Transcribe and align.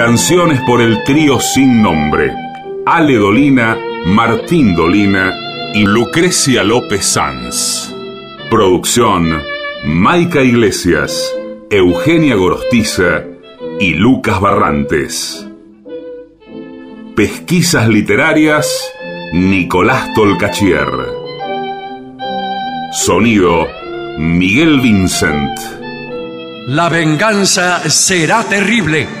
Canciones 0.00 0.62
por 0.62 0.80
el 0.80 1.04
trío 1.04 1.38
sin 1.40 1.82
nombre. 1.82 2.32
Ale 2.86 3.16
Dolina, 3.16 3.76
Martín 4.06 4.74
Dolina 4.74 5.30
y 5.74 5.84
Lucrecia 5.84 6.64
López 6.64 7.04
Sanz. 7.04 7.94
Producción, 8.50 9.42
Maica 9.84 10.40
Iglesias, 10.40 11.30
Eugenia 11.68 12.34
Gorostiza 12.36 13.24
y 13.78 13.92
Lucas 13.92 14.40
Barrantes. 14.40 15.46
Pesquisas 17.14 17.86
literarias, 17.86 18.90
Nicolás 19.34 20.14
Tolcachier. 20.14 20.88
Sonido, 22.92 23.68
Miguel 24.16 24.80
Vincent. 24.80 25.58
La 26.68 26.88
venganza 26.88 27.80
será 27.90 28.44
terrible. 28.44 29.20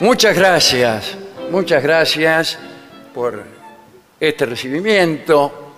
Muchas 0.00 0.36
gracias, 0.36 1.16
muchas 1.50 1.82
gracias 1.82 2.58
por 3.14 3.42
este 4.20 4.44
recibimiento. 4.44 5.74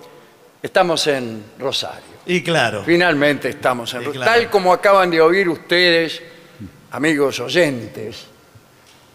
Estamos 0.60 1.06
en 1.06 1.44
Rosario. 1.56 2.18
Y 2.26 2.42
claro. 2.42 2.82
Finalmente 2.84 3.48
estamos 3.48 3.94
en 3.94 4.00
Rosario. 4.00 4.20
claro. 4.20 4.32
Tal 4.40 4.50
como 4.50 4.72
acaban 4.72 5.08
de 5.10 5.20
oír 5.20 5.48
ustedes, 5.48 6.20
amigos 6.90 7.38
oyentes, 7.38 8.26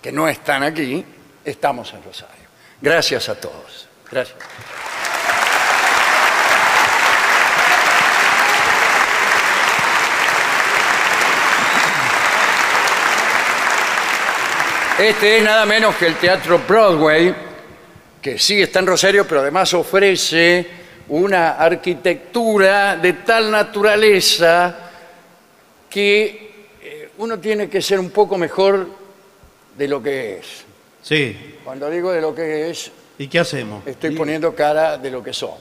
que 0.02 0.12
no 0.14 0.30
están 0.30 0.64
aquí, 0.64 1.04
estamos 1.44 1.94
en 1.94 2.02
Rosario. 2.02 2.48
Gracias 2.82 3.28
a 3.28 3.36
todos. 3.36 3.90
Gracias. 4.10 4.38
Este 15.00 15.38
es 15.38 15.44
nada 15.44 15.66
menos 15.66 15.96
que 15.96 16.06
el 16.06 16.16
Teatro 16.18 16.62
Broadway, 16.68 17.34
que 18.22 18.38
sí 18.38 18.62
está 18.62 18.80
en 18.80 18.88
Rosario, 18.88 19.28
pero 19.28 19.42
además 19.42 19.74
ofrece 19.74 20.68
una 21.10 21.54
arquitectura 21.54 22.96
de 22.96 23.14
tal 23.14 23.50
naturaleza 23.50 24.76
que 25.90 26.68
eh, 26.82 27.10
uno 27.18 27.40
tiene 27.40 27.70
que 27.70 27.82
ser 27.82 28.00
un 28.00 28.12
poco 28.12 28.38
mejor 28.38 28.88
de 29.76 29.88
lo 29.88 30.02
que 30.02 30.38
es. 30.38 30.64
Sí. 31.02 31.56
Cuando 31.64 31.90
digo 31.90 32.12
de 32.12 32.22
lo 32.22 32.36
que 32.36 32.70
es, 32.70 32.92
¿Y 33.18 33.28
qué 33.28 33.40
hacemos? 33.40 33.86
estoy 33.88 34.16
poniendo 34.16 34.54
cara 34.56 34.98
de 34.98 35.10
lo 35.10 35.24
que 35.24 35.34
somos. 35.34 35.60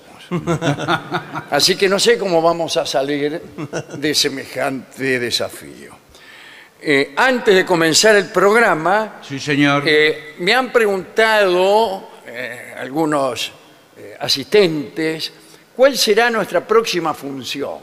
Así 1.50 1.76
que 1.76 1.88
no 1.88 1.98
sé 1.98 2.18
cómo 2.18 2.40
vamos 2.42 2.76
a 2.76 2.84
salir 2.84 3.40
de 3.96 4.14
semejante 4.14 5.18
desafío. 5.18 6.01
Eh, 6.84 7.12
antes 7.16 7.54
de 7.54 7.64
comenzar 7.64 8.16
el 8.16 8.26
programa, 8.26 9.20
Sí, 9.22 9.38
señor. 9.38 9.84
eh, 9.86 10.34
me 10.38 10.52
han 10.52 10.72
preguntado 10.72 12.10
eh, 12.26 12.74
algunos 12.78 13.52
eh, 13.96 14.16
asistentes 14.18 15.32
cuál 15.76 15.96
será 15.96 16.28
nuestra 16.30 16.66
próxima 16.66 17.14
función. 17.14 17.78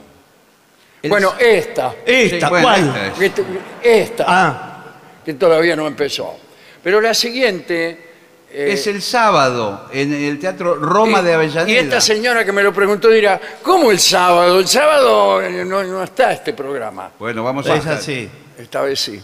El- 1.01 1.09
Bueno, 1.09 1.33
esta, 1.39 1.95
Esta, 2.05 2.47
Sí, 2.47 2.49
bueno, 2.49 2.63
¿cuál? 2.67 2.87
esta 2.87 3.07
es. 3.07 3.21
este- 3.21 3.43
esta, 3.81 4.25
Ah, 4.27 4.83
que 5.23 5.33
todavía 5.35 5.75
no 5.77 5.87
empezó. 5.87 6.37
Pero 6.83 6.99
la 6.99 7.13
siguiente... 7.13 8.05
eh, 8.51 8.71
es 8.73 8.85
el 8.87 9.01
sábado 9.01 9.87
en 9.93 10.11
el 10.13 10.39
Teatro 10.39 10.75
Roma 10.75 11.21
y- 11.21 11.23
de 11.23 11.33
Avellaneda. 11.35 11.71
Y 11.71 11.77
esta 11.77 12.01
señora 12.01 12.43
que 12.43 12.51
me 12.51 12.63
lo 12.63 12.73
preguntó 12.73 13.07
dirá, 13.07 13.39
¿cómo 13.63 13.91
el 13.91 13.99
sábado? 13.99 14.59
El 14.59 14.67
sábado 14.67 15.41
eh, 15.41 15.63
no, 15.63 15.83
no 15.85 16.03
está 16.03 16.33
este 16.33 16.51
programa. 16.51 17.11
Bueno, 17.17 17.43
vamos 17.45 17.65
a 17.69 17.75
es 17.75 17.85
así. 17.85 18.29
Esta 18.59 18.81
vez 18.81 18.99
sí. 18.99 19.21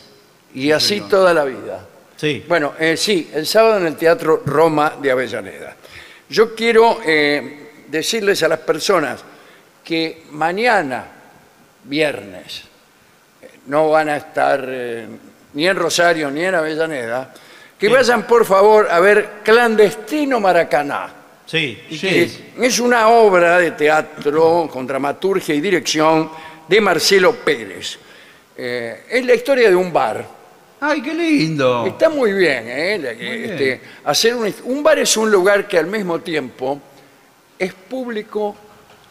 Y 0.54 0.72
así 0.72 1.02
toda 1.02 1.34
la 1.34 1.44
vida. 1.44 1.86
Sí. 2.16 2.44
Bueno, 2.48 2.74
eh, 2.80 2.96
sí, 2.96 3.30
el 3.34 3.46
sábado 3.46 3.78
en 3.78 3.88
el 3.88 3.96
Teatro 3.98 4.42
Roma 4.46 4.94
de 5.02 5.12
Avellaneda. 5.12 5.76
Yo 6.30 6.56
quiero 6.56 7.00
eh, 7.06 7.84
decirles 7.88 8.42
a 8.44 8.48
las 8.48 8.60
personas 8.60 9.22
que 9.84 10.24
mañana, 10.32 11.06
viernes, 11.84 12.64
eh, 13.42 13.50
no 13.68 13.90
van 13.90 14.08
a 14.10 14.18
estar 14.18 14.66
eh, 14.68 15.06
ni 15.54 15.68
en 15.68 15.76
Rosario 15.76 16.32
ni 16.32 16.46
en 16.46 16.56
Avellaneda, 16.56 17.34
que 17.78 17.90
vayan 17.90 18.26
por 18.26 18.46
favor 18.46 18.88
a 18.90 19.02
ver 19.02 19.42
Clandestino 19.44 20.40
Maracaná. 20.40 21.14
Sí. 21.46 21.84
¿Y 21.90 21.98
Sí. 21.98 22.54
es 22.60 22.80
una 22.80 23.10
obra 23.10 23.60
de 23.60 23.72
teatro 23.72 24.70
con 24.72 24.88
dramaturgia 24.88 25.54
y 25.54 25.60
dirección 25.60 26.32
de 26.68 26.82
Marcelo 26.82 27.36
Pérez. 27.36 28.00
Eh, 28.58 29.04
es 29.10 29.26
la 29.26 29.34
historia 29.36 29.70
de 29.70 29.76
un 29.76 29.92
bar. 29.92 30.26
¡Ay, 30.80 31.02
qué 31.02 31.14
lindo! 31.14 31.86
Está 31.88 32.10
muy 32.10 32.34
bien, 32.34 32.64
¿eh? 32.68 32.96
Este, 33.46 33.82
hacer 34.04 34.36
un, 34.36 34.54
un 34.66 34.84
bar 34.84 35.00
es 35.00 35.16
un 35.18 35.32
lugar 35.32 35.68
que 35.68 35.78
al 35.78 35.88
mismo 35.88 36.20
tiempo 36.20 36.80
es 37.58 37.74
público 37.74 38.56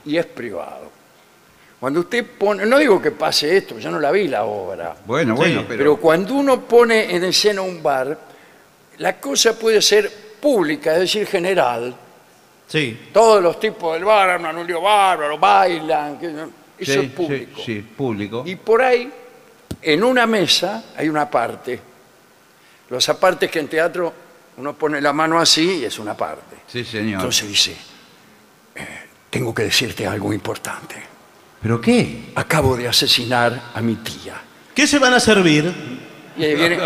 y 0.05 0.17
es 0.17 0.26
privado. 0.26 0.93
Cuando 1.81 2.00
usted 2.00 2.25
pone, 2.38 2.64
no 2.64 2.79
digo 2.79 3.00
que 3.02 3.11
pase 3.11 3.56
esto, 3.56 3.79
yo 3.79 3.91
no 3.91 3.99
la 4.00 4.11
vi 4.11 4.29
la 4.29 4.44
obra, 4.44 4.94
Bueno, 5.05 5.35
bueno, 5.35 5.64
pero... 5.67 5.79
pero 5.79 5.97
cuando 5.97 6.35
uno 6.35 6.61
pone 6.62 7.14
en 7.14 7.25
escena 7.25 7.61
un 7.62 7.82
bar, 7.82 8.19
la 8.99 9.19
cosa 9.20 9.58
puede 9.58 9.82
ser 9.82 10.11
pública, 10.40 10.94
es 10.94 11.00
decir, 11.00 11.26
general. 11.26 11.94
Sí. 12.67 13.08
Todos 13.12 13.43
los 13.43 13.58
tipos 13.61 13.94
del 13.94 14.05
bar 14.05 14.31
arman 14.31 14.56
un 14.56 14.67
lío 14.67 14.81
bárbaro, 14.81 15.38
bailan, 15.38 16.19
que- 16.19 16.26
eso 16.79 16.93
Sí, 16.93 17.06
es 17.06 17.12
público. 17.12 17.56
Sí, 17.56 17.62
sí, 17.64 17.81
público. 17.97 18.43
Y 18.47 18.56
por 18.56 18.81
ahí, 18.82 19.12
en 19.85 20.03
una 20.03 20.27
mesa, 20.27 20.85
hay 20.97 21.09
una 21.09 21.31
parte. 21.31 21.81
Los 22.91 23.09
apartes 23.09 23.51
que 23.51 23.61
en 23.61 23.69
teatro 23.69 24.13
Uno 24.57 24.75
pone 24.75 25.01
la 25.01 25.13
mano 25.13 25.41
así 25.41 25.81
y 25.81 25.85
es 25.85 25.99
una 25.99 26.17
parte. 26.17 26.57
Sí, 26.69 26.85
señor. 26.85 27.15
Entonces 27.15 27.49
dice, 27.49 27.77
eh, 28.77 28.87
tengo 29.29 29.53
que 29.53 29.65
decirte 29.65 30.07
algo 30.07 30.33
importante. 30.33 30.95
¿Pero 31.61 31.81
qué? 31.81 32.31
Acabo 32.37 32.77
de 32.77 32.87
asesinar 32.87 33.61
a 33.75 33.81
mi 33.81 33.97
tía. 33.97 34.41
¿Qué 34.75 34.87
se 34.87 34.99
van 34.99 35.15
a 35.15 35.21
servir? 35.21 35.73
Y 36.37 36.45
ahí 36.45 36.55
viene. 36.55 36.79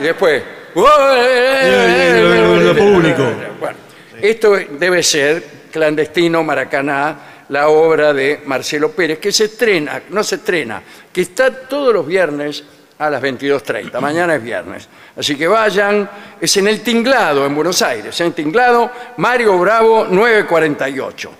y 0.00 0.02
después. 0.02 0.42
lo 0.74 2.76
público. 2.76 3.32
Bueno, 3.60 3.76
esto 4.20 4.56
debe 4.56 5.02
ser 5.02 5.62
clandestino 5.70 6.42
Maracaná, 6.42 7.16
la 7.52 7.68
obra 7.68 8.14
de 8.14 8.40
Marcelo 8.46 8.90
Pérez, 8.92 9.18
que 9.18 9.30
se 9.30 9.44
estrena, 9.44 10.04
no 10.08 10.24
se 10.24 10.36
estrena, 10.36 10.82
que 11.12 11.20
está 11.20 11.50
todos 11.50 11.92
los 11.92 12.06
viernes 12.06 12.64
a 12.98 13.10
las 13.10 13.22
22.30. 13.22 14.00
Mañana 14.00 14.36
es 14.36 14.42
viernes. 14.42 14.88
Así 15.14 15.36
que 15.36 15.46
vayan, 15.46 16.08
es 16.40 16.56
en 16.56 16.68
el 16.68 16.80
Tinglado, 16.80 17.44
en 17.44 17.54
Buenos 17.54 17.82
Aires, 17.82 18.18
en 18.22 18.32
Tinglado, 18.32 18.90
Mario 19.18 19.58
Bravo 19.58 20.06
948. 20.06 21.32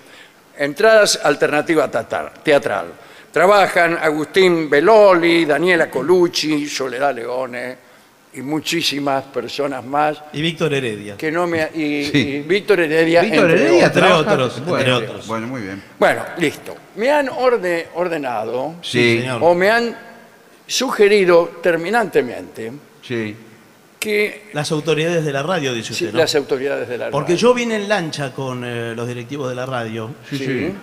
Entradas 0.59 1.19
alternativa 1.23 1.89
teatral. 1.89 2.93
Trabajan 3.31 3.97
Agustín 3.99 4.69
Beloli, 4.69 5.45
Daniela 5.45 5.89
Colucci, 5.89 6.69
Soledad 6.69 7.15
Leone 7.15 7.77
y 8.35 8.41
muchísimas 8.41 9.23
personas 9.25 9.85
más 9.85 10.21
Y 10.33 10.41
Víctor 10.41 10.73
Heredia. 10.73 11.15
que 11.17 11.31
no 11.31 11.45
me 11.47 11.69
y, 11.75 12.05
Sí. 12.05 12.17
y 12.17 12.39
Víctor 12.41 12.79
Heredia 12.79 13.21
Víctor 13.21 13.51
entre 13.51 13.61
Heredia 13.65 13.87
otros. 13.87 13.95
Entre 13.95 14.11
otros, 14.13 14.65
Bueno, 14.65 14.77
entre 14.79 14.93
otros. 14.93 15.27
Bueno, 15.27 15.47
muy 15.47 15.61
bien. 15.61 15.83
Bueno, 15.99 16.23
listo. 16.37 16.75
Me 16.95 17.11
han 17.11 17.29
orde- 17.29 17.87
ordenado 17.95 18.75
Sí, 18.81 19.19
señor. 19.19 19.39
o 19.43 19.53
me 19.53 19.69
han 19.69 19.95
sugerido 20.67 21.59
terminantemente 21.61 22.71
sí. 23.01 23.35
que 23.99 24.49
Las 24.53 24.71
autoridades 24.71 25.23
de 25.25 25.31
la 25.33 25.43
radio, 25.43 25.73
dice 25.73 25.93
sí, 25.93 26.05
usted, 26.05 26.13
¿no? 26.13 26.19
las 26.19 26.33
autoridades 26.35 26.87
de 26.89 26.97
la 26.97 27.09
Porque 27.11 27.33
radio- 27.33 27.49
yo 27.49 27.53
vine 27.53 27.75
en 27.75 27.87
lancha 27.89 28.31
con 28.33 28.63
eh, 28.65 28.93
los 28.95 29.07
directivos 29.07 29.49
de 29.49 29.55
la 29.55 29.65
radio 29.65 30.09
Sí, 30.29 30.37
Sí. 30.37 30.73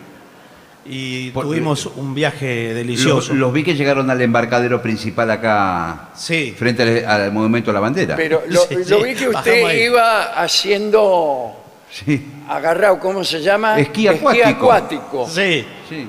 Y 0.86 1.30
Por- 1.30 1.44
tuvimos 1.44 1.86
un 1.86 2.14
viaje 2.14 2.68
Los, 2.68 2.74
delicioso. 2.76 3.34
los 3.34 3.52
vi 3.52 3.62
que 3.62 3.74
llegaron 3.74 4.08
al 4.10 4.20
embarcadero 4.22 4.80
principal 4.80 5.30
acá, 5.30 6.08
Sí. 6.16 6.54
frente 6.56 6.82
al, 6.82 7.04
al 7.22 7.32
Monumento 7.32 7.70
a 7.70 7.74
la 7.74 7.80
Bandera. 7.80 8.16
pero 8.16 8.42
lo, 8.48 8.62
Sí, 8.66 8.74
lo 8.76 8.84
sí, 8.98 9.04
vi 9.04 9.14
que 9.14 9.26
bajamos 9.28 9.36
usted 9.36 9.64
ahí. 9.66 9.80
iba 9.84 10.22
haciendo 10.42 11.56
Sí, 11.90 12.24
agarrado, 12.48 12.98
¿cómo 13.00 13.24
se 13.24 13.40
llama? 13.42 13.78
Esquí 13.78 14.06
acuático. 14.08 14.46
acuático. 14.48 15.28
Sí, 15.28 15.64
sí. 15.88 16.08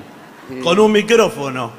con 0.62 0.78
un 0.78 0.92
micrófono 0.92 1.72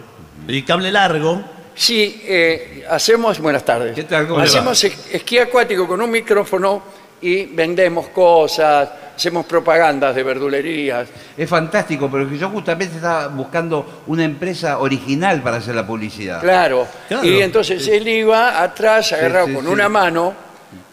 y 0.47 0.61
cable 0.63 0.91
largo. 0.91 1.41
Sí, 1.75 2.21
eh, 2.25 2.83
hacemos, 2.89 3.39
buenas 3.39 3.63
tardes. 3.65 3.95
¿Qué 3.95 4.03
tal? 4.03 4.27
¿Cómo 4.27 4.39
le 4.39 4.45
va? 4.45 4.49
hacemos 4.49 4.83
es- 4.83 5.07
esquí 5.11 5.37
acuático 5.37 5.87
con 5.87 6.01
un 6.01 6.11
micrófono 6.11 6.81
y 7.23 7.45
vendemos 7.45 8.09
cosas, 8.09 8.89
hacemos 9.15 9.45
propagandas 9.45 10.13
de 10.13 10.23
verdulerías. 10.23 11.07
Es 11.37 11.49
fantástico, 11.49 12.09
pero 12.11 12.29
que 12.29 12.37
yo 12.37 12.49
justamente 12.49 12.97
estaba 12.97 13.27
buscando 13.27 14.03
una 14.07 14.25
empresa 14.25 14.79
original 14.79 15.41
para 15.41 15.57
hacer 15.57 15.73
la 15.73 15.87
publicidad. 15.87 16.41
Claro. 16.41 16.85
Claro. 17.07 17.25
Y 17.25 17.41
entonces 17.41 17.87
él 17.87 18.05
iba 18.09 18.61
atrás 18.61 19.13
agarrado 19.13 19.47
sí, 19.47 19.53
con 19.53 19.65
sí. 19.65 19.71
una 19.71 19.87
mano 19.87 20.33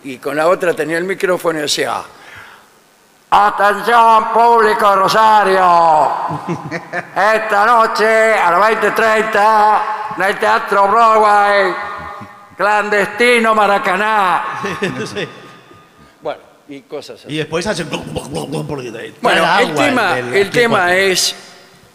y 0.04 0.18
con 0.18 0.36
la 0.36 0.46
otra 0.46 0.72
tenía 0.72 0.98
el 0.98 1.04
micrófono 1.04 1.58
y 1.58 1.62
decía, 1.62 2.00
Atención 3.32 4.32
público 4.32 4.94
Rosario, 4.94 6.10
esta 7.16 7.66
noche 7.66 8.34
a 8.34 8.52
las 8.52 8.70
20.30 8.70 9.80
en 10.16 10.22
el 10.22 10.38
Teatro 10.38 10.86
Broadway, 10.86 11.74
clandestino 12.56 13.52
Maracaná. 13.52 14.44
Sí. 15.06 15.28
Y 16.70 16.82
cosas 16.82 17.24
así. 17.24 17.34
Y 17.34 17.38
después 17.38 17.66
hacen... 17.66 17.88
Bueno, 17.90 19.38
el 19.38 19.44
agua 19.44 19.84
tema, 19.84 20.18
el 20.18 20.50
tema 20.50 20.96
es 20.96 21.34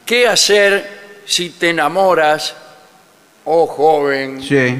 qué 0.06 0.28
hacer 0.28 1.22
si 1.26 1.52
te 1.52 1.70
enamoras, 1.70 2.56
o 3.46 3.66
joven, 3.68 4.42
Sí, 4.42 4.80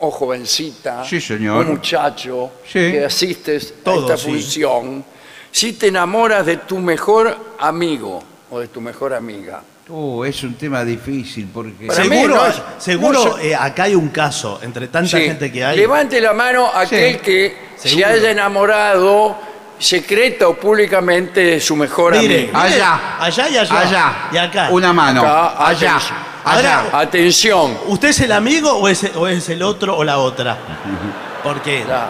o 0.00 0.10
jovencita, 0.10 1.04
Sí, 1.04 1.20
señor. 1.20 1.64
muchacho 1.66 2.50
Sí. 2.64 2.90
que 2.90 3.04
asistes 3.04 3.74
Todo, 3.84 4.10
a 4.10 4.14
esta 4.14 4.16
sí. 4.16 4.30
función, 4.30 5.04
si 5.52 5.74
te 5.74 5.86
enamoras 5.88 6.44
de 6.44 6.56
tu 6.56 6.78
mejor 6.78 7.54
amigo 7.60 8.20
o 8.50 8.58
de 8.58 8.66
tu 8.68 8.80
mejor 8.80 9.14
amiga. 9.14 9.62
Uh, 9.94 10.24
es 10.24 10.42
un 10.42 10.54
tema 10.54 10.82
difícil 10.86 11.48
porque... 11.52 11.86
Para 11.86 12.04
mí 12.04 12.08
Seguro, 12.16 12.34
no 12.36 12.46
es- 12.46 12.62
seguro 12.78 13.24
no 13.26 13.38
eh, 13.38 13.54
acá 13.54 13.82
hay 13.82 13.94
un 13.94 14.08
caso 14.08 14.58
entre 14.62 14.88
tanta 14.88 15.18
Sí, 15.18 15.24
gente 15.26 15.52
que 15.52 15.62
hay. 15.62 15.76
Levante 15.76 16.18
la 16.18 16.32
mano 16.32 16.66
aquel 16.74 17.16
Sí. 17.16 17.18
que 17.20 17.56
se 17.76 17.88
Seguro. 17.90 18.06
haya 18.08 18.30
enamorado 18.30 19.36
secreta 19.78 20.48
o 20.48 20.54
públicamente 20.54 21.40
de 21.44 21.60
su 21.60 21.76
mejor 21.76 22.16
Mire, 22.16 22.44
amigo. 22.54 22.58
Allá. 22.58 23.16
allá 23.22 23.48
y 23.50 23.56
allá. 23.58 23.80
Allá. 23.80 24.14
Y 24.32 24.36
acá. 24.38 24.68
Una 24.70 24.92
mano. 24.94 25.20
Acá, 25.20 25.66
allá. 25.66 25.96
atención. 25.96 26.18
Allá. 26.44 26.80
Ahora- 26.84 26.98
Atención. 27.00 27.78
¿Usted 27.88 28.08
es 28.08 28.20
el 28.20 28.32
amigo 28.32 28.72
o 28.72 28.88
es, 28.88 29.04
o 29.14 29.28
es 29.28 29.46
el 29.50 29.62
otro 29.62 29.94
o 29.96 30.04
la 30.04 30.18
otra? 30.18 30.56
Porque, 31.42 31.84
Ya. 31.86 32.08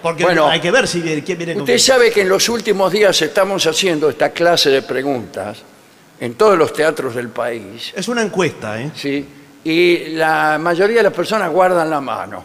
porque 0.00 0.22
Bueno, 0.22 0.46
hay 0.48 0.60
que 0.60 0.70
ver 0.70 0.86
si 0.88 1.00
viene- 1.02 1.22
quién 1.22 1.36
viene 1.36 1.52
con 1.54 1.62
Usted 1.62 1.74
quién. 1.74 1.80
sabe 1.84 2.10
que 2.12 2.22
en 2.22 2.28
los 2.30 2.48
últimos 2.48 2.90
días 2.92 3.20
estamos 3.20 3.66
haciendo 3.66 4.08
esta 4.08 4.30
clase 4.30 4.70
de 4.70 4.80
preguntas 4.82 5.58
en 6.20 6.34
todos 6.34 6.56
los 6.56 6.72
teatros 6.72 7.14
del 7.14 7.28
país, 7.28 7.92
Es 7.94 8.08
una 8.08 8.22
encuesta, 8.22 8.80
¿eh? 8.80 8.90
¿sí? 8.94 9.26
Y 9.64 10.08
la 10.14 10.58
mayoría 10.60 10.98
de 10.98 11.02
las 11.04 11.12
personas 11.12 11.50
guardan 11.50 11.90
la 11.90 12.00
mano. 12.00 12.44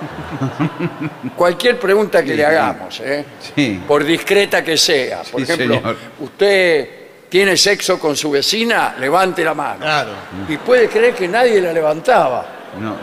Cualquier 1.36 1.78
pregunta 1.78 2.22
que 2.22 2.34
le 2.34 2.44
hagamos, 2.44 3.00
¿eh? 3.00 3.24
Sí. 3.54 3.82
por 3.86 4.04
discreta 4.04 4.62
que 4.64 4.76
sea. 4.76 5.22
Por 5.30 5.44
Sí, 5.44 5.52
ejemplo, 5.52 5.76
señor. 5.76 5.96
¿usted 6.20 6.88
tiene 7.28 7.56
sexo 7.56 7.98
con 7.98 8.16
su 8.16 8.30
vecina? 8.30 8.94
Levante 8.98 9.44
la 9.44 9.54
mano. 9.54 9.80
Claro. 9.80 10.10
Y 10.48 10.56
puede 10.58 10.88
creer 10.88 11.14
que 11.14 11.28
nadie 11.28 11.60
la 11.60 11.72
levantaba. 11.72 12.46
No. 12.78 12.96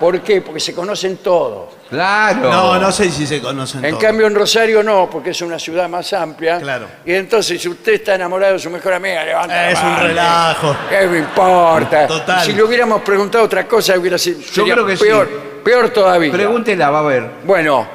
¿Por 0.00 0.20
qué? 0.22 0.40
Porque 0.40 0.60
se 0.60 0.74
conocen 0.74 1.18
todos. 1.18 1.70
Claro. 1.88 2.50
No, 2.50 2.78
no 2.78 2.90
sé 2.92 3.10
si 3.10 3.26
se 3.26 3.40
conocen 3.40 3.84
En 3.84 3.92
todos. 3.92 4.02
cambio, 4.02 4.26
en 4.26 4.34
Rosario 4.34 4.82
no, 4.82 5.08
porque 5.10 5.30
es 5.30 5.40
una 5.42 5.58
ciudad 5.58 5.88
más 5.88 6.12
amplia. 6.12 6.58
Claro. 6.58 6.86
Y 7.04 7.12
entonces, 7.14 7.60
si 7.60 7.68
usted 7.68 7.94
está 7.94 8.14
enamorado 8.16 8.54
de 8.54 8.58
su 8.58 8.70
mejor 8.70 8.94
amiga, 8.94 9.24
levanta 9.24 9.70
Es 9.70 9.78
la 9.80 9.84
un 9.86 9.92
mano. 9.92 10.06
relajo. 10.08 10.76
¿Qué 10.90 11.06
me 11.06 11.18
importa? 11.18 12.06
Total. 12.06 12.44
Si 12.44 12.52
le 12.52 12.62
hubiéramos 12.62 13.02
preguntado 13.02 13.44
otra 13.44 13.66
cosa, 13.68 13.96
hubiera 13.98 14.18
sido 14.18 14.40
sería 14.42 14.74
creo 14.74 14.86
que 14.86 14.96
peor, 14.96 15.26
sí. 15.28 15.60
peor 15.64 15.90
todavía. 15.90 16.32
Pregúntela, 16.32 16.90
va 16.90 16.98
a 16.98 17.02
ver. 17.02 17.30
Bueno, 17.44 17.86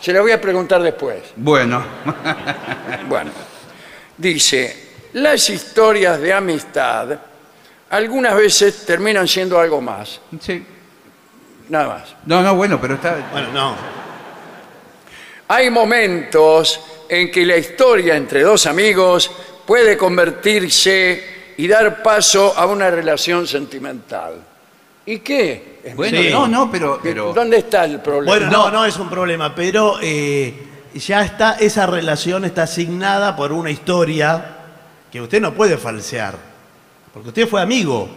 se 0.00 0.12
la 0.12 0.20
voy 0.20 0.32
a 0.32 0.40
preguntar 0.40 0.82
después. 0.82 1.22
Bueno. 1.36 1.84
Bueno, 3.08 3.30
dice, 4.16 4.90
las 5.14 5.48
historias 5.50 6.20
de 6.20 6.32
amistad 6.32 7.08
algunas 7.90 8.34
veces 8.36 8.84
terminan 8.84 9.28
siendo 9.28 9.58
algo 9.60 9.80
más, 9.80 10.20
Sí. 10.40 10.64
Nada 11.68 11.88
más. 11.88 12.16
No, 12.26 12.42
no, 12.42 12.54
bueno, 12.54 12.80
pero 12.80 12.94
está... 12.94 13.16
Bueno, 13.32 13.48
no. 13.52 13.74
Hay 15.48 15.70
momentos 15.70 16.80
en 17.08 17.30
que 17.30 17.46
la 17.46 17.56
historia 17.56 18.16
entre 18.16 18.42
dos 18.42 18.66
amigos 18.66 19.30
puede 19.64 19.96
convertirse 19.96 21.54
y 21.56 21.68
dar 21.68 22.02
paso 22.02 22.54
a 22.56 22.66
una 22.66 22.90
relación 22.90 23.46
sentimental. 23.46 24.34
¿Y 25.06 25.20
qué? 25.20 25.80
Bueno, 25.94 26.18
Sí. 26.20 26.28
no, 26.32 26.48
no, 26.48 26.70
pero... 26.70 27.00
¿Qué- 27.00 27.10
pero... 27.10 27.32
¿Dónde 27.32 27.58
está 27.58 27.84
el 27.84 28.00
problema? 28.00 28.36
Bueno, 28.36 28.50
no, 28.50 28.70
no 28.72 28.84
es 28.84 28.96
un 28.96 29.08
problema, 29.08 29.54
pero 29.54 29.98
eh, 30.02 30.52
ya 30.94 31.22
está, 31.24 31.52
esa 31.60 31.86
relación 31.86 32.44
está 32.44 32.64
asignada 32.64 33.36
por 33.36 33.52
una 33.52 33.70
historia 33.70 34.56
que 35.12 35.20
usted 35.20 35.40
no 35.40 35.54
puede 35.54 35.76
falsear. 35.76 36.34
Porque 37.14 37.28
usted 37.28 37.48
fue 37.48 37.62
amigo 37.62 38.08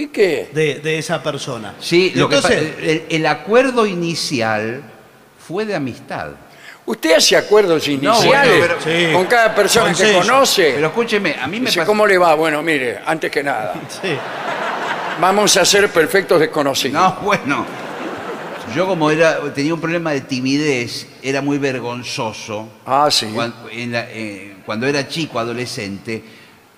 ¿Y 0.00 0.06
qué? 0.08 0.48
de, 0.52 0.76
de 0.76 0.98
esa 0.98 1.20
persona. 1.22 1.74
Sí, 1.80 2.12
lo 2.14 2.28
que 2.28 2.36
Entonces, 2.36 2.72
el, 2.80 3.02
el 3.08 3.26
acuerdo 3.26 3.84
inicial 3.84 4.80
fue 5.46 5.64
de 5.64 5.74
amistad. 5.74 6.28
¿Usted 6.86 7.16
hace 7.16 7.36
acuerdos 7.36 7.86
iniciales 7.88 8.58
bueno, 8.60 8.74
pero- 8.84 9.08
sí. 9.08 9.12
con 9.12 9.26
cada 9.26 9.54
persona 9.54 9.92
que 9.92 10.12
conoce? 10.14 10.72
Pero 10.76 10.86
escúcheme, 10.86 11.34
a 11.38 11.46
mí 11.46 11.58
me 11.60 11.66
Dice, 11.66 11.80
pasa... 11.80 11.86
¿cómo 11.86 12.06
le 12.06 12.16
va? 12.16 12.34
Bueno, 12.34 12.62
mire, 12.62 13.00
antes 13.04 13.30
que 13.30 13.42
nada, 13.42 13.74
sí. 14.02 14.08
vamos 15.20 15.56
a 15.56 15.64
ser 15.64 15.90
perfectos 15.90 16.40
desconocidos. 16.40 16.94
No, 17.02 17.16
bueno. 17.22 17.66
Yo 18.74 18.86
como 18.86 19.10
era, 19.10 19.38
tenía 19.54 19.74
un 19.74 19.80
problema 19.80 20.12
de 20.12 20.20
timidez, 20.20 21.06
era 21.22 21.40
muy 21.42 21.58
vergonzoso. 21.58 22.68
Ah, 22.86 23.08
sí. 23.10 23.26
Cuando, 23.34 23.68
en 23.70 23.92
la- 23.92 24.06
eh, 24.10 24.56
cuando 24.64 24.86
era 24.86 25.08
chico, 25.08 25.38
adolescente, 25.38 26.22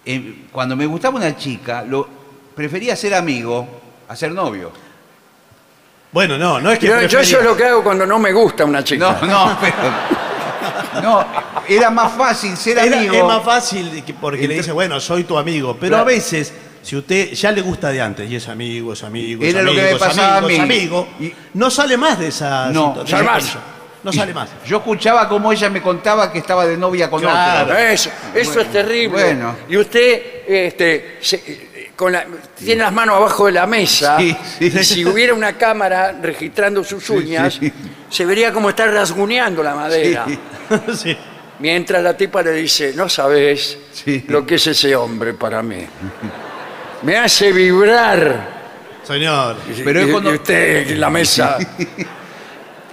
eh, 0.07 0.35
cuando 0.51 0.75
me 0.77 0.87
gustaba 0.87 1.17
una 1.19 1.37
chica, 1.37 1.83
lo, 1.83 2.09
prefería 2.61 2.95
ser 2.95 3.15
amigo 3.15 3.67
a 4.07 4.15
ser 4.15 4.33
novio. 4.33 4.71
Bueno, 6.13 6.37
no, 6.37 6.61
no 6.61 6.71
es 6.73 6.79
que. 6.79 6.89
Yo, 6.89 7.01
yo 7.07 7.21
eso 7.21 7.39
es 7.39 7.45
lo 7.45 7.57
que 7.57 7.65
hago 7.65 7.83
cuando 7.83 8.05
no 8.05 8.19
me 8.19 8.33
gusta 8.35 8.67
una 8.67 8.85
chica. 8.85 9.19
No, 9.23 9.27
no, 9.27 9.59
pero. 9.59 11.01
No, 11.03 11.27
era 11.67 11.89
más 11.91 12.13
fácil 12.13 12.55
ser 12.59 12.77
Era- 12.79 12.99
amigo. 12.99 13.15
es 13.15 13.25
más 13.25 13.43
fácil 13.43 14.05
que- 14.05 14.13
porque 14.13 14.47
le 14.47 14.57
dice, 14.57 14.73
bueno, 14.73 15.01
soy 15.01 15.25
tu 15.25 15.39
amigo. 15.39 15.75
Pero 15.81 15.91
Claro. 15.93 16.03
a 16.03 16.07
veces 16.07 16.53
si 16.83 16.97
usted 16.97 17.33
ya 17.33 17.51
le 17.53 17.63
gusta 17.63 17.89
de 17.91 18.03
antes 18.03 18.29
y 18.31 18.37
es 18.37 18.47
amigo, 18.49 18.93
es 18.93 19.03
amigo, 19.05 19.43
Era 19.43 19.61
es 19.61 19.65
lo 19.65 19.73
que 19.73 19.81
amigo, 19.81 19.97
me 19.99 20.03
es 20.05 20.09
pasaba 20.15 20.37
amigo, 20.39 20.49
a 20.49 20.53
es 20.53 20.59
mí. 20.69 20.75
amigo, 20.77 21.09
Y- 21.21 21.33
no 21.55 21.71
sale 21.71 21.97
más 21.97 22.19
de 22.19 22.29
esa 22.29 22.67
No, 22.71 22.93
situ- 22.95 23.05
de 23.05 23.11
sale 23.11 23.23
ese 23.23 23.33
más. 23.33 23.43
piso. 23.45 23.59
No 24.03 24.13
sale 24.13 24.35
más. 24.35 24.49
Yo 24.67 24.79
escuchaba 24.79 25.29
cómo 25.29 25.53
ella 25.53 25.69
me 25.71 25.81
contaba 25.81 26.33
que 26.33 26.39
estaba 26.39 26.67
de 26.67 26.77
novia 26.77 27.09
con 27.09 27.21
Claro. 27.21 27.65
otro. 27.65 27.79
Eso, 27.79 28.11
eso 28.35 28.61
es 28.61 28.73
terrible. 28.73 29.09
bueno. 29.23 29.55
Y 29.69 29.77
usted 29.77 30.23
este, 30.49 31.19
se- 31.21 31.70
con 32.01 32.13
la- 32.13 32.25
tiene 32.57 32.83
las 32.83 32.93
manos 32.95 33.17
abajo 33.17 33.45
de 33.45 33.53
la 33.53 33.67
mesa. 33.67 34.17
Sí, 34.19 34.35
sí. 34.59 34.65
y 34.75 34.85
Si 34.85 35.05
hubiera 35.05 35.35
una 35.35 35.53
cámara 35.59 36.13
registrando 36.23 36.83
sus 36.83 37.11
uñas, 37.11 37.59
sí. 37.61 37.71
se 38.09 38.25
vería 38.25 38.55
como 38.55 38.71
está 38.71 38.87
rasguñando 38.87 39.63
la 39.63 39.75
madera. 39.75 40.25
Sí. 40.27 40.39
Sí. 40.97 41.17
Mientras 41.59 42.03
la 42.03 42.17
tipa 42.17 42.43
le 42.43 42.53
dice, 42.53 42.95
no 42.97 43.07
sabes 43.09 43.77
Sí. 43.93 44.25
lo 44.29 44.47
que 44.47 44.55
es 44.55 44.67
ese 44.69 44.97
hombre 44.97 45.35
para 45.35 45.63
mí. 45.63 45.85
Me 47.03 47.19
hace 47.19 47.53
vibrar. 47.53 48.61
Señor. 49.07 49.57
Pero 49.85 50.01
y, 50.01 50.05
es 50.05 50.11
cuando- 50.11 50.31
y 50.33 50.35
usted 50.37 50.91
en 50.93 51.01
la 51.01 51.11
mesa. 51.11 51.59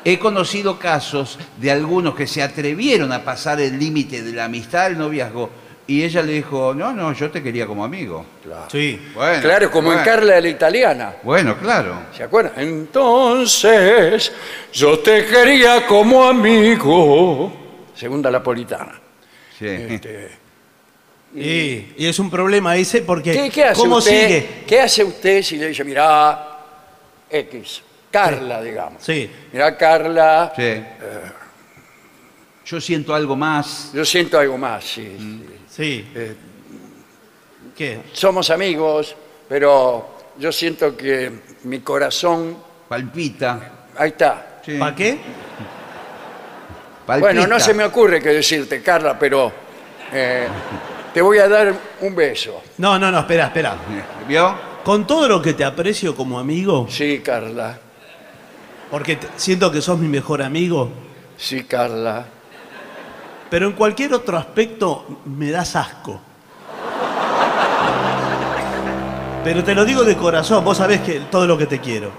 He 0.04 0.20
conocido 0.20 0.78
casos 0.80 1.38
de 1.58 1.72
algunos 1.72 2.14
que 2.16 2.28
se 2.28 2.42
atrevieron 2.44 3.12
a 3.14 3.24
pasar 3.24 3.62
el 3.62 3.78
límite 3.80 4.22
de 4.22 4.34
la 4.34 4.46
amistad, 4.46 4.88
el 4.88 4.98
noviazgo, 4.98 5.50
y 5.90 6.04
ella 6.04 6.22
le 6.22 6.34
dijo, 6.34 6.74
no, 6.74 6.92
no, 6.92 7.14
yo 7.14 7.32
te 7.32 7.42
quería 7.42 7.66
como 7.66 7.84
amigo. 7.86 8.26
Sí. 8.70 9.02
Bueno, 9.14 9.42
claro, 9.42 9.72
como 9.72 9.94
en. 9.94 10.04
Carla 10.04 10.40
la 10.42 10.50
italiana. 10.50 11.16
Bueno, 11.24 11.58
claro. 11.58 11.96
¿Se 12.16 12.24
acuerdan? 12.24 12.54
Entonces, 12.58 14.32
yo 14.74 15.00
te 15.00 15.26
quería 15.26 15.86
como 15.88 16.26
amigo. 16.26 17.54
Segunda 17.96 18.30
napolitana. 18.30 19.00
Sí. 19.58 19.66
Este, 19.68 20.30
Y, 21.36 21.94
y 22.04 22.08
es 22.08 22.20
un 22.20 22.30
problema 22.30 22.76
ese 22.76 23.02
porque 23.02 23.32
¿Qué, 23.34 23.50
qué 23.50 23.64
hace 23.66 23.82
¿cómo 23.82 23.98
usted? 23.98 24.28
sigue? 24.28 24.50
¿Qué 24.68 24.80
hace 24.82 25.04
usted 25.04 25.42
si 25.42 25.58
le 25.58 25.68
dice, 25.70 25.84
mirá, 25.84 26.58
X, 27.30 27.82
Carla, 28.12 28.62
digamos? 28.62 29.02
Sí. 29.04 29.30
Mirá, 29.54 29.76
Carla, 29.78 30.52
Sí. 30.56 30.84
Yo 32.66 32.82
siento 32.82 33.16
algo 33.16 33.36
más. 33.36 33.92
yo 33.94 34.04
siento 34.04 34.38
algo 34.38 34.58
más, 34.58 34.84
sí. 34.84 35.16
Mm. 35.18 35.42
Sí. 35.78 36.06
Sí. 36.14 36.36
¿Qué? 37.76 38.00
Somos 38.12 38.50
amigos, 38.50 39.16
pero 39.48 40.18
yo 40.40 40.52
siento 40.52 40.98
que 40.98 41.32
mi 41.64 41.80
corazón, 41.82 42.58
Palpita. 42.90 43.88
ahí 43.96 44.10
está. 44.10 44.62
Sí. 44.66 44.78
¿Para 44.80 44.96
qué? 44.96 45.18
Palpita. 47.06 47.20
Bueno, 47.20 47.48
no 47.48 47.60
se 47.60 47.74
me 47.74 47.84
ocurre 47.84 48.20
qué 48.22 48.30
decirte, 48.30 48.82
Carla, 48.82 49.18
pero 49.20 49.52
eh, 50.12 50.48
te 51.14 51.22
voy 51.22 51.38
a 51.38 51.48
dar 51.48 51.74
un 52.02 52.16
beso. 52.16 52.62
No, 52.80 52.98
no, 53.00 53.12
no, 53.12 53.20
espera, 53.20 53.46
espera. 53.48 53.76
¿Vio? 54.28 54.56
Con 54.84 55.06
todo 55.06 55.28
lo 55.28 55.42
que 55.42 55.54
te 55.54 55.64
aprecio 55.64 56.16
como 56.16 56.40
amigo, 56.40 56.88
Sí, 56.90 57.20
Carla. 57.24 57.78
porque 58.90 59.18
siento 59.36 59.72
que 59.72 59.82
sos 59.82 60.00
mi 60.00 60.08
mejor 60.08 60.42
amigo, 60.42 60.90
Sí, 61.38 61.66
Carla. 61.66 62.26
Pero 63.50 63.68
en 63.68 63.74
cualquier 63.74 64.14
otro 64.14 64.38
aspecto 64.38 65.06
me 65.26 65.50
das 65.52 65.76
asco. 65.76 66.20
Pero 69.44 69.64
te 69.64 69.74
lo 69.74 69.86
digo 69.86 70.04
de 70.04 70.18
corazón, 70.18 70.64
vos 70.66 70.78
sabés 70.78 71.02
que 71.02 71.22
todo 71.32 71.48
lo 71.48 71.58
que 71.58 71.66
te 71.68 71.80
quiero. 71.80 72.12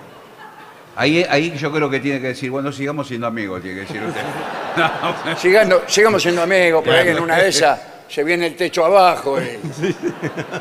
Ahí, 0.96 1.24
ahí 1.28 1.56
yo 1.56 1.70
creo 1.70 1.88
que 1.90 2.00
tiene 2.00 2.20
que 2.20 2.28
decir, 2.28 2.50
bueno, 2.50 2.72
sigamos 2.72 3.06
siendo 3.06 3.26
amigos, 3.26 3.60
tiene 3.62 3.80
que 3.80 3.86
decir 3.86 4.02
usted. 4.02 4.22
No. 4.78 5.36
Sigando- 5.36 5.82
sigamos 5.88 6.22
siendo 6.22 6.40
amigos, 6.42 6.84
por 6.84 6.94
ahí 6.94 7.08
en 7.08 7.18
una 7.18 7.36
de 7.36 7.48
esas 7.48 7.80
se 8.08 8.22
viene 8.22 8.46
el 8.46 8.54
techo 8.56 8.84
abajo 8.84 9.36
y, 9.42 9.58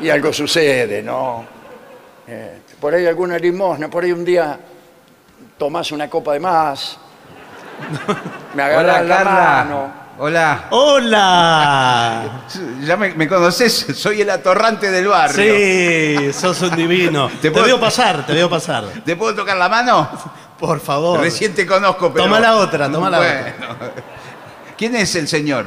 y 0.06 0.10
algo 0.10 0.32
sucede, 0.32 1.02
¿no? 1.04 1.44
Eh, 2.26 2.58
por 2.80 2.94
ahí 2.94 3.06
alguna 3.06 3.38
limosna, 3.38 3.88
por 3.88 4.02
ahí 4.02 4.10
un 4.10 4.24
día 4.24 4.58
tomás 5.56 5.92
una 5.92 6.10
copa 6.10 6.32
de 6.32 6.40
más, 6.40 6.98
me 8.54 8.62
agarras 8.64 9.06
la 9.06 9.16
Carla. 9.16 9.32
mano. 9.64 9.92
Hola. 10.20 10.66
¡Hola! 10.70 12.42
Ya 12.82 12.96
me, 12.96 13.14
me 13.14 13.28
conoces, 13.28 13.86
soy 13.94 14.22
el 14.22 14.30
atorrante 14.30 14.90
del 14.90 15.06
barrio. 15.06 15.54
Sí, 15.54 16.32
sos 16.32 16.60
un 16.62 16.74
divino. 16.74 17.30
Te, 17.40 17.52
puedo- 17.52 17.64
veo 17.66 17.78
pasar, 17.78 18.26
te 18.26 18.32
veo 18.32 18.50
pasar. 18.50 18.84
¿Te 19.04 19.14
puedo 19.14 19.34
tocar 19.36 19.56
la 19.56 19.68
mano? 19.68 20.10
Por 20.58 20.80
favor. 20.80 21.20
Recién 21.20 21.54
te 21.54 21.64
conozco, 21.64 22.12
pero. 22.12 22.24
Toma 22.24 22.40
la 22.40 22.56
otra, 22.56 22.90
toma 22.90 23.08
la 23.10 23.18
Bueno. 23.18 23.76
¿Quién 24.76 24.96
es 24.96 25.14
el 25.14 25.28
señor? 25.28 25.66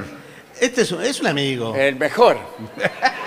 Este 0.59 0.81
es 0.81 0.91
un, 0.91 1.01
es 1.01 1.21
un 1.21 1.27
amigo. 1.27 1.73
El 1.73 1.95
mejor. 1.95 2.37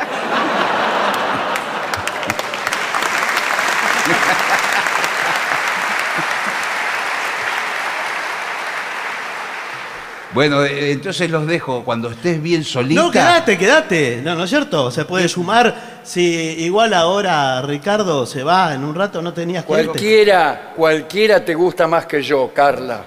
Bueno, 10.35 10.65
eh, 10.65 10.91
entonces 10.91 11.31
los 11.31 11.47
dejo 11.47 11.85
cuando 11.85 12.11
estés 12.11 12.43
bien 12.43 12.65
solita. 12.65 13.01
No, 13.03 13.11
quédate, 13.11 13.57
quédate. 13.57 14.21
No, 14.23 14.35
¿no 14.35 14.45
es 14.45 14.51
cierto? 14.51 14.91
Se 14.91 15.05
puede 15.05 15.29
sumar. 15.29 16.01
Si 16.03 16.21
igual 16.23 16.93
ahora 16.93 17.63
Ricardo 17.63 18.27
se 18.27 18.43
va 18.43 18.75
en 18.75 18.83
un 18.85 18.95
rato, 18.97 19.23
no 19.23 19.33
tenías. 19.33 19.65
Cualquiera, 19.65 20.73
cualquiera 20.77 21.45
te 21.45 21.55
gusta 21.55 21.87
más 21.87 22.07
que 22.07 22.21
yo, 22.21 22.51
Carla. 22.53 23.05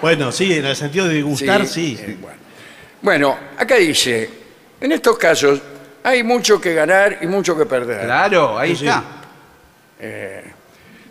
Bueno, 0.00 0.30
sí, 0.30 0.52
en 0.52 0.64
el 0.64 0.76
sentido 0.76 1.08
de 1.08 1.20
gustar, 1.22 1.66
sí. 1.66 1.98
eh, 2.00 2.16
bueno. 2.20 2.38
Bueno, 3.02 3.38
acá 3.58 3.74
dice, 3.74 4.30
en 4.80 4.92
estos 4.92 5.18
casos 5.18 5.60
hay 6.04 6.22
mucho 6.22 6.60
que 6.60 6.72
ganar 6.72 7.18
y 7.20 7.26
mucho 7.26 7.56
que 7.58 7.66
perder. 7.66 8.04
Claro, 8.04 8.56
ahí 8.56 8.70
Sí, 8.70 8.76
sí. 8.76 8.86
está. 8.86 9.04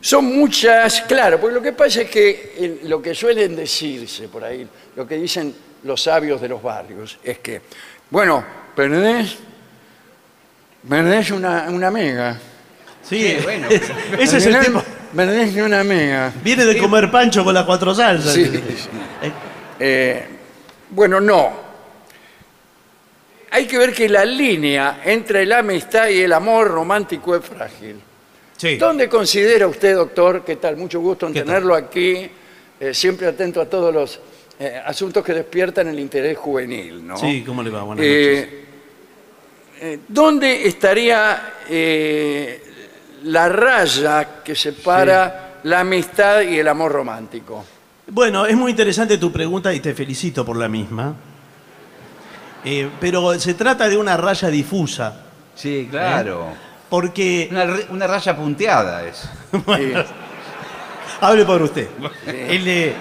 Son 0.08 0.24
muchas, 0.24 1.02
claro, 1.02 1.38
porque 1.38 1.56
lo 1.56 1.62
que 1.62 1.74
pasa 1.74 2.04
es 2.04 2.10
que 2.10 2.80
lo 2.84 3.02
que 3.02 3.14
suelen 3.14 3.58
decirse 3.58 4.30
por 4.30 4.42
ahí, 4.42 4.66
lo 4.96 5.06
que 5.06 5.16
dicen 5.16 5.54
los 5.84 6.02
sabios 6.02 6.40
de 6.40 6.48
los 6.48 6.64
barrios, 6.64 7.20
es 7.22 7.40
que, 7.40 7.62
bueno, 8.10 8.42
perdés, 8.74 9.36
perdés 10.88 11.32
una, 11.32 11.66
una 11.70 11.88
amiga. 11.88 12.40
Sí, 13.04 13.36
Sí, 13.36 13.38
bueno. 13.44 13.68
ese 14.18 14.38
es 14.38 14.46
el 14.46 14.58
tema. 14.62 14.82
Perdés 15.14 15.54
una 15.58 15.82
amiga. 15.82 16.32
Viene 16.42 16.64
de 16.64 16.78
comer 16.78 17.12
pancho 17.12 17.44
con 17.44 17.54
las 17.54 17.66
cuatro 17.66 17.94
salsas. 17.94 18.34
Sí. 18.34 18.44
Eh, 19.22 19.32
Eh, 19.78 20.26
bueno, 20.92 21.20
no. 21.20 21.52
Hay 23.52 23.68
que 23.68 23.78
ver 23.78 23.94
que 23.94 24.08
la 24.08 24.24
línea 24.24 25.02
entre 25.04 25.46
la 25.46 25.58
amistad 25.58 26.08
y 26.08 26.22
el 26.22 26.32
amor 26.32 26.70
romántico 26.70 27.36
es 27.36 27.44
frágil. 27.44 28.07
Sí. 28.58 28.78
¿Dónde 28.78 29.08
considera 29.08 29.68
usted, 29.68 29.96
doctor, 29.96 30.44
qué 30.44 30.58
tal? 30.58 30.76
Mucho 30.76 31.00
gusto 31.00 31.28
en 31.28 31.34
tenerlo 31.34 31.74
aquí, 31.74 32.30
eh, 32.80 32.94
siempre 32.94 33.28
atento 33.28 33.62
a 33.62 33.66
todos 33.66 33.94
los 33.94 34.20
eh, 34.60 34.82
asuntos 34.86 35.24
que 35.24 35.34
despiertan 35.34 35.88
el 35.88 36.00
interés 36.00 36.38
juvenil, 36.38 37.06
¿no? 37.08 37.18
Sí, 37.18 37.44
¿cómo 37.46 37.64
le 37.64 37.70
va? 37.70 37.84
Buenas 37.84 38.06
Eh, 38.06 38.66
eh, 39.80 40.00
¿Dónde 40.08 40.68
estaría 40.68 41.54
eh, 41.70 42.64
la 43.24 43.48
raya 43.48 44.42
que 44.44 44.56
separa 44.56 45.60
la 45.64 45.82
amistad 45.82 46.42
y 46.42 46.58
el 46.58 46.68
amor 46.68 46.92
romántico? 46.92 47.64
Bueno, 48.08 48.46
es 48.46 48.56
muy 48.56 48.72
interesante 48.72 49.18
tu 49.18 49.32
pregunta 49.32 49.74
y 49.74 49.80
te 49.80 49.94
felicito 49.94 50.46
por 50.46 50.58
la 50.58 50.68
misma. 50.68 51.16
Eh, 52.66 52.90
pero 53.00 53.40
se 53.40 53.54
trata 53.54 53.88
de 53.88 53.98
una 53.98 54.18
raya 54.18 54.50
difusa, 54.50 55.24
Sí, 55.56 55.88
claro. 55.90 56.48
Porque... 56.89 57.50
Una, 57.89 58.08
raya 58.08 58.36
punteada 58.36 59.06
es. 59.06 59.29
Bueno, 59.65 60.03
hable 61.22 61.46
por 61.46 61.62
usted. 61.62 61.88
El 62.25 62.96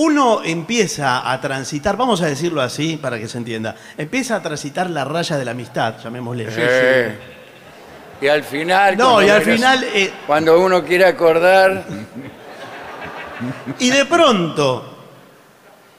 uno 0.00 0.44
empieza 0.44 1.28
a 1.28 1.40
transitar, 1.40 1.96
vamos 1.96 2.22
a 2.22 2.26
decirlo 2.26 2.60
así 2.60 2.96
para 2.96 3.18
que 3.18 3.26
se 3.26 3.36
entienda, 3.36 3.74
empieza 3.96 4.36
a 4.36 4.42
transitar 4.42 4.88
la 4.90 5.04
raya 5.04 5.36
de 5.36 5.44
la 5.44 5.50
amistad, 5.50 5.96
llamémosle. 6.00 6.46
Eh, 6.48 7.18
Y 8.20 8.28
al 8.28 8.44
final... 8.44 8.96
No, 8.96 9.20
y 9.20 9.28
al 9.28 9.42
final, 9.42 9.84
eh, 9.92 10.12
Cuando 10.24 10.60
uno 10.60 10.84
quiere 10.84 11.04
acordar... 11.04 11.84
y 13.80 13.90
de 13.90 14.04
pronto 14.04 14.97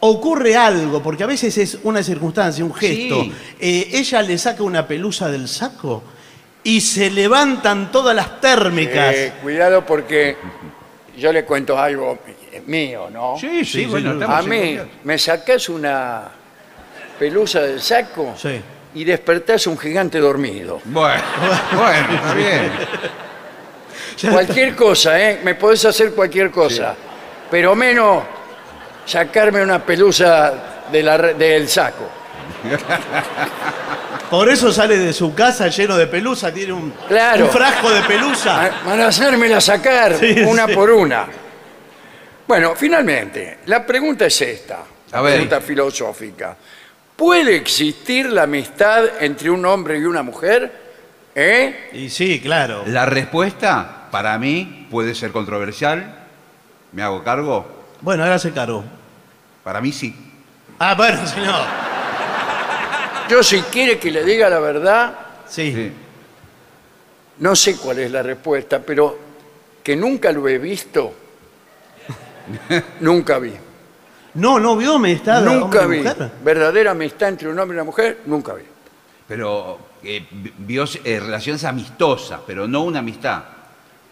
ocurre 0.01 0.55
algo, 0.55 1.01
porque 1.03 1.23
a 1.23 1.27
veces 1.27 1.57
es 1.57 1.77
una 1.83 2.01
circunstancia, 2.03 2.63
un 2.63 2.73
gesto. 2.73 3.23
Sí. 3.23 3.33
Eh, 3.59 3.89
ella 3.93 4.21
le 4.21 4.37
saca 4.37 4.63
una 4.63 4.87
pelusa 4.87 5.29
del 5.29 5.47
saco 5.47 6.03
y 6.63 6.81
se 6.81 7.09
levantan 7.11 7.91
todas 7.91 8.15
las 8.15 8.39
térmicas. 8.39 9.13
Eh, 9.15 9.33
cuidado 9.41 9.85
porque 9.85 10.37
yo 11.17 11.31
le 11.31 11.43
cuento 11.43 11.77
algo 11.77 12.19
mío, 12.67 13.09
¿no? 13.11 13.35
Sí, 13.39 13.65
sí, 13.65 13.83
Sí, 13.83 13.85
bueno, 13.85 14.17
sí, 14.17 14.25
A 14.27 14.41
mí 14.41 14.77
me 15.03 15.17
sacás 15.17 15.69
una 15.69 16.23
pelusa 17.17 17.61
del 17.61 17.81
saco 17.81 18.33
Sí. 18.37 18.61
y 18.95 19.03
despertás 19.03 19.67
un 19.67 19.77
gigante 19.77 20.19
dormido. 20.19 20.81
Bueno, 20.85 21.21
bueno, 21.75 22.13
está 22.15 22.33
bien. 22.33 22.71
Cualquier 24.31 24.75
cosa, 24.75 25.19
¿eh? 25.21 25.39
Me 25.43 25.55
podés 25.55 25.83
hacer 25.85 26.13
cualquier 26.13 26.51
cosa, 26.51 26.95
pero 27.49 27.75
menos 27.75 28.23
sacarme 29.13 29.63
una 29.63 29.83
pelusa 29.83 30.53
de 30.91 31.01
la 31.03 31.17
re- 31.17 31.33
del 31.33 31.67
saco. 31.67 32.07
Por 34.29 34.47
eso 34.49 34.71
sale 34.71 34.97
de 34.97 35.11
su 35.11 35.33
casa 35.33 35.67
lleno 35.69 35.97
de 35.97 36.05
pelusa, 36.05 36.53
tiene 36.53 36.73
un, 36.73 36.91
Claro. 37.07 37.45
un 37.45 37.51
frasco 37.51 37.89
de 37.89 38.01
pelusa. 38.03 38.55
Ma- 38.85 38.91
Para 38.91 39.07
hacérmela 39.07 39.59
sacar 39.59 40.15
Sí, 40.17 40.35
una 40.45 40.67
sí. 40.67 40.73
por 40.75 40.91
una. 40.91 41.25
Bueno, 42.47 42.73
finalmente, 42.75 43.59
la 43.65 43.83
pregunta 43.85 44.27
es 44.27 44.39
esta, 44.41 44.79
la 45.11 45.17
A 45.17 45.21
ver. 45.21 45.33
pregunta 45.33 45.61
filosófica. 45.61 46.55
¿Puede 47.15 47.55
existir 47.55 48.27
la 48.31 48.43
amistad 48.43 49.03
entre 49.19 49.49
un 49.49 49.65
hombre 49.65 49.97
y 49.97 50.03
una 50.05 50.21
mujer? 50.21 50.71
¿Eh? 51.33 51.89
Y 51.93 52.09
sí, 52.09 52.39
claro. 52.39 52.83
La 52.85 53.05
respuesta, 53.07 54.07
para 54.11 54.37
mí, 54.37 54.87
puede 54.91 55.15
ser 55.15 55.31
controversial. 55.31 56.15
¿Me 56.91 57.01
hago 57.01 57.23
cargo? 57.23 57.67
Bueno, 58.01 58.23
ahora 58.23 58.39
se 58.39 58.51
cargó. 58.51 58.83
Para 59.69 59.81
mí 59.81 59.91
sí. 59.91 60.15
Ah, 60.79 60.95
bueno, 60.95 61.27
si 61.27 61.39
no. 61.41 61.55
Yo 63.29 63.43
si 63.43 63.61
quiere 63.61 63.99
que 63.99 64.09
le 64.09 64.23
diga 64.23 64.49
la 64.49 64.57
verdad, 64.59 65.13
Sí. 65.47 65.71
Sí. 65.71 65.91
no 67.38 67.55
sé 67.55 67.77
cuál 67.77 67.99
es 67.99 68.09
la 68.09 68.23
respuesta, 68.23 68.79
pero 68.79 69.15
que 69.83 69.95
nunca 69.95 70.31
lo 70.31 70.47
he 70.47 70.57
visto, 70.57 71.13
nunca 73.01 73.38
vi. 73.38 73.53
No, 74.33 74.59
no 74.59 74.75
vio 74.75 74.95
amistad 74.95 75.43
de 75.43 75.51
Nunca 75.51 75.81
hombre 75.81 75.97
y 75.97 76.01
vi. 76.01 76.07
mujer. 76.07 76.31
Verdadera 76.43 76.91
amistad 76.91 77.29
entre 77.29 77.47
un 77.49 77.59
hombre 77.59 77.75
y 77.75 77.77
una 77.77 77.83
mujer, 77.85 78.21
nunca 78.25 78.55
vi. 78.55 78.63
Pero 79.27 79.77
eh, 80.03 80.25
vi- 80.31 80.53
vio 80.57 80.85
eh, 81.03 81.19
relaciones 81.19 81.63
amistosas, 81.63 82.39
pero 82.47 82.67
no 82.67 82.81
una 82.85 82.99
amistad. 82.99 83.43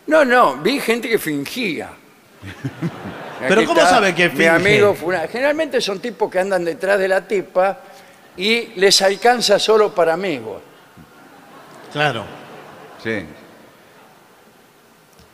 No, 0.05 0.23
no, 0.23 0.57
vi 0.57 0.79
gente 0.79 1.09
que 1.09 1.17
fingía. 1.17 1.89
Pero 3.47 3.65
¿cómo 3.65 3.79
está 3.79 3.89
sabe 3.91 4.15
que 4.15 4.25
Mi 4.29 4.31
finge? 4.31 4.49
amigo 4.49 4.93
fulano. 4.95 5.27
Generalmente 5.31 5.79
son 5.81 5.99
tipos 5.99 6.29
que 6.31 6.39
andan 6.39 6.65
detrás 6.65 6.97
de 6.99 7.07
la 7.07 7.21
tipa 7.27 7.79
y 8.35 8.67
les 8.79 9.01
alcanza 9.01 9.59
solo 9.59 9.93
para 9.93 10.13
amigos. 10.13 10.61
Claro. 11.93 12.25
Sí. 13.03 13.25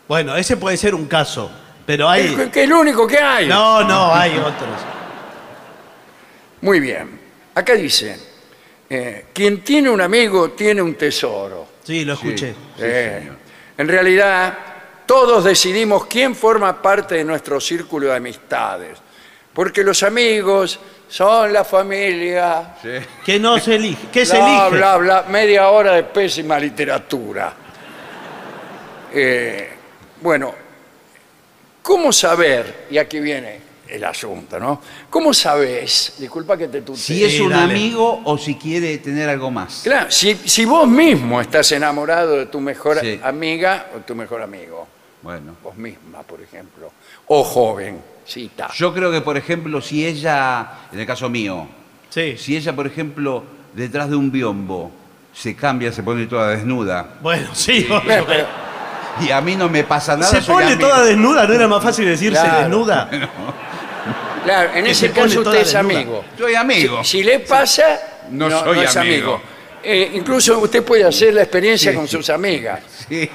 Bueno, 0.07 0.35
ese 0.35 0.57
puede 0.57 0.77
ser 0.77 0.93
un 0.95 1.05
caso. 1.07 1.49
Pero 1.85 2.09
hay. 2.09 2.21
Es 2.39 2.49
que 2.49 2.59
es 2.63 2.65
el 2.65 2.73
único 2.73 3.05
que 3.07 3.17
hay. 3.17 3.47
No, 3.47 3.83
no, 3.83 4.13
hay 4.13 4.37
otros. 4.37 4.79
Muy 6.61 6.79
bien. 6.79 7.19
Acá 7.55 7.73
dice, 7.73 8.17
eh, 8.89 9.25
quien 9.33 9.63
tiene 9.63 9.89
un 9.89 9.99
amigo 10.01 10.51
tiene 10.51 10.81
un 10.81 10.95
tesoro. 10.95 11.67
Sí, 11.83 12.05
lo 12.05 12.13
escuché. 12.13 12.53
Sí, 12.53 12.57
Eh, 12.79 13.17
señor. 13.19 13.35
en 13.77 13.87
realidad, 13.87 14.57
todos 15.13 15.43
decidimos 15.43 16.07
quién 16.07 16.33
forma 16.35 16.81
parte 16.81 17.13
de 17.13 17.23
nuestro 17.23 17.61
círculo 17.61 18.07
de 18.07 18.15
amistades. 18.15 18.97
Porque 19.53 19.83
los 19.83 20.01
amigos 20.01 20.79
son 21.07 21.53
la 21.53 21.63
familia. 21.63 22.73
Sí. 22.81 22.89
Que 23.23 23.39
no 23.39 23.59
se 23.59 23.75
elige. 23.75 24.07
¿Qué 24.11 24.25
se 24.25 24.37
bla, 24.37 24.63
elige? 24.67 24.77
bla, 24.77 24.97
bla, 24.97 25.25
media 25.29 25.69
hora 25.69 25.93
de 25.93 26.01
pésima 26.05 26.57
literatura. 26.57 27.53
Eh, 29.13 29.69
bueno, 30.19 30.55
¿cómo 31.83 32.11
saber? 32.11 32.87
Y 32.89 32.97
aquí 32.97 33.19
viene 33.19 33.59
el 33.87 34.03
asunto, 34.05 34.59
¿no? 34.59 34.81
¿Cómo 35.11 35.31
sabes? 35.31 36.15
Disculpa 36.17 36.57
que 36.57 36.67
te 36.69 36.81
tutee. 36.81 36.99
Si 37.03 37.23
es 37.23 37.39
un 37.39 37.51
dale. 37.51 37.75
amigo 37.75 38.21
o 38.25 38.35
si 38.39 38.55
quiere 38.55 38.97
tener 38.97 39.29
algo 39.29 39.51
más. 39.51 39.81
Claro, 39.83 40.09
si, 40.09 40.33
si 40.45 40.65
vos 40.65 40.87
mismo 40.87 41.39
estás 41.39 41.71
enamorado 41.71 42.35
de 42.37 42.47
tu 42.47 42.59
mejor 42.59 42.99
Sí. 42.99 43.19
amiga 43.23 43.89
o 43.95 43.99
tu 43.99 44.15
mejor 44.15 44.41
amigo, 44.41 44.87
Bueno. 45.23 45.55
vos 45.63 45.75
misma, 45.77 46.21
por 46.21 46.41
ejemplo, 46.41 46.91
o 47.27 47.43
joven, 47.43 48.01
sí, 48.25 48.45
está. 48.45 48.69
Yo 48.73 48.93
creo 48.93 49.09
que, 49.11 49.21
por 49.21 49.37
ejemplo, 49.37 49.79
si 49.81 50.05
ella, 50.05 50.67
en 50.91 50.99
el 50.99 51.05
caso 51.07 51.29
mío, 51.29 51.65
Sí. 52.09 52.37
si 52.37 52.55
ella, 52.57 52.75
por 52.75 52.85
ejemplo, 52.85 53.43
detrás 53.73 54.09
de 54.09 54.15
un 54.17 54.31
biombo 54.31 54.91
se 55.33 55.55
cambia, 55.55 55.91
se 55.91 56.03
pone 56.03 56.27
toda 56.27 56.49
desnuda 56.49 57.15
Bueno, 57.21 57.47
sí. 57.53 57.85
obvio. 57.89 58.01
Bueno, 58.03 58.23
pero- 58.27 58.45
y 59.21 59.31
a 59.31 59.39
mí 59.41 59.55
no 59.55 59.69
me 59.69 59.83
pasa 59.83 60.15
nada. 60.17 60.29
se 60.29 60.41
soy 60.41 60.55
pone 60.55 60.73
amigo. 60.73 60.87
toda 60.89 61.03
desnuda, 61.05 61.47
¿no 61.47 61.53
era 61.53 61.67
más 61.67 61.81
fácil 61.83 62.05
decirse 62.05 62.39
Claro. 62.41 62.59
desnuda? 62.59 63.09
claro, 64.43 64.69
en 64.73 64.83
Que 64.85 64.91
ese 64.91 65.07
se 65.07 65.13
pone 65.13 65.27
caso 65.29 65.43
toda 65.43 65.55
usted 65.57 65.67
es 65.67 65.73
desnuda. 65.73 65.99
amigo. 65.99 66.25
Soy 66.37 66.55
amigo. 66.55 67.03
Si, 67.03 67.09
si 67.19 67.23
le 67.23 67.39
pasa, 67.39 67.83
No 68.29 68.49
soy 68.49 68.79
es 68.79 68.95
amigo. 68.97 69.41
Eh, 69.83 70.11
incluso 70.13 70.59
usted 70.59 70.81
puede 70.83 71.03
hacer 71.03 71.33
la 71.33 71.41
experiencia 71.43 71.93
con 71.93 72.07
sus 72.07 72.29
amigas. 72.29 72.81
Sí. 73.07 73.29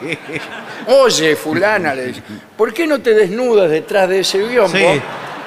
Oye, 0.87 1.37
fulana, 1.37 1.95
le 1.95 2.07
dice, 2.07 2.23
¿por 2.57 2.73
qué 2.73 2.87
no 2.87 3.01
te 3.01 3.13
desnudas 3.15 3.71
detrás 3.71 4.09
de 4.09 4.21
ese 4.21 4.39
biombo? 4.39 4.77
Sí. 4.77 5.01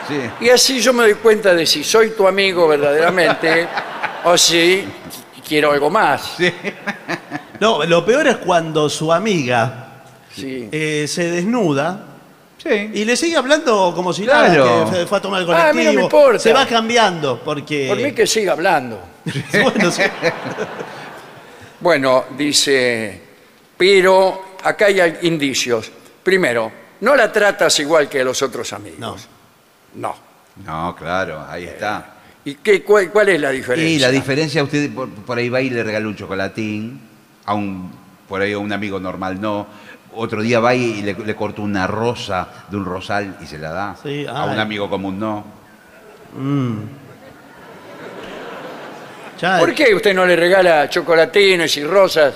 Sí. 0.08 0.46
Y 0.46 0.50
así 0.50 0.80
yo 0.80 0.94
me 0.94 1.04
doy 1.04 1.14
cuenta 1.16 1.54
de 1.56 1.66
si 1.66 1.84
soy 1.84 2.12
tu 2.12 2.28
amigo 2.28 2.68
verdaderamente 2.68 3.68
o 4.26 4.38
si 4.38 4.84
quiero 5.48 5.72
algo 5.72 5.90
más. 5.90 6.36
No, 7.60 7.84
lo 7.86 8.06
peor 8.06 8.28
es 8.28 8.38
cuando 8.38 8.90
su 8.90 9.12
amiga 9.12 9.88
Sí. 10.36 10.70
eh, 10.72 11.06
se 11.08 11.30
desnuda 11.30 12.06
Sí. 12.62 12.92
y 12.94 13.06
le 13.06 13.16
sigue 13.18 13.36
hablando 13.38 13.92
como 13.96 14.14
si 14.14 14.24
Claro. 14.24 14.66
nada, 14.66 14.86
que 14.86 14.92
fue- 14.92 15.06
fue 15.08 15.18
a 15.18 15.22
tomar 15.22 15.42
el 15.42 15.50
Ah, 15.50 15.54
a 15.54 15.58
colectivo. 15.72 15.80
mí 15.80 15.86
no 15.86 15.94
me 15.94 16.04
importa. 16.04 16.40
Se 16.40 16.54
va 16.54 16.66
cambiando 16.68 17.42
porque. 17.44 17.88
Por 17.88 17.98
mí 17.98 18.12
que 18.12 18.28
siga 18.28 18.52
hablando. 18.54 19.02
Bueno, 19.64 19.92
sí. 19.92 20.04
Bueno, 21.80 22.26
dice, 22.38 23.20
pero 23.78 24.56
acá 24.64 24.86
hay 24.86 25.18
indicios. 25.24 25.92
Primero, 26.24 26.72
no 27.02 27.16
la 27.16 27.32
tratas 27.32 27.80
igual 27.80 28.08
que 28.08 28.22
a 28.22 28.24
los 28.24 28.42
otros 28.44 28.72
amigos. 28.74 29.00
No. 29.00 29.16
No. 29.96 30.16
No, 30.64 30.96
claro, 30.96 31.44
ahí 31.50 31.64
está. 31.66 32.16
¿Y 32.46 32.56
qué, 32.56 32.84
cuál, 32.84 33.10
cuál 33.10 33.30
es 33.30 33.42
la 33.42 33.50
diferencia? 33.50 33.90
Y 33.96 34.00
la 34.00 34.12
diferencia, 34.12 34.64
usted 34.64 34.94
por, 34.94 35.10
por 35.10 35.38
ahí 35.38 35.50
va 35.50 35.62
y 35.62 35.70
le 35.70 35.84
regala 35.84 36.08
un 36.08 36.16
chocolatín, 36.16 37.02
a 37.46 37.54
un, 37.56 37.92
por 38.28 38.42
ahí 38.42 38.54
a 38.54 38.60
un 38.60 38.72
amigo 38.72 39.00
normal 39.00 39.42
no. 39.42 39.66
Otro 40.14 40.42
día 40.42 40.60
va 40.60 40.76
y 40.76 41.02
le, 41.02 41.14
le 41.14 41.36
corta 41.36 41.62
una 41.62 41.88
rosa 41.88 42.48
de 42.70 42.78
un 42.78 42.86
rosal 42.86 43.38
y 43.42 43.46
se 43.46 43.58
la 43.58 43.72
da. 43.72 43.96
Sí, 44.02 44.26
a 44.28 44.44
un 44.46 44.52
ay. 44.52 44.60
amigo 44.60 44.90
común 44.90 45.18
no. 45.20 45.44
Ya- 49.40 49.58
¿Por 49.60 49.74
qué 49.74 49.94
usted 49.96 50.14
no 50.14 50.26
le 50.26 50.36
regala 50.36 50.88
chocolatines 50.90 51.76
y 51.78 51.84
rosas 51.84 52.36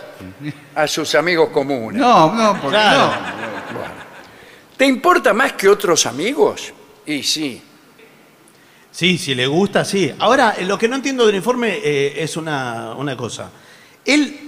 a 0.73 0.87
sus 0.87 1.13
amigos 1.15 1.49
comunes? 1.49 2.01
No, 2.01 2.33
no, 2.33 2.53
porque 2.53 2.69
Claro. 2.77 3.07
no. 3.11 3.95
¿Te 4.75 4.85
importa 4.87 5.33
más 5.33 5.53
que 5.53 5.69
otros 5.69 6.05
amigos? 6.05 6.73
Y 7.05 7.21
sí. 7.23 7.61
Sí, 8.91 9.17
si 9.17 9.35
le 9.35 9.45
gusta, 9.45 9.85
sí. 9.85 10.13
Ahora, 10.19 10.55
eh, 10.57 10.65
lo 10.65 10.77
que 10.77 10.87
no 10.87 10.95
entiendo 10.95 11.25
del 11.25 11.35
informe 11.35 11.79
eh, 11.83 12.13
es 12.23 12.37
una, 12.37 12.93
una 12.95 13.15
cosa. 13.15 13.49
Él 14.03 14.21
mm, 14.41 14.44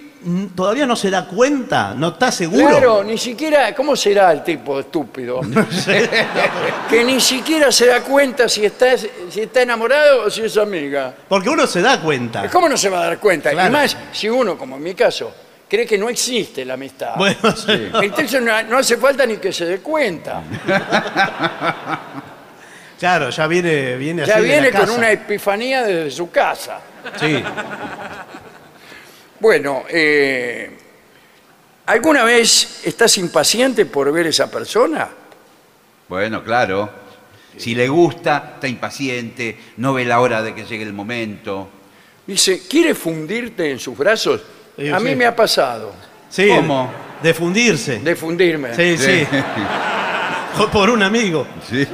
todavía 0.56 0.86
no 0.86 0.96
se 0.96 1.10
da 1.10 1.26
cuenta, 1.28 1.94
no 1.96 2.10
está 2.10 2.32
seguro. 2.32 2.68
Claro, 2.68 3.04
ni 3.04 3.18
siquiera, 3.18 3.74
¿cómo 3.76 3.96
será 3.96 4.32
el 4.32 4.44
tipo 4.44 4.80
estúpido? 4.80 5.42
que 6.90 7.04
ni 7.04 7.20
siquiera 7.20 7.72
se 7.72 7.88
da 7.88 8.02
cuenta 8.02 8.50
si 8.50 8.66
está, 8.66 8.98
si 8.98 9.42
está 9.42 9.62
enamorado 9.62 10.26
o 10.26 10.30
si 10.30 10.42
es 10.42 10.58
amiga. 10.58 11.14
Porque 11.28 11.50
uno 11.50 11.68
se 11.68 11.82
da 11.82 12.02
cuenta. 12.02 12.50
¿Cómo 12.50 12.68
no 12.70 12.78
se 12.78 12.90
va 12.90 13.02
a 13.02 13.06
dar 13.08 13.20
cuenta? 13.20 13.52
Claro. 13.52 13.70
Y 13.70 13.72
más, 13.72 13.98
si 14.12 14.30
uno, 14.30 14.58
como 14.58 14.78
en 14.78 14.84
mi 14.84 14.94
caso, 14.94 15.34
cree 15.70 15.86
que 15.86 15.98
no 15.98 16.10
existe 16.10 16.66
la 16.66 16.76
amistad. 16.76 17.16
Bueno, 17.18 17.56
sí. 17.56 17.90
Entonces 18.02 18.42
no, 18.42 18.64
no 18.64 18.78
hace 18.78 18.98
falta 18.98 19.26
ni 19.26 19.38
que 19.38 19.52
se 19.52 19.66
dé 19.66 19.80
cuenta. 19.80 20.42
claro, 23.00 23.30
ya 23.30 23.48
viene, 23.48 23.96
viene 23.96 24.24
así 24.24 24.32
Ya 24.32 24.38
de 24.38 24.42
la 24.42 24.48
viene 24.48 24.72
con 24.72 24.82
casa. 24.82 24.94
una 24.94 25.12
epifanía 25.12 25.84
desde 25.84 26.12
su 26.12 26.32
casa. 26.32 26.80
Sí. 27.20 27.44
Bueno, 29.40 29.84
eh, 29.90 30.72
¿alguna 31.86 32.24
vez 32.24 32.82
estás 32.86 33.18
impaciente 33.18 33.86
por 33.86 34.12
ver 34.12 34.28
esa 34.28 34.50
persona? 34.50 35.08
Bueno, 36.10 36.44
claro. 36.44 36.90
Si 37.58 37.74
le 37.76 37.88
gusta, 37.88 38.52
está 38.56 38.68
impaciente, 38.68 39.58
no 39.78 39.94
ve 39.94 40.06
la 40.06 40.20
hora 40.20 40.42
de 40.44 40.54
que 40.54 40.64
llegue 40.66 40.84
el 40.84 40.94
momento. 40.94 41.70
Dice, 42.26 42.62
¿quiere 42.70 42.94
fundirte 42.94 43.72
en 43.72 43.80
sus 43.80 43.98
brazos? 43.98 44.42
Sí, 44.78 44.90
A 44.90 45.00
mí 45.00 45.12
sí. 45.12 45.16
me 45.16 45.26
ha 45.26 45.36
pasado 45.36 45.94
Sí, 46.30 46.50
¿Cómo? 46.50 46.92
de 47.24 47.34
fundirse. 47.34 48.00
de 48.00 48.16
fundirme. 48.16 48.76
Sí, 48.76 48.98
sí. 48.98 49.24
Por 50.72 50.90
un 50.90 51.02
amigo. 51.04 51.48
Sí. 51.68 51.88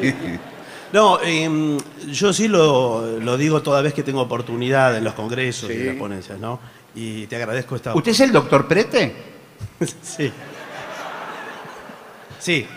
No, 0.91 1.19
em, 1.21 1.77
yo 2.08 2.34
sí 2.34 2.47
lo, 2.47 3.19
lo 3.19 3.38
digo 3.38 3.62
toda 3.62 3.82
vez 3.82 3.93
que 3.93 4.03
tengo 4.03 4.21
oportunidad 4.21 4.95
en 4.97 5.03
los 5.03 5.13
congresos 5.13 5.69
y 5.69 5.73
en 5.73 5.88
las 5.88 5.95
ponencias, 5.95 6.39
¿no? 6.39 6.60
Y 6.95 7.25
te 7.27 7.36
agradezco 7.38 7.75
esta 7.75 7.93
¿Usted 7.95 8.12
es 8.12 8.19
el 8.19 8.32
doctor 8.32 8.67
Prete? 8.67 9.13
Sí. 10.01 10.32
Sí. 12.39 12.67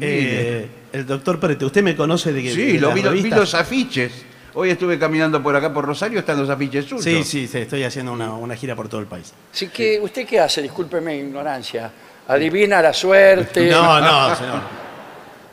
Eh, 0.00 0.68
el 0.92 1.06
doctor 1.06 1.40
Prete, 1.40 1.64
usted 1.64 1.82
me 1.82 1.96
conoce 1.96 2.32
de 2.32 2.42
que. 2.42 2.54
Sí, 2.54 2.72
de 2.74 2.80
lo 2.80 2.94
las 2.94 3.12
vi, 3.12 3.22
vi 3.22 3.30
los 3.30 3.54
afiches. 3.54 4.12
Hoy 4.54 4.70
estuve 4.70 4.98
caminando 5.00 5.42
por 5.42 5.56
acá 5.56 5.74
por 5.74 5.84
Rosario, 5.84 6.20
están 6.20 6.38
los 6.38 6.48
afiches 6.48 6.84
suyos. 6.84 7.02
Sí, 7.02 7.24
sí, 7.24 7.48
sí, 7.48 7.58
estoy 7.58 7.82
haciendo 7.82 8.12
una, 8.12 8.32
una 8.34 8.54
gira 8.54 8.76
por 8.76 8.88
todo 8.88 9.00
el 9.00 9.06
país. 9.06 9.32
Así 9.52 9.68
que, 9.68 9.98
¿usted 10.00 10.24
qué 10.24 10.38
hace? 10.38 10.62
Discúlpeme 10.62 11.16
mi 11.16 11.22
ignorancia. 11.28 11.90
¿Adivina 12.28 12.80
la 12.80 12.92
suerte? 12.92 13.68
No, 13.68 14.00
no, 14.00 14.36
señor. 14.36 14.60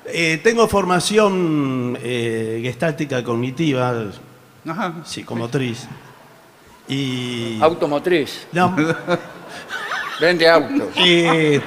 Eh, 0.06 0.40
tengo 0.44 0.68
formación 0.68 1.98
eh, 2.02 2.60
gestáltica 2.64 3.24
cognitiva, 3.24 4.06
Ajá. 4.68 4.94
psicomotriz. 5.04 5.88
Y. 6.88 7.60
Automotriz. 7.62 8.48
No, 8.52 8.76
Vende 10.20 10.48
autos. 10.50 10.90
eh, 10.98 11.60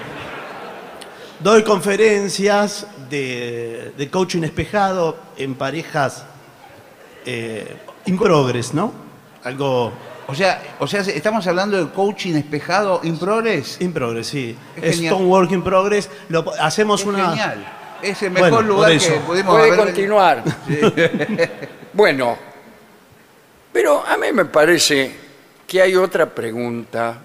doy 1.41 1.63
conferencias 1.65 2.87
de, 3.11 3.93
de 3.97 4.11
coaching 4.11 4.43
espejado 4.43 5.17
en 5.37 5.55
parejas 5.55 6.25
eh, 7.27 7.77
in 8.07 8.19
progress, 8.19 8.73
¿no? 8.75 8.93
Algo 9.45 9.93
O 10.27 10.35
sea, 10.35 10.63
o 10.79 10.87
sea, 10.87 11.01
estamos 11.01 11.47
hablando 11.47 11.77
de 11.85 11.91
coaching 11.93 12.35
espejado 12.35 13.01
in 13.03 13.19
progress. 13.19 13.81
in 13.81 13.93
progress, 13.93 14.27
sí. 14.29 14.57
Es 14.77 14.85
Es 14.85 14.97
genial. 14.97 15.15
un 15.15 15.27
work 15.27 15.51
in 15.53 15.63
progress. 15.63 16.09
Lo, 16.29 16.45
hacemos 16.61 17.01
Es 17.01 17.07
una. 17.07 17.29
genial. 17.31 17.67
Es 18.03 18.23
el 18.23 18.31
mejor 18.31 18.51
Bueno, 18.51 18.69
lugar 18.69 18.91
que 18.91 18.97
eso. 18.97 19.15
pudimos 19.27 19.55
Puede 19.55 19.67
haber- 19.73 19.85
continuar. 19.87 20.45
Bueno, 21.93 22.37
pero 23.75 24.05
a 24.07 24.17
mí 24.17 24.33
me 24.33 24.45
parece 24.45 25.13
que 25.67 25.83
hay 25.83 25.97
otra 25.97 26.27
pregunta 26.33 27.19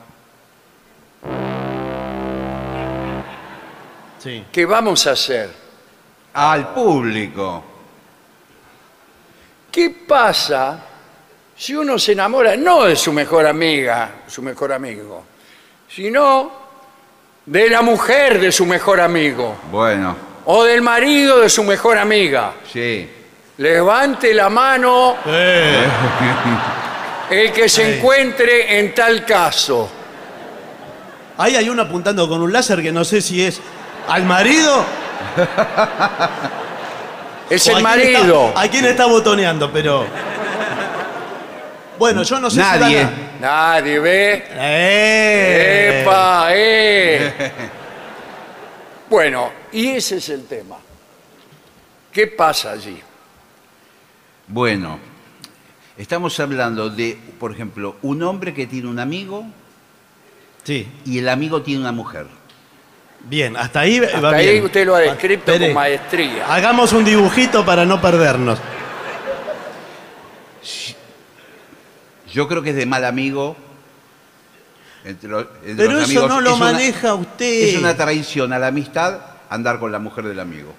Sí. 4.17 4.43
que 4.51 4.65
vamos 4.65 5.05
a 5.07 5.11
hacer. 5.11 5.49
Al 6.33 6.73
público. 6.73 7.63
¿Qué 9.71 9.89
pasa 10.07 10.79
si 11.55 11.75
uno 11.75 11.97
se 11.99 12.13
enamora 12.13 12.57
no 12.57 12.83
de 12.85 12.95
su 12.95 13.13
mejor 13.13 13.45
amiga, 13.45 14.23
su 14.27 14.41
mejor 14.41 14.73
amigo, 14.73 15.23
sino 15.87 16.51
de 17.45 17.69
la 17.69 17.81
mujer 17.81 18.39
de 18.41 18.51
su 18.51 18.65
mejor 18.65 18.99
amigo 18.99 19.55
Bueno, 19.71 20.15
o 20.45 20.63
del 20.63 20.81
marido 20.81 21.39
de 21.39 21.49
su 21.49 21.63
mejor 21.63 21.97
amiga? 21.99 22.53
sí. 22.73 23.09
Levante 23.59 24.33
la 24.33 24.49
mano 24.49 25.17
el 27.29 27.51
que 27.51 27.67
se 27.67 27.97
encuentre 27.97 28.79
en 28.79 28.95
tal 28.95 29.25
caso. 29.25 29.89
ahí 31.37 31.57
hay 31.57 31.67
uno 31.69 31.81
apuntando 31.81 32.27
con 32.29 32.41
un 32.41 32.53
láser 32.53 32.81
que 32.81 32.91
no 32.93 33.03
sé 33.03 33.19
si 33.21 33.45
es 33.45 33.59
al 34.07 34.23
marido. 34.23 34.83
Es 37.49 37.67
o 37.67 37.77
el 37.79 37.85
a 37.85 37.93
quién 37.95 38.07
está- 38.07 38.19
marido. 38.19 38.53
a 38.55 38.67
quién 38.67 38.85
está 38.85 39.05
botoneando, 39.07 39.71
pero. 39.73 40.05
Bueno, 41.97 42.21
yo 42.23 42.39
no 42.39 42.47
sé 42.49 42.59
Nadie. 42.59 42.99
si. 42.99 43.03
van 43.03 43.41
Nadie 43.41 43.99
ve. 43.99 44.45
¡Eh! 44.51 45.99
¡Epa! 46.03 46.47
¡Eh! 46.51 47.51
Bueno, 49.09 49.51
y 49.71 49.89
ese 49.89 50.17
es 50.17 50.29
el 50.29 50.45
tema. 50.45 50.77
¿Qué 52.11 52.27
pasa 52.27 52.71
allí? 52.73 53.01
Bueno, 54.49 54.99
estamos 55.97 56.39
hablando 56.39 56.89
de, 56.89 57.17
por 57.39 57.51
ejemplo, 57.51 57.97
un 58.01 58.23
hombre 58.23 58.53
que 58.53 58.67
tiene 58.67 58.87
un 58.87 58.99
amigo 58.99 59.45
Sí, 60.63 60.87
y 61.05 61.19
el 61.19 61.29
amigo 61.29 61.61
tiene 61.61 61.81
una 61.81 61.91
mujer. 61.91 62.27
bien, 63.21 63.55
hasta 63.57 63.81
ahí 63.81 63.99
va 63.99 64.07
Hasta 64.07 64.29
ahí 64.35 64.51
bien. 64.53 64.65
usted 64.65 64.85
lo 64.85 64.95
ha 64.95 64.99
descrito 64.99 65.51
Espere. 65.51 65.67
con 65.67 65.75
maestría. 65.75 66.53
Hagamos 66.53 66.93
un 66.93 67.05
dibujito 67.05 67.65
para 67.65 67.85
no 67.85 68.01
perdernos. 68.01 68.59
Yo 72.31 72.47
creo 72.47 72.61
que 72.61 72.71
es 72.71 72.75
de 72.75 72.85
mal 72.85 73.05
amigo. 73.05 73.55
Entre 75.05 75.29
los, 75.29 75.45
entre 75.63 75.75
Pero 75.87 75.93
los 75.93 76.09
eso 76.09 76.19
amigos. 76.19 76.29
no 76.29 76.41
lo 76.41 76.49
Es 76.51 76.55
una- 76.57 76.71
maneja 76.71 77.13
usted. 77.15 77.69
Es 77.69 77.77
una 77.77 77.95
traición 77.95 78.51
a 78.53 78.59
la 78.59 78.67
amistad 78.67 79.19
andar 79.49 79.79
con 79.79 79.91
la 79.91 79.99
mujer 79.99 80.25
del 80.25 80.39
amigo. 80.39 80.73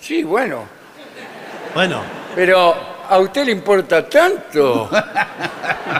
Sí, 0.00 0.22
bueno, 0.24 0.64
Bueno, 1.74 2.02
pero 2.34 2.74
a 3.08 3.18
usted 3.18 3.46
le 3.46 3.52
importa 3.52 4.08
tanto 4.08 4.88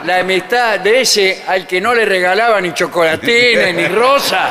la 0.05 0.19
amistad 0.21 0.81
de 0.81 1.01
ese 1.01 1.45
al 1.47 1.67
que 1.67 1.81
no 1.81 1.95
le 1.95 2.05
regalaba 2.05 2.61
ni 2.61 2.73
chocolatines 2.73 3.75
ni 3.75 3.87
rosa, 3.89 4.49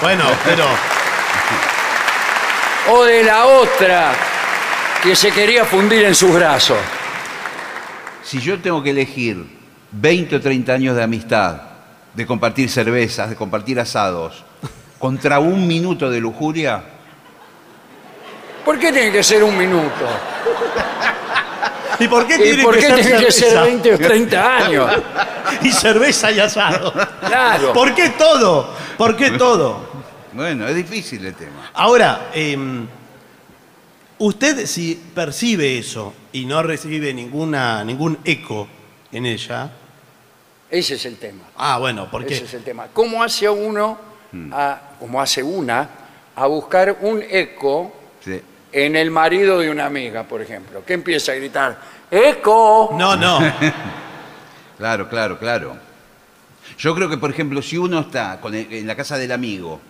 bueno, 0.00 0.24
pero. 0.44 0.64
o 2.90 3.04
de 3.04 3.22
la 3.24 3.46
otra 3.46 4.12
que 5.02 5.16
se 5.16 5.30
quería 5.30 5.64
fundir 5.64 6.04
en 6.04 6.14
sus 6.14 6.32
brazos. 6.32 6.78
Si 8.22 8.40
yo 8.40 8.58
tengo 8.60 8.82
que 8.82 8.90
elegir 8.90 9.46
20 9.92 10.36
o 10.36 10.40
30 10.40 10.72
años 10.72 10.96
de 10.96 11.02
amistad, 11.02 11.60
de 12.12 12.26
compartir 12.26 12.68
cervezas, 12.68 13.30
de 13.30 13.36
compartir 13.36 13.78
asados, 13.78 14.44
contra 14.98 15.38
un 15.38 15.66
minuto 15.66 16.10
de 16.10 16.20
lujuria, 16.20 16.82
¿Por 18.66 18.78
qué 18.80 18.92
tiene 18.92 19.12
que 19.12 19.22
ser 19.22 19.44
un 19.44 19.56
minuto? 19.56 20.04
¿Y 22.00 22.08
por 22.08 22.26
qué 22.26 22.34
¿Y 22.34 22.38
tiene 22.42 22.62
por 22.64 22.74
que 22.74 22.80
qué 22.80 22.86
ser 22.88 22.96
tiene 22.96 23.24
que 23.24 23.30
ser 23.32 23.48
cerveza? 23.50 23.62
20 23.62 23.94
o 23.94 23.98
30 23.98 24.56
años? 24.56 24.92
Y 25.62 25.70
cerveza 25.70 26.32
y 26.32 26.40
asado. 26.40 26.92
Claro. 27.24 27.72
¿Por 27.72 27.94
qué 27.94 28.10
todo? 28.10 28.68
¿Por 28.98 29.16
qué 29.16 29.30
todo? 29.30 29.86
bueno, 30.32 30.66
es 30.66 30.74
difícil 30.74 31.24
el 31.24 31.34
tema. 31.34 31.70
Ahora, 31.72 32.30
em, 32.34 32.86
usted 34.18 34.66
si 34.66 35.00
percibe 35.14 35.78
eso 35.78 36.12
y 36.32 36.44
no 36.44 36.62
recibe 36.64 37.14
ninguna, 37.14 37.84
ningún 37.84 38.18
eco 38.24 38.66
en 39.12 39.24
ella, 39.26 39.70
Ese 40.68 40.94
es 40.96 41.06
el 41.06 41.16
tema. 41.16 41.44
ah, 41.56 41.78
bueno, 41.78 42.08
porque 42.10 42.34
Ese 42.34 42.44
es 42.44 42.54
el 42.54 42.64
tema. 42.64 42.88
¿Cómo 42.92 43.22
hace 43.22 43.48
uno, 43.48 43.96
a, 44.52 44.80
cómo 44.98 45.22
hace 45.22 45.42
una, 45.44 45.88
a 46.34 46.46
buscar 46.48 46.98
un 47.02 47.22
eco. 47.30 47.92
En 48.84 48.94
el 48.96 49.10
marido 49.10 49.58
de 49.58 49.70
una 49.70 49.86
amiga, 49.86 50.24
por 50.24 50.42
ejemplo? 50.42 50.84
Que 50.84 50.92
empieza 50.94 51.32
a 51.32 51.34
gritar, 51.36 51.78
¡Eco! 52.10 52.94
no, 52.98 53.16
no, 53.16 53.38
Claro, 54.78 55.08
claro, 55.08 55.38
claro. 55.38 55.76
Yo 56.78 56.94
creo 56.94 57.08
que, 57.08 57.16
por 57.16 57.30
ejemplo, 57.30 57.62
si 57.62 57.78
uno 57.78 58.00
está 58.00 58.38
con 58.40 58.54
el- 58.54 58.70
en 58.72 58.86
la 58.86 58.94
casa 58.94 59.16
del 59.16 59.32
amigo 59.32 59.80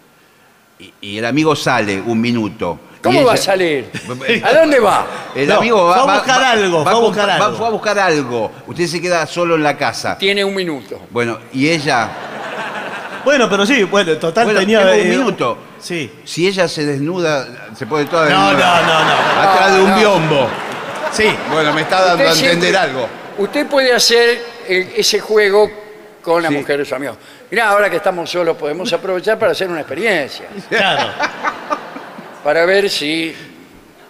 y, 0.79 0.93
y 1.01 1.19
el 1.19 1.25
amigo 1.25 1.57
sale 1.57 2.01
un 2.01 2.21
minuto. 2.21 2.79
y 2.99 3.03
¿Cómo 3.03 3.25
va 3.25 3.33
a 3.33 3.35
ella- 3.35 3.43
salir? 3.43 3.91
¿A 4.45 4.53
dónde 4.53 4.79
va? 4.79 5.07
El 5.35 5.49
No, 5.49 5.57
amigo 5.57 5.93
fue 5.93 6.03
va, 6.07 6.13
a 6.15 6.19
buscar 6.19 6.45
algo, 6.45 6.83
fue 6.85 6.93
a 6.93 6.95
comp- 6.95 7.01
buscar 7.01 7.29
va- 7.29 7.35
algo. 7.47 7.57
fue 7.59 7.67
a 7.67 7.71
buscar 7.71 7.99
algo. 7.99 8.53
Usted 8.69 8.87
se 8.87 9.01
queda 9.01 9.27
solo 9.27 9.57
en 9.57 9.63
la 9.65 9.77
casa. 9.77 10.17
Tiene 10.17 10.45
un 10.45 10.55
minuto. 10.55 11.01
Bueno, 11.11 11.39
y 11.53 11.69
ella, 11.69 12.09
Bueno, 13.27 13.51
pero 13.51 13.67
sí, 13.67 13.83
bueno, 13.83 14.17
total 14.19 14.45
Bueno, 14.45 14.61
tenía. 14.61 14.79
tengo 14.79 14.93
un 14.93 15.01
eh, 15.01 15.05
minuto. 15.05 15.59
Sí. 15.81 16.13
si 16.25 16.47
ella 16.47 16.69
se 16.69 16.87
desnuda, 16.87 17.73
se 17.77 17.85
pone 17.85 18.05
toda 18.05 18.31
No, 18.31 18.47
desnuda. 18.51 18.83
no, 18.83 18.87
no, 18.87 19.05
no. 19.05 19.43
Atrás 19.51 19.75
de 19.75 19.81
un 19.83 19.91
No. 19.91 19.97
biombo. 19.99 20.49
Sí. 21.11 21.25
Bueno, 21.53 21.73
me 21.73 21.81
está 21.81 22.03
dando 22.03 22.23
Usted 22.25 22.27
a 22.47 22.51
entender 22.53 22.71
siempre- 22.71 22.79
algo. 22.79 23.09
Usted 23.39 23.67
puede 23.67 23.93
hacer 23.93 24.41
eh, 24.69 24.95
ese 24.97 25.19
juego 25.19 25.69
con 26.23 26.41
la 26.41 26.51
Sí. 26.51 26.55
mujer 26.55 26.79
de 26.79 26.85
su 26.85 26.95
amigo. 26.95 27.17
Mirá, 27.51 27.71
ahora 27.71 27.91
que 27.91 27.97
estamos 27.97 28.31
solos 28.31 28.57
podemos 28.57 28.93
aprovechar 28.93 29.37
para 29.41 29.51
hacer 29.51 29.69
una 29.69 29.81
experiencia, 29.81 30.47
Claro. 30.69 31.11
para 32.45 32.65
ver 32.65 32.89
si... 32.89 33.35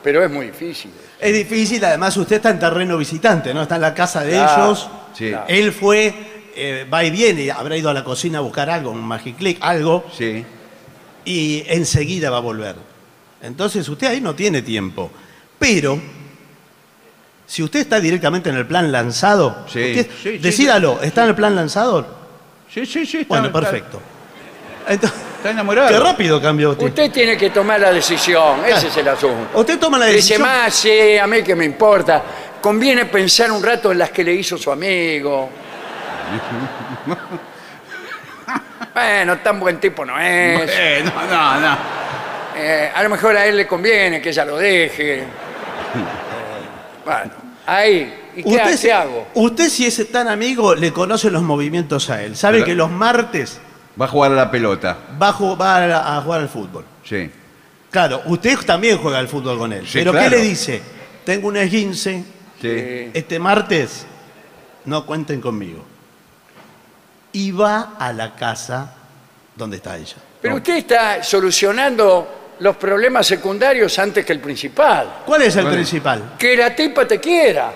Pero 0.03 0.23
es 0.23 0.31
muy 0.31 0.47
difícil. 0.49 0.91
Es 1.19 1.33
difícil, 1.33 1.83
además 1.87 2.15
usted 2.19 2.37
está 2.37 2.51
en 2.51 2.59
terreno 2.59 2.99
visitante, 2.99 3.55
¿no? 3.55 3.63
Está 3.63 3.77
en 3.77 3.81
la 3.81 3.95
casa 3.95 4.21
de 4.23 4.33
Claro, 4.33 4.65
ellos. 4.67 4.91
Sí. 5.15 5.31
claro. 5.31 5.45
Él 5.49 5.73
fue, 5.73 6.36
eh, 6.57 6.87
va 6.93 7.05
y 7.05 7.11
viene, 7.11 7.51
habrá 7.51 7.77
ido 7.77 7.91
a 7.91 7.95
la 7.95 8.03
cocina 8.03 8.39
a 8.39 8.41
buscar 8.41 8.69
algo, 8.71 8.91
un 8.91 9.03
Magiclick, 9.05 9.59
algo, 9.61 10.05
Sí. 10.17 10.45
y 11.25 11.63
enseguida 11.67 12.31
va 12.31 12.39
a 12.39 12.41
volver. 12.41 12.75
Entonces 13.43 13.89
usted 13.89 14.07
ahí 14.09 14.21
no 14.21 14.35
tiene 14.35 14.63
tiempo. 14.63 15.11
Pero, 15.59 15.99
si 17.47 17.63
usted 17.63 17.81
está 17.81 18.01
directamente 18.01 18.51
en 18.51 18.57
el 18.57 18.67
plan 18.67 18.91
lanzado, 18.91 19.65
Sí, 19.73 19.81
usted- 19.91 20.07
sí, 20.23 20.31
sí, 20.33 20.39
decídalo, 20.39 21.01
¿está 21.03 21.23
en 21.25 21.29
el 21.31 21.35
plan 21.35 21.55
lanzado? 21.55 22.07
Sí, 22.73 22.85
sí, 22.87 23.07
sí. 23.07 23.19
está- 23.19 23.29
Bueno, 23.29 23.53
perfecto. 23.53 24.01
Entonces, 24.89 25.19
Está 25.39 25.51
enamorado. 25.51 25.89
qué 25.89 25.99
rápido 25.99 26.41
cambió 26.41 26.71
usted. 26.71 26.87
Usted 26.87 27.11
tiene 27.13 27.37
que 27.37 27.51
tomar 27.51 27.81
la 27.81 27.93
decisión, 27.93 28.65
ese 28.67 28.89
es 28.89 28.97
el 28.97 29.09
asunto. 29.09 29.59
Usted 29.59 29.79
toma 29.79 29.99
la 29.99 30.07
Dice 30.07 30.17
decisión. 30.17 30.43
más, 30.43 30.75
sí, 30.75 31.19
a 31.19 31.27
mí 31.27 31.43
que 31.43 31.55
me 31.55 31.65
importa. 31.65 32.23
Conviene 32.61 33.05
pensar 33.07 33.51
un 33.53 33.63
rato 33.63 33.93
en 33.93 33.99
las 33.99 34.11
que 34.11 34.25
le 34.25 34.33
hizo 34.35 34.57
su 34.59 34.71
amigo. 34.71 35.49
bueno, 38.95 39.39
tan 39.39 39.61
buen 39.61 39.79
tipo 39.81 40.05
no 40.05 40.19
es. 40.19 40.71
Eh, 40.73 41.03
no, 41.05 41.27
no, 41.27 41.61
no. 41.61 41.77
Eh, 42.57 42.91
a 42.95 43.03
lo 43.03 43.11
mejor 43.11 43.37
a 43.37 43.47
él 43.47 43.57
le 43.57 43.67
conviene 43.67 44.21
que 44.21 44.31
ella 44.31 44.45
lo 44.45 44.57
deje. 44.57 45.19
Eh, 45.21 45.25
bueno, 47.05 47.31
ahí. 47.67 48.23
¿Y 48.37 48.43
qué, 48.43 48.49
Usted, 48.51 48.81
qué 48.81 48.93
hago? 48.93 49.29
usted 49.35 49.69
si 49.71 49.87
es 49.87 50.13
tan 50.13 50.29
amigo, 50.29 50.75
le 50.75 50.93
conoce 50.93 51.31
los 51.31 51.43
movimientos 51.43 52.11
a 52.11 52.23
él. 52.23 52.37
Sabe 52.37 52.65
que 52.65 52.75
los 52.75 52.91
martes 52.91 53.61
Va 53.99 54.05
a 54.05 54.09
jugar 54.09 54.33
a 54.33 54.35
la 54.35 54.51
pelota. 54.51 54.95
va 55.21 55.29
a, 55.29 55.33
ju- 55.33 55.59
va 55.59 55.77
a- 55.79 56.19
a 56.19 56.21
jugar 56.21 56.43
al 56.43 56.51
fútbol. 56.51 56.85
Sí. 57.03 57.31
Claro, 57.91 58.21
usted 58.27 58.59
también 58.67 58.99
juega 58.99 59.19
al 59.19 59.29
fútbol 59.29 59.57
con 59.59 59.73
él. 59.73 59.87
Sí, 59.87 60.01
pero 60.01 60.13
claro. 60.13 60.29
¿qué 60.29 60.37
le 60.37 60.43
dice? 60.43 60.83
Tengo 61.25 61.49
un 61.49 61.57
esguince, 61.57 62.25
Sí. 62.61 63.11
Este 63.15 63.39
martes 63.39 64.07
no 64.87 65.05
cuenten 65.07 65.41
conmigo. 65.41 65.83
Y 67.37 67.53
va 67.53 67.93
a 67.99 68.13
la 68.15 68.35
casa 68.35 68.95
donde 69.55 69.77
está 69.77 69.95
ella. 69.97 70.17
pero 70.41 70.57
usted 70.57 70.77
está 70.77 71.23
solucionando 71.23 72.55
los 72.61 72.77
problemas 72.77 73.27
secundarios 73.27 73.99
antes 73.99 74.25
que 74.25 74.33
el 74.33 74.41
principal. 74.41 75.19
¿Cuál 75.27 75.43
es 75.43 75.55
el 75.57 75.67
principal? 75.67 76.33
Que 76.39 76.57
la 76.57 76.75
tipa 76.75 77.07
te 77.07 77.21
quiera. 77.21 77.73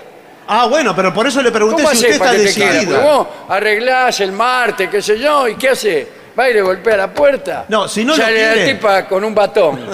Ah, 0.49 0.67
bueno, 0.67 0.97
pero 0.97 1.13
por 1.13 1.27
eso 1.27 1.43
le 1.43 1.53
pregunté 1.53 1.83
¿Cómo 1.83 1.95
si 1.95 2.07
usted 2.07 2.09
haces 2.09 2.17
está 2.17 2.25
para 2.25 2.39
que 2.39 2.45
te 2.45 2.55
quiera? 2.55 2.73
decidido. 2.73 3.01
Vos 3.03 3.27
arreglás 3.51 4.19
el 4.21 4.33
martes, 4.33 4.89
qué 4.89 5.03
sé 5.03 5.19
yo, 5.19 5.47
¿y 5.47 5.57
qué 5.57 5.69
hace? 5.69 6.09
¿Va 6.39 6.49
y 6.49 6.55
le 6.55 6.63
golpea 6.63 6.97
la 6.97 7.13
puerta? 7.13 7.67
No, 7.69 7.87
si 7.87 8.03
no 8.05 8.17
lo 8.17 8.23
Sale 8.23 8.47
la 8.47 8.55
quiere. 8.55 8.75
tipa 8.75 9.07
con 9.07 9.23
un 9.25 9.35
batón. 9.35 9.81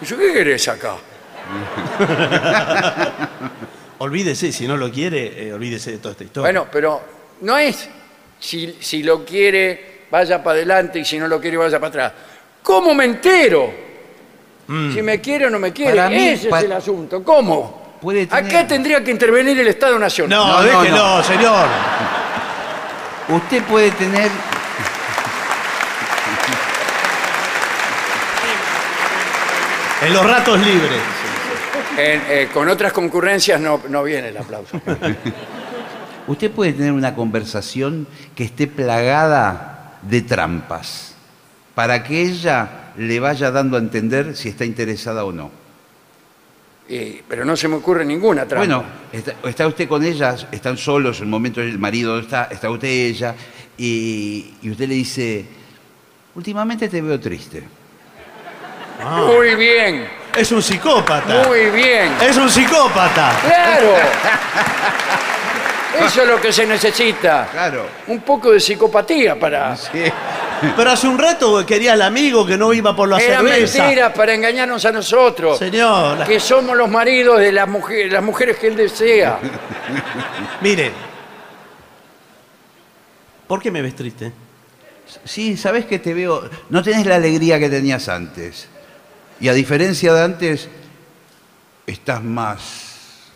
Y 0.00 0.04
yo, 0.04 0.18
¿qué 0.18 0.32
querés 0.32 0.66
acá? 0.68 0.94
Olvídese, 3.98 4.50
si 4.50 4.66
no 4.66 4.76
lo 4.76 4.90
quiere, 4.90 5.46
eh, 5.48 5.52
olvídese 5.52 5.92
de 5.92 5.98
toda 5.98 6.12
esta 6.12 6.24
historia. 6.24 6.46
Bueno, 6.50 6.66
pero 6.72 7.00
no 7.42 7.58
es 7.58 7.88
si, 8.40 8.76
si 8.80 9.02
lo 9.02 9.24
quiere, 9.24 10.04
vaya 10.10 10.42
para 10.42 10.56
adelante 10.56 10.98
y 10.98 11.04
si 11.04 11.18
no 11.18 11.28
lo 11.28 11.40
quiere, 11.40 11.56
vaya 11.56 11.78
para 11.78 11.88
atrás. 11.88 12.12
¿Cómo 12.62 12.94
me 12.94 13.04
entero? 13.04 13.72
Si 14.66 15.02
me 15.02 15.20
quiere 15.20 15.46
o 15.46 15.50
no 15.50 15.58
me 15.58 15.72
quiere. 15.72 15.96
Para 15.96 16.08
mí, 16.08 16.28
Ese 16.28 16.48
pa- 16.48 16.60
es 16.60 16.64
el 16.64 16.72
asunto. 16.72 17.22
¿Cómo? 17.22 17.98
Puede 18.00 18.26
tener- 18.26 18.44
Acá 18.46 18.66
tendría 18.66 19.04
que 19.04 19.10
intervenir 19.10 19.58
el 19.60 19.68
Estado 19.68 19.98
Nacional. 19.98 20.38
no, 20.38 20.52
no, 20.54 20.62
déjelo, 20.62 20.96
no. 20.96 21.22
señor. 21.22 21.66
Usted 23.28 23.62
puede 23.64 23.90
tener. 23.92 24.30
En 30.02 30.12
los 30.12 30.24
ratos 30.28 30.58
libres. 30.60 31.00
En- 31.96 32.22
eh, 32.28 32.48
con 32.52 32.68
otras 32.68 32.92
concurrencias 32.92 33.60
no, 33.60 33.80
no 33.88 34.02
viene 34.02 34.28
el 34.28 34.36
aplauso. 34.36 34.80
Usted 36.26 36.50
puede 36.50 36.72
tener 36.72 36.92
una 36.92 37.14
conversación 37.14 38.06
que 38.34 38.44
esté 38.44 38.66
plagada 38.66 39.98
de 40.02 40.22
trampas 40.22 41.14
para 41.74 42.02
que 42.04 42.22
ella 42.22 42.68
le 42.96 43.18
vaya 43.20 43.50
dando 43.50 43.76
a 43.76 43.80
entender 43.80 44.36
si 44.36 44.48
está 44.50 44.64
interesada 44.64 45.24
o 45.24 45.32
no. 45.32 45.50
Y- 46.88 47.22
pero 47.28 47.44
no 47.44 47.56
se 47.56 47.68
me 47.68 47.76
ocurre 47.76 48.04
ninguna 48.04 48.42
trampa. 48.46 48.58
Bueno, 48.66 48.84
está, 49.12 49.34
está 49.48 49.66
usted 49.66 49.88
con 49.88 50.04
ella, 50.04 50.36
están 50.52 50.76
solos, 50.76 51.18
en 51.18 51.24
el 51.24 51.30
momento 51.30 51.60
el 51.60 51.78
marido 51.78 52.18
está, 52.18 52.44
está 52.50 52.70
usted 52.70 52.88
y 52.88 53.00
ella, 53.06 53.34
y, 53.78 54.54
y 54.62 54.70
usted 54.70 54.88
le 54.88 54.94
dice, 54.94 55.46
últimamente 56.34 56.88
te 56.88 57.00
veo 57.00 57.18
triste. 57.18 57.62
Muy 59.26 59.54
bien, 59.56 60.06
Es 60.36 60.52
un 60.52 60.62
psicópata. 60.62 61.48
muy 61.48 61.70
bien. 61.70 62.12
Es 62.20 62.36
un 62.36 62.48
psicópata. 62.48 63.36
¡Claro! 63.42 63.94
Eso 66.00 66.22
es 66.22 66.28
lo 66.28 66.40
que 66.40 66.52
se 66.52 66.66
necesita. 66.66 67.48
Claro. 67.52 67.86
Un 68.06 68.20
poco 68.22 68.50
de 68.52 68.60
psicopatía 68.60 69.38
para... 69.38 69.76
Sí. 69.76 70.02
Pero 70.76 70.90
hace 70.92 71.08
un 71.08 71.18
rato 71.18 71.66
quería 71.66 71.94
al 71.94 72.02
amigo 72.02 72.46
que 72.46 72.56
no 72.56 72.72
iba 72.72 72.94
por 72.94 73.08
la 73.08 73.18
Era 73.18 73.38
cerveza. 73.40 73.82
mentira 73.82 74.14
para 74.14 74.32
engañarnos 74.34 74.84
a 74.84 74.92
nosotros. 74.92 75.58
Señor, 75.58 76.24
Que 76.24 76.38
somos 76.38 76.76
los 76.76 76.88
maridos 76.88 77.40
de 77.40 77.50
las 77.50 77.68
mujeres, 77.68 78.12
las 78.12 78.22
mujeres 78.22 78.56
que 78.58 78.68
él 78.68 78.76
desea. 78.76 79.38
mire. 80.60 80.92
¿Por 83.48 83.60
qué 83.60 83.70
me 83.70 83.82
ves 83.82 83.94
triste? 83.96 84.32
Sí, 85.24 85.56
sabes 85.56 85.84
que 85.84 85.98
te 85.98 86.14
veo, 86.14 86.48
no 86.70 86.82
tenés 86.82 87.06
la 87.06 87.16
alegría 87.16 87.58
que 87.58 87.68
tenías 87.68 88.08
antes. 88.08 88.68
Y 89.40 89.48
a 89.48 89.52
diferencia 89.52 90.14
de 90.14 90.22
antes, 90.22 90.68
estás 91.86 92.22
más 92.22 93.30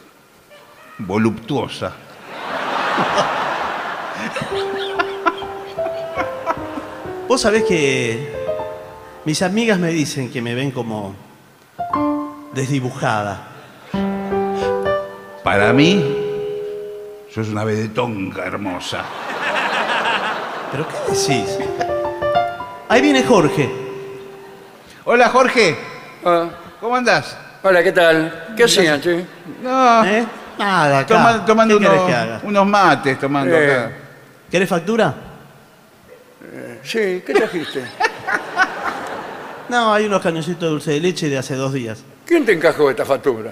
voluptuosa. 0.99 1.93
Vos 7.29 7.41
sabés 7.41 7.65
que 7.65 8.33
mis 9.25 9.43
amigas 9.43 9.79
me 9.79 9.89
dicen 9.89 10.31
que 10.31 10.41
me 10.41 10.55
ven 10.55 10.71
como 10.71 11.15
desdibujada. 12.53 13.49
Para 15.43 15.73
mí, 15.73 16.03
sos 17.35 17.49
una 17.49 17.65
vedetonga 17.65 18.45
hermosa. 18.47 19.05
¿Pero 20.73 20.87
qué 20.89 20.95
decís? 21.13 21.59
Ahí 22.89 23.01
viene 23.03 23.23
Jorge. 23.25 23.71
Hola 25.05 25.29
Jorge, 25.29 25.77
Ah, 26.25 26.49
¿cómo 26.81 26.97
andás? 26.97 27.37
hola, 27.63 27.83
¿qué 27.83 27.93
tal? 27.93 28.55
¿Qué 28.57 28.65
hacían, 28.65 29.01
che? 29.01 29.25
No, 29.63 30.05
¿Eh? 30.05 30.25
Nada, 30.59 30.99
acá. 31.01 31.07
toma- 31.15 31.45
tomando 31.45 31.79
¿Qué 31.79 31.85
querés 31.85 31.99
unos, 32.01 32.11
que 32.11 32.17
haga? 32.17 32.41
unos 32.43 32.67
mates, 32.67 33.19
tomando 33.19 33.57
Eh. 33.57 33.73
acá. 33.73 33.91
¿Querés 34.51 34.69
factura? 34.69 35.15
Sí, 36.83 37.23
¿qué 37.27 37.33
trajiste? 37.35 37.83
No, 39.69 39.93
hay 39.93 40.05
unos 40.07 40.23
cañoncitos 40.23 40.61
de 40.63 40.69
dulce 40.69 40.91
de 40.93 41.01
leche 41.01 41.29
de 41.29 41.37
hace 41.39 41.57
dos 41.57 41.73
días. 41.73 41.99
¿Quién 42.25 42.47
te 42.47 42.53
encajó 42.53 42.89
esta 42.89 43.05
factura? 43.05 43.51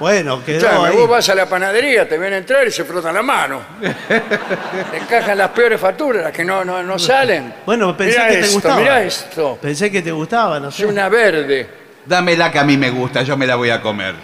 Bueno, 0.00 0.44
quedó 0.44 0.58
Escuchame, 0.66 0.88
ahí. 0.88 0.96
vos 0.96 1.08
vas 1.08 1.28
a 1.28 1.34
la 1.36 1.46
panadería, 1.48 2.08
te 2.08 2.18
ven 2.18 2.32
entrar 2.32 2.66
y 2.66 2.72
se 2.72 2.82
frotan 2.84 3.14
la 3.14 3.22
mano. 3.22 3.60
Te 4.90 4.96
encajan 4.96 5.38
las 5.38 5.50
peores 5.50 5.78
facturas, 5.80 6.24
las 6.24 6.32
que 6.32 6.44
no, 6.44 6.64
no, 6.64 6.82
no 6.82 6.98
salen. 6.98 7.54
Bueno, 7.64 7.96
pensé 7.96 8.18
Mirá 8.18 8.28
que 8.30 8.34
te 8.34 8.40
esto, 8.40 8.52
gustaba. 8.54 8.76
Mirá 8.80 9.02
esto. 9.04 9.58
Pensé 9.62 9.90
que 9.92 10.02
te 10.02 10.10
gustaba, 10.10 10.58
no 10.58 10.70
Es 10.70 10.74
sé. 10.74 10.86
una 10.86 11.08
verde. 11.08 11.68
Dámela 12.04 12.50
que 12.50 12.58
a 12.58 12.64
mí 12.64 12.76
me 12.76 12.90
gusta, 12.90 13.22
yo 13.22 13.36
me 13.36 13.46
la 13.46 13.54
voy 13.54 13.70
a 13.70 13.80
comer. 13.80 14.14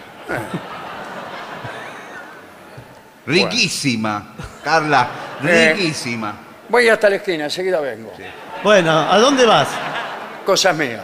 Riquísima, 3.26 4.34
Carla, 4.62 5.08
Eh. 5.44 5.74
riquísima. 5.76 6.34
Voy 6.68 6.88
hasta 6.88 7.08
la 7.10 7.16
esquina, 7.16 7.44
enseguida 7.44 7.80
vengo. 7.80 8.12
Bueno, 8.62 8.90
¿a 8.90 9.18
dónde 9.18 9.44
vas? 9.46 9.68
Cosas 10.44 10.76
mías. 10.76 11.02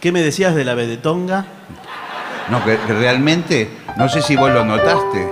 ¿Qué 0.00 0.12
me 0.12 0.20
decías 0.22 0.54
de 0.54 0.64
la 0.64 0.74
vedetonga? 0.74 1.44
No, 2.50 2.62
que, 2.64 2.76
que 2.86 2.92
realmente, 2.92 3.70
no 3.96 4.08
sé 4.08 4.20
si 4.20 4.36
vos 4.36 4.50
lo 4.52 4.64
notaste, 4.64 5.26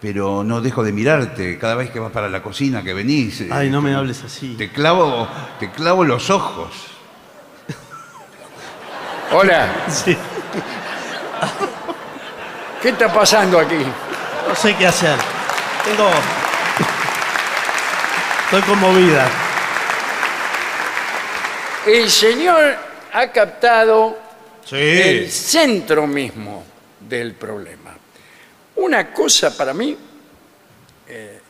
pero 0.00 0.44
no 0.44 0.60
dejo 0.60 0.84
de 0.84 0.92
mirarte 0.92 1.58
cada 1.58 1.74
vez 1.76 1.90
que 1.90 1.98
vas 1.98 2.12
para 2.12 2.28
la 2.28 2.42
cocina, 2.42 2.82
que 2.82 2.92
venís. 2.92 3.40
eh, 3.40 3.48
Ay, 3.50 3.70
no 3.70 3.80
me 3.80 3.94
hables 3.94 4.22
así. 4.22 4.54
Te 4.58 4.70
clavo, 4.70 5.26
te 5.58 5.70
clavo 5.70 6.04
los 6.04 6.28
ojos. 6.30 6.68
Hola, 9.32 9.68
Sí, 9.88 10.16
¿qué 12.86 12.92
está 12.92 13.12
pasando 13.12 13.58
aquí? 13.58 13.84
no 14.46 14.54
sé 14.54 14.76
qué 14.76 14.86
hacer. 14.86 15.18
Tengo... 15.84 16.08
Estoy 18.44 18.62
conmovida. 18.62 19.28
El 21.84 22.08
señor 22.08 22.76
ha 23.12 23.32
captado 23.32 24.16
el 24.70 25.28
centro 25.32 26.06
mismo 26.06 26.64
del 27.00 27.34
problema. 27.34 27.96
Una 28.76 29.12
cosa 29.12 29.56
para 29.56 29.74
mí 29.74 29.98
eh, 31.08 31.40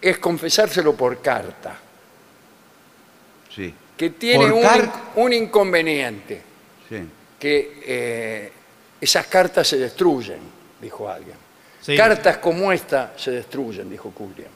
es 0.00 0.18
confesárselo 0.18 0.94
por 0.94 1.20
carta, 1.20 1.76
Sí. 3.52 3.74
que 3.96 4.10
tiene 4.10 4.60
car- 4.60 4.88
un 5.16 5.32
inconveniente, 5.32 6.42
Sí. 6.88 7.08
que 7.40 7.80
eh, 7.84 8.52
esas 9.00 9.26
cartas 9.26 9.66
se 9.68 9.76
destruyen, 9.78 10.38
dijo 10.80 11.08
alguien. 11.08 11.36
Sí. 11.80 11.96
Cartas 11.96 12.38
como 12.38 12.72
esta 12.72 13.12
se 13.16 13.30
destruyen, 13.30 13.88
dijo 13.90 14.10
Culliam. 14.10 14.50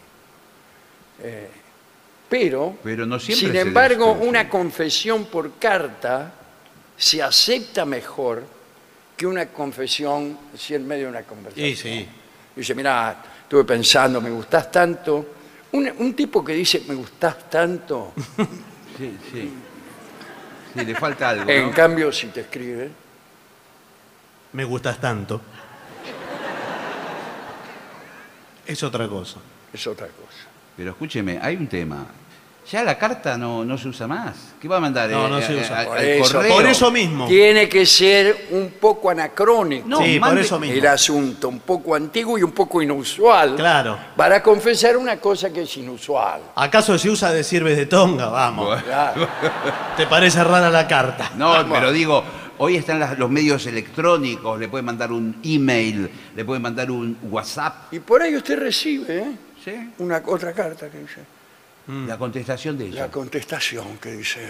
Eh, 1.23 1.49
pero, 2.29 2.77
Pero 2.83 3.07
no 3.07 3.19
siempre 3.19 3.49
sin 3.49 3.57
embargo, 3.57 4.07
destruyen. 4.07 4.29
una 4.29 4.49
confesión 4.49 5.25
por 5.27 5.59
carta 5.59 6.33
se 6.97 7.23
acepta 7.23 7.85
mejor 7.85 8.45
que 9.17 9.27
una 9.27 9.47
confesión 9.49 10.39
si 10.57 10.75
en 10.75 10.87
medio 10.87 11.05
de 11.05 11.11
una 11.11 11.23
conversación. 11.23 11.69
Sí, 11.69 11.77
sí. 11.77 12.09
Dice, 12.57 12.75
mira, 12.75 13.23
estuve 13.43 13.65
pensando, 13.65 14.21
me 14.21 14.31
gustás 14.31 14.71
tanto. 14.71 15.35
Un, 15.73 15.93
un 15.99 16.15
tipo 16.15 16.45
que 16.45 16.53
dice, 16.55 16.83
me 16.89 16.95
gustás 16.95 17.49
tanto, 17.51 18.13
Sí, 18.99 19.17
sí. 19.33 19.51
Sí, 20.75 20.85
le 20.85 20.95
falta 20.95 21.31
algo. 21.31 21.51
en 21.51 21.67
¿no? 21.67 21.73
cambio, 21.75 22.13
si 22.13 22.27
te 22.29 22.41
escribe, 22.43 22.91
Me 24.53 24.65
gustas 24.65 24.99
tanto. 24.99 25.41
Es 28.67 28.83
otra 28.83 29.09
cosa. 29.09 29.39
es 29.73 29.87
otra 29.87 30.07
cosa. 30.07 30.49
Pero 30.77 30.91
escúcheme, 30.93 31.39
hay 31.43 31.57
un 31.57 31.67
tema. 31.67 32.07
Ya 32.71 32.85
la 32.85 32.97
carta 32.97 33.37
no, 33.37 33.65
no 33.65 33.77
se 33.77 33.89
usa 33.89 34.07
más. 34.07 34.53
¿Qué 34.61 34.69
va 34.69 34.77
a 34.77 34.81
mandar? 34.81 35.11
No, 35.11 35.27
Eh, 35.27 35.31
no 35.31 35.41
se 35.41 35.55
eh, 35.59 35.61
usa. 35.61 35.79
al- 35.81 35.87
Por 35.87 35.99
al 35.99 36.05
eso- 36.05 36.35
correo? 36.35 36.55
Por 36.55 36.67
eso 36.67 36.91
mismo. 36.93 37.27
Tiene 37.27 37.69
que 37.69 37.85
ser 37.85 38.47
un 38.51 38.71
poco 38.81 39.11
anacrónico. 39.11 39.89
No, 39.89 39.99
sí, 39.99 40.21
por 40.21 40.39
eso 40.39 40.61
mismo. 40.61 40.77
el 40.77 40.87
asunto, 40.87 41.49
un 41.49 41.61
poco 41.61 41.97
antiguo 41.97 42.39
y 42.39 42.45
un 42.45 42.53
poco 42.53 42.81
inusual. 42.81 43.57
Claro. 43.57 43.99
Para 44.15 44.41
confesar 44.41 44.97
una 44.97 45.17
cosa 45.17 45.51
que 45.53 45.63
es 45.63 45.77
inusual. 45.79 46.43
¿Acaso 46.55 46.97
se 46.97 47.11
usa 47.11 47.33
decir 47.33 47.65
de 47.65 47.87
tonga? 47.87 48.29
Vamos. 48.29 48.81
Claro. 48.85 49.27
¿Te 49.97 50.07
parece 50.07 50.45
rara 50.45 50.71
la 50.71 50.87
carta? 50.87 51.31
No, 51.37 51.67
pero 51.69 51.91
digo, 51.91 52.23
hoy 52.63 52.77
están 52.77 53.01
las- 53.01 53.19
los 53.19 53.31
medios 53.31 53.65
electrónicos, 53.67 54.59
le 54.61 54.69
pueden 54.69 54.85
mandar 54.85 55.11
un 55.13 55.41
email, 55.43 56.11
le 56.37 56.45
pueden 56.45 56.63
mandar 56.63 56.91
un 56.91 57.17
WhatsApp. 57.23 57.93
Y 57.93 58.01
por 58.01 58.21
ahí 58.23 58.37
usted 58.37 58.59
recibe 58.59 59.19
¿eh? 59.19 59.37
¿sí? 59.65 59.93
una 59.99 60.23
otra 60.27 60.53
carta 60.53 60.91
que 60.91 60.99
dice, 60.99 61.21
La 62.07 62.19
contestación 62.19 62.77
de 62.79 62.87
ella. 62.89 63.03
la 63.07 63.11
contestación 63.11 63.97
que 63.99 64.13
dice, 64.13 64.47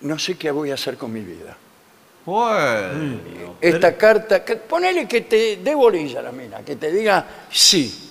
no 0.00 0.18
sé 0.18 0.36
qué 0.36 0.50
voy 0.50 0.70
a 0.70 0.74
hacer 0.74 0.96
con 0.96 1.12
mi 1.12 1.20
vida. 1.20 1.56
Bueno. 2.24 3.20
Esta 3.60 3.96
carta, 3.96 4.42
que, 4.44 4.56
ponele 4.56 5.06
que 5.06 5.20
te 5.20 5.58
dé 5.62 5.74
bolilla 5.74 6.20
a 6.20 6.22
la 6.22 6.32
mina, 6.32 6.58
que 6.64 6.76
te 6.76 6.90
diga, 6.90 7.24
sí, 7.50 8.10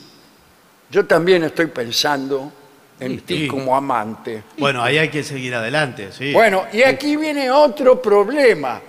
yo 0.92 1.06
también 1.06 1.44
estoy 1.44 1.66
pensando 1.68 2.54
en 3.00 3.20
ti 3.22 3.40
sí. 3.40 3.48
como 3.48 3.76
amante. 3.76 4.44
Bueno, 4.58 4.82
ahí 4.84 4.98
hay 4.98 5.10
que 5.10 5.24
seguir 5.24 5.54
adelante, 5.56 6.12
sí. 6.12 6.34
Bueno, 6.34 6.66
y 6.72 6.84
aquí 6.84 7.16
viene 7.18 7.52
otro 7.52 8.02
problema. 8.02 8.82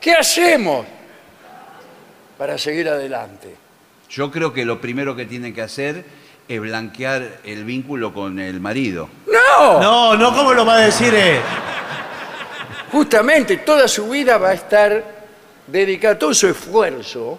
¿Qué 0.00 0.12
hacemos 0.14 0.86
para 2.36 2.56
seguir 2.56 2.88
adelante? 2.88 3.54
Yo 4.08 4.30
creo 4.30 4.52
que 4.52 4.64
lo 4.64 4.80
primero 4.80 5.14
que 5.16 5.26
tienen 5.26 5.52
que 5.52 5.62
hacer 5.62 6.04
es 6.48 6.60
blanquear 6.60 7.40
el 7.44 7.64
vínculo 7.64 8.14
con 8.14 8.38
el 8.38 8.60
marido. 8.60 9.08
¡No! 9.26 9.80
No, 9.82 10.16
no, 10.16 10.34
¿cómo 10.34 10.54
lo 10.54 10.64
va 10.64 10.76
a 10.76 10.80
decir? 10.80 11.12
eh? 11.14 11.40
Justamente 12.90 13.58
toda 13.58 13.86
su 13.86 14.08
vida 14.08 14.38
va 14.38 14.50
a 14.50 14.54
estar 14.54 15.04
dedicada, 15.66 16.18
todo 16.18 16.32
su 16.32 16.48
esfuerzo 16.48 17.38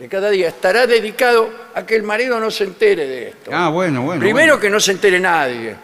de 0.00 0.08
cada 0.08 0.30
día 0.30 0.48
estará 0.48 0.86
dedicado 0.86 1.50
a 1.74 1.84
que 1.84 1.94
el 1.94 2.02
marido 2.02 2.40
no 2.40 2.50
se 2.50 2.64
entere 2.64 3.06
de 3.06 3.28
esto. 3.28 3.50
Ah, 3.52 3.68
bueno, 3.68 4.00
bueno. 4.00 4.18
Primero 4.18 4.54
bueno. 4.54 4.60
que 4.60 4.70
no 4.70 4.80
se 4.80 4.92
entere 4.92 5.20
nadie. 5.20 5.76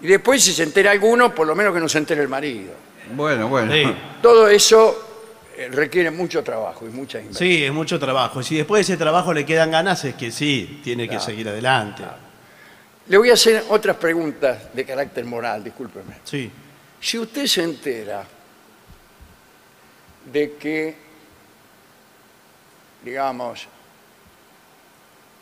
Y 0.00 0.06
después, 0.06 0.42
si 0.42 0.52
se 0.52 0.62
entera 0.62 0.90
alguno, 0.90 1.34
por 1.34 1.46
lo 1.46 1.54
menos 1.54 1.74
que 1.74 1.80
no 1.80 1.88
se 1.88 1.98
entere 1.98 2.22
el 2.22 2.28
marido. 2.28 2.72
Bueno, 3.14 3.48
bueno. 3.48 3.70
Sí. 3.70 3.84
Todo 4.22 4.48
eso 4.48 5.44
eh, 5.58 5.68
requiere 5.70 6.10
mucho 6.10 6.42
trabajo 6.42 6.86
y 6.86 6.88
mucha 6.88 7.18
inversión. 7.18 7.46
Sí, 7.46 7.64
es 7.64 7.72
mucho 7.72 7.98
trabajo. 8.00 8.42
Si 8.42 8.56
después 8.56 8.86
de 8.86 8.94
ese 8.94 8.98
trabajo 8.98 9.34
le 9.34 9.44
quedan 9.44 9.70
ganas, 9.70 10.02
es 10.06 10.14
que 10.14 10.32
sí, 10.32 10.80
tiene 10.82 11.06
que 11.06 11.20
seguir 11.20 11.46
adelante. 11.46 12.02
Le 13.08 13.18
voy 13.18 13.28
a 13.28 13.34
hacer 13.34 13.64
otras 13.68 13.96
preguntas 13.98 14.74
de 14.74 14.86
carácter 14.86 15.26
moral, 15.26 15.62
discúlpeme. 15.62 16.14
Sí. 16.24 16.50
Si 16.98 17.18
usted 17.18 17.46
se 17.46 17.62
entera 17.62 18.24
de 20.32 20.54
que, 20.54 21.03
digamos, 23.04 23.66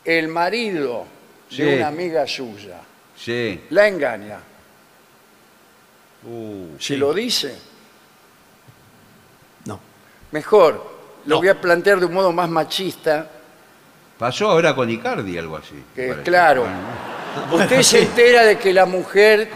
el 0.05 0.27
marido 0.27 1.05
Sí. 1.49 1.61
de 1.63 1.77
una 1.77 1.87
amiga 1.87 2.27
suya 2.27 2.79
Sí. 3.15 3.61
la 3.69 3.87
engaña, 3.87 4.39
Uh, 6.25 6.79
si 6.79 6.95
lo 6.95 7.13
dice, 7.13 7.53
No. 9.65 9.77
mejor, 10.31 10.75
lo 11.25 11.35
No. 11.35 11.37
voy 11.39 11.49
a 11.49 11.59
plantear 11.59 11.99
de 11.99 12.05
un 12.05 12.13
modo 12.13 12.31
más 12.31 12.49
machista, 12.49 13.29
pasó 14.17 14.49
ahora 14.51 14.73
con 14.73 14.89
Icardi 14.89 15.37
algo 15.37 15.57
así. 15.57 15.83
que 15.93 16.07
parece. 16.07 16.23
claro, 16.23 16.61
Bueno, 17.49 17.63
usted 17.65 17.81
se 17.81 18.03
entera 18.03 18.43
de 18.45 18.57
que 18.57 18.71
la 18.71 18.85
mujer 18.85 19.49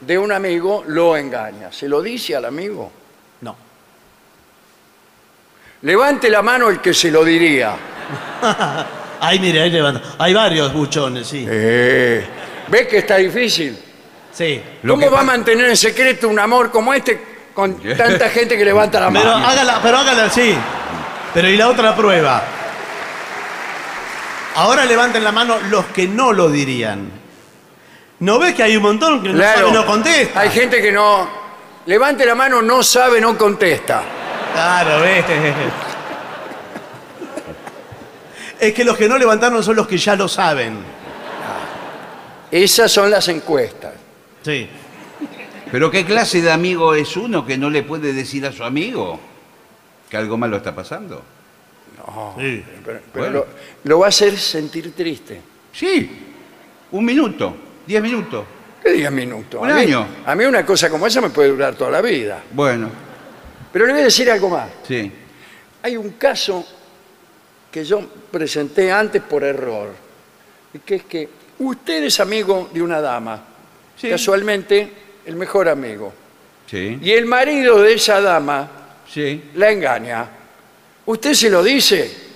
de 0.00 0.18
un 0.18 0.32
amigo 0.32 0.82
lo 0.88 1.16
engaña, 1.16 1.70
¿se 1.70 1.86
lo 1.88 2.02
dice 2.02 2.34
al 2.34 2.44
amigo? 2.46 2.90
Levante 5.82 6.28
la 6.28 6.42
mano 6.42 6.68
el 6.68 6.80
que 6.80 6.92
se 6.92 7.10
lo 7.10 7.24
diría. 7.24 7.74
Ahí, 9.22 9.38
mire, 9.38 9.60
ahí 9.60 9.70
levanta. 9.70 10.00
Hay 10.18 10.32
varios 10.32 10.72
buchones, 10.72 11.26
sí. 11.26 11.44
Eh, 11.46 12.24
¿Ves 12.68 12.86
que 12.86 12.98
está 12.98 13.16
difícil? 13.16 13.78
Sí. 14.32 14.62
Lo 14.82 14.94
¿Cómo 14.94 15.04
que 15.04 15.10
va 15.10 15.20
a 15.20 15.24
mantener 15.24 15.68
en 15.68 15.76
secreto 15.76 16.26
un 16.26 16.38
amor 16.38 16.70
como 16.70 16.94
este 16.94 17.22
con 17.52 17.74
tanta 17.96 18.30
gente 18.30 18.56
que 18.56 18.64
levanta 18.64 18.98
la 18.98 19.10
Pero 19.10 19.24
mano? 19.32 19.46
hágala, 19.46 19.80
pero 19.82 19.98
hágala, 19.98 20.30
sí. 20.30 20.54
Pero 21.34 21.48
y 21.48 21.56
la 21.58 21.68
otra 21.68 21.94
prueba. 21.94 22.42
Ahora 24.56 24.86
levanten 24.86 25.22
la 25.22 25.32
mano 25.32 25.58
los 25.68 25.84
que 25.86 26.08
no 26.08 26.32
lo 26.32 26.48
dirían. 26.48 27.10
¿No 28.20 28.38
ves 28.38 28.54
que 28.54 28.62
hay 28.62 28.76
un 28.76 28.82
montón 28.82 29.22
que 29.22 29.28
no 29.28 29.34
Claro, 29.34 29.68
sabe 29.68 29.72
no 29.72 29.86
contesta? 29.86 30.40
Hay 30.40 30.50
gente 30.50 30.80
que 30.80 30.92
no. 30.92 31.28
Levante 31.86 32.24
la 32.24 32.34
mano, 32.34 32.62
no 32.62 32.82
sabe, 32.82 33.20
no 33.20 33.36
contesta. 33.36 34.02
Claro, 34.52 35.00
ves. 35.00 35.24
Es 38.58 38.74
que 38.74 38.84
los 38.84 38.96
que 38.96 39.08
no 39.08 39.16
levantaron 39.16 39.62
son 39.62 39.76
los 39.76 39.86
que 39.86 39.96
ya 39.96 40.16
lo 40.16 40.28
saben. 40.28 40.78
Esas 42.50 42.90
son 42.92 43.10
las 43.10 43.28
encuestas. 43.28 43.94
Sí. 44.42 44.68
Pero 45.70 45.90
¿qué 45.90 46.04
clase 46.04 46.42
de 46.42 46.50
amigo 46.50 46.94
es 46.94 47.16
uno 47.16 47.46
que 47.46 47.56
no 47.56 47.70
le 47.70 47.82
puede 47.84 48.12
decir 48.12 48.44
a 48.44 48.52
su 48.52 48.64
amigo 48.64 49.18
que 50.08 50.16
algo 50.16 50.36
malo 50.36 50.56
está 50.56 50.74
pasando? 50.74 51.22
sí. 52.38 52.64
Pero, 52.84 53.00
pero 53.12 53.24
Bueno. 53.24 53.30
lo, 53.38 53.46
lo 53.84 53.98
va 54.00 54.06
a 54.06 54.08
hacer 54.08 54.36
sentir 54.36 54.92
triste. 54.94 55.40
Sí, 55.72 56.10
un 56.90 57.04
minuto, 57.04 57.54
diez 57.86 58.02
minutos. 58.02 58.44
¿Qué 58.82 58.90
diez 58.92 59.12
minutos? 59.12 59.60
Un 59.62 59.70
A 59.70 59.74
mí- 59.74 59.82
año. 59.82 60.06
A 60.26 60.34
mí 60.34 60.44
una 60.44 60.66
cosa 60.66 60.90
como 60.90 61.06
esa 61.06 61.20
me 61.20 61.30
puede 61.30 61.50
durar 61.50 61.74
toda 61.76 61.90
la 61.90 62.00
vida. 62.00 62.42
Bueno, 62.52 62.88
Pero 63.72 63.86
le 63.86 63.92
voy 63.92 64.00
a 64.02 64.04
decir 64.04 64.30
algo 64.30 64.48
más. 64.48 64.68
sí. 64.86 65.12
Hay 65.82 65.96
un 65.96 66.10
caso 66.10 66.62
que 67.72 67.84
yo 67.84 68.02
presenté 68.30 68.92
antes 68.92 69.22
por 69.22 69.42
error, 69.44 69.88
y 70.74 70.78
que 70.80 70.96
es 70.96 71.04
que 71.04 71.28
usted 71.60 72.04
es 72.04 72.20
amigo 72.20 72.68
de 72.72 72.82
una 72.82 73.00
dama, 73.00 73.42
Sí. 73.96 74.10
casualmente 74.10 74.92
el 75.24 75.36
mejor 75.36 75.68
amigo, 75.68 76.12
Sí, 76.70 76.98
y 77.00 77.10
el 77.12 77.24
marido 77.26 77.80
de 77.82 77.94
esa 77.94 78.20
dama 78.20 78.68
sí. 79.10 79.50
la 79.54 79.70
engaña. 79.70 80.28
¿Usted 81.06 81.32
se 81.34 81.48
lo 81.50 81.62
dice? 81.62 82.29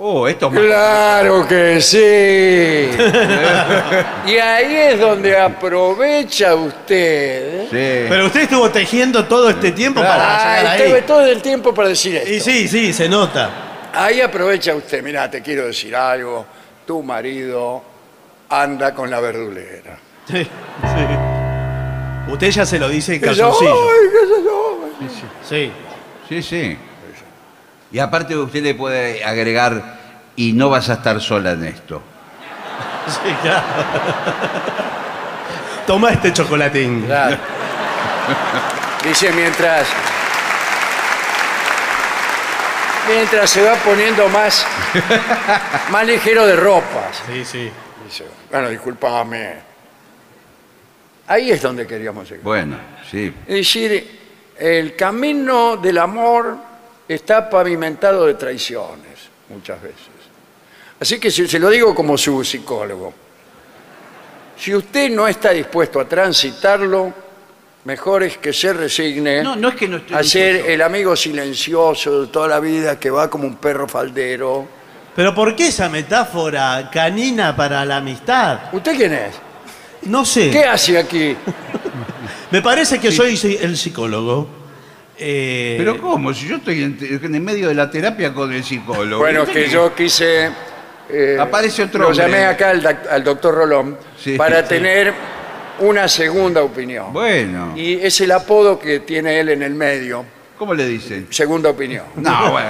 Oh, 0.00 0.28
esto 0.28 0.46
es 0.46 0.52
más- 0.52 0.62
Claro 0.62 1.48
que 1.48 1.80
sí. 1.80 1.98
y 4.30 4.36
ahí 4.38 4.76
es 4.76 5.00
donde 5.00 5.36
aprovecha 5.36 6.54
usted. 6.54 7.62
¿eh? 7.62 7.66
Sí. 7.68 8.06
Pero 8.08 8.26
usted 8.26 8.42
estuvo 8.42 8.70
tejiendo 8.70 9.24
todo 9.24 9.50
este 9.50 9.72
tiempo 9.72 10.00
para 10.00 10.14
Ah, 10.14 10.58
llegar 10.60 10.76
tuve 10.78 10.96
ahí. 10.98 11.02
todo 11.04 11.24
el 11.26 11.42
tiempo 11.42 11.74
para 11.74 11.88
decir 11.88 12.14
esto. 12.14 12.30
Y 12.30 12.38
sí, 12.40 12.68
sí, 12.68 12.92
se 12.92 13.08
nota. 13.08 13.50
Ahí 13.92 14.20
aprovecha 14.20 14.72
usted, 14.76 15.02
mira, 15.02 15.28
te 15.28 15.42
quiero 15.42 15.66
decir 15.66 15.96
algo, 15.96 16.46
tu 16.86 17.02
marido 17.02 17.82
anda 18.50 18.94
con 18.94 19.10
la 19.10 19.18
verdulera. 19.18 19.98
Sí, 20.30 20.44
sí. 20.44 22.30
Usted 22.32 22.50
ya 22.50 22.64
se 22.66 22.78
lo 22.78 22.88
dice 22.88 23.14
en 23.16 23.20
yo, 23.20 23.26
calzoncillo. 23.26 23.74
"Ay, 23.74 24.08
qué 24.12 24.26
sé 24.26 24.42
yo". 24.44 24.78
Sí. 25.48 25.72
Sí, 26.28 26.42
sí. 26.42 26.78
Y 27.90 27.98
aparte 27.98 28.36
usted 28.36 28.62
le 28.62 28.74
puede 28.74 29.24
agregar, 29.24 29.98
y 30.36 30.52
no 30.52 30.68
vas 30.70 30.88
a 30.88 30.94
estar 30.94 31.20
sola 31.20 31.52
en 31.52 31.64
esto. 31.64 32.02
Sí, 33.08 33.34
claro. 33.40 33.64
Toma 35.86 36.10
este 36.10 36.30
chocolatín. 36.30 37.06
Claro. 37.06 37.38
Dice 39.04 39.32
mientras. 39.32 39.88
Mientras 43.08 43.48
se 43.48 43.62
va 43.62 43.74
poniendo 43.76 44.28
más, 44.28 44.66
más 45.90 46.06
ligero 46.06 46.46
de 46.46 46.56
ropas. 46.56 47.22
Sí, 47.26 47.42
sí. 47.46 47.70
Dice, 48.04 48.26
bueno, 48.50 48.68
discúlpame. 48.68 49.54
Ahí 51.28 51.50
es 51.50 51.62
donde 51.62 51.86
queríamos 51.86 52.28
llegar. 52.28 52.44
Bueno, 52.44 52.76
sí. 53.10 53.32
Es 53.46 53.54
decir, 53.54 54.20
el 54.58 54.94
camino 54.94 55.78
del 55.78 55.96
amor 55.96 56.67
está 57.08 57.48
pavimentado 57.48 58.26
de 58.26 58.34
traiciones, 58.34 59.18
muchas 59.48 59.80
veces. 59.82 59.98
Así 61.00 61.18
que 61.18 61.30
se, 61.30 61.48
se 61.48 61.58
lo 61.58 61.70
digo 61.70 61.94
como 61.94 62.18
su 62.18 62.44
psicólogo. 62.44 63.14
Si 64.58 64.74
usted 64.74 65.10
no 65.10 65.26
está 65.28 65.50
dispuesto 65.50 66.00
a 66.00 66.08
transitarlo, 66.08 67.12
mejor 67.84 68.24
es 68.24 68.38
que 68.38 68.52
se 68.52 68.72
resigne 68.72 69.42
No, 69.42 69.54
no 69.54 69.68
es 69.68 69.76
que 69.76 69.86
no 69.86 69.98
estoy 69.98 70.16
a 70.16 70.22
ser 70.24 70.54
dispuesto. 70.54 70.72
el 70.72 70.82
amigo 70.82 71.16
silencioso 71.16 72.22
de 72.22 72.26
toda 72.26 72.48
la 72.48 72.60
vida 72.60 72.98
que 72.98 73.08
va 73.08 73.30
como 73.30 73.46
un 73.46 73.56
perro 73.56 73.86
faldero. 73.88 74.66
Pero 75.14 75.34
¿por 75.34 75.54
qué 75.54 75.68
esa 75.68 75.88
metáfora 75.88 76.90
canina 76.92 77.54
para 77.56 77.84
la 77.84 77.98
amistad? 77.98 78.60
¿Usted 78.72 78.96
quién 78.96 79.14
es? 79.14 79.34
No 80.02 80.24
sé. 80.24 80.50
¿Qué 80.50 80.64
hace 80.64 80.98
aquí? 80.98 81.36
Me 82.50 82.60
parece 82.60 82.98
que 82.98 83.12
soy 83.12 83.58
el 83.60 83.76
psicólogo. 83.76 84.57
Eh, 85.18 85.74
Pero 85.78 86.00
¿cómo? 86.00 86.32
Si 86.32 86.46
yo 86.46 86.56
estoy 86.56 86.82
en, 86.82 86.96
en 87.00 87.34
el 87.34 87.40
medio 87.40 87.68
de 87.68 87.74
la 87.74 87.90
terapia 87.90 88.32
con 88.32 88.52
el 88.52 88.62
psicólogo. 88.62 89.20
Bueno, 89.22 89.42
es 89.42 89.48
¿Usted 89.48 89.64
que 89.64 89.70
yo 89.70 89.94
quise. 89.94 90.50
eh, 91.10 91.36
Aparece 91.40 91.82
otro 91.84 92.00
Lo 92.00 92.08
hombre. 92.08 92.24
llamé 92.24 92.44
acá 92.44 92.70
al, 92.70 92.82
doc- 92.82 93.06
al 93.10 93.24
doctor 93.24 93.54
Rolón 93.54 93.96
Sí, 94.16 94.36
para 94.36 94.62
sí. 94.62 94.68
tener 94.68 95.12
una 95.80 96.06
segunda 96.08 96.62
opinión. 96.62 97.12
Bueno, 97.12 97.72
Y 97.76 97.94
es 97.94 98.20
el 98.20 98.30
apodo 98.32 98.78
que 98.78 99.00
tiene 99.00 99.40
él 99.40 99.48
en 99.50 99.62
el 99.62 99.74
medio. 99.74 100.24
¿cómo 100.58 100.74
le 100.74 100.86
dicen? 100.86 101.26
Segunda 101.30 101.70
opinión. 101.70 102.04
No, 102.16 102.50
bueno. 102.52 102.68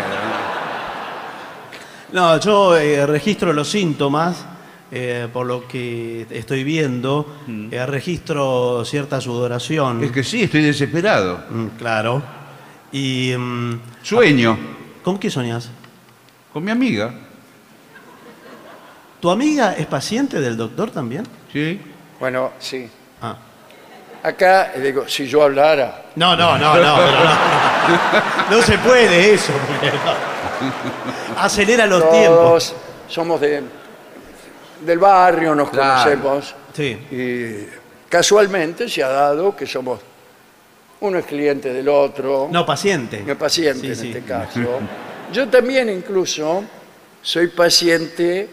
No, 2.12 2.40
yo 2.40 2.76
eh, 2.78 3.04
registro 3.06 3.52
los 3.52 3.68
síntomas, 3.70 4.44
eh, 4.90 5.28
por 5.32 5.44
lo 5.46 5.68
que 5.68 6.26
estoy 6.30 6.64
viendo, 6.64 7.36
eh, 7.70 7.84
registro 7.84 8.82
cierta 8.86 9.20
sudoración. 9.20 10.00
Mm. 10.00 10.04
Es 10.04 10.10
que 10.12 10.24
sí, 10.24 10.42
estoy 10.44 10.62
desesperado. 10.62 11.44
Mm, 11.50 11.66
claro. 11.78 12.22
Y. 12.92 13.34
mm, 13.36 13.80
Sueño 14.02 14.58
¿Con 15.02 15.18
qué 15.18 15.30
soñas? 15.30 15.70
con 16.52 16.64
mi 16.64 16.70
amiga. 16.70 17.12
¿Tu 19.20 19.30
amiga 19.30 19.74
es 19.76 19.86
paciente 19.86 20.40
del 20.40 20.56
doctor 20.56 20.90
también? 20.90 21.24
Sí. 21.52 21.80
Bueno, 22.20 22.52
sí. 22.58 22.88
Ah. 23.20 23.36
Acá, 24.22 24.72
eh, 24.74 24.80
digo, 24.80 25.08
si 25.08 25.26
yo 25.26 25.42
hablara, 25.42 26.04
No, 26.16 26.34
no, 26.36 26.58
no, 26.58 26.74
no, 26.74 26.96
pero 26.96 27.24
no. 27.24 28.50
No 28.56 28.62
se 28.62 28.78
puede 28.78 29.34
eso. 29.34 29.52
porque 29.52 29.90
no. 29.96 31.40
Acelera 31.42 31.86
los 31.86 32.10
tiempos. 32.10 32.36
todos 32.38 32.74
somos 33.08 33.40
de, 33.40 33.62
del 34.84 34.98
barrio, 34.98 35.54
nos 35.54 35.70
Claro. 35.70 36.02
conocemos. 36.20 36.54
Sí. 36.74 36.98
Y 37.10 38.08
casualmente 38.08 38.88
se 38.88 39.02
ha 39.02 39.08
dado 39.08 39.54
que 39.54 39.66
somos 39.66 40.00
uno 41.00 41.18
es 41.18 41.26
cliente 41.26 41.72
del 41.72 41.88
otro, 41.88 42.48
No, 42.50 42.66
paciente. 42.66 43.20
mi 43.24 43.34
paciente 43.34 43.80
Sí, 43.80 43.86
en 43.88 43.96
sí. 43.96 44.08
este 44.08 44.22
caso. 44.22 44.60
Yo 45.32 45.48
también 45.48 45.88
incluso 45.90 46.64
soy 47.22 47.48
paciente 47.48 48.48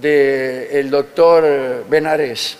del 0.00 0.90
doctor 0.90 1.84
Benares, 1.88 2.56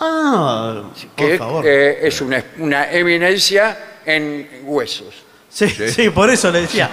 Ah, 0.00 0.90
por 1.16 1.28
que 1.28 1.38
favor. 1.38 1.64
eh, 1.66 2.06
es 2.06 2.20
una, 2.20 2.42
una 2.58 2.90
eminencia 2.90 3.76
en 4.04 4.48
huesos. 4.64 5.14
sí, 5.48 5.68
sí, 5.68 6.10
por 6.10 6.28
eso 6.30 6.50
le 6.50 6.62
decía. 6.62 6.90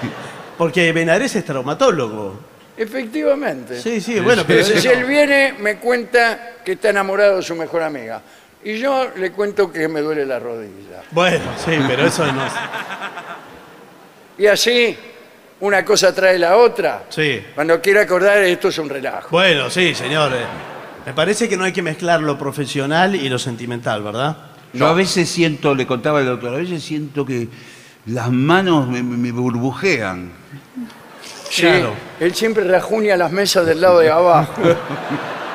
Porque 0.57 0.91
Benares 0.91 1.35
es 1.35 1.45
traumatólogo. 1.45 2.37
Efectivamente. 2.77 3.81
Sí, 3.81 3.99
sí, 4.01 4.19
bueno, 4.19 4.43
pero 4.45 4.59
Entonces, 4.59 4.85
él 4.85 5.05
viene, 5.05 5.53
me 5.59 5.77
cuenta 5.77 6.57
que 6.63 6.73
está 6.73 6.89
enamorado 6.89 7.37
de 7.37 7.43
su 7.43 7.55
mejor 7.55 7.81
amiga. 7.81 8.21
Y 8.63 8.77
yo 8.77 9.09
le 9.15 9.31
cuento 9.31 9.71
que 9.71 9.87
me 9.87 10.01
duele 10.01 10.25
la 10.25 10.37
rodilla. 10.39 11.01
Bueno, 11.11 11.45
sí, 11.63 11.71
pero 11.87 12.05
eso 12.05 12.25
no. 12.31 12.43
Y 14.37 14.47
así, 14.47 14.97
una 15.61 15.83
cosa 15.85 16.13
trae 16.13 16.37
la 16.37 16.57
otra. 16.57 17.03
Sí. 17.09 17.41
Cuando 17.55 17.79
quiera 17.81 18.01
acordar, 18.01 18.37
esto 18.39 18.67
es 18.67 18.77
un 18.77 18.89
relajo. 18.89 19.29
Bueno, 19.31 19.69
sí, 19.69 19.95
señor. 19.95 20.33
eh. 20.33 20.45
Me 21.05 21.13
parece 21.13 21.47
que 21.47 21.55
no 21.57 21.63
hay 21.63 21.71
que 21.71 21.81
mezclar 21.81 22.21
lo 22.21 22.37
profesional 22.37 23.15
y 23.15 23.29
lo 23.29 23.39
sentimental, 23.39 24.03
¿verdad? 24.03 24.37
Yo 24.73 24.87
a 24.87 24.93
veces 24.93 25.29
siento, 25.29 25.73
le 25.73 25.87
contaba 25.87 26.19
el 26.19 26.25
doctor, 26.27 26.53
a 26.53 26.57
veces 26.57 26.83
siento 26.83 27.25
que 27.25 27.47
las 28.05 28.29
manos 28.29 28.87
me, 28.87 29.01
me- 29.01 29.17
me 29.17 29.31
burbujean. 29.31 30.31
Sí, 31.49 31.61
Claro. 31.63 31.93
él 32.19 32.35
siempre 32.35 32.63
rajunia 32.65 33.17
las 33.17 33.31
mesas 33.31 33.65
del 33.65 33.81
lado 33.81 33.99
de 33.99 34.11
abajo. 34.11 34.61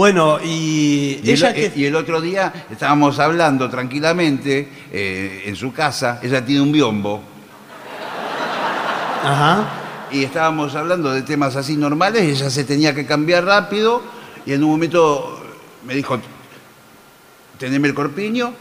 Bueno, 0.00 0.38
y, 0.42 1.20
Y 1.22 1.24
el, 1.24 1.28
ella 1.28 1.52
que... 1.52 1.72
y 1.76 1.84
el 1.84 1.94
otro 1.94 2.22
día 2.22 2.50
estábamos 2.70 3.18
hablando 3.18 3.68
tranquilamente 3.68 4.66
eh, 4.90 5.42
en 5.44 5.54
su 5.54 5.74
casa, 5.74 6.20
ella 6.22 6.42
tiene 6.42 6.62
un 6.62 6.72
biombo, 6.72 7.20
Ajá. 9.22 9.64
y 10.10 10.24
estábamos 10.24 10.74
hablando 10.74 11.12
de 11.12 11.20
temas 11.20 11.54
así 11.54 11.76
normales, 11.76 12.22
ella 12.22 12.48
se 12.48 12.64
tenía 12.64 12.94
que 12.94 13.04
cambiar 13.04 13.44
rápido, 13.44 14.02
y 14.46 14.54
en 14.54 14.64
un 14.64 14.70
momento 14.70 15.38
me 15.84 15.94
dijo, 15.94 16.18
teneme 17.58 17.86
el 17.86 17.92
corpiño, 17.92 18.54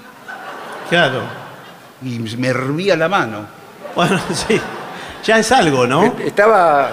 Claro. 0.90 1.22
y 2.04 2.20
me 2.20 2.50
hervía 2.50 2.98
la 2.98 3.08
mano. 3.08 3.46
Bueno, 3.96 4.20
sí. 4.34 4.60
Ya 5.24 5.40
es 5.40 5.50
algo, 5.54 5.88
¿no? 5.88 6.04
Estaba. 6.20 6.92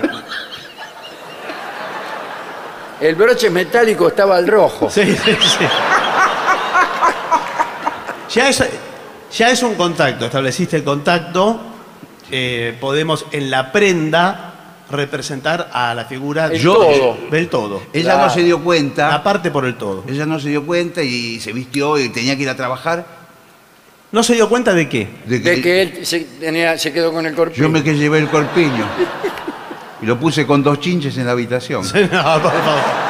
El 3.01 3.15
broche 3.15 3.51
metálico 3.51 4.09
estaba 4.09 4.37
al 4.37 4.47
rojo. 4.47 4.91
Sí, 4.91 5.05
sí, 5.17 5.37
sí. 5.41 5.65
Ya 8.35 8.49
es, 8.49 8.63
ya 9.37 9.51
es 9.51 9.63
un 9.63 9.75
contacto, 9.75 10.27
estableciste 10.27 10.77
el 10.77 10.85
contacto. 10.85 11.61
eh, 12.31 12.77
podemos 12.81 13.25
en 13.31 13.51
la 13.53 13.71
prenda 13.71 14.53
representar 14.91 15.71
a 15.73 15.95
la 15.95 16.07
figura 16.07 16.47
El 16.47 16.59
Yo- 16.59 16.75
todo. 16.75 17.19
del 17.31 17.49
todo. 17.49 17.83
Ella 17.93 18.15
Claro. 18.15 18.27
no 18.27 18.31
se 18.35 18.43
dio 18.43 18.65
cuenta, 18.65 19.09
La 19.11 19.23
parte 19.23 19.53
por 19.53 19.65
el 19.65 19.77
todo. 19.77 20.03
ella 20.09 20.27
no 20.27 20.41
se 20.41 20.49
dio 20.49 20.67
cuenta 20.67 21.03
y 21.05 21.39
se 21.39 21.53
vistió 21.53 21.97
y 21.99 22.09
tenía 22.09 22.35
que 22.37 22.43
ir 22.43 22.49
a 22.49 22.57
trabajar. 22.57 23.07
¿No 24.11 24.23
se 24.25 24.35
dio 24.35 24.49
cuenta 24.49 24.73
de 24.75 24.89
qué? 24.89 25.09
De 25.25 25.41
que, 25.41 25.51
De 25.51 25.61
que 25.63 25.83
él 25.83 26.07
se, 26.07 26.21
tenía- 26.41 26.77
se 26.79 26.93
quedó 26.93 27.13
con 27.13 27.27
el 27.27 27.35
corpiño. 27.37 27.63
yo 27.63 27.69
me 27.69 27.85
que 27.85 27.95
llevé 27.95 28.19
el 28.19 28.29
corpiño. 28.29 28.85
Y 30.03 30.07
lo 30.07 30.19
puse 30.19 30.47
con 30.47 30.63
dos 30.63 30.79
chinches 30.81 31.17
en 31.19 31.27
la 31.27 31.33
habitación. 31.33 31.83
No, 31.95 32.23
por 32.43 32.53
favor. 32.53 33.07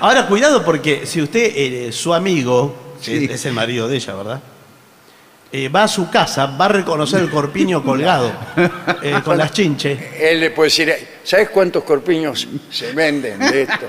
Ahora, 0.00 0.26
cuidado 0.26 0.64
porque 0.64 1.06
si 1.06 1.22
usted, 1.22 1.52
eh, 1.54 1.92
su 1.92 2.12
amigo, 2.12 2.74
que 3.02 3.18
Sí. 3.18 3.28
es 3.30 3.44
el 3.46 3.52
marido 3.52 3.86
de 3.86 3.96
ella, 3.96 4.14
¿verdad? 4.14 4.40
Eh, 5.52 5.68
va 5.68 5.84
a 5.84 5.88
su 5.88 6.08
casa, 6.10 6.46
va 6.46 6.64
a 6.64 6.68
reconocer 6.68 7.20
el 7.20 7.30
corpiño 7.30 7.82
colgado 7.84 8.32
eh, 9.02 9.20
con 9.24 9.38
las 9.38 9.52
chinches. 9.52 9.98
Él 10.18 10.40
le 10.40 10.50
puede 10.50 10.68
decir, 10.70 10.92
¿sabes 11.22 11.50
cuántos 11.50 11.84
corpiños 11.84 12.48
se 12.70 12.92
venden 12.92 13.38
de 13.38 13.62
esto? 13.62 13.86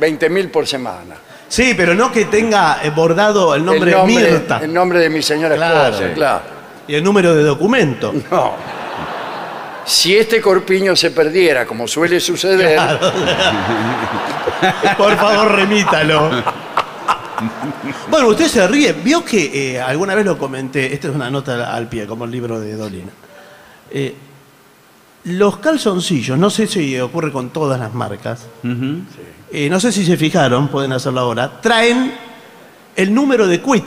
20.000 0.00 0.50
por 0.50 0.66
semana. 0.66 1.16
Sí, 1.48 1.74
pero 1.76 1.94
no 1.94 2.10
que 2.10 2.24
tenga 2.26 2.78
eh, 2.82 2.90
bordado 2.90 3.54
el 3.54 3.64
nombre, 3.64 3.90
el 3.92 3.96
nombre, 3.98 4.30
Mirta 4.30 4.58
el 4.62 4.72
nombre 4.72 4.98
de 5.00 5.10
mi 5.10 5.20
señora 5.22 5.56
Claro. 5.56 5.94
esposa, 5.94 6.14
claro. 6.14 6.42
y 6.88 6.94
el 6.94 7.04
número 7.04 7.34
de 7.34 7.42
documento. 7.42 8.14
No. 8.30 8.54
Si 9.86 10.16
este 10.16 10.40
corpiño 10.40 10.96
se 10.96 11.12
perdiera, 11.12 11.64
como 11.64 11.86
suele 11.86 12.18
suceder, 12.18 12.76
Por 14.98 15.16
favor, 15.16 15.54
remítalo. 15.54 16.30
Bueno, 18.10 18.28
usted 18.28 18.48
se 18.48 18.66
ríe. 18.66 18.92
Vio 18.92 19.24
que 19.24 19.74
eh, 19.74 19.80
alguna 19.80 20.14
vez 20.14 20.24
lo 20.24 20.36
comenté, 20.36 20.92
esta 20.92 21.08
es 21.08 21.14
una 21.14 21.30
nota 21.30 21.74
al 21.74 21.88
pie, 21.88 22.06
como 22.06 22.24
el 22.24 22.32
libro 22.32 22.58
de 22.58 22.74
Dolina. 22.74 23.12
Eh, 23.90 24.14
los 25.24 25.58
calzoncillos, 25.58 26.38
no 26.38 26.50
sé 26.50 26.66
si 26.66 26.98
ocurre 26.98 27.30
con 27.30 27.50
todas 27.50 27.78
las 27.78 27.92
marcas, 27.92 28.46
eh, 29.52 29.68
no 29.68 29.80
sé 29.80 29.92
si 29.92 30.04
se 30.04 30.16
fijaron, 30.16 30.68
pueden 30.68 30.92
hacerlo 30.92 31.20
ahora, 31.20 31.60
traen 31.60 32.14
el 32.94 33.12
número 33.12 33.46
de 33.46 33.60
quit 33.60 33.84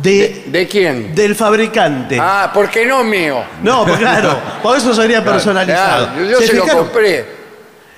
de, 0.00 0.44
¿de 0.46 0.68
quién? 0.68 1.14
del 1.14 1.34
fabricante. 1.34 2.18
Ah, 2.20 2.50
¿por 2.52 2.70
qué 2.70 2.86
no 2.86 3.04
mío? 3.04 3.42
No, 3.62 3.84
pues 3.84 3.98
claro, 3.98 4.38
por 4.62 4.76
eso 4.78 4.94
sería 4.94 5.22
personalizado. 5.24 6.06
Claro, 6.06 6.24
yo 6.24 6.30
yo 6.30 6.40
se, 6.40 6.54
lo 6.54 6.62
fijaron? 6.62 6.84
compré 6.84 7.26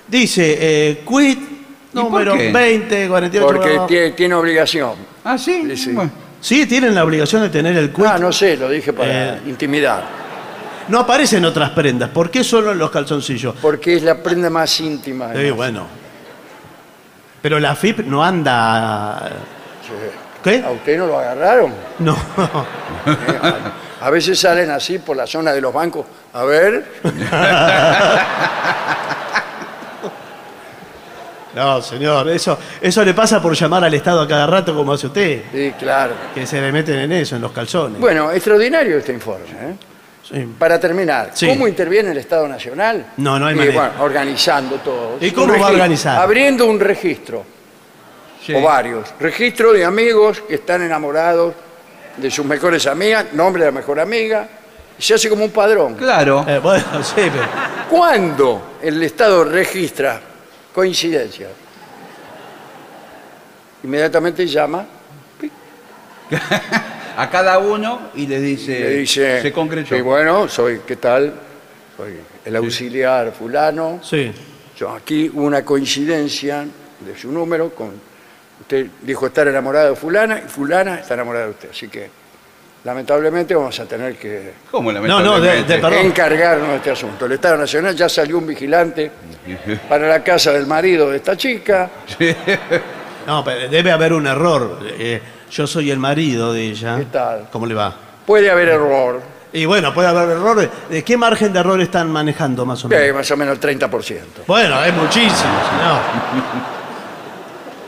Dice, 0.08 0.58
eh, 0.60 1.04
quit 1.08 1.38
número 1.92 2.32
por 2.32 2.40
qué? 2.40 2.52
20, 2.52 3.08
48. 3.08 3.46
porque 3.46 3.80
tiene, 3.88 4.10
tiene 4.10 4.34
obligación. 4.34 4.92
Ah, 5.24 5.38
sí. 5.38 5.62
Sí, 5.68 5.76
sí. 5.76 5.92
Bueno. 5.92 6.10
Sí, 6.40 6.66
tienen 6.66 6.94
la 6.94 7.04
obligación 7.04 7.40
de 7.42 7.48
tener 7.48 7.74
el 7.76 7.90
quit. 7.90 8.04
Ah, 8.04 8.18
no 8.18 8.30
sé, 8.32 8.56
lo 8.56 8.68
dije 8.68 8.92
para 8.92 9.36
Eh. 9.36 9.40
intimidar. 9.46 10.04
No 10.88 10.98
aparecen 10.98 11.42
otras 11.46 11.70
prendas. 11.70 12.10
¿Por 12.10 12.30
qué 12.30 12.44
solo 12.44 12.72
en 12.72 12.78
los 12.78 12.90
calzoncillos? 12.90 13.54
Porque 13.62 13.94
es 13.96 14.02
la 14.02 14.22
prenda 14.22 14.50
más 14.50 14.78
íntima. 14.80 15.26
Sí, 15.28 15.36
además. 15.36 15.56
bueno. 15.56 15.86
Pero 17.40 17.58
la 17.58 17.74
FIP 17.74 18.00
no 18.00 18.22
anda... 18.22 19.30
Sí. 19.86 19.92
¿Qué? 20.44 20.62
¿A 20.64 20.70
usted 20.70 20.98
no 20.98 21.06
lo 21.06 21.18
agarraron? 21.18 21.72
No. 21.98 22.12
Eh, 23.06 23.16
A, 24.02 24.10
veces 24.10 24.38
salen 24.38 24.70
así 24.70 24.98
por 24.98 25.16
la 25.16 25.26
zona 25.26 25.52
de 25.52 25.60
los 25.62 25.72
bancos. 25.72 26.04
A 26.34 26.44
ver, 26.44 26.84
No, 31.54 31.80
señor. 31.80 32.28
Eso, 32.30 32.58
eso 32.80 33.04
le 33.04 33.14
pasa 33.14 33.40
por 33.40 33.54
llamar 33.54 33.84
al 33.84 33.94
Estado 33.94 34.20
a 34.22 34.26
cada 34.28 34.46
rato 34.46 34.74
como 34.74 34.92
hace 34.92 35.06
usted. 35.06 35.42
sí, 35.52 35.72
claro. 35.78 36.14
Que 36.34 36.46
se 36.46 36.60
le 36.60 36.72
meten 36.72 36.98
en 36.98 37.12
eso, 37.12 37.36
en 37.36 37.42
los 37.42 37.52
calzones. 37.52 38.00
Bueno, 38.00 38.32
extraordinario 38.32 38.98
este 38.98 39.12
informe. 39.12 39.44
¿eh? 39.60 39.74
Sí. 40.28 40.48
Para 40.58 40.80
terminar, 40.80 41.30
Sí. 41.34 41.46
¿cómo 41.46 41.68
interviene 41.68 42.10
el 42.10 42.18
Estado 42.18 42.48
Nacional? 42.48 43.06
No, 43.18 43.38
no 43.38 43.46
hay 43.46 43.54
Y, 43.54 43.58
manera. 43.58 43.74
bueno, 43.88 44.02
organizando 44.04 44.76
todo. 44.78 45.16
¿Y 45.20 45.30
cómo 45.30 45.56
va 45.58 45.68
a 45.68 45.70
organizar? 45.70 46.18
Abriendo 46.20 46.66
un 46.66 46.80
registro, 46.80 47.44
Sí. 48.44 48.54
o 48.54 48.60
varios. 48.60 49.14
Registro 49.20 49.72
de 49.72 49.84
amigos 49.84 50.42
que 50.46 50.56
están 50.56 50.82
enamorados 50.82 51.54
de 52.16 52.30
sus 52.30 52.44
mejores 52.44 52.86
amigas, 52.86 53.32
nombre 53.32 53.64
de 53.64 53.70
la 53.70 53.74
mejor 53.74 53.98
amiga. 53.98 54.46
y 54.98 55.02
Se 55.02 55.14
hace 55.14 55.28
como 55.30 55.44
un 55.44 55.50
padrón. 55.50 55.94
Claro. 55.94 56.44
Eh, 56.46 56.58
bueno, 56.58 56.84
sí, 57.02 57.14
pero... 57.16 57.46
¿Cuándo 57.88 58.76
el 58.82 59.02
Estado 59.02 59.44
registra 59.44 60.20
coincidencias? 60.74 61.50
Inmediatamente 63.82 64.46
llama 64.46 64.86
A 67.16 67.30
cada 67.30 67.58
uno 67.58 68.10
y 68.16 68.26
le 68.26 68.40
dice. 68.40 68.80
le 68.80 68.90
dice, 68.96 69.40
Se 69.42 69.52
concretó. 69.52 69.94
sí, 69.94 70.00
bueno, 70.00 70.48
soy, 70.48 70.80
¿qué 70.84 70.96
tal? 70.96 71.32
Soy 71.96 72.14
el 72.44 72.56
auxiliar 72.56 73.30
fulano. 73.32 74.00
Sí. 74.02 74.32
Yo, 74.76 74.90
aquí 74.90 75.30
hubo 75.32 75.44
una 75.44 75.64
coincidencia 75.64 76.64
de 77.00 77.16
su 77.16 77.30
número 77.30 77.70
con... 77.70 77.92
Usted 78.60 78.86
dijo 79.02 79.26
estar 79.26 79.46
enamorado 79.48 79.90
de 79.90 79.96
fulana 79.96 80.38
y 80.44 80.48
fulana 80.48 81.00
está 81.00 81.14
enamorada 81.14 81.46
de 81.46 81.50
usted. 81.50 81.70
Así 81.70 81.88
que, 81.88 82.08
lamentablemente, 82.84 83.54
vamos 83.54 83.78
a 83.80 83.84
tener 83.84 84.16
que 84.16 84.52
¿Cómo 84.70 84.90
No, 84.92 85.00
no, 85.00 85.02
de- 85.02 85.08
lamentablemente? 85.10 85.72
de- 85.74 85.78
Perdón. 85.80 86.06
encargarnos 86.06 86.68
de 86.68 86.76
este 86.76 86.90
asunto. 86.92 87.26
El 87.26 87.32
Estado 87.32 87.56
Nacional 87.58 87.94
ya 87.94 88.08
salió 88.08 88.38
un 88.38 88.46
vigilante 88.46 89.10
para 89.88 90.08
la 90.08 90.22
casa 90.22 90.52
del 90.52 90.66
marido 90.66 91.10
de 91.10 91.16
esta 91.16 91.36
chica. 91.36 91.90
No, 93.26 93.42
pero 93.44 93.68
debe 93.68 93.90
haber 93.90 94.12
un 94.12 94.26
error. 94.26 94.80
Eh, 94.98 95.20
yo 95.50 95.66
soy 95.66 95.90
el 95.90 95.98
marido 95.98 96.52
de 96.52 96.62
ella. 96.62 96.96
¿Qué 96.98 97.06
tal? 97.06 97.48
¿Cómo 97.50 97.66
le 97.66 97.74
va? 97.74 97.94
Puede 98.26 98.50
haber 98.50 98.68
error, 98.68 99.20
Y 99.52 99.66
bueno, 99.66 99.92
puede 99.94 100.08
haber 100.08 100.30
errores. 100.30 100.68
¿De 100.90 101.02
qué 101.04 101.16
margen 101.16 101.52
de 101.52 101.60
error 101.60 101.80
están 101.80 102.10
manejando 102.10 102.64
más 102.66 102.84
o 102.84 102.88
menos? 102.88 103.04
eh, 103.04 103.12
más 103.12 103.30
o 103.30 103.36
menos 103.36 103.54
el 103.54 103.60
30%. 103.78 104.42
Bueno, 104.46 104.82
es 104.84 104.92
muchísimo. 104.94 105.52
No. 105.82 106.73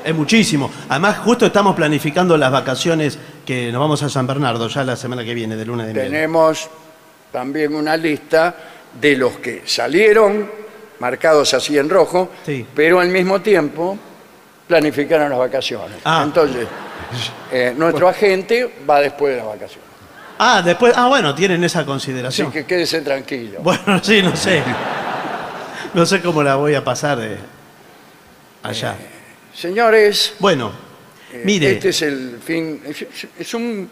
Es 0.06 0.14
muchísimo. 0.14 0.70
Además, 0.88 1.18
justo 1.18 1.46
estamos 1.46 1.74
planificando 1.74 2.36
las 2.36 2.52
vacaciones 2.52 3.18
que 3.44 3.72
nos 3.72 3.80
vamos 3.80 4.00
a 4.04 4.08
San 4.08 4.24
Bernardo 4.24 4.68
ya 4.68 4.84
la 4.84 4.94
semana 4.94 5.24
que 5.24 5.34
viene, 5.34 5.56
de 5.56 5.64
lunes 5.66 5.88
de 5.88 5.94
miel. 5.94 6.04
Tenemos 6.06 6.70
también 7.32 7.74
una 7.74 7.96
lista 7.96 8.54
de 9.00 9.16
los 9.16 9.32
que 9.38 9.62
salieron 9.66 10.48
marcados 11.00 11.52
así 11.54 11.76
en 11.76 11.90
rojo, 11.90 12.30
Sí. 12.46 12.64
pero 12.72 13.00
al 13.00 13.08
mismo 13.08 13.40
tiempo 13.40 13.98
planificaron 14.68 15.28
las 15.28 15.40
vacaciones. 15.40 15.98
Ah. 16.04 16.22
Entonces, 16.24 16.68
eh, 17.50 17.74
nuestro 17.76 18.08
agente 18.08 18.72
va 18.88 19.00
después 19.00 19.32
de 19.32 19.38
las 19.38 19.46
vacaciones. 19.48 19.84
Ah, 20.38 20.62
después. 20.64 20.92
Ah, 20.96 21.08
bueno, 21.08 21.34
tienen 21.34 21.64
esa 21.64 21.80
Así 21.80 21.86
consideración. 21.86 22.52
que 22.52 22.64
quédese 22.64 23.00
tranquilo. 23.00 23.58
Bueno, 23.60 23.98
sí, 24.00 24.22
no 24.22 24.36
sé. 24.36 24.62
No 25.94 26.06
sé 26.06 26.22
cómo 26.22 26.44
la 26.44 26.54
voy 26.54 26.74
a 26.76 26.84
pasar 26.84 27.18
allá. 28.62 28.94
Señores, 29.56 30.34
Bueno, 30.38 30.70
eh, 31.32 31.42
mire. 31.44 31.72
este 31.72 31.88
es 31.88 32.02
el 32.02 32.38
fin. 32.44 32.82
Es, 32.84 33.06
es 33.38 33.54
un 33.54 33.88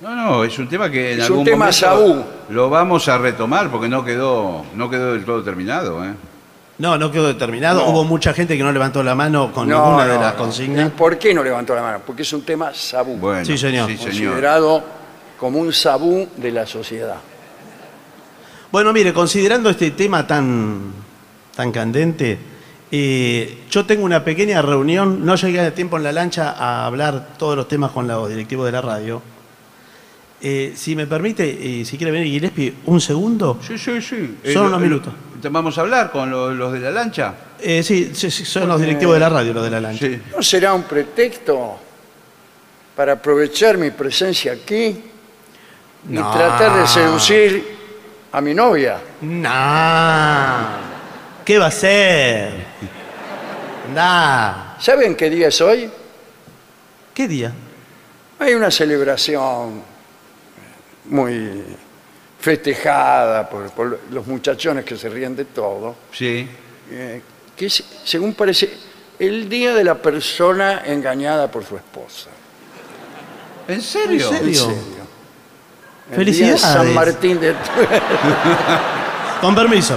No, 0.00 0.14
no, 0.14 0.44
es 0.44 0.56
un 0.56 0.68
tema 0.68 0.88
que 0.88 1.14
en 1.14 1.20
Es 1.20 1.26
un 1.28 1.32
algún 1.38 1.44
tema 1.44 1.66
momento 1.66 2.26
lo 2.50 2.70
vamos 2.70 3.08
a 3.08 3.18
retomar 3.18 3.70
porque 3.72 3.88
no 3.88 4.04
quedó, 4.04 4.64
no 4.76 4.88
quedó 4.88 5.14
del 5.14 5.24
todo 5.24 5.42
terminado. 5.42 6.04
¿eh? 6.04 6.14
No, 6.78 6.96
no 6.96 7.10
quedó 7.10 7.26
determinado. 7.26 7.80
No. 7.84 7.90
Hubo 7.90 8.04
mucha 8.04 8.32
gente 8.32 8.56
que 8.56 8.62
no 8.62 8.70
levantó 8.70 9.02
la 9.02 9.16
mano 9.16 9.52
con 9.52 9.68
no, 9.68 9.84
ninguna 9.84 10.06
de 10.06 10.14
no, 10.14 10.20
las 10.20 10.34
no. 10.34 10.38
consignas. 10.38 10.90
¿Por 10.92 11.18
qué 11.18 11.34
no 11.34 11.42
levantó 11.42 11.74
la 11.74 11.82
mano? 11.82 12.00
Porque 12.06 12.22
es 12.22 12.32
un 12.32 12.42
tema 12.42 12.72
sabú, 12.72 13.16
Bueno, 13.16 13.44
Sí, 13.44 13.58
señor. 13.58 13.88
Sí, 13.90 13.96
señor. 13.96 14.10
considerado 14.34 14.84
como 15.38 15.58
un 15.58 15.72
sabú 15.72 16.28
de 16.36 16.52
la 16.52 16.66
sociedad. 16.66 17.16
Bueno, 18.70 18.92
mire, 18.92 19.12
considerando 19.12 19.68
este 19.70 19.90
tema 19.90 20.24
tan, 20.24 20.92
tan 21.54 21.72
candente, 21.72 22.38
eh, 22.94 23.62
yo 23.70 23.86
tengo 23.86 24.04
una 24.04 24.22
pequeña 24.22 24.60
reunión, 24.60 25.24
no 25.24 25.34
llegué 25.34 25.60
a 25.60 25.74
tiempo 25.74 25.96
en 25.96 26.02
la 26.04 26.12
lancha 26.12 26.50
a 26.52 26.84
hablar 26.86 27.30
todos 27.38 27.56
los 27.56 27.66
temas 27.66 27.90
con 27.90 28.06
los 28.06 28.28
directivos 28.28 28.66
de 28.66 28.72
la 28.72 28.82
radio. 28.82 29.22
Eh, 30.42 30.72
si 30.76 30.94
me 30.94 31.06
permite, 31.06 31.80
eh, 31.80 31.84
si 31.86 31.96
quiere 31.96 32.10
venir 32.12 32.26
Gillespie, 32.28 32.74
un 32.86 33.00
segundo. 33.00 33.58
Sí, 33.66 33.78
sí, 33.78 34.02
sí. 34.02 34.36
Son 34.44 34.52
Eh, 34.52 34.58
unos 34.58 34.70
lo- 34.72 34.78
minutos. 34.80 35.12
¿te 35.40 35.48
¿Vamos 35.48 35.76
a 35.78 35.80
hablar 35.80 36.10
con 36.12 36.30
lo- 36.30 36.52
los 36.52 36.72
de 36.72 36.80
la 36.80 36.90
lancha? 36.90 37.34
Eh, 37.60 37.82
sí, 37.82 38.10
sí, 38.12 38.30
sí, 38.30 38.44
son 38.44 38.68
los 38.68 38.80
directivos 38.80 39.14
de 39.14 39.20
la 39.20 39.28
radio, 39.28 39.52
los 39.54 39.64
de 39.64 39.70
la 39.70 39.80
lancha. 39.80 40.06
Sí. 40.06 40.20
¿No 40.36 40.42
será 40.42 40.74
un 40.74 40.82
pretexto 40.82 41.78
para 42.94 43.12
aprovechar 43.14 43.78
mi 43.78 43.90
presencia 43.90 44.52
aquí 44.52 44.84
y 44.86 45.00
No. 46.08 46.30
tratar 46.32 46.80
de 46.80 46.86
seducir 46.86 47.64
a 48.32 48.40
mi 48.40 48.52
novia? 48.52 48.98
Nah. 49.22 50.91
¿Qué 51.44 51.58
va 51.58 51.66
a 51.66 51.70
ser? 51.70 52.52
Nah. 53.94 54.78
¿Saben 54.80 55.14
qué 55.16 55.28
día 55.28 55.48
es 55.48 55.60
hoy? 55.60 55.90
¿Qué 57.14 57.28
día? 57.28 57.52
Hay 58.38 58.54
una 58.54 58.70
celebración 58.70 59.82
muy 61.06 61.62
festejada 62.40 63.48
por, 63.48 63.70
por 63.72 64.00
los 64.10 64.26
muchachones 64.26 64.84
que 64.84 64.96
se 64.96 65.08
ríen 65.08 65.36
de 65.36 65.44
todo, 65.46 65.94
Sí. 66.12 66.48
eh, 66.90 67.22
que 67.56 67.66
es, 67.66 67.84
según 68.04 68.34
parece, 68.34 68.72
el 69.18 69.48
día 69.48 69.74
de 69.74 69.84
la 69.84 69.94
persona 69.96 70.82
engañada 70.86 71.48
por 71.50 71.64
su 71.64 71.76
esposa. 71.76 72.30
¿En 73.68 73.80
serio? 73.80 74.28
¿En 74.32 74.38
serio? 74.38 74.64
El 74.70 74.72
día 74.72 75.02
de 76.10 76.16
Felicidades. 76.16 76.60
San 76.60 76.94
Martín 76.94 77.40
de 77.40 77.54
Con 79.40 79.54
permiso. 79.54 79.96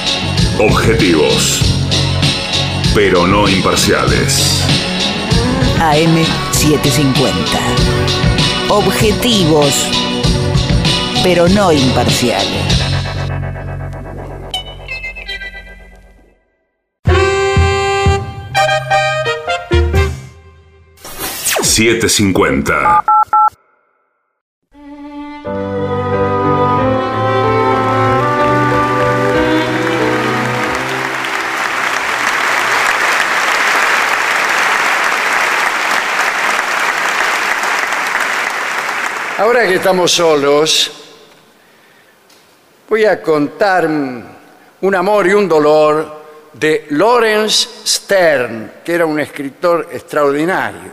Objetivos. 0.63 1.59
Pero 2.93 3.25
no 3.25 3.49
imparciales. 3.49 4.63
AM750. 5.79 7.33
Objetivos, 8.69 9.89
pero 11.23 11.49
no 11.49 11.71
imparciales. 11.71 12.61
$7.50. 21.63 23.20
Ahora 39.41 39.65
que 39.65 39.73
estamos 39.73 40.11
solos, 40.11 40.91
voy 42.87 43.05
a 43.05 43.19
contar 43.23 43.87
un 43.87 44.95
amor 44.95 45.25
y 45.25 45.33
un 45.33 45.49
dolor 45.49 46.21
de 46.53 46.85
Lawrence 46.91 47.67
Stern, 47.83 48.73
que 48.85 48.93
era 48.93 49.07
un 49.07 49.19
escritor 49.19 49.89
extraordinario, 49.91 50.91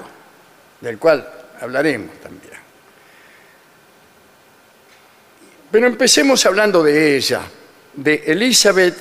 del 0.80 0.98
cual 0.98 1.30
hablaremos 1.60 2.18
también. 2.20 2.54
Pero 5.70 5.86
empecemos 5.86 6.46
hablando 6.46 6.82
de 6.82 7.16
ella, 7.18 7.42
de 7.92 8.14
Elizabeth 8.28 8.96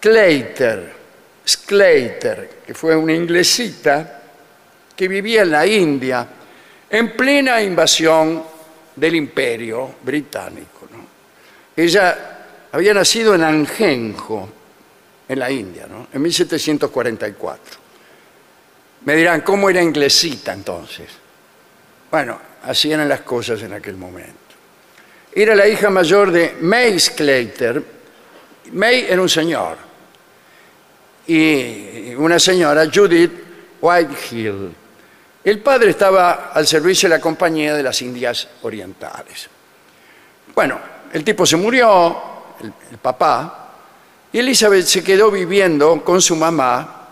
Sclater, 0.00 0.90
Sclater, 1.46 2.50
que 2.66 2.72
fue 2.72 2.96
una 2.96 3.12
inglesita 3.12 4.22
que 4.96 5.06
vivía 5.06 5.42
en 5.42 5.50
la 5.50 5.66
India 5.66 6.26
en 6.94 7.10
plena 7.10 7.60
invasión 7.60 8.44
del 8.94 9.16
imperio 9.16 9.96
británico. 10.02 10.86
Ella 11.76 12.68
había 12.70 12.94
nacido 12.94 13.34
en 13.34 13.42
Angenjo, 13.42 14.48
en 15.28 15.38
la 15.40 15.50
India, 15.50 15.88
en 16.12 16.22
1744. 16.22 17.78
Me 19.06 19.16
dirán, 19.16 19.40
¿cómo 19.40 19.68
era 19.68 19.82
inglesita 19.82 20.52
entonces? 20.52 21.08
Bueno, 22.12 22.38
así 22.62 22.92
eran 22.92 23.08
las 23.08 23.22
cosas 23.22 23.60
en 23.62 23.72
aquel 23.72 23.96
momento. 23.96 24.54
Era 25.32 25.56
la 25.56 25.66
hija 25.66 25.90
mayor 25.90 26.30
de 26.30 26.56
May 26.60 27.00
Sclater. 27.00 27.82
May 28.70 29.06
era 29.08 29.20
un 29.20 29.28
señor. 29.28 29.78
Y 31.26 32.14
una 32.14 32.38
señora, 32.38 32.88
Judith 32.92 33.32
Whitehill. 33.80 34.83
El 35.44 35.60
padre 35.60 35.90
estaba 35.90 36.50
al 36.54 36.66
servicio 36.66 37.08
de 37.08 37.16
la 37.16 37.20
Compañía 37.20 37.74
de 37.74 37.82
las 37.82 38.00
Indias 38.00 38.48
Orientales. 38.62 39.48
Bueno, 40.54 40.78
el 41.12 41.22
tipo 41.22 41.44
se 41.44 41.56
murió, 41.56 42.16
el, 42.90 42.98
papá, 42.98 43.68
y 44.32 44.38
Elizabeth 44.38 44.86
se 44.86 45.04
quedó 45.04 45.30
viviendo 45.30 46.02
con 46.02 46.20
su 46.22 46.34
mamá 46.34 47.08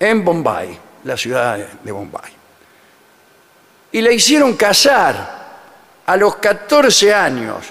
en 0.00 0.24
Bombay, 0.24 0.78
la 1.04 1.16
ciudad 1.16 1.56
de- 1.58 1.68
de 1.84 1.92
Bombay. 1.92 2.32
Y 3.92 4.00
la 4.02 4.10
hicieron 4.12 4.56
casar 4.56 5.46
a 6.04 6.16
los 6.16 6.36
14 6.36 7.14
años 7.14 7.66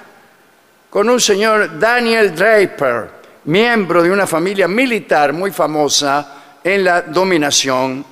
con 0.89 1.09
un 1.09 1.19
señor 1.19 1.77
Daniel 1.77 2.33
Draper, 2.33 3.09
miembro 3.43 4.01
de 4.01 4.11
una 4.11 4.25
familia 4.25 4.67
militar 4.67 5.33
muy 5.33 5.51
famosa 5.51 6.35
en 6.63 6.83
la 6.85 7.01
dominación 7.01 8.03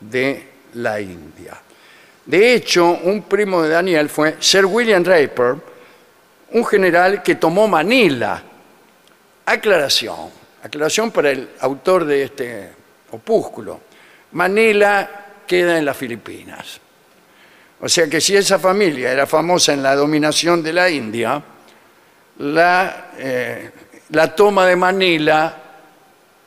de 0.00 0.55
la 0.76 1.00
India. 1.00 1.60
De 2.24 2.54
hecho, 2.54 2.98
un 3.04 3.22
primo 3.22 3.62
de 3.62 3.70
Daniel 3.70 4.08
fue 4.08 4.36
Sir 4.40 4.66
William 4.66 5.02
Draper, 5.02 5.56
un 6.52 6.64
general 6.64 7.22
que 7.22 7.36
tomó 7.36 7.68
Manila. 7.68 8.42
Aclaración, 9.44 10.30
aclaración 10.62 11.10
para 11.12 11.30
el 11.30 11.50
autor 11.60 12.04
de 12.04 12.22
este 12.24 12.70
opúsculo. 13.12 13.80
Manila 14.32 15.08
queda 15.46 15.78
en 15.78 15.84
las 15.84 15.96
Filipinas. 15.96 16.80
O 17.80 17.88
sea 17.88 18.08
que 18.08 18.20
si 18.20 18.36
esa 18.36 18.58
familia 18.58 19.12
era 19.12 19.26
famosa 19.26 19.72
en 19.72 19.82
la 19.82 19.94
dominación 19.94 20.62
de 20.62 20.72
la 20.72 20.90
India, 20.90 21.40
la, 22.38 23.10
eh, 23.18 23.70
la 24.10 24.34
toma 24.34 24.66
de 24.66 24.76
Manila 24.76 25.62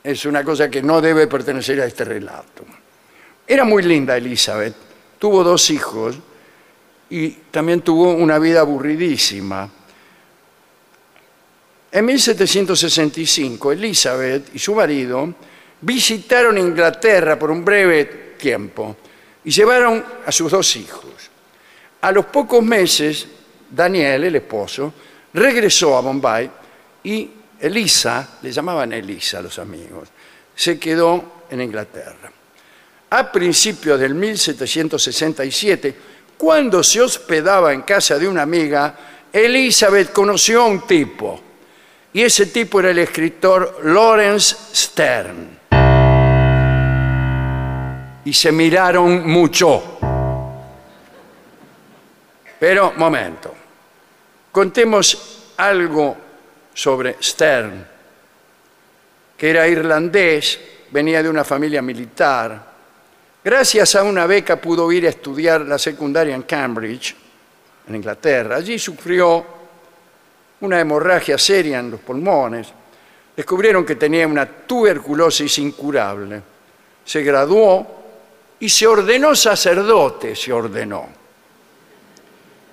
es 0.02 0.24
una 0.26 0.44
cosa 0.44 0.68
que 0.68 0.82
no 0.82 1.00
debe 1.00 1.26
pertenecer 1.26 1.80
a 1.80 1.86
este 1.86 2.04
relato. 2.04 2.64
Era 3.50 3.64
muy 3.64 3.82
linda 3.82 4.16
Elizabeth, 4.16 4.76
tuvo 5.18 5.42
dos 5.42 5.70
hijos 5.70 6.16
y 7.10 7.30
también 7.50 7.80
tuvo 7.80 8.12
una 8.12 8.38
vida 8.38 8.60
aburridísima. 8.60 9.68
En 11.90 12.04
1765, 12.04 13.72
Elizabeth 13.72 14.54
y 14.54 14.58
su 14.60 14.72
marido 14.72 15.34
visitaron 15.80 16.58
Inglaterra 16.58 17.36
por 17.36 17.50
un 17.50 17.64
breve 17.64 18.36
tiempo 18.38 18.96
y 19.42 19.50
llevaron 19.50 20.04
a 20.24 20.30
sus 20.30 20.52
dos 20.52 20.76
hijos. 20.76 21.28
A 22.02 22.12
los 22.12 22.26
pocos 22.26 22.62
meses, 22.62 23.26
Daniel, 23.68 24.22
el 24.22 24.36
esposo, 24.36 24.94
regresó 25.34 25.96
a 25.96 26.02
Bombay 26.02 26.48
y 27.02 27.28
Elisa, 27.58 28.38
le 28.42 28.52
llamaban 28.52 28.92
Elisa 28.92 29.42
los 29.42 29.58
amigos, 29.58 30.08
se 30.54 30.78
quedó 30.78 31.46
en 31.50 31.62
Inglaterra. 31.62 32.30
A 33.12 33.32
principios 33.32 33.98
del 33.98 34.14
1767, 34.14 35.96
cuando 36.38 36.80
se 36.84 37.00
hospedaba 37.00 37.72
en 37.72 37.82
casa 37.82 38.16
de 38.16 38.28
una 38.28 38.42
amiga, 38.42 38.94
Elizabeth 39.32 40.12
conoció 40.12 40.62
a 40.62 40.66
un 40.66 40.86
tipo, 40.86 41.40
y 42.12 42.22
ese 42.22 42.46
tipo 42.46 42.78
era 42.78 42.90
el 42.90 43.00
escritor 43.00 43.80
Lawrence 43.84 44.56
Stern. 44.72 45.58
Y 48.24 48.32
se 48.32 48.52
miraron 48.52 49.28
mucho. 49.28 49.98
Pero, 52.60 52.92
momento, 52.96 53.54
contemos 54.52 55.52
algo 55.56 56.16
sobre 56.72 57.16
Stern, 57.20 57.86
que 59.36 59.50
era 59.50 59.66
irlandés, 59.66 60.60
venía 60.92 61.24
de 61.24 61.28
una 61.28 61.42
familia 61.42 61.82
militar. 61.82 62.69
Gracias 63.42 63.94
a 63.94 64.02
una 64.02 64.26
beca 64.26 64.60
pudo 64.60 64.92
ir 64.92 65.06
a 65.06 65.10
estudiar 65.10 65.62
la 65.62 65.78
secundaria 65.78 66.34
en 66.34 66.42
Cambridge, 66.42 67.16
en 67.88 67.96
Inglaterra. 67.96 68.56
Allí 68.56 68.78
sufrió 68.78 69.44
una 70.60 70.78
hemorragia 70.78 71.38
seria 71.38 71.78
en 71.78 71.90
los 71.90 72.00
pulmones. 72.00 72.68
Descubrieron 73.34 73.86
que 73.86 73.96
tenía 73.96 74.26
una 74.26 74.44
tuberculosis 74.46 75.58
incurable. 75.58 76.42
Se 77.02 77.22
graduó 77.22 77.86
y 78.58 78.68
se 78.68 78.86
ordenó 78.86 79.34
sacerdote, 79.34 80.36
se 80.36 80.52
ordenó. 80.52 81.08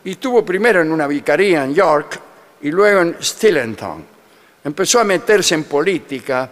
Y 0.03 0.11
estuvo 0.11 0.43
primero 0.43 0.81
en 0.81 0.91
una 0.91 1.07
vicaría 1.07 1.63
en 1.63 1.73
York 1.73 2.19
y 2.61 2.71
luego 2.71 3.01
en 3.01 3.17
Stillington. 3.21 4.05
Empezó 4.65 4.99
a 4.99 5.05
meterse 5.05 5.55
en 5.55 5.63
política, 5.63 6.49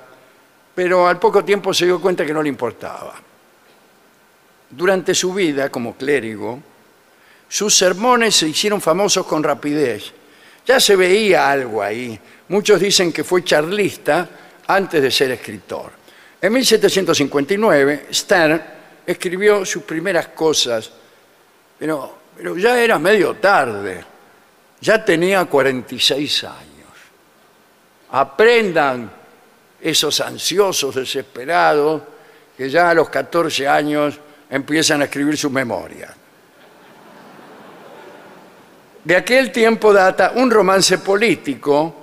pero 0.74 1.06
al 1.06 1.20
poco 1.20 1.44
tiempo 1.44 1.74
se 1.74 1.84
dio 1.84 2.00
cuenta 2.00 2.26
que 2.26 2.34
no 2.34 2.42
le 2.42 2.48
importaba. 2.48 3.14
Durante 4.70 5.14
su 5.14 5.34
vida 5.34 5.70
como 5.70 5.96
clérigo, 5.96 6.60
sus 7.48 7.76
sermones 7.76 8.36
se 8.36 8.48
hicieron 8.48 8.82
famosos 8.82 9.26
con 9.26 9.44
rapidez. 9.44 10.12
Ya 10.66 10.80
se 10.80 10.96
veía 10.96 11.50
algo 11.50 11.82
ahí. 11.82 12.20
Muchos 12.50 12.80
dicen 12.80 13.14
que 13.14 13.24
fue 13.24 13.44
charlista 13.44 14.30
antes 14.68 15.02
de 15.02 15.12
ser 15.12 15.32
escritor. 15.32 15.92
En 16.42 16.54
1759, 16.54 18.08
Stern 18.12 18.62
escribió 19.06 19.66
sus 19.66 19.84
primeras 19.84 20.30
cosas, 20.30 20.92
pero, 21.78 22.18
pero 22.36 22.58
ya 22.58 22.82
era 22.82 22.98
medio 23.00 23.36
tarde. 23.36 24.04
Ya 24.82 25.04
tenía 25.04 25.46
46 25.46 26.44
años. 26.44 26.66
Aprendan 28.12 29.12
esos 29.82 30.20
ansiosos, 30.22 30.96
desesperados, 30.96 32.02
que 32.58 32.70
ya 32.70 32.90
a 32.90 32.94
los 32.94 33.10
14 33.10 33.68
años 33.68 34.20
empiezan 34.50 35.02
a 35.02 35.06
escribir 35.06 35.38
su 35.38 35.50
memoria. 35.50 36.14
De 39.04 39.16
aquel 39.16 39.52
tiempo 39.52 39.94
data 39.94 40.34
un 40.36 40.50
romance 40.50 40.98
político, 40.98 41.96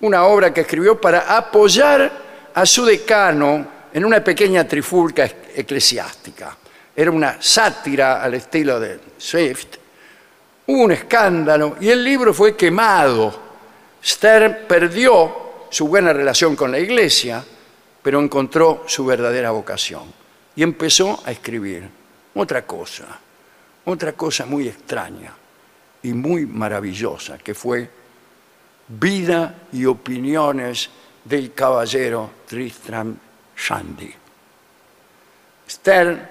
una 0.00 0.24
obra 0.24 0.52
que 0.52 0.62
escribió 0.62 1.00
para 1.00 1.36
apoyar 1.36 2.10
a 2.54 2.66
su 2.66 2.84
decano 2.84 3.66
en 3.92 4.04
una 4.04 4.22
pequeña 4.22 4.66
trifulca 4.66 5.30
eclesiástica. 5.54 6.56
Era 6.94 7.10
una 7.10 7.40
sátira 7.40 8.22
al 8.22 8.34
estilo 8.34 8.80
de 8.80 8.98
Swift. 9.16 9.76
Hubo 10.66 10.82
un 10.82 10.92
escándalo 10.92 11.76
y 11.80 11.88
el 11.90 12.02
libro 12.02 12.34
fue 12.34 12.56
quemado. 12.56 13.40
Stern 14.04 14.66
perdió 14.66 15.66
su 15.70 15.86
buena 15.86 16.12
relación 16.12 16.56
con 16.56 16.72
la 16.72 16.78
iglesia, 16.80 17.44
pero 18.02 18.20
encontró 18.20 18.82
su 18.86 19.04
verdadera 19.04 19.52
vocación 19.52 20.21
y 20.56 20.62
empezó 20.62 21.22
a 21.24 21.30
escribir 21.30 21.88
otra 22.34 22.66
cosa, 22.66 23.18
otra 23.84 24.12
cosa 24.12 24.46
muy 24.46 24.68
extraña 24.68 25.32
y 26.02 26.12
muy 26.12 26.46
maravillosa, 26.46 27.38
que 27.38 27.54
fue 27.54 28.02
Vida 28.88 29.54
y 29.72 29.86
opiniones 29.86 30.90
del 31.24 31.54
caballero 31.54 32.30
Tristram 32.46 33.16
Shandy. 33.56 34.12
Stern 35.70 36.28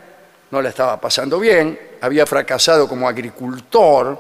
no 0.51 0.61
la 0.61 0.69
estaba 0.69 0.99
pasando 0.99 1.39
bien, 1.39 1.79
había 2.01 2.25
fracasado 2.25 2.87
como 2.87 3.07
agricultor, 3.07 4.19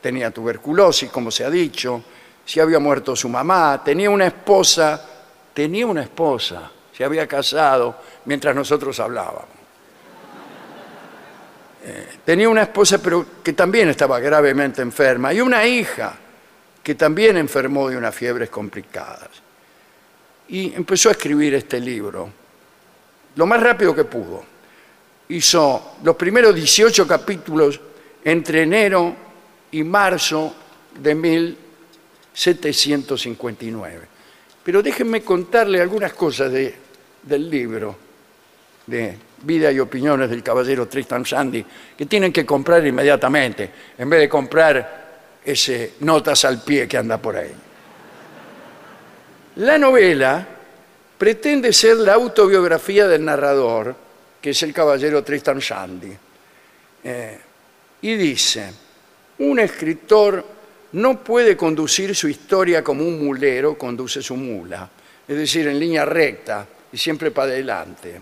tenía 0.00 0.30
tuberculosis, 0.30 1.10
como 1.10 1.30
se 1.30 1.44
ha 1.44 1.50
dicho, 1.50 2.04
se 2.44 2.60
había 2.60 2.78
muerto 2.78 3.16
su 3.16 3.28
mamá, 3.28 3.82
tenía 3.82 4.10
una 4.10 4.26
esposa, 4.26 5.04
tenía 5.54 5.86
una 5.86 6.02
esposa, 6.02 6.70
se 6.96 7.04
había 7.04 7.26
casado 7.26 7.96
mientras 8.24 8.54
nosotros 8.54 8.98
hablábamos. 9.00 9.62
Eh, 11.84 12.08
tenía 12.24 12.48
una 12.48 12.62
esposa 12.62 13.02
pero 13.02 13.26
que 13.42 13.54
también 13.54 13.88
estaba 13.88 14.20
gravemente 14.20 14.82
enferma 14.82 15.34
y 15.34 15.40
una 15.40 15.66
hija 15.66 16.14
que 16.82 16.94
también 16.94 17.36
enfermó 17.36 17.88
de 17.88 17.96
unas 17.96 18.14
fiebres 18.14 18.50
complicadas. 18.50 19.30
Y 20.48 20.74
empezó 20.74 21.08
a 21.08 21.12
escribir 21.12 21.54
este 21.54 21.80
libro 21.80 22.30
lo 23.36 23.46
más 23.46 23.62
rápido 23.62 23.94
que 23.94 24.04
pudo. 24.04 24.44
Hizo 25.28 25.94
los 26.02 26.16
primeros 26.16 26.54
18 26.54 27.06
capítulos 27.06 27.80
entre 28.24 28.62
enero 28.62 29.14
y 29.70 29.82
marzo 29.82 30.54
de 30.98 31.14
1759. 31.14 34.08
Pero 34.62 34.82
déjenme 34.82 35.22
contarle 35.22 35.80
algunas 35.80 36.12
cosas 36.12 36.52
de, 36.52 36.81
del 37.22 37.48
libro 37.48 37.96
de 38.86 39.16
Vida 39.42 39.70
y 39.72 39.80
Opiniones 39.80 40.30
del 40.30 40.42
Caballero 40.42 40.86
Tristan 40.86 41.22
Shandy 41.22 41.64
que 41.96 42.06
tienen 42.06 42.32
que 42.32 42.44
comprar 42.44 42.86
inmediatamente, 42.86 43.70
en 43.98 44.10
vez 44.10 44.20
de 44.20 44.28
comprar 44.28 45.02
ese 45.44 45.94
notas 46.00 46.44
al 46.44 46.62
pie 46.62 46.86
que 46.86 46.98
anda 46.98 47.18
por 47.18 47.36
ahí. 47.36 47.52
La 49.56 49.78
novela 49.78 50.46
pretende 51.18 51.72
ser 51.72 51.98
la 51.98 52.14
autobiografía 52.14 53.06
del 53.06 53.24
narrador, 53.24 53.94
que 54.40 54.50
es 54.50 54.62
el 54.62 54.72
caballero 54.72 55.22
Tristan 55.22 55.58
Shandy. 55.58 56.16
Eh, 57.04 57.38
y 58.02 58.14
dice, 58.14 58.72
un 59.38 59.60
escritor 59.60 60.44
no 60.92 61.22
puede 61.22 61.56
conducir 61.56 62.14
su 62.14 62.28
historia 62.28 62.82
como 62.82 63.04
un 63.04 63.24
mulero 63.24 63.76
conduce 63.78 64.22
su 64.22 64.36
mula, 64.36 64.88
es 65.26 65.36
decir, 65.36 65.66
en 65.68 65.78
línea 65.78 66.04
recta 66.04 66.66
y 66.92 66.98
siempre 66.98 67.30
para 67.30 67.52
adelante. 67.52 68.20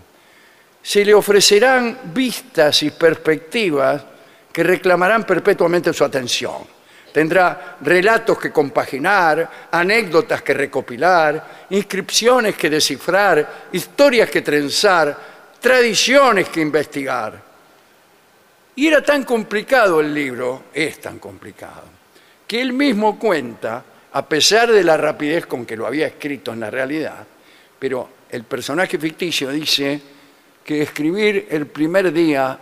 Se 0.81 1.05
le 1.05 1.13
ofrecerán 1.13 1.99
vistas 2.13 2.81
y 2.83 2.91
perspectivas 2.91 4.03
que 4.51 4.63
reclamarán 4.63 5.23
perpetuamente 5.23 5.93
su 5.93 6.03
atención 6.03 6.81
Tendrá 7.11 7.77
relatos 7.81 8.37
que 8.37 8.51
compaginar, 8.51 9.67
anécdotas 9.71 10.41
que 10.41 10.53
recopilar, 10.53 11.65
inscripciones 11.69 12.55
que 12.55 12.69
descifrar, 12.69 13.67
historias 13.73 14.29
que 14.29 14.41
trenzar, 14.41 15.17
tradiciones 15.59 16.47
que 16.47 16.61
investigar. 16.61 17.51
Y 18.75 18.87
era 18.87 19.03
tan 19.03 19.25
complicado 19.25 19.99
el 19.99 20.13
libro, 20.13 20.63
es 20.73 21.01
tan 21.01 21.19
complicado, 21.19 21.83
que 22.47 22.61
él 22.61 22.71
mismo 22.71 23.19
cuenta, 23.19 23.83
a 24.13 24.25
pesar 24.25 24.71
de 24.71 24.83
la 24.83 24.95
rapidez 24.95 25.45
con 25.45 25.65
que 25.65 25.75
lo 25.75 25.85
había 25.85 26.07
escrito 26.07 26.53
en 26.53 26.61
la 26.61 26.69
realidad, 26.69 27.25
pero 27.77 28.20
el 28.31 28.45
personaje 28.45 28.97
ficticio 28.97 29.49
dice 29.49 30.01
que 30.63 30.81
escribir 30.81 31.47
el 31.49 31.67
primer 31.67 32.13
día 32.13 32.57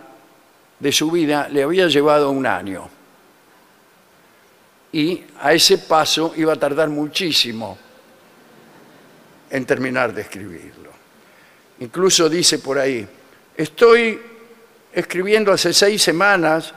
de 0.80 0.92
su 0.92 1.12
vida 1.12 1.48
le 1.50 1.62
había 1.62 1.88
llevado 1.88 2.32
un 2.32 2.46
año. 2.46 2.90
Y 4.92 5.24
a 5.40 5.54
ese 5.54 5.78
paso 5.78 6.34
iba 6.36 6.54
a 6.54 6.56
tardar 6.56 6.90
muchísimo 6.90 7.78
en 9.52 9.66
terminar 9.66 10.12
de 10.12 10.22
escribirlo. 10.22 10.90
Incluso 11.82 12.28
dice 12.28 12.58
por 12.58 12.80
ahí, 12.80 13.08
estoy 13.56 14.20
escribiendo 14.92 15.52
hace 15.52 15.72
seis 15.72 16.02
semanas, 16.02 16.74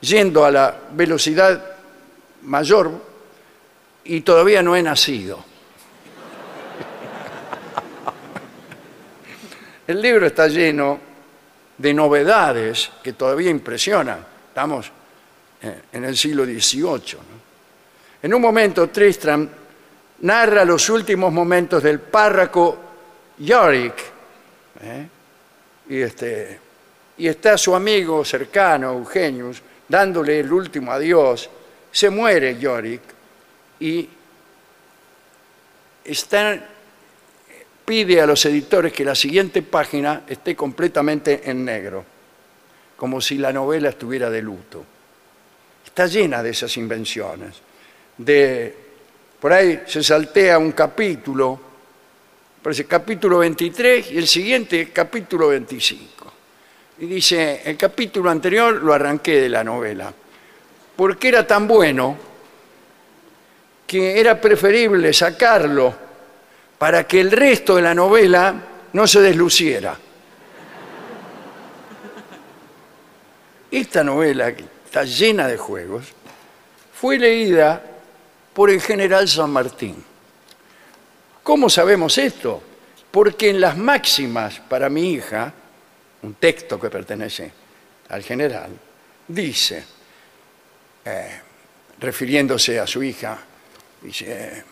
yendo 0.00 0.44
a 0.44 0.50
la 0.52 0.80
velocidad 0.92 1.76
mayor 2.42 2.92
y 4.04 4.20
todavía 4.20 4.62
no 4.62 4.76
he 4.76 4.82
nacido. 4.82 5.44
El 9.88 10.02
libro 10.02 10.26
está 10.26 10.48
lleno 10.48 11.00
de 11.78 11.94
novedades 11.94 12.90
que 13.02 13.14
todavía 13.14 13.48
impresionan. 13.48 14.18
Estamos 14.48 14.92
eh, 15.62 15.80
en 15.90 16.04
el 16.04 16.14
siglo 16.14 16.44
XVIII. 16.44 17.18
En 18.22 18.34
un 18.34 18.42
momento, 18.42 18.90
Tristram 18.90 19.48
narra 20.20 20.66
los 20.66 20.90
últimos 20.90 21.32
momentos 21.32 21.82
del 21.82 22.00
párroco 22.00 22.78
Yorick. 23.38 23.94
¿eh? 24.82 25.08
Y, 25.88 26.00
este, 26.02 26.60
y 27.16 27.26
está 27.26 27.56
su 27.56 27.74
amigo 27.74 28.22
cercano, 28.26 28.92
Eugenius, 28.92 29.62
dándole 29.88 30.40
el 30.40 30.52
último 30.52 30.92
adiós. 30.92 31.48
Se 31.90 32.10
muere 32.10 32.58
Yorick 32.58 33.00
y 33.80 34.06
está 36.04 36.76
pide 37.88 38.20
a 38.20 38.26
los 38.26 38.44
editores 38.44 38.92
que 38.92 39.02
la 39.02 39.14
siguiente 39.14 39.62
página 39.62 40.24
esté 40.28 40.54
completamente 40.54 41.48
en 41.48 41.64
negro, 41.64 42.04
como 42.98 43.18
si 43.18 43.38
la 43.38 43.50
novela 43.50 43.88
estuviera 43.88 44.28
de 44.28 44.42
luto. 44.42 44.84
Está 45.86 46.06
llena 46.06 46.42
de 46.42 46.50
esas 46.50 46.76
invenciones. 46.76 47.54
De, 48.18 48.76
por 49.40 49.54
ahí 49.54 49.84
se 49.86 50.02
saltea 50.02 50.58
un 50.58 50.72
capítulo, 50.72 51.58
parece 52.62 52.84
capítulo 52.84 53.38
23 53.38 54.12
y 54.12 54.18
el 54.18 54.28
siguiente 54.28 54.90
capítulo 54.90 55.48
25. 55.48 56.32
Y 56.98 57.06
dice, 57.06 57.62
el 57.64 57.78
capítulo 57.78 58.28
anterior 58.28 58.82
lo 58.82 58.92
arranqué 58.92 59.40
de 59.40 59.48
la 59.48 59.64
novela, 59.64 60.12
porque 60.94 61.28
era 61.28 61.46
tan 61.46 61.66
bueno 61.66 62.18
que 63.86 64.20
era 64.20 64.38
preferible 64.38 65.10
sacarlo 65.14 66.07
para 66.78 67.06
que 67.06 67.20
el 67.20 67.32
resto 67.32 67.76
de 67.76 67.82
la 67.82 67.94
novela 67.94 68.54
no 68.92 69.06
se 69.06 69.20
desluciera. 69.20 69.98
Esta 73.70 74.02
novela, 74.02 74.54
que 74.54 74.64
está 74.84 75.04
llena 75.04 75.46
de 75.46 75.58
juegos, 75.58 76.06
fue 76.94 77.18
leída 77.18 77.82
por 78.54 78.70
el 78.70 78.80
general 78.80 79.28
San 79.28 79.50
Martín. 79.50 80.02
¿Cómo 81.42 81.68
sabemos 81.68 82.16
esto? 82.18 82.62
Porque 83.10 83.50
en 83.50 83.60
las 83.60 83.76
máximas 83.76 84.60
para 84.60 84.88
mi 84.88 85.12
hija, 85.12 85.52
un 86.22 86.34
texto 86.34 86.80
que 86.80 86.90
pertenece 86.90 87.52
al 88.08 88.22
general, 88.22 88.70
dice, 89.26 89.84
eh, 91.04 91.40
refiriéndose 91.98 92.78
a 92.80 92.86
su 92.86 93.02
hija, 93.02 93.38
dice, 94.00 94.64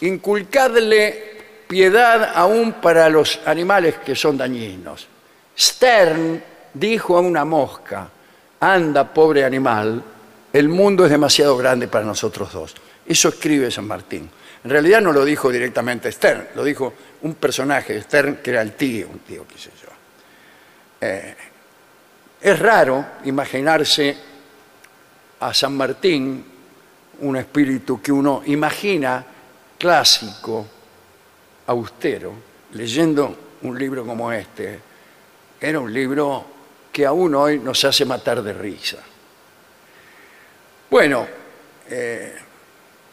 inculcarle 0.00 1.38
piedad 1.66 2.32
aún 2.34 2.74
para 2.74 3.08
los 3.08 3.40
animales 3.44 3.96
que 4.04 4.14
son 4.14 4.36
dañinos. 4.36 5.06
Stern 5.58 6.42
dijo 6.74 7.16
a 7.16 7.20
una 7.20 7.44
mosca, 7.44 8.08
anda 8.60 9.12
pobre 9.12 9.44
animal, 9.44 10.02
el 10.52 10.68
mundo 10.68 11.04
es 11.04 11.10
demasiado 11.10 11.56
grande 11.56 11.88
para 11.88 12.04
nosotros 12.04 12.52
dos. 12.52 12.74
Eso 13.06 13.28
escribe 13.28 13.70
San 13.70 13.86
Martín. 13.86 14.28
En 14.64 14.70
realidad 14.70 15.00
no 15.00 15.12
lo 15.12 15.24
dijo 15.24 15.50
directamente 15.50 16.10
Stern, 16.10 16.48
lo 16.54 16.64
dijo 16.64 16.92
un 17.22 17.34
personaje, 17.34 18.00
Stern, 18.02 18.36
que 18.36 18.50
era 18.50 18.62
el 18.62 18.72
tío, 18.72 19.08
un 19.08 19.20
tío, 19.20 19.46
qué 19.46 19.58
sé 19.58 19.70
yo. 19.80 19.88
Eh, 21.00 21.34
es 22.40 22.58
raro 22.58 23.04
imaginarse 23.24 24.16
a 25.40 25.54
San 25.54 25.76
Martín, 25.76 26.44
un 27.20 27.36
espíritu 27.36 28.00
que 28.00 28.12
uno 28.12 28.42
imagina 28.46 29.24
clásico, 29.78 30.66
austero, 31.66 32.34
leyendo 32.72 33.36
un 33.62 33.78
libro 33.78 34.04
como 34.04 34.32
este, 34.32 34.78
era 35.60 35.80
un 35.80 35.92
libro 35.92 36.44
que 36.92 37.06
aún 37.06 37.34
hoy 37.34 37.58
nos 37.58 37.84
hace 37.84 38.04
matar 38.04 38.42
de 38.42 38.52
risa. 38.52 38.98
Bueno, 40.90 41.26
eh, 41.88 42.36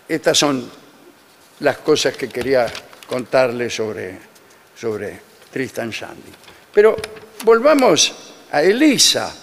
estas 0.08 0.38
son 0.38 0.70
las 1.60 1.78
cosas 1.80 2.16
que 2.16 2.30
quería 2.30 2.72
contarles 3.08 3.76
sobre, 3.76 4.18
sobre 4.76 5.20
Tristan 5.52 5.90
Shandy. 5.90 6.32
Pero 6.74 6.96
volvamos 7.44 8.34
a 8.52 8.62
Elisa, 8.62 9.34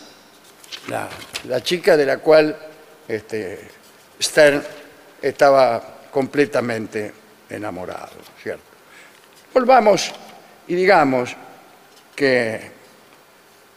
la, 0.89 1.09
la 1.49 1.63
chica 1.63 1.97
de 1.97 2.07
la 2.07 2.19
cual 2.19 2.57
este, 3.09 3.69
Stern 4.21 4.63
estaba 5.21 5.92
completamente 6.13 7.13
enamorado, 7.49 8.11
¿cierto? 8.41 8.63
Volvamos 9.53 10.13
y 10.69 10.75
digamos 10.75 11.35
que 12.15 12.71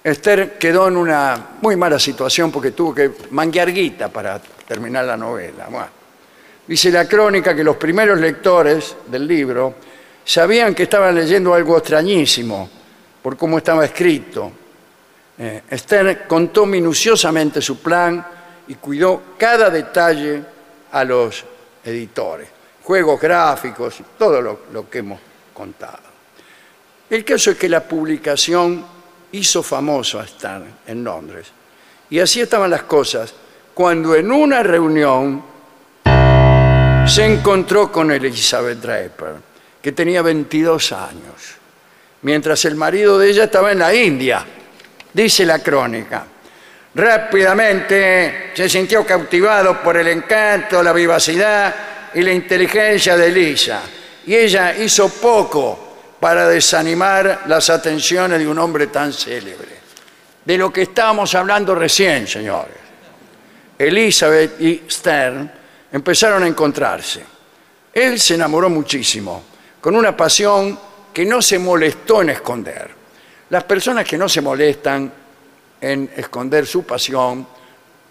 Esther 0.03 0.57
quedó 0.59 0.87
en 0.87 0.97
una 0.97 1.57
muy 1.61 1.75
mala 1.75 1.97
situación 1.97 2.51
porque 2.51 2.71
tuvo 2.71 2.93
que 2.93 3.11
manguear 3.31 3.71
guita 3.71 4.09
para 4.09 4.39
terminar 4.67 5.05
la 5.05 5.17
novela. 5.17 5.67
dice 6.67 6.91
la 6.91 7.07
crónica 7.07 7.55
que 7.55 7.63
los 7.63 7.77
primeros 7.77 8.19
lectores 8.19 8.95
del 9.07 9.27
libro 9.27 9.75
sabían 10.23 10.75
que 10.75 10.83
estaban 10.83 11.15
leyendo 11.15 11.53
algo 11.53 11.77
extrañísimo 11.77 12.69
por 13.21 13.37
cómo 13.37 13.57
estaba 13.57 13.85
escrito. 13.85 14.51
Eh, 15.37 15.63
Esther 15.69 16.27
contó 16.27 16.65
minuciosamente 16.65 17.61
su 17.61 17.81
plan 17.81 18.25
y 18.67 18.75
cuidó 18.75 19.21
cada 19.37 19.69
detalle 19.69 20.41
a 20.91 21.03
los 21.03 21.43
editores, 21.85 22.49
juegos 22.83 23.21
gráficos, 23.21 23.95
todo 24.17 24.41
lo, 24.41 24.89
que 24.89 24.99
hemos 24.99 25.19
contado. 25.53 26.15
El 27.09 27.23
caso 27.23 27.51
es 27.51 27.57
que 27.57 27.69
la 27.69 27.81
publicación 27.81 28.83
hizo 29.31 29.61
famoso 29.61 30.19
a 30.19 30.25
Stan 30.25 30.65
en 30.87 31.03
Londres. 31.03 31.47
Y 32.09 32.19
así 32.19 32.41
estaban 32.41 32.71
las 32.71 32.83
cosas 32.83 33.33
cuando 33.73 34.15
en 34.15 34.31
una 34.31 34.63
reunión 34.63 35.43
se 37.05 37.25
encontró 37.25 37.91
con 37.91 38.11
Elizabeth 38.11 38.79
Draper, 38.79 39.35
que 39.81 39.91
tenía 39.91 40.23
22 40.23 40.91
años, 40.93 41.55
mientras 42.23 42.65
el 42.65 42.75
marido 42.75 43.19
de 43.19 43.29
ella 43.29 43.43
estaba 43.43 43.71
en 43.71 43.79
la 43.79 43.93
India, 43.93 44.43
dice 45.13 45.45
la 45.45 45.59
crónica. 45.59 46.25
Rápidamente 46.95 48.51
se 48.55 48.69
sintió 48.69 49.05
cautivado 49.05 49.81
por 49.83 49.97
el 49.97 50.07
encanto, 50.07 50.81
la 50.81 50.93
vivacidad 50.93 51.75
y 52.13 52.21
la 52.21 52.31
inteligencia 52.31 53.17
de 53.17 53.27
Elisa. 53.27 53.81
Y 54.25 54.33
ella 54.33 54.73
hizo 54.77 55.09
poco 55.09 56.17
para 56.21 56.47
desanimar 56.47 57.43
las 57.47 57.69
atenciones 57.69 58.39
de 58.39 58.47
un 58.47 58.57
hombre 58.57 58.87
tan 58.87 59.11
célebre. 59.11 59.75
De 60.45 60.57
lo 60.57 60.71
que 60.71 60.83
estábamos 60.83 61.35
hablando 61.35 61.75
recién, 61.75 62.27
señores. 62.27 62.77
Elizabeth 63.77 64.61
y 64.61 64.83
Stern 64.89 65.51
empezaron 65.91 66.43
a 66.43 66.47
encontrarse. 66.47 67.21
Él 67.93 68.17
se 68.21 68.35
enamoró 68.35 68.69
muchísimo, 68.69 69.43
con 69.81 69.97
una 69.97 70.15
pasión 70.15 70.79
que 71.11 71.25
no 71.25 71.41
se 71.41 71.59
molestó 71.59 72.21
en 72.21 72.29
esconder. 72.29 72.89
Las 73.49 73.65
personas 73.65 74.05
que 74.05 74.17
no 74.17 74.29
se 74.29 74.41
molestan 74.41 75.11
en 75.85 76.09
esconder 76.15 76.65
su 76.65 76.83
pasión 76.83 77.45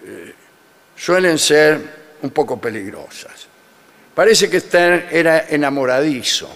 eh, 0.06 0.34
suelen 0.96 1.36
ser 1.36 2.16
un 2.22 2.30
poco 2.30 2.60
peligrosas. 2.60 3.48
Parece 4.14 4.48
que 4.48 4.60
Stern 4.60 5.06
era 5.10 5.48
enamoradizo, 5.48 6.48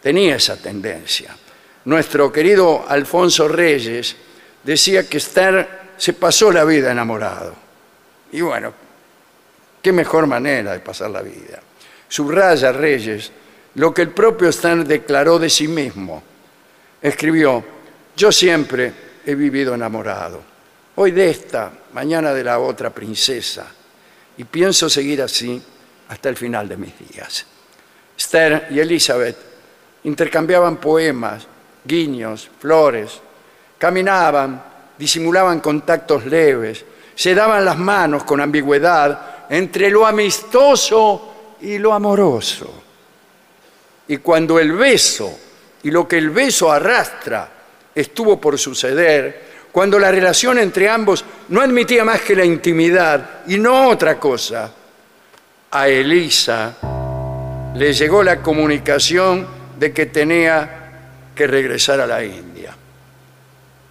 tenía 0.00 0.36
esa 0.36 0.56
tendencia. 0.56 1.36
Nuestro 1.86 2.30
querido 2.30 2.84
Alfonso 2.88 3.48
Reyes 3.48 4.14
decía 4.62 5.08
que 5.08 5.18
Stern 5.18 5.66
se 5.96 6.12
pasó 6.12 6.52
la 6.52 6.64
vida 6.64 6.92
enamorado. 6.92 7.52
Y 8.30 8.40
bueno, 8.40 8.72
qué 9.82 9.92
mejor 9.92 10.28
manera 10.28 10.72
de 10.72 10.78
pasar 10.78 11.10
la 11.10 11.22
vida. 11.22 11.60
Subraya 12.08 12.70
Reyes 12.70 13.32
lo 13.74 13.92
que 13.92 14.02
el 14.02 14.10
propio 14.10 14.52
Stern 14.52 14.86
declaró 14.86 15.36
de 15.40 15.50
sí 15.50 15.66
mismo. 15.66 16.22
Escribió, 17.02 17.64
yo 18.16 18.30
siempre 18.30 19.13
he 19.26 19.34
vivido 19.34 19.74
enamorado. 19.74 20.42
Hoy 20.96 21.10
de 21.10 21.30
esta, 21.30 21.72
mañana 21.92 22.32
de 22.32 22.44
la 22.44 22.58
otra 22.58 22.90
princesa. 22.90 23.66
Y 24.36 24.44
pienso 24.44 24.88
seguir 24.88 25.22
así 25.22 25.62
hasta 26.08 26.28
el 26.28 26.36
final 26.36 26.68
de 26.68 26.76
mis 26.76 26.92
días. 26.98 27.46
Esther 28.16 28.68
y 28.70 28.80
Elizabeth 28.80 29.36
intercambiaban 30.04 30.76
poemas, 30.76 31.46
guiños, 31.84 32.50
flores, 32.60 33.20
caminaban 33.78 34.74
disimulaban 34.98 35.60
contactos 35.60 36.24
leves, 36.26 36.84
se 37.14 37.34
daban 37.34 37.64
las 37.64 37.78
manos 37.78 38.24
con 38.24 38.40
ambigüedad 38.40 39.46
entre 39.48 39.90
lo 39.90 40.06
amistoso 40.06 41.56
y 41.60 41.78
lo 41.78 41.92
amoroso. 41.92 42.82
Y 44.08 44.18
cuando 44.18 44.58
el 44.58 44.72
beso 44.72 45.38
y 45.82 45.90
lo 45.90 46.06
que 46.06 46.18
el 46.18 46.30
beso 46.30 46.70
arrastra 46.70 47.50
estuvo 47.94 48.40
por 48.40 48.58
suceder, 48.58 49.54
cuando 49.70 49.98
la 49.98 50.10
relación 50.10 50.58
entre 50.58 50.88
ambos 50.88 51.24
no 51.48 51.60
admitía 51.60 52.04
más 52.04 52.20
que 52.20 52.36
la 52.36 52.44
intimidad 52.44 53.42
y 53.46 53.58
no 53.58 53.88
otra 53.88 54.18
cosa, 54.18 54.72
a 55.70 55.88
Elisa 55.88 56.76
le 57.74 57.92
llegó 57.92 58.22
la 58.22 58.40
comunicación 58.40 59.46
de 59.76 59.92
que 59.92 60.06
tenía 60.06 60.84
que 61.34 61.46
regresar 61.46 62.00
a 62.00 62.06
la 62.06 62.24
India. 62.24 62.74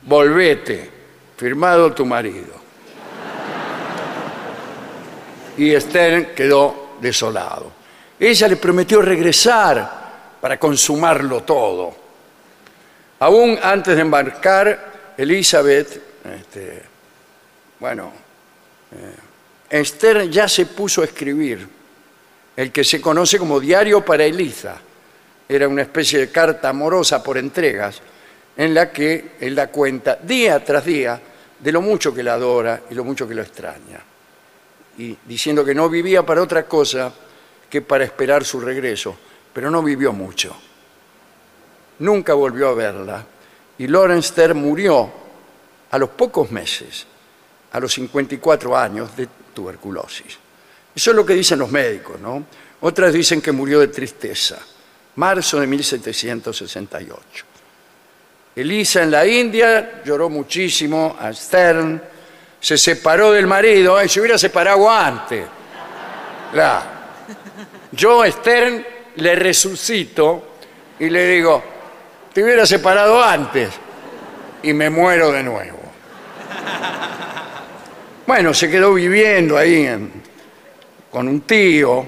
Volvete, 0.04 0.90
firmado 1.36 1.92
tu 1.92 2.06
marido. 2.06 2.54
Y 5.58 5.72
Esther 5.74 6.34
quedó 6.34 6.96
desolado. 7.02 7.72
Ella 8.20 8.48
le 8.48 8.56
prometió 8.56 9.02
regresar 9.02 10.38
para 10.40 10.58
consumarlo 10.58 11.44
todo. 11.44 12.03
Aún 13.24 13.58
antes 13.64 13.96
de 13.96 14.02
embarcar, 14.02 15.14
Elizabeth, 15.16 16.02
este, 16.26 16.84
bueno, 17.80 18.12
eh, 18.92 19.80
Esther 19.80 20.30
ya 20.30 20.50
se 20.50 20.66
puso 20.66 21.02
a 21.02 21.06
escribir 21.06 21.66
el 22.54 22.70
que 22.74 22.84
se 22.84 23.00
conoce 23.00 23.40
como 23.40 23.62
Diario 23.62 24.04
para 24.04 24.26
Eliza. 24.26 24.76
Era 25.48 25.70
una 25.70 25.84
especie 25.84 26.20
de 26.20 26.32
carta 26.32 26.68
amorosa 26.68 27.24
por 27.24 27.38
entregas 27.38 28.02
en 28.58 28.74
la 28.74 28.92
que 28.92 29.36
él 29.40 29.56
da 29.56 29.68
cuenta 29.68 30.18
día 30.22 30.62
tras 30.62 30.84
día 30.84 31.18
de 31.60 31.72
lo 31.72 31.82
mucho 31.82 32.14
que 32.14 32.24
la 32.24 32.34
adora 32.34 32.82
y 32.90 32.94
lo 32.94 33.06
mucho 33.06 33.26
que 33.26 33.36
lo 33.36 33.42
extraña. 33.42 34.02
Y 34.98 35.18
diciendo 35.24 35.64
que 35.64 35.74
no 35.74 35.88
vivía 35.88 36.24
para 36.24 36.42
otra 36.42 36.64
cosa 36.64 37.14
que 37.70 37.82
para 37.82 38.04
esperar 38.04 38.44
su 38.44 38.60
regreso, 38.60 39.18
pero 39.54 39.72
no 39.72 39.82
vivió 39.82 40.12
mucho. 40.12 40.73
Nunca 42.04 42.34
volvió 42.34 42.68
a 42.68 42.74
verla. 42.74 43.26
Y 43.78 43.88
Lorenster 43.88 44.54
murió 44.54 45.10
a 45.90 45.98
los 45.98 46.10
pocos 46.10 46.52
meses, 46.52 47.06
a 47.72 47.80
los 47.80 47.94
54 47.94 48.78
años, 48.78 49.16
de 49.16 49.30
tuberculosis. 49.54 50.38
Eso 50.94 51.12
es 51.12 51.16
lo 51.16 51.26
que 51.26 51.34
dicen 51.34 51.60
los 51.60 51.72
médicos, 51.72 52.20
¿no? 52.20 52.46
Otras 52.82 53.14
dicen 53.14 53.42
que 53.42 53.54
murió 53.54 53.80
de 53.80 53.88
tristeza. 53.88 54.60
Marzo 55.16 55.62
de 55.62 55.68
1768. 55.68 57.46
Elisa 58.58 59.04
en 59.04 59.12
la 59.12 59.26
India 59.26 60.02
lloró 60.04 60.30
muchísimo 60.30 61.16
a 61.18 61.32
Stern, 61.32 62.04
se 62.60 62.78
separó 62.78 63.32
del 63.32 63.48
marido, 63.48 64.04
y 64.04 64.10
se 64.10 64.20
hubiera 64.20 64.38
separado 64.38 64.92
antes. 64.92 65.46
Yo, 67.94 68.30
Stern, 68.30 68.86
le 69.16 69.36
resucito 69.36 70.58
y 71.00 71.10
le 71.10 71.28
digo, 71.28 71.73
te 72.34 72.44
hubiera 72.44 72.66
separado 72.66 73.24
antes 73.24 73.70
y 74.64 74.74
me 74.74 74.90
muero 74.90 75.32
de 75.32 75.44
nuevo. 75.44 75.80
Bueno, 78.26 78.54
se 78.54 78.70
quedó 78.70 78.94
viviendo 78.94 79.58
ahí 79.58 79.88
con 81.12 81.28
un 81.28 81.42
tío. 81.42 82.06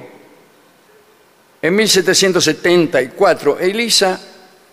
En 1.62 1.76
1774, 1.76 3.60
Elisa 3.60 4.20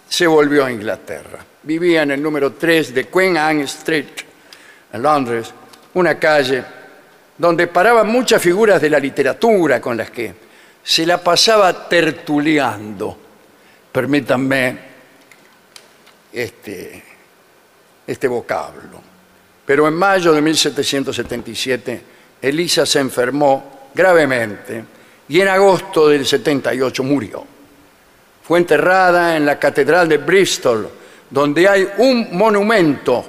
se 0.08 0.26
volvió 0.26 0.64
a 0.64 0.72
Inglaterra. 0.72 1.44
Vivía 1.64 2.02
en 2.02 2.12
el 2.12 2.22
número 2.22 2.52
3 2.52 2.94
de 2.94 3.08
Queen 3.08 3.36
Anne 3.36 3.64
Street, 3.64 4.06
en 4.92 5.02
Londres, 5.02 5.52
una 5.94 6.18
calle 6.18 6.62
donde 7.36 7.66
paraban 7.66 8.08
muchas 8.08 8.40
figuras 8.40 8.80
de 8.80 8.90
la 8.90 8.98
literatura 8.98 9.80
con 9.80 9.96
las 9.96 10.10
que 10.10 10.32
se 10.82 11.04
la 11.04 11.18
pasaba 11.18 11.88
tertuleando. 11.88 13.18
Permítanme 13.90 14.91
este, 16.32 17.02
este 18.06 18.28
vocablo. 18.28 19.00
Pero 19.64 19.86
en 19.86 19.94
mayo 19.94 20.32
de 20.32 20.40
1777, 20.40 22.02
Elisa 22.40 22.84
se 22.84 22.98
enfermó 22.98 23.90
gravemente 23.94 24.84
y 25.28 25.40
en 25.40 25.48
agosto 25.48 26.08
del 26.08 26.26
78 26.26 27.04
murió. 27.04 27.44
Fue 28.42 28.58
enterrada 28.58 29.36
en 29.36 29.46
la 29.46 29.58
Catedral 29.58 30.08
de 30.08 30.18
Bristol, 30.18 30.90
donde 31.30 31.68
hay 31.68 31.88
un 31.98 32.36
monumento 32.36 33.24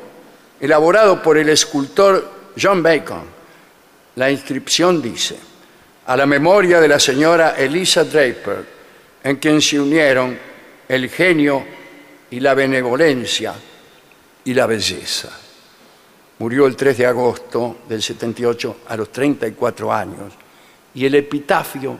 elaborado 0.59 1.21
por 1.21 1.37
el 1.37 1.49
escultor 1.49 2.31
John 2.59 2.81
Bacon. 2.81 3.23
La 4.15 4.31
inscripción 4.31 5.01
dice, 5.01 5.37
a 6.05 6.17
la 6.17 6.25
memoria 6.25 6.81
de 6.81 6.87
la 6.87 6.99
señora 6.99 7.55
Elisa 7.57 8.03
Draper, 8.03 8.65
en 9.23 9.37
quien 9.37 9.61
se 9.61 9.79
unieron 9.79 10.37
el 10.87 11.09
genio 11.09 11.63
y 12.33 12.39
la 12.39 12.55
benevolencia 12.55 13.53
y 14.43 14.55
la 14.55 14.65
belleza. 14.65 15.29
Murió 16.39 16.65
el 16.65 16.75
3 16.75 16.97
de 16.97 17.05
agosto 17.05 17.81
del 17.87 18.01
78 18.01 18.77
a 18.87 18.97
los 18.97 19.11
34 19.11 19.93
años 19.93 20.33
y 20.95 21.05
el 21.05 21.13
epitafio 21.13 21.95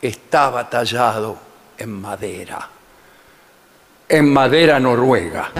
estaba 0.00 0.70
tallado 0.70 1.36
en 1.76 2.00
madera, 2.00 2.70
en 4.08 4.32
madera 4.32 4.78
noruega. 4.78 5.50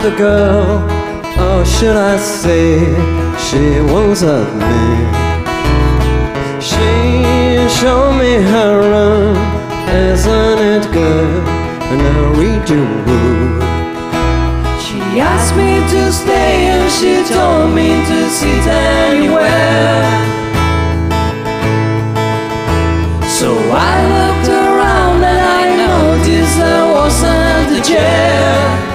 The 0.00 0.10
girl, 0.16 0.80
or 1.38 1.64
should 1.66 1.96
I 1.96 2.16
say, 2.16 2.78
she 3.36 3.80
was 3.92 4.22
a 4.22 4.44
man. 4.56 5.12
She 6.62 7.68
showed 7.78 8.12
me 8.18 8.40
her 8.52 8.72
room, 8.90 9.36
isn't 9.88 10.58
it 10.74 10.84
good? 10.92 11.42
And 11.90 12.00
I 12.00 12.18
read 12.40 12.68
you 12.70 12.84
would. 13.06 13.62
She 14.80 15.20
asked 15.20 15.54
me 15.56 15.80
to 15.92 16.10
stay 16.10 16.68
and 16.72 16.90
she 16.90 17.12
told 17.34 17.74
me 17.74 17.88
to 18.10 18.30
sit 18.30 18.66
anywhere. 18.66 20.08
So 23.28 23.50
I 23.70 23.94
looked 24.14 24.48
around 24.48 25.22
and 25.22 25.42
I 25.60 25.64
noticed 25.84 26.56
there 26.56 26.86
wasn't 26.94 27.78
a 27.78 27.82
chair. 27.82 28.91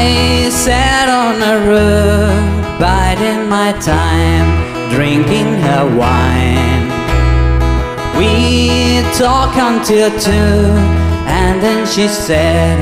I 0.00 0.48
sat 0.50 1.08
on 1.08 1.42
a 1.42 1.56
rug, 1.70 2.78
biding 2.78 3.48
my 3.48 3.72
time, 3.80 4.48
drinking 4.94 5.50
her 5.66 5.84
wine. 5.98 6.86
We 8.16 9.02
talked 9.18 9.58
until 9.58 10.10
two, 10.20 10.62
and 11.26 11.60
then 11.60 11.84
she 11.84 12.06
said, 12.06 12.78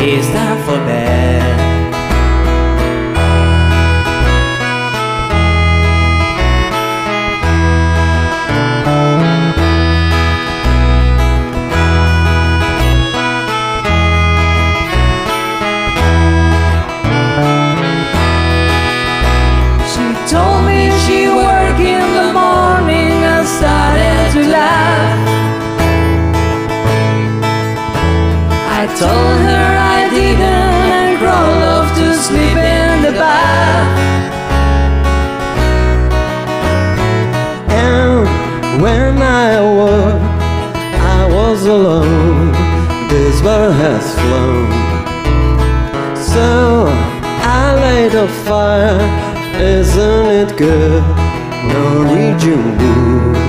It's 0.00 0.26
time 0.28 0.58
for 0.64 0.78
bed. 0.86 1.65
Told 28.98 29.38
her 29.50 29.68
I 29.96 30.08
didn't 30.08 30.40
and 30.40 31.18
crawled 31.18 31.62
off 31.74 31.88
to 31.98 32.14
sleep 32.14 32.56
in 32.56 33.02
the 33.02 33.12
bath. 33.12 33.92
And 37.68 38.80
when 38.80 39.20
I 39.20 39.48
awoke, 39.68 40.22
I 41.18 41.28
was 41.30 41.66
alone. 41.66 42.52
This 43.10 43.42
bird 43.42 43.74
has 43.84 44.06
flown. 44.14 44.70
So 46.16 46.86
I 47.60 47.74
laid 47.84 48.14
a 48.14 48.28
fire, 48.46 48.98
isn't 49.60 50.26
it 50.40 50.56
good? 50.56 51.02
Norwegian 51.70 52.64
wood. 52.78 53.45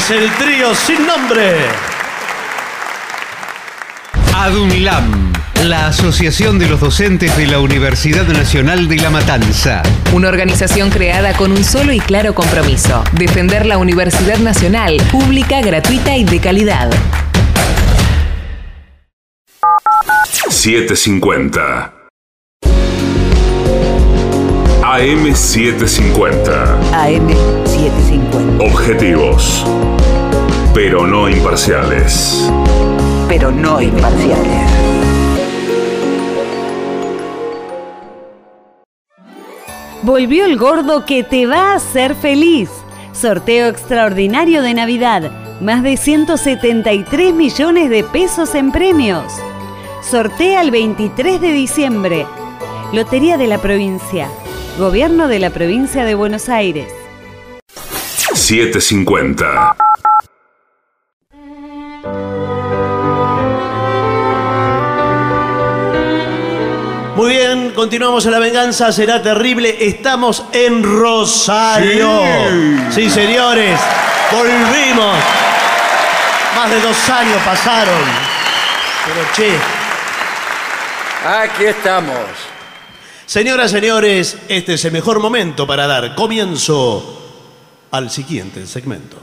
Es 0.00 0.10
el 0.10 0.30
trío 0.36 0.74
sin 0.74 1.06
nombre. 1.06 1.56
ADUNLAM, 4.34 5.30
la 5.64 5.88
Asociación 5.88 6.58
de 6.58 6.68
los 6.68 6.80
Docentes 6.80 7.36
de 7.36 7.46
la 7.46 7.58
Universidad 7.58 8.26
Nacional 8.26 8.88
de 8.88 8.96
La 8.96 9.10
Matanza. 9.10 9.82
Una 10.14 10.28
organización 10.28 10.88
creada 10.88 11.34
con 11.34 11.52
un 11.52 11.62
solo 11.64 11.92
y 11.92 12.00
claro 12.00 12.34
compromiso, 12.34 13.04
defender 13.12 13.66
la 13.66 13.76
Universidad 13.76 14.38
Nacional, 14.38 14.96
pública, 15.12 15.60
gratuita 15.60 16.16
y 16.16 16.24
de 16.24 16.40
calidad. 16.40 16.90
750. 20.48 21.92
AM750. 24.82 26.80
AM750. 26.92 28.60
Objetivos. 28.60 29.64
Pero 30.72 31.04
no 31.04 31.28
imparciales. 31.28 32.48
Pero 33.28 33.50
no 33.50 33.82
imparciales. 33.82 34.70
Volvió 40.02 40.44
el 40.44 40.56
gordo 40.56 41.04
que 41.04 41.24
te 41.24 41.46
va 41.46 41.72
a 41.72 41.74
hacer 41.74 42.14
feliz. 42.14 42.70
Sorteo 43.12 43.66
extraordinario 43.66 44.62
de 44.62 44.74
Navidad. 44.74 45.32
Más 45.60 45.82
de 45.82 45.96
173 45.96 47.34
millones 47.34 47.90
de 47.90 48.04
pesos 48.04 48.54
en 48.54 48.70
premios. 48.70 49.24
Sortea 50.02 50.62
el 50.62 50.70
23 50.70 51.40
de 51.40 51.52
diciembre. 51.52 52.26
Lotería 52.92 53.36
de 53.36 53.48
la 53.48 53.58
provincia. 53.58 54.28
Gobierno 54.78 55.26
de 55.26 55.40
la 55.40 55.50
provincia 55.50 56.04
de 56.04 56.14
Buenos 56.14 56.48
Aires. 56.48 56.92
750. 58.34 59.89
Continuamos 67.80 68.26
en 68.26 68.32
la 68.32 68.38
venganza, 68.40 68.92
será 68.92 69.22
terrible. 69.22 69.74
Estamos 69.80 70.44
en 70.52 70.82
Rosario. 70.82 72.20
Sí, 72.90 73.08
señores, 73.08 73.80
volvimos. 74.30 75.16
Más 76.56 76.70
de 76.70 76.78
dos 76.82 77.08
años 77.08 77.38
pasaron. 77.42 78.02
Pero 79.06 79.26
che, 79.34 79.56
Aquí 81.26 81.64
estamos. 81.64 82.18
señoras, 83.24 83.70
señores, 83.70 84.36
este 84.48 84.74
es 84.74 84.84
el 84.84 84.92
mejor 84.92 85.18
momento 85.18 85.66
para 85.66 85.86
dar 85.86 86.14
comienzo 86.14 87.32
al 87.92 88.10
siguiente 88.10 88.66
segmento. 88.66 89.16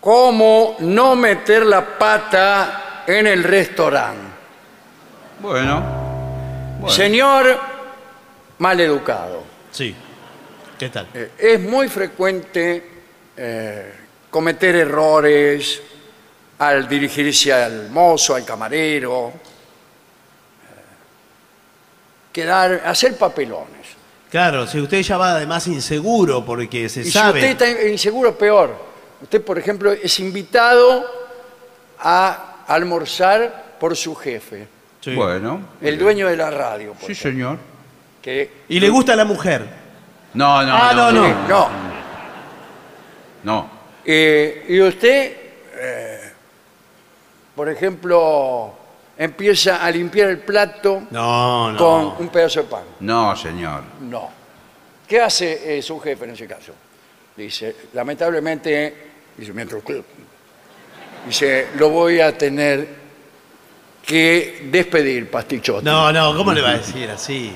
¿Cómo 0.00 0.76
no 0.78 1.14
meter 1.14 1.66
la 1.66 1.98
pata 1.98 3.02
en 3.06 3.26
el 3.26 3.44
restaurante? 3.44 4.32
Bueno. 5.40 6.03
Señor 6.88 7.58
maleducado, 8.58 9.42
Sí. 9.70 9.94
¿Qué 10.78 10.88
tal? 10.90 11.08
eh, 11.14 11.30
es 11.38 11.60
muy 11.60 11.88
frecuente 11.88 12.90
eh, 13.36 13.92
cometer 14.30 14.76
errores 14.76 15.80
al 16.58 16.88
dirigirse 16.88 17.52
al 17.52 17.90
mozo, 17.90 18.34
al 18.34 18.44
camarero, 18.44 19.28
eh, 19.28 19.32
quedar, 22.32 22.82
hacer 22.84 23.16
papelones. 23.16 23.86
Claro, 24.30 24.66
si 24.66 24.80
usted 24.80 25.00
ya 25.02 25.16
va 25.16 25.32
además 25.36 25.66
inseguro 25.68 26.44
porque 26.44 26.88
se 26.88 27.00
Y 27.02 27.10
sabe. 27.10 27.40
si 27.40 27.46
usted 27.52 27.66
está 27.68 27.88
inseguro, 27.88 28.36
peor. 28.36 28.76
Usted, 29.22 29.42
por 29.42 29.58
ejemplo, 29.58 29.92
es 29.92 30.18
invitado 30.20 31.06
a 32.00 32.64
almorzar 32.66 33.76
por 33.78 33.96
su 33.96 34.14
jefe, 34.14 34.66
Sí. 35.04 35.14
Bueno. 35.14 35.60
el 35.82 35.98
dueño 35.98 36.28
de 36.28 36.36
la 36.36 36.50
radio. 36.50 36.92
por 36.94 37.06
Sí, 37.06 37.12
ejemplo, 37.12 37.30
señor. 37.30 37.58
que- 38.22 38.50
Y 38.68 38.80
le 38.80 38.88
gusta 38.88 39.14
la 39.14 39.24
mujer. 39.26 39.62
No, 40.32 40.62
no, 40.62 40.74
Ah, 40.74 40.92
no, 40.94 41.12
no. 41.12 41.24
Sí, 41.26 41.32
no. 41.48 41.68
No. 43.42 43.70
Eh, 44.04 44.64
y 44.68 44.80
usted, 44.80 45.36
eh, 45.76 46.32
por 47.54 47.68
ejemplo, 47.68 48.74
empieza 49.18 49.84
a 49.84 49.90
limpiar 49.90 50.30
el 50.30 50.38
plato 50.38 51.02
No, 51.10 51.72
no. 51.72 51.78
con 51.78 52.14
un 52.26 52.28
pedazo 52.30 52.62
de 52.62 52.68
pan. 52.68 52.84
No, 53.00 53.36
señor. 53.36 53.82
No. 54.00 54.30
¿Qué 55.06 55.20
hace 55.20 55.76
eh, 55.78 55.82
su 55.82 56.00
jefe 56.00 56.24
en 56.24 56.30
ese 56.30 56.46
caso? 56.46 56.72
Dice, 57.36 57.76
lamentablemente, 57.92 58.94
dice, 59.36 59.52
mientras 59.52 59.80
usted, 59.80 60.02
dice, 61.26 61.68
lo 61.76 61.90
voy 61.90 62.20
a 62.20 62.36
tener 62.38 63.03
que 64.06 64.68
despedir, 64.70 65.30
pastichote. 65.30 65.84
No, 65.84 66.12
no, 66.12 66.36
¿cómo 66.36 66.52
le 66.52 66.60
va 66.60 66.70
a 66.70 66.78
decir 66.78 67.08
así? 67.10 67.52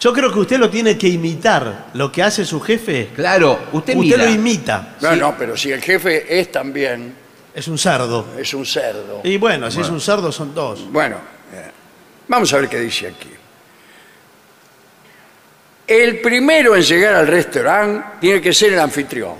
Yo 0.00 0.12
creo 0.12 0.32
que 0.32 0.40
usted 0.40 0.58
lo 0.58 0.68
tiene 0.68 0.98
que 0.98 1.06
imitar. 1.08 1.90
Lo 1.94 2.10
que 2.10 2.22
hace 2.22 2.44
su 2.44 2.60
jefe, 2.60 3.10
Claro, 3.14 3.52
usted, 3.72 3.94
usted 3.94 4.16
mira. 4.16 4.24
lo 4.24 4.30
imita. 4.30 4.96
No, 5.00 5.14
no, 5.14 5.36
pero 5.38 5.56
si 5.56 5.70
el 5.70 5.80
jefe 5.80 6.40
es 6.40 6.50
también, 6.50 7.14
Es 7.54 7.68
un 7.68 7.78
cerdo. 7.78 8.26
es 8.36 8.52
un 8.54 8.66
cerdo. 8.66 9.20
Y 9.22 9.36
bueno, 9.36 9.70
si 9.70 9.80
es 9.80 9.88
un 9.88 10.00
cerdo 10.00 10.32
son 10.32 10.52
dos. 10.54 10.90
Bueno, 10.90 11.16
eh, 11.54 11.70
vamos 12.26 12.52
a 12.52 12.56
ver 12.58 12.68
qué 12.68 12.80
dice 12.80 13.06
aquí. 13.08 13.28
El 15.86 16.20
primero 16.20 16.74
en 16.74 16.82
llegar 16.82 17.14
al 17.14 17.26
restaurante 17.26 18.04
tiene 18.20 18.40
que 18.40 18.52
ser 18.52 18.72
el 18.72 18.80
anfitrión, 18.80 19.34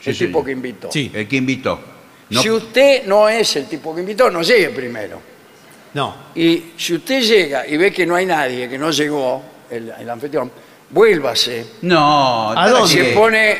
Sí, 0.00 0.10
el 0.10 0.18
tipo 0.18 0.30
señor. 0.40 0.44
que 0.44 0.50
invitó. 0.52 0.92
Sí, 0.92 1.10
El 1.14 1.28
que 1.28 1.36
invitó. 1.36 1.80
No, 2.30 2.42
Si 2.42 2.50
usted 2.50 3.04
no 3.06 3.28
es 3.28 3.54
el 3.56 3.66
tipo 3.66 3.94
que 3.94 4.00
invitó, 4.00 4.30
no 4.30 4.42
llegue 4.42 4.70
primero. 4.70 5.20
No. 5.94 6.14
Y 6.34 6.72
si 6.76 6.94
usted 6.94 7.20
llega 7.22 7.66
y 7.66 7.76
ve 7.76 7.92
que 7.92 8.06
no 8.06 8.14
hay 8.14 8.26
nadie, 8.26 8.68
que 8.68 8.78
no 8.78 8.90
llegó, 8.90 9.42
el, 9.70 9.92
el 9.98 10.10
anfitrión, 10.10 10.50
vuélvase. 10.90 11.66
no. 11.82 12.50
¿A 12.50 12.54
¿para 12.54 12.70
dónde? 12.70 12.88
Se 12.88 13.04
pone 13.12 13.56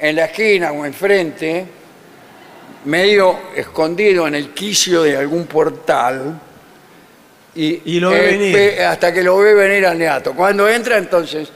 en 0.00 0.16
la 0.16 0.26
esquina 0.26 0.72
o 0.72 0.84
enfrente, 0.84 1.66
medio 2.84 3.38
escondido 3.54 4.26
en 4.28 4.34
el 4.34 4.50
quicio 4.50 5.02
de 5.02 5.16
algún 5.16 5.46
portal. 5.46 6.40
Y, 7.54 7.80
Y 7.96 8.00
lo 8.00 8.10
ve 8.10 8.20
venir. 8.20 8.54
espe- 8.56 8.80
hasta 8.84 9.12
que 9.12 9.22
lo 9.22 9.38
ve 9.38 9.54
venir 9.54 9.86
al 9.86 9.98
neato. 9.98 10.34
Cuando 10.34 10.68
entra, 10.68 10.98
entonces 10.98 11.48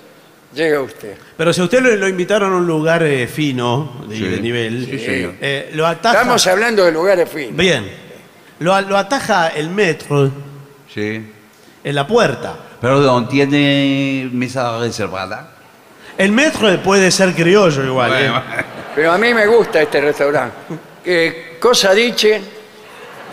llega 0.55 0.81
usted. 0.81 1.14
Pero 1.37 1.53
si 1.53 1.61
a 1.61 1.64
usted 1.64 1.81
lo, 1.83 1.95
lo 1.95 2.09
invitaron 2.09 2.53
a 2.55 2.57
un 2.57 2.66
lugar 2.66 3.03
eh, 3.03 3.27
fino, 3.27 4.03
de, 4.09 4.16
Sí. 4.16 4.23
de 4.25 4.41
nivel, 4.41 4.87
Sí, 4.87 4.99
señor. 4.99 5.35
eh, 5.41 5.71
lo 5.75 5.87
ataja. 5.87 6.21
Estamos 6.23 6.47
hablando 6.47 6.85
de 6.85 6.93
lugares 6.93 7.29
finos. 7.29 7.57
Bien. 7.57 8.10
Lo, 8.61 8.81
lo 8.83 8.97
ataja 8.97 9.49
el 9.49 9.69
metro 9.71 10.31
Sí. 10.93 11.31
en 11.85 11.95
la 11.95 12.07
puerta. 12.07 12.55
Perdón, 12.81 13.29
¿tiene 13.29 14.29
mesa 14.33 14.79
reservada? 14.79 15.51
El 16.17 16.33
metro 16.33 16.69
puede 16.83 17.11
ser 17.11 17.35
criollo 17.35 17.85
igual. 17.85 18.11
Bueno, 18.11 18.39
¿eh? 18.39 18.65
Pero 18.95 19.13
a 19.13 19.19
mí 19.19 19.33
me 19.35 19.47
gusta 19.47 19.83
este 19.83 20.01
restaurante. 20.01 20.55
Eh, 21.05 21.57
cosa 21.61 21.93
dice, 21.95 22.41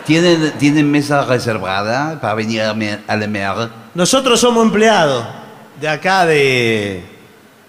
¿Tienen, 0.06 0.52
¿Tienen 0.52 0.90
mesa 0.90 1.24
reservada 1.26 2.18
para 2.20 2.34
venir 2.34 2.62
a, 2.62 2.72
me- 2.72 2.98
a? 3.06 3.68
Nosotros 3.94 4.40
somos 4.40 4.64
empleados 4.64 5.26
de 5.78 5.88
acá 5.88 6.24
de, 6.24 7.02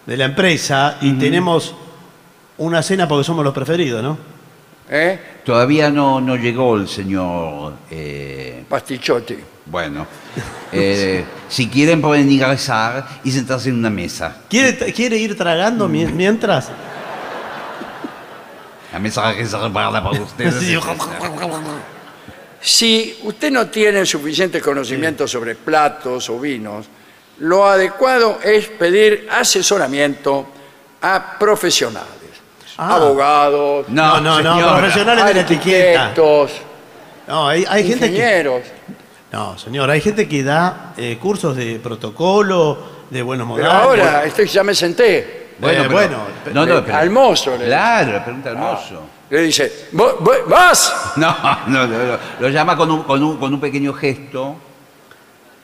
de 0.05 0.17
la 0.17 0.25
empresa 0.25 0.97
y 1.01 1.13
tenemos 1.13 1.75
una 2.57 2.81
cena 2.81 3.07
porque 3.07 3.25
somos 3.25 3.43
los 3.43 3.53
preferidos, 3.53 4.01
¿no? 4.01 4.17
¿Eh? 4.89 5.19
Todavía 5.45 5.89
no, 5.89 6.19
no 6.21 6.35
llegó 6.35 6.75
el 6.75 6.87
señor. 6.87 7.73
eh, 7.91 8.63
pastichote. 8.69 9.39
bueno, 9.65 10.05
eh, 10.71 11.23
si 11.47 11.67
quieren 11.67 12.01
pueden 12.01 12.31
ingresar 12.31 13.07
y 13.23 13.31
sentarse 13.31 13.69
en 13.69 13.75
una 13.75 13.89
mesa. 13.89 14.41
¿Quiere, 14.49 14.75
quiere 14.93 15.17
ir 15.17 15.35
tragando 15.37 15.87
mi- 15.87 16.05
mientras? 16.05 16.69
La 18.91 18.99
mesa 18.99 19.31
reservada 19.33 20.03
para 20.03 20.19
ustedes. 20.21 20.55
Sí. 20.55 20.75
Si 22.61 23.17
usted 23.23 23.51
no 23.51 23.67
tiene 23.67 24.05
suficientes 24.05 24.61
conocimientos 24.61 25.31
sobre 25.31 25.55
platos 25.55 26.29
o 26.29 26.39
vinos, 26.39 26.87
lo 27.39 27.65
adecuado 27.65 28.39
es 28.43 28.67
pedir 28.67 29.27
asesoramiento 29.31 30.47
a 31.01 31.37
profesionales, 31.39 32.09
Ah. 32.81 32.95
abogados, 32.95 33.85
No, 33.89 34.21
no, 34.21 34.41
no, 34.41 34.53
señora. 34.55 34.77
profesionales 34.77 35.25
de 35.25 35.33
la 35.33 35.41
etiqueta. 35.41 36.01
arquitectos, 36.05 36.51
No, 37.27 37.47
hay, 37.49 37.65
hay 37.67 37.83
gente 37.87 38.07
que. 38.09 38.15
ingenieros. 38.15 38.61
No, 39.31 39.57
señor, 39.57 39.89
hay 39.91 40.01
gente 40.01 40.27
que 40.27 40.43
da 40.43 40.93
eh, 40.97 41.17
cursos 41.21 41.55
de 41.55 41.79
protocolo, 41.79 42.77
de 43.09 43.21
buenos 43.21 43.47
Pero 43.53 43.67
modales. 43.69 43.83
ahora, 44.05 44.23
estoy, 44.25 44.47
ya 44.47 44.63
me 44.63 44.73
senté. 44.73 45.49
Bueno, 45.59 45.79
pero- 45.83 45.93
bueno. 45.93 46.17
No, 46.53 46.65
no, 46.65 46.75
Le- 46.75 46.81
pero- 46.83 46.97
al 46.97 47.09
mozo 47.09 47.57
le- 47.57 47.65
Claro, 47.65 48.13
le 48.13 48.19
pregunta 48.21 48.49
al 48.51 48.57
mozo. 48.57 49.01
Le 49.29 49.41
dice, 49.41 49.87
"¿Vo- 49.93 50.17
vo- 50.19 50.45
¿vas? 50.47 51.11
No, 51.17 51.35
no, 51.67 51.85
no, 51.85 51.97
no, 51.97 52.17
Lo 52.39 52.49
llama 52.49 52.75
con 52.77 52.89
un, 52.89 53.03
con 53.03 53.21
un, 53.21 53.37
con 53.37 53.53
un 53.53 53.59
pequeño 53.59 53.93
gesto. 53.93 54.55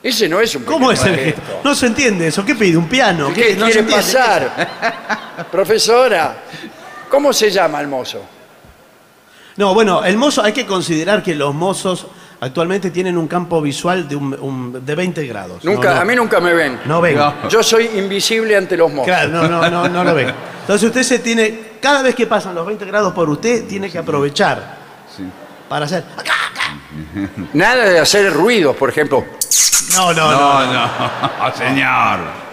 Ese 0.04 0.30
no 0.30 0.40
es 0.40 0.54
un 0.56 0.64
¿Cómo 0.66 0.92
es 0.92 1.00
pequeño 1.00 1.18
el 1.18 1.26
gesto. 1.26 1.42
gesto? 1.42 1.62
No 1.64 1.74
se 1.74 1.88
entiende 1.88 2.28
eso. 2.28 2.46
¿Qué 2.46 2.54
pide? 2.54 2.78
¿Un 2.78 2.88
piano? 2.88 3.32
¿Qué 3.34 3.56
no 3.56 3.66
se 3.66 3.72
quiere 3.72 3.80
entiende. 3.80 3.96
pasar? 3.96 5.46
Profesora, 5.52 6.38
¿cómo 7.10 7.34
se 7.34 7.50
llama 7.52 7.82
el 7.82 7.88
mozo? 7.88 8.22
No, 9.58 9.74
bueno, 9.74 10.04
el 10.04 10.18
mozo, 10.18 10.44
hay 10.44 10.52
que 10.54 10.66
considerar 10.66 11.24
que 11.24 11.34
los 11.36 11.54
mozos 11.56 12.08
actualmente 12.42 12.92
tienen 12.92 13.18
un 13.18 13.28
campo 13.28 13.62
visual 13.62 14.08
de, 14.08 14.16
un- 14.16 14.34
un- 14.40 14.86
de 14.86 14.96
20 14.96 15.26
grados. 15.26 15.64
Nunca, 15.64 15.90
No, 15.90 15.96
no. 15.96 16.02
A 16.02 16.06
mí 16.06 16.16
nunca 16.16 16.40
me 16.42 16.54
ven. 16.54 16.80
No 16.86 17.00
ven. 17.00 17.18
Yo 17.50 17.64
soy 17.64 17.86
invisible 17.96 18.56
ante 18.58 18.76
los 18.76 18.90
mozos. 18.92 19.06
Claro, 19.08 19.30
no, 19.30 19.48
no, 19.48 19.70
no, 19.70 19.88
no 19.88 20.04
lo 20.04 20.14
ven. 20.14 20.28
Entonces 20.62 20.88
usted 20.88 21.04
se 21.04 21.20
tiene, 21.20 21.60
cada 21.82 22.02
vez 22.02 22.16
que 22.16 22.28
pasan 22.28 22.54
los 22.56 22.66
20 22.66 22.84
grados 22.86 23.14
por 23.14 23.30
usted, 23.30 23.66
tiene 23.68 23.90
que 23.90 23.98
aprovechar 23.98 24.76
para 25.70 25.86
hacer... 25.86 26.04
Nada 27.54 27.86
de 27.86 28.00
hacer 28.00 28.34
ruidos, 28.34 28.76
por 28.76 28.90
ejemplo. 28.90 29.24
No, 29.96 30.14
no, 30.14 30.32
no. 30.32 30.66
No, 30.66 30.74
no, 30.74 31.56
señor. 31.56 32.45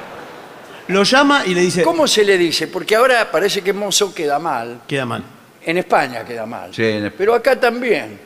Lo 0.88 1.02
llama 1.04 1.42
y 1.46 1.54
le 1.54 1.60
dice... 1.62 1.82
¿Cómo 1.82 2.06
se 2.06 2.24
le 2.24 2.36
dice? 2.36 2.66
Porque 2.68 2.96
ahora 2.96 3.30
parece 3.30 3.62
que 3.62 3.72
mozo 3.72 4.14
queda 4.14 4.38
mal. 4.38 4.82
Queda 4.86 5.04
mal. 5.06 5.22
En 5.64 5.78
España 5.78 6.24
queda 6.24 6.44
mal. 6.46 6.74
Sí, 6.74 6.82
en- 6.84 7.12
Pero 7.16 7.34
acá 7.34 7.58
también. 7.58 8.18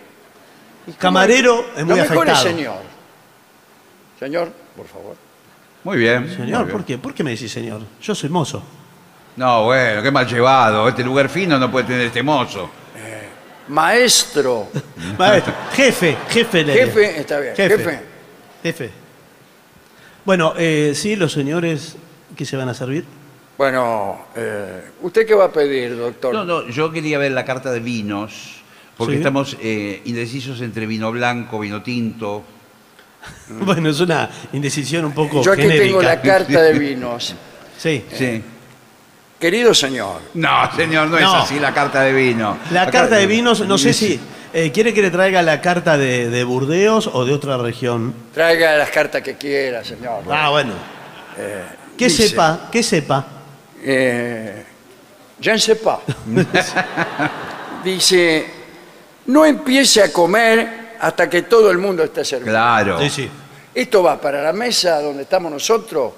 ¿Y 0.87 0.91
cómo 0.93 0.99
Camarero 0.99 1.67
es 1.77 1.85
muy 1.85 1.97
Lo 1.97 2.03
mejor 2.03 2.29
es 2.31 2.39
señor. 2.39 2.79
Señor, 4.19 4.51
por 4.77 4.87
favor. 4.87 5.17
Muy 5.85 5.99
bien. 5.99 6.29
Señor, 6.31 6.39
muy 6.47 6.65
bien. 6.65 6.69
¿por 6.71 6.85
qué? 6.85 6.99
¿Por 6.99 7.15
qué 7.15 7.23
me 7.23 7.31
decís 7.33 7.53
señor? 7.53 7.83
Yo 8.01 8.15
soy 8.15 8.31
mozo. 8.31 8.63
No, 9.37 9.65
bueno, 9.65 10.03
qué 10.03 10.11
mal 10.11 10.27
llevado. 10.27 10.89
Este 10.89 11.03
lugar 11.05 11.29
fino 11.29 11.59
no 11.59 11.71
puede 11.71 11.87
tener 11.87 12.07
este 12.07 12.23
mozo. 12.23 12.71
Maestro. 13.69 14.69
Maestro, 15.19 15.53
jefe, 15.75 16.17
jefe. 16.31 16.63
le- 16.65 16.73
Jefe, 16.73 17.21
está 17.21 17.41
bien. 17.41 17.55
Jefe. 17.57 17.77
Jefe. 17.79 18.01
Jefe. 18.63 18.91
Bueno, 20.25 20.55
eh, 20.57 20.93
sí, 20.95 21.17
los 21.17 21.33
señores 21.33 21.97
que 22.37 22.45
se 22.45 22.57
van 22.57 22.69
a 22.69 22.75
servir. 22.75 23.05
Bueno, 23.59 24.27
eh, 24.37 24.83
¿usted 25.03 25.27
qué 25.27 25.35
va 25.35 25.47
a 25.47 25.53
pedir, 25.53 25.97
doctor? 25.97 26.35
No, 26.35 26.45
no, 26.45 26.69
yo 26.69 26.93
quería 26.93 27.19
ver 27.19 27.33
la 27.33 27.45
carta 27.45 27.73
de 27.73 27.81
vinos, 27.81 28.61
porque 28.97 29.15
Sí. 29.15 29.19
estamos 29.19 29.57
eh, 29.61 30.03
indecisos 30.05 30.61
entre 30.61 30.87
vino 30.87 31.11
blanco, 31.11 31.59
vino 31.59 31.83
tinto. 31.83 32.45
Bueno, 33.49 33.89
es 33.91 33.99
una 34.01 34.31
indecisión 34.53 35.05
un 35.05 35.13
poco 35.13 35.43
Yo 35.43 35.53
aquí 35.53 35.63
genérica. 35.63 35.85
tengo 35.87 36.03
la 36.03 36.21
carta 36.21 36.63
de 36.63 36.79
vinos. 36.79 37.35
Sí. 37.79 38.05
Sí. 38.11 38.43
Querido 39.39 39.75
señor, 39.75 40.21
No, 40.33 40.71
señor, 40.75 41.09
no, 41.09 41.19
No. 41.21 41.37
es 41.39 41.45
así 41.45 41.59
la 41.61 41.75
carta 41.75 42.01
de 42.01 42.13
vino. 42.15 42.57
La 42.71 42.91
carta 42.91 43.17
de 43.17 43.27
vinos, 43.27 43.61
no 43.67 43.77
sé 43.77 43.93
si... 43.93 44.19
eh, 44.55 44.71
¿Quiere 44.73 44.95
que 44.95 45.03
le 45.03 45.11
traiga 45.11 45.43
la 45.43 45.61
carta 45.61 45.99
de, 45.99 46.31
de 46.31 46.45
Burdeos 46.45 47.07
o 47.13 47.27
de 47.27 47.35
otra 47.35 47.59
región? 47.59 48.15
traiga 48.33 48.77
las 48.79 48.89
cartas 48.91 49.21
que 49.21 49.35
quiera, 49.37 49.85
señor. 49.85 50.23
Ah, 50.31 50.49
bueno. 50.49 50.73
Que 51.97 52.07
dice- 52.09 52.29
sepa, 52.29 52.69
que 52.71 52.83
sepa. 52.83 53.25
Eh, 53.83 54.65
pas. 55.83 55.99
Dice, 57.85 58.47
no 59.27 59.45
empiece 59.45 60.03
a 60.03 60.13
comer 60.13 60.97
hasta 61.01 61.29
que 61.31 61.43
todo 61.43 61.71
el 61.71 61.79
mundo 61.79 62.03
esté 62.03 62.25
servido. 62.25 62.51
Claro. 62.53 62.99
Sí, 63.01 63.11
sí. 63.11 63.31
¿Esto 63.75 64.03
va 64.03 64.21
para 64.21 64.43
la 64.43 64.53
mesa 64.53 65.01
donde 65.03 65.23
estamos 65.25 65.53
nosotros 65.53 66.13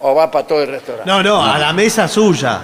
o 0.00 0.14
va 0.14 0.30
para 0.30 0.46
todo 0.46 0.62
el 0.62 0.68
restaurante? 0.68 1.08
No, 1.08 1.22
no, 1.22 1.44
a 1.44 1.58
la 1.58 1.72
mesa 1.72 2.08
suya. 2.08 2.60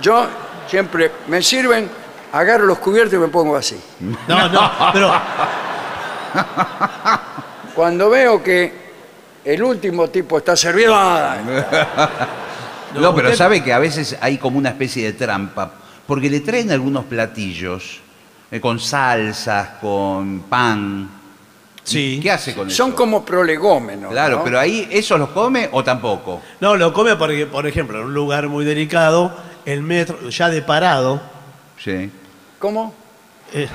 Yo 0.00 0.26
siempre 0.68 1.12
me 1.28 1.42
sirven, 1.42 1.88
agarro 2.32 2.64
los 2.66 2.78
cubiertos 2.78 3.14
y 3.14 3.18
me 3.18 3.28
pongo 3.28 3.54
así. 3.56 3.78
No, 4.26 4.48
no, 4.48 4.70
pero 4.92 5.12
Cuando 7.74 8.10
veo 8.10 8.42
que 8.42 8.87
el 9.52 9.62
último 9.62 10.08
tipo 10.08 10.38
está 10.38 10.56
servido, 10.56 10.94
¡ah! 10.96 11.36
No, 12.94 13.14
pero 13.14 13.28
usted- 13.28 13.38
sabe 13.38 13.62
que 13.62 13.72
a 13.72 13.78
veces 13.78 14.16
hay 14.20 14.38
como 14.38 14.58
una 14.58 14.70
especie 14.70 15.04
de 15.04 15.12
trampa, 15.12 15.70
porque 16.06 16.30
le 16.30 16.40
traen 16.40 16.70
algunos 16.70 17.04
platillos 17.04 18.00
eh, 18.50 18.60
con 18.60 18.78
salsas, 18.80 19.68
con 19.80 20.40
pan. 20.48 21.10
Sí. 21.84 22.18
¿Qué 22.22 22.30
hace 22.30 22.54
con 22.54 22.70
son 22.70 22.88
eso? 22.90 22.96
como 22.96 23.24
prolegómenos. 23.24 24.10
Claro, 24.10 24.38
¿no? 24.38 24.44
pero 24.44 24.58
ahí, 24.58 24.86
¿eso 24.90 25.16
los 25.18 25.30
come 25.30 25.68
o 25.72 25.82
tampoco? 25.84 26.40
no, 26.60 26.76
lo 26.76 26.92
come 26.92 27.16
porque, 27.16 27.46
por 27.46 27.66
ejemplo, 27.66 27.98
en 27.98 28.06
un 28.06 28.14
lugar 28.14 28.48
muy 28.48 28.64
delicado, 28.64 29.34
el 29.64 29.82
metro, 29.82 30.28
ya 30.30 30.48
de 30.48 30.62
parado, 30.62 31.20
Sí. 31.82 32.10
¿Cómo? 32.58 32.92
eh, 33.52 33.68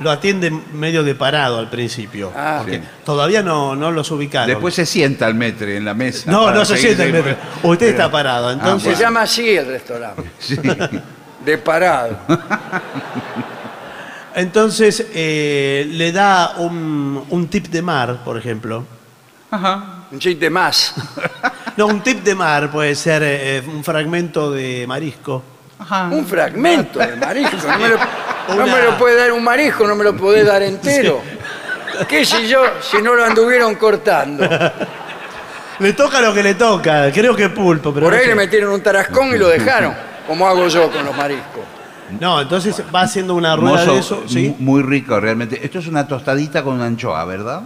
lo 0.00 0.10
atiende 0.10 0.50
medio 0.50 1.02
de 1.02 1.14
parado 1.14 1.58
al 1.58 1.70
principio. 1.70 2.32
Ah. 2.36 2.58
porque 2.60 2.78
Sí. 2.78 2.82
todavía 3.04 3.42
no, 3.42 3.74
no 3.76 3.90
los 3.90 4.10
ubicaron. 4.10 4.48
Después 4.48 4.74
se 4.74 4.86
sienta 4.86 5.26
el 5.26 5.34
metre 5.34 5.76
en 5.76 5.84
la 5.84 5.94
mesa. 5.94 6.30
no, 6.30 6.50
no 6.52 6.64
se 6.64 6.76
sienta 6.76 7.04
el 7.04 7.12
metro. 7.12 7.36
Usted 7.62 7.88
está 7.88 8.10
parado. 8.10 8.50
Entonces, 8.50 8.96
Se 8.96 9.02
llama 9.02 9.22
así 9.22 9.56
el 9.56 9.66
restaurante. 9.66 10.22
De 11.44 11.58
parado. 11.58 12.18
entonces 14.34 15.06
eh, 15.14 15.86
le 15.90 16.12
da 16.12 16.54
un, 16.58 17.24
un 17.30 17.48
tip 17.48 17.68
de 17.68 17.82
mar, 17.82 18.18
por 18.24 18.36
ejemplo. 18.38 18.84
Ajá. 19.50 20.04
Un 20.10 20.18
chiste 20.18 20.50
más. 20.50 20.94
No, 21.78 21.86
un 21.86 22.02
tip 22.02 22.24
de 22.24 22.34
mar 22.34 22.72
puede 22.72 22.96
ser 22.96 23.22
eh, 23.24 23.62
un 23.64 23.84
fragmento 23.84 24.50
de 24.50 24.84
marisco. 24.88 25.44
Ajá. 25.78 26.08
Un 26.10 26.26
fragmento 26.26 26.98
de 26.98 27.14
marisco. 27.14 27.56
No 27.68 27.78
me, 27.78 27.88
lo, 27.90 27.96
no 28.48 28.54
Una- 28.64 28.66
me 28.76 28.82
lo 28.82 28.96
puede 28.98 29.16
dar 29.16 29.32
un 29.32 29.44
marisco, 29.44 29.86
no 29.86 29.94
me 29.94 30.04
lo 30.04 30.16
puede 30.16 30.44
dar 30.44 30.62
entero. 30.62 31.20
¿Qué 32.08 32.24
sé 32.24 32.46
yo 32.48 32.62
si 32.80 33.02
no 33.02 33.14
lo 33.14 33.24
anduvieron 33.24 33.74
cortando? 33.74 34.48
Le 35.80 35.92
toca 35.92 36.20
lo 36.20 36.34
que 36.34 36.42
le 36.42 36.54
toca, 36.56 37.12
creo 37.12 37.36
que 37.36 37.50
pulpo, 37.50 37.94
pero 37.94 38.06
Por 38.06 38.12
no 38.12 38.18
ahí 38.18 38.24
sé. 38.24 38.30
le 38.30 38.34
metieron 38.34 38.72
un 38.72 38.80
tarascón 38.82 39.28
y 39.32 39.38
lo 39.38 39.46
dejaron, 39.46 39.94
como 40.26 40.44
hago 40.48 40.66
yo 40.66 40.90
con 40.90 41.04
los 41.04 41.16
mariscos. 41.16 41.62
No, 42.18 42.40
entonces 42.40 42.82
va 42.92 43.02
haciendo 43.02 43.36
una 43.36 43.54
rueda 43.54 43.84
Mozo, 43.84 43.92
de 43.94 44.00
eso, 44.00 44.54
Muy 44.58 44.82
rico, 44.82 45.20
realmente. 45.20 45.60
Esto 45.64 45.78
es 45.78 45.86
una 45.86 46.08
tostadita 46.08 46.64
con 46.64 46.82
anchoa, 46.82 47.24
¿verdad? 47.26 47.62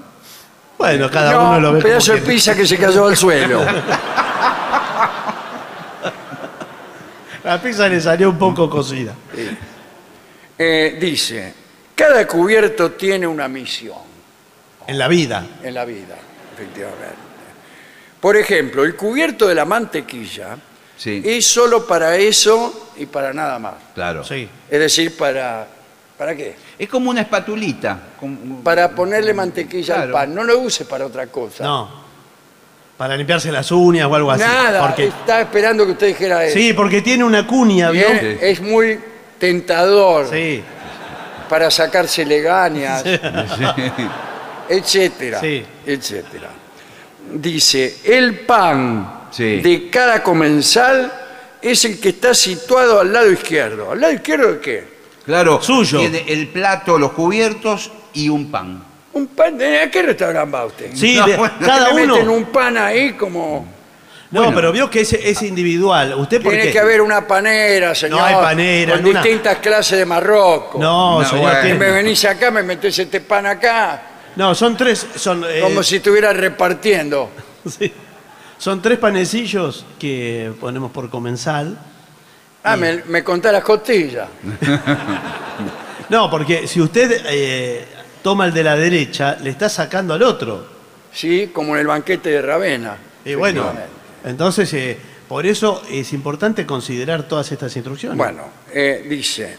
Bueno, 0.76 1.08
cada 1.10 1.32
no, 1.32 1.48
uno 1.52 1.60
lo 1.60 1.70
ve 1.72 1.76
un 1.78 1.82
pedazo 1.84 2.08
como 2.12 2.16
de 2.16 2.20
quiere. 2.22 2.34
pizza 2.36 2.54
que 2.54 2.66
se 2.66 2.76
cayó 2.76 3.06
al 3.06 3.16
suelo. 3.16 3.62
La 7.44 7.60
pizza 7.60 7.88
le 7.88 8.00
salió 8.00 8.30
un 8.30 8.38
poco 8.38 8.68
cocida. 8.70 9.14
Eh, 10.58 10.96
dice, 11.00 11.52
cada 11.94 12.26
cubierto 12.26 12.92
tiene 12.92 13.26
una 13.26 13.48
misión 13.48 13.96
En 14.86 14.98
la 14.98 15.08
vida. 15.08 15.46
en 15.62 15.74
la 15.74 15.84
vida, 15.84 16.16
efectivamente. 16.54 17.16
Por 18.20 18.36
ejemplo, 18.36 18.84
el 18.84 18.94
cubierto 18.94 19.48
de 19.48 19.54
la 19.54 19.64
mantequilla 19.64 20.56
Sí, 20.96 21.20
es 21.24 21.44
solo 21.46 21.84
para 21.86 22.16
eso 22.16 22.90
y 22.96 23.06
para 23.06 23.32
nada 23.32 23.58
más. 23.58 23.74
claro. 23.94 24.22
Sí. 24.24 24.48
Es 24.70 24.78
decir, 24.78 25.16
para... 25.16 25.66
¿Para 26.16 26.36
qué? 26.36 26.54
Es 26.78 26.88
como 26.88 27.10
una 27.10 27.22
espatulita. 27.22 27.98
como- 28.20 28.62
Para 28.62 28.90
ponerle 28.90 29.34
mantequilla 29.34 29.94
al 29.94 30.00
Claro. 30.02 30.12
pan. 30.12 30.34
No 30.34 30.44
lo 30.44 30.58
use 30.60 30.84
para 30.84 31.04
otra 31.06 31.26
cosa. 31.26 31.64
No. 31.64 31.90
Para 32.96 33.16
limpiarse 33.16 33.50
las 33.50 33.72
uñas 33.72 34.06
o 34.06 34.14
algo 34.14 34.30
así. 34.30 34.44
Nada, 34.44 34.86
Porque, 34.86 35.06
estaba 35.08 35.40
esperando 35.40 35.84
que 35.84 35.92
usted 35.92 36.06
dijera 36.08 36.44
eso. 36.44 36.56
sí, 36.56 36.72
porque 36.74 37.02
tiene 37.02 37.24
una 37.24 37.44
cuña, 37.44 37.90
¿vio? 37.90 38.06
Bien, 38.08 38.38
Es 38.40 38.60
muy 38.60 39.00
tentador 39.46 40.28
Sí. 40.30 40.62
para 41.48 41.68
sacarse 41.68 42.24
legañas, 42.24 43.02
etcétera, 44.68 45.40
Sí. 45.40 45.64
etcétera. 45.84 46.48
Dice, 47.34 47.96
el 48.04 48.38
pan 48.40 49.22
Sí. 49.32 49.60
de 49.60 49.90
cada 49.90 50.22
comensal 50.22 51.12
es 51.60 51.84
el 51.84 51.98
que 51.98 52.10
está 52.10 52.34
situado 52.34 53.00
al 53.00 53.12
lado 53.12 53.32
izquierdo. 53.32 53.90
¿Al 53.90 54.00
lado 54.00 54.12
izquierdo 54.12 54.52
de 54.54 54.60
qué? 54.60 54.84
Claro, 55.26 55.60
Suyo. 55.60 55.98
tiene 55.98 56.24
el 56.28 56.46
plato, 56.48 56.96
los 56.96 57.10
cubiertos 57.12 57.90
y 58.14 58.28
un 58.28 58.48
pan. 58.48 58.84
Un 59.14 59.26
pan 59.26 59.58
de... 59.58 59.80
¿A 59.80 59.90
qué 59.90 60.02
restaurante 60.02 60.52
va 60.56 60.66
usted? 60.66 60.90
Sí, 60.94 61.16
No, 61.16 61.26
de- 61.26 61.36
bueno, 61.36 61.54
cada 61.60 61.88
Le 61.88 61.94
meten 62.06 62.22
uno. 62.28 62.32
un 62.34 62.44
pan 62.44 62.76
ahí 62.78 63.12
como... 63.14 63.66
No, 64.32 64.40
Bueno. 64.44 64.56
pero 64.56 64.72
vio 64.72 64.88
que 64.90 65.02
es, 65.02 65.12
es 65.12 65.42
individual. 65.42 66.14
¿Usted 66.16 66.42
por 66.42 66.52
Tiene 66.52 66.66
qué? 66.68 66.72
que 66.72 66.78
haber 66.80 67.00
una 67.02 67.26
panera, 67.26 67.94
señor. 67.94 68.18
hay 68.22 68.34
panera, 68.34 68.96
Con 68.96 69.06
una- 69.06 69.22
distintas 69.22 69.58
clases 69.58 69.98
de 69.98 70.06
Marroco. 70.06 70.78
No, 70.80 71.20
No, 71.20 71.28
señor. 71.28 71.42
bueno. 71.42 71.60
Tiene- 71.60 71.78
me 71.78 71.90
venís 71.90 72.24
acá, 72.24 72.50
me 72.50 72.62
metés 72.62 72.98
este 72.98 73.20
pan 73.20 73.44
acá, 73.46 74.02
No, 74.36 74.54
son 74.54 74.74
tres. 74.76 75.06
Son, 75.16 75.44
eh, 75.46 75.60
como 75.60 75.82
si 75.82 75.96
estuviera 75.96 76.32
repartiendo. 76.32 77.30
sí. 77.78 77.92
Son 78.56 78.80
tres 78.80 78.98
panecillos 78.98 79.84
que 79.98 80.50
ponemos 80.58 80.90
por 80.90 81.10
comensal. 81.10 81.76
Ah, 82.64 82.76
me, 82.76 83.02
me 83.08 83.22
contá 83.22 83.52
las 83.52 83.62
costillas. 83.62 84.28
No, 86.08 86.30
porque 86.30 86.66
si 86.66 86.80
usted 86.80 87.22
eh, 87.26 87.86
toma 88.22 88.44
el 88.46 88.52
de 88.52 88.62
la 88.62 88.76
derecha, 88.76 89.36
le 89.40 89.50
está 89.50 89.68
sacando 89.68 90.12
al 90.14 90.22
otro. 90.22 90.66
Sí, 91.12 91.50
como 91.54 91.74
en 91.74 91.80
el 91.80 91.86
banquete 91.86 92.28
de 92.30 92.42
Ravena. 92.42 92.96
Y 93.24 93.34
bueno, 93.34 93.60
Efectivamente. 93.62 94.01
Entonces, 94.24 94.72
eh, 94.74 94.98
por 95.28 95.46
eso 95.46 95.82
es 95.90 96.12
importante 96.12 96.66
considerar 96.66 97.24
todas 97.24 97.50
estas 97.52 97.74
instrucciones. 97.76 98.18
Bueno, 98.18 98.42
eh, 98.72 99.04
dice, 99.08 99.56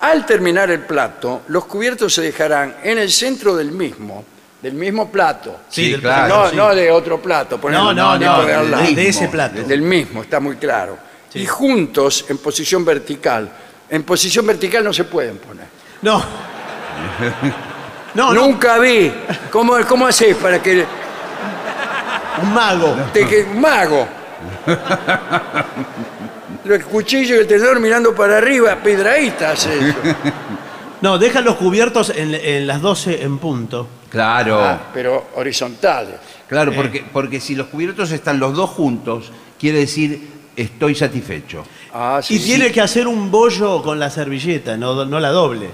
al 0.00 0.24
terminar 0.24 0.70
el 0.70 0.80
plato, 0.80 1.42
los 1.48 1.66
cubiertos 1.66 2.14
se 2.14 2.22
dejarán 2.22 2.76
en 2.82 2.98
el 2.98 3.10
centro 3.10 3.56
del 3.56 3.72
mismo, 3.72 4.24
del 4.62 4.74
mismo 4.74 5.10
plato. 5.10 5.60
Sí, 5.68 5.84
Sí, 5.84 5.90
del 5.92 6.00
plato, 6.00 6.28
no, 6.36 6.50
sí. 6.50 6.56
no 6.56 6.74
de 6.74 6.90
otro 6.90 7.20
plato. 7.20 7.60
No, 7.70 7.92
no, 7.92 8.18
no, 8.18 8.42
de 8.42 9.08
ese 9.08 9.28
plato. 9.28 9.62
Del 9.62 9.82
mismo, 9.82 10.22
está 10.22 10.40
muy 10.40 10.56
claro. 10.56 10.98
Y 11.34 11.46
juntos, 11.46 12.24
en 12.28 12.38
posición 12.38 12.84
vertical, 12.84 13.50
En 13.92 14.04
posición 14.04 14.46
vertical 14.46 14.84
no 14.84 14.92
se 14.92 15.04
pueden 15.04 15.38
poner. 15.38 15.66
No. 16.02 16.22
No, 18.12 18.34
no, 18.34 18.46
Nunca 18.46 18.76
vi. 18.78 19.12
¿Cómo, 19.52 19.76
cómo 19.86 20.04
haces 20.04 20.36
para 20.36 20.60
que 20.60 20.84
un 22.42 22.52
mago. 22.54 22.96
te 23.12 23.26
que 23.26 23.42
un 23.44 23.60
mago? 23.60 24.06
El 26.64 26.84
cuchillo 26.84 27.36
y 27.36 27.38
el 27.40 27.46
tenedor 27.46 27.80
mirando 27.80 28.14
para 28.14 28.38
arriba, 28.38 28.76
pedraíta 28.76 29.52
hace 29.52 29.78
eso. 29.90 29.96
No, 31.02 31.16
deja 31.16 31.40
los 31.40 31.56
cubiertos 31.56 32.12
en, 32.14 32.34
en 32.34 32.66
las 32.66 32.82
12 32.82 33.22
en 33.22 33.38
punto. 33.38 33.88
Claro, 34.10 34.60
Ah, 34.62 34.78
pero 34.92 35.28
horizontales. 35.36 36.16
claro, 36.46 36.72
porque, 36.74 37.02
porque 37.10 37.40
si 37.40 37.54
los 37.54 37.68
cubiertos 37.68 38.10
están 38.12 38.38
los 38.38 38.54
dos 38.54 38.68
juntos, 38.68 39.32
quiere 39.58 39.78
decir 39.78 40.28
estoy 40.54 40.94
satisfecho. 40.94 41.64
Ah, 41.94 42.20
sí, 42.22 42.34
Y 42.34 42.38
sí. 42.38 42.44
tiene 42.44 42.70
que 42.70 42.82
hacer 42.82 43.06
un 43.06 43.30
bollo 43.30 43.82
con 43.82 43.98
la 43.98 44.10
servilleta, 44.10 44.76
no, 44.76 45.06
no 45.06 45.18
la 45.20 45.30
doble. 45.30 45.70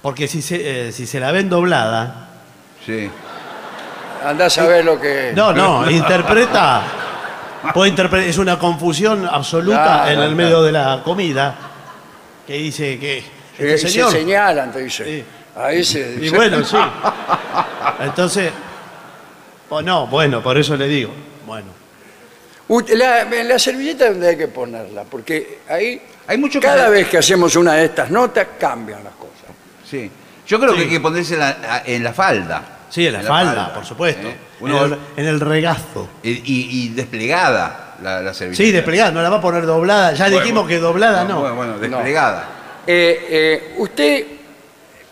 Porque 0.00 0.26
si 0.26 0.40
se, 0.40 0.86
eh, 0.88 0.92
si 0.92 1.06
se 1.06 1.20
la 1.20 1.30
ven 1.30 1.50
doblada. 1.50 2.30
Sí. 2.86 3.10
Andás 4.24 4.58
a 4.58 4.66
ver 4.66 4.84
lo 4.84 5.00
que. 5.00 5.32
No, 5.34 5.52
no, 5.52 5.90
interpreta. 5.90 6.82
Puede 7.74 7.92
interpre- 7.94 8.24
es 8.26 8.38
una 8.38 8.58
confusión 8.58 9.26
absoluta 9.30 9.82
Claro, 9.82 10.04
en 10.06 10.10
el 10.10 10.16
claro. 10.18 10.36
medio 10.36 10.62
de 10.62 10.72
la 10.72 11.00
comida. 11.04 11.54
Que 12.46 12.54
dice 12.54 12.98
que. 12.98 13.18
Eh, 13.18 13.24
Este 13.74 13.88
y 13.88 13.90
señor. 13.90 14.10
se 14.12 14.18
señalan, 14.18 14.72
te 14.72 14.80
dice. 14.84 15.04
Sí. 15.04 15.24
A 15.56 15.72
ese. 15.72 15.98
Y 16.16 16.20
dice, 16.20 16.36
bueno, 16.36 16.64
sí. 16.64 16.76
Entonces. 18.00 18.52
No, 19.84 20.06
bueno, 20.06 20.42
por 20.42 20.56
eso 20.56 20.76
le 20.76 20.86
digo. 20.88 21.10
Bueno. 21.46 21.66
La, 22.94 23.22
en 23.22 23.48
la 23.48 23.58
servilleta 23.58 24.10
donde 24.10 24.28
hay 24.28 24.36
que 24.36 24.48
ponerla, 24.48 25.02
porque 25.04 25.60
ahí 25.68 26.00
Hay 26.26 26.36
mucho 26.38 26.60
cada 26.60 26.84
que- 26.86 26.90
vez 26.90 27.08
que 27.08 27.18
hacemos 27.18 27.56
una 27.56 27.72
de 27.74 27.86
estas 27.86 28.10
notas 28.10 28.46
cambian 28.58 29.02
las 29.02 29.14
cosas. 29.14 29.54
Sí. 29.88 30.10
Yo 30.46 30.58
creo 30.60 30.72
Sí. 30.72 30.76
que 30.78 30.82
hay 30.84 30.90
que 30.90 31.00
ponerse 31.00 31.36
la- 31.36 31.82
en 31.84 32.04
la 32.04 32.12
falda. 32.12 32.62
Sí, 32.90 33.06
en 33.06 33.12
la, 33.14 33.22
falda, 33.22 33.74
por 33.74 33.84
supuesto. 33.84 34.26
¿eh? 34.28 34.36
En, 34.60 34.64
Uno- 34.66 34.84
el, 34.84 34.98
en 35.16 35.26
el 35.26 35.40
regazo. 35.40 36.08
y, 36.22 36.30
y- 36.84 36.88
desplegada 36.90 37.96
la, 38.02 38.20
la 38.22 38.32
servilleta. 38.34 38.62
Sí, 38.64 38.72
desplegada, 38.72 39.10
no 39.10 39.20
la 39.22 39.28
va 39.28 39.36
a 39.36 39.40
poner 39.40 39.66
doblada. 39.66 40.12
Ya 40.14 40.24
Bueno, 40.24 40.40
dijimos 40.40 40.68
que 40.68 40.78
doblada 40.78 41.24
no. 41.24 41.40
Bueno, 41.40 41.54
bueno, 41.56 41.78
desplegada. 41.78 42.44
Eh, 42.86 43.26
eh, 43.28 43.74
usted 43.78 44.24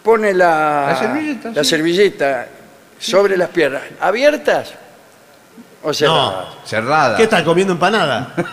pone 0.02 0.32
la, 0.32 0.86
La 0.88 0.96
servilleta, 0.98 1.50
la 1.54 1.64
sí. 1.64 1.70
servilleta 1.70 2.46
sobre 2.98 3.36
las 3.36 3.50
piernas, 3.50 3.82
¿abiertas 4.00 4.72
o 5.82 5.92
cerradas? 5.92 6.46
Cerrada. 6.64 7.16
¿Qué 7.16 7.24
está 7.24 7.44
comiendo 7.44 7.72
empanada? 7.74 8.32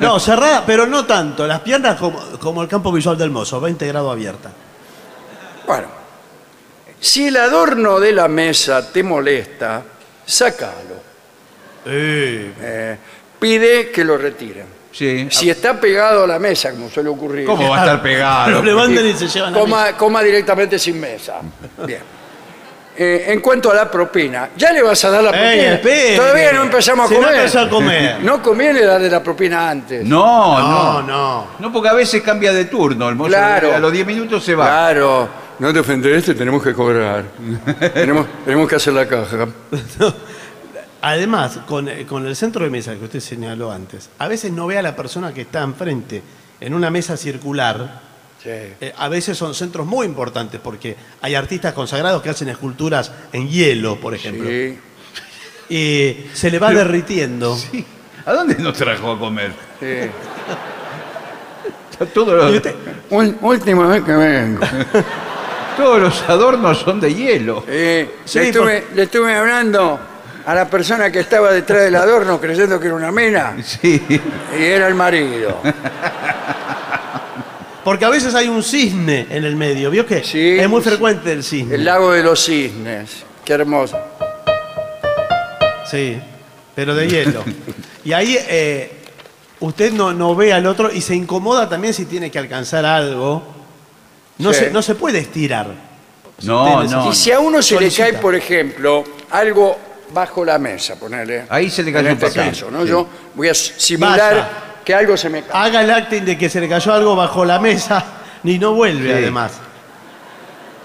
No, 0.00 0.18
cerrada, 0.20 0.62
pero 0.66 0.86
no 0.86 1.06
tanto. 1.06 1.46
Las 1.46 1.60
piernas 1.60 1.96
como, 1.96 2.20
como 2.38 2.60
el 2.62 2.68
campo 2.68 2.92
visual 2.92 3.16
del 3.16 3.30
mozo, 3.30 3.60
20 3.62 3.86
grados 3.86 4.12
abierta. 4.12 4.50
Bueno, 5.66 5.86
si 7.00 7.28
el 7.28 7.36
adorno 7.36 8.00
de 8.00 8.12
la 8.12 8.28
mesa 8.28 8.90
te 8.92 9.02
molesta, 9.02 9.82
sácalo. 10.24 10.96
Eh, 11.88 12.96
pide 13.38 13.90
que 13.90 14.04
lo 14.04 14.16
retiren. 14.18 14.66
Sí. 14.92 15.28
Si 15.30 15.50
está 15.50 15.78
pegado 15.78 16.24
a 16.24 16.26
la 16.26 16.38
mesa, 16.38 16.70
como 16.70 16.88
suele 16.88 17.10
ocurrir, 17.10 17.44
¿Cómo 17.46 17.68
va 17.68 17.76
a 17.76 17.80
estar 17.80 18.02
pegado? 18.02 18.62
Levantan 18.62 19.06
y 19.06 19.12
se 19.12 19.28
llevan 19.28 19.54
a 19.54 19.58
coma, 19.58 19.92
coma 19.96 20.22
directamente 20.22 20.78
sin 20.78 20.98
mesa. 20.98 21.34
Bien. 21.86 22.00
Eh, 22.98 23.26
en 23.28 23.40
cuanto 23.40 23.70
a 23.70 23.74
la 23.74 23.90
propina, 23.90 24.48
ya 24.56 24.72
le 24.72 24.80
vas 24.82 25.04
a 25.04 25.10
dar 25.10 25.22
la 25.22 25.28
propina. 25.30 25.52
Ey, 25.52 25.60
espere. 25.74 26.16
Todavía 26.16 26.52
no 26.54 26.62
empezamos 26.62 27.04
a 27.04 27.08
Si 27.08 27.14
no 27.14 27.20
comer. 27.20 27.36
empezó 27.36 27.60
a 27.60 27.68
comer. 27.68 28.16
No 28.22 28.42
conviene 28.42 28.80
darle 28.86 29.10
la 29.10 29.22
propina 29.22 29.68
antes. 29.68 30.02
No, 30.02 30.58
No, 30.58 30.92
no, 30.92 31.02
no. 31.02 31.46
No, 31.58 31.72
porque 31.72 31.90
a 31.90 31.92
veces 31.92 32.22
cambia 32.22 32.54
de 32.54 32.64
turno. 32.64 33.10
El 33.10 33.16
mozo 33.16 33.28
Claro. 33.28 33.74
a 33.74 33.78
los 33.78 33.92
10 33.92 34.06
minutos 34.06 34.42
se 34.42 34.54
va. 34.54 34.64
Claro. 34.64 35.28
No 35.58 35.72
te 35.72 35.78
ofendes, 35.80 36.16
este 36.18 36.34
tenemos 36.34 36.62
que 36.62 36.74
cobrar. 36.74 37.24
tenemos, 37.94 38.26
tenemos 38.44 38.68
que 38.68 38.76
hacer 38.76 38.92
la 38.92 39.06
caja. 39.08 39.48
Además, 41.02 41.60
con, 41.66 41.88
eh, 41.88 42.04
con 42.06 42.26
el 42.26 42.34
centro 42.36 42.64
de 42.64 42.70
mesa 42.70 42.94
que 42.96 43.04
usted 43.04 43.20
señaló 43.20 43.70
antes, 43.72 44.10
a 44.18 44.28
veces 44.28 44.52
no 44.52 44.66
ve 44.66 44.76
a 44.78 44.82
la 44.82 44.96
persona 44.96 45.32
que 45.32 45.42
está 45.42 45.62
enfrente 45.62 46.22
en 46.60 46.74
una 46.74 46.90
mesa 46.90 47.16
circular. 47.16 48.00
Sí. 48.42 48.50
Eh, 48.50 48.92
a 48.96 49.08
veces 49.08 49.36
son 49.38 49.54
centros 49.54 49.86
muy 49.86 50.06
importantes 50.06 50.60
porque 50.62 50.96
hay 51.22 51.34
artistas 51.34 51.72
consagrados 51.74 52.22
que 52.22 52.30
hacen 52.30 52.48
esculturas 52.48 53.12
en 53.32 53.48
hielo, 53.48 53.96
por 54.00 54.14
ejemplo. 54.14 54.48
Sí, 54.48 54.78
Y 55.68 56.26
se 56.34 56.50
le 56.50 56.58
va 56.58 56.70
derritiendo. 56.72 57.56
Sí. 57.56 57.84
¿A 58.24 58.32
dónde 58.32 58.56
nos 58.56 58.74
trajo 58.76 59.12
a 59.12 59.18
comer? 59.18 59.52
sí. 59.80 60.10
Todos 62.12 62.34
los, 62.36 62.52
Y 62.52 62.56
usted- 62.56 62.74
última 63.40 63.86
vez 63.86 64.04
que 64.04 64.12
vengo. 64.12 64.60
todos 65.76 66.00
los 66.00 66.22
adornos 66.28 66.78
son 66.78 67.00
de 67.00 67.14
hielo. 67.14 67.64
Eh, 67.68 68.16
Sí, 68.24 68.38
le, 68.38 68.48
estuve, 68.48 68.84
le 68.94 69.02
estuve 69.04 69.34
hablando 69.34 69.98
a 70.44 70.54
la 70.54 70.68
persona 70.68 71.10
que 71.10 71.20
estaba 71.20 71.52
detrás 71.52 71.82
del 71.82 71.96
adorno 71.96 72.40
creyendo 72.40 72.78
que 72.80 72.86
era 72.86 72.96
una 72.96 73.10
mina 73.12 73.56
Sí. 73.62 74.02
y 74.58 74.62
era 74.62 74.88
el 74.88 74.94
marido. 74.94 75.60
Porque 77.84 78.04
a 78.04 78.08
veces 78.08 78.34
hay 78.34 78.48
un 78.48 78.62
cisne 78.64 79.26
en 79.30 79.44
el 79.44 79.54
medio, 79.54 79.90
¿vio 79.90 80.04
que? 80.06 80.24
Sí. 80.24 80.58
es 80.58 80.68
muy 80.68 80.82
frecuente 80.82 81.32
el 81.32 81.44
cisne. 81.44 81.76
El 81.76 81.84
lago 81.84 82.10
de 82.12 82.22
los 82.22 82.44
cisnes. 82.44 83.24
Qué 83.44 83.52
hermoso. 83.52 83.96
Sí, 85.88 86.18
pero 86.74 86.94
de 86.96 87.06
hielo. 87.08 87.44
y 88.04 88.12
ahí 88.12 88.36
eh, 88.48 88.90
usted 89.60 89.92
no, 89.92 90.12
no 90.12 90.34
ve 90.34 90.52
al 90.52 90.66
otro 90.66 90.90
y 90.92 91.00
se 91.00 91.14
incomoda 91.14 91.68
también 91.68 91.94
si 91.94 92.06
tiene 92.06 92.28
que 92.30 92.40
alcanzar 92.40 92.84
algo. 92.84 93.54
No, 94.38 94.52
Sí. 94.52 94.60
se, 94.66 94.70
no 94.70 94.82
se 94.82 94.94
puede 94.94 95.18
estirar. 95.18 95.66
No, 96.42 96.84
no. 96.84 97.10
Y 97.10 97.14
si 97.14 97.32
a 97.32 97.40
uno 97.40 97.62
se 97.62 97.74
Solicita. 97.74 98.04
le 98.06 98.12
cae, 98.12 98.20
por 98.20 98.34
ejemplo, 98.34 99.04
algo 99.30 99.78
bajo 100.12 100.44
la 100.44 100.58
mesa, 100.58 100.96
ponerle. 100.98 101.46
Ahí 101.48 101.70
se 101.70 101.82
le 101.82 101.92
cayó 101.92 102.08
en 102.10 102.16
un 102.18 102.22
este 102.24 102.38
papel. 102.38 102.50
caso, 102.52 102.70
¿no? 102.70 102.82
Sí. 102.82 102.88
Yo 102.88 103.08
voy 103.34 103.48
a 103.48 103.54
simular 103.54 104.50
que 104.84 104.94
algo 104.94 105.16
se 105.16 105.30
me 105.30 105.42
cae. 105.42 105.50
Haga 105.54 105.80
el 105.82 105.90
acting 105.90 106.24
de 106.24 106.36
que 106.38 106.48
se 106.50 106.60
le 106.60 106.68
cayó 106.68 106.92
algo 106.92 107.16
bajo 107.16 107.44
la 107.44 107.58
mesa 107.58 108.04
ni 108.42 108.58
no 108.58 108.74
vuelve 108.74 109.08
Sí. 109.08 109.12
además. 109.12 109.52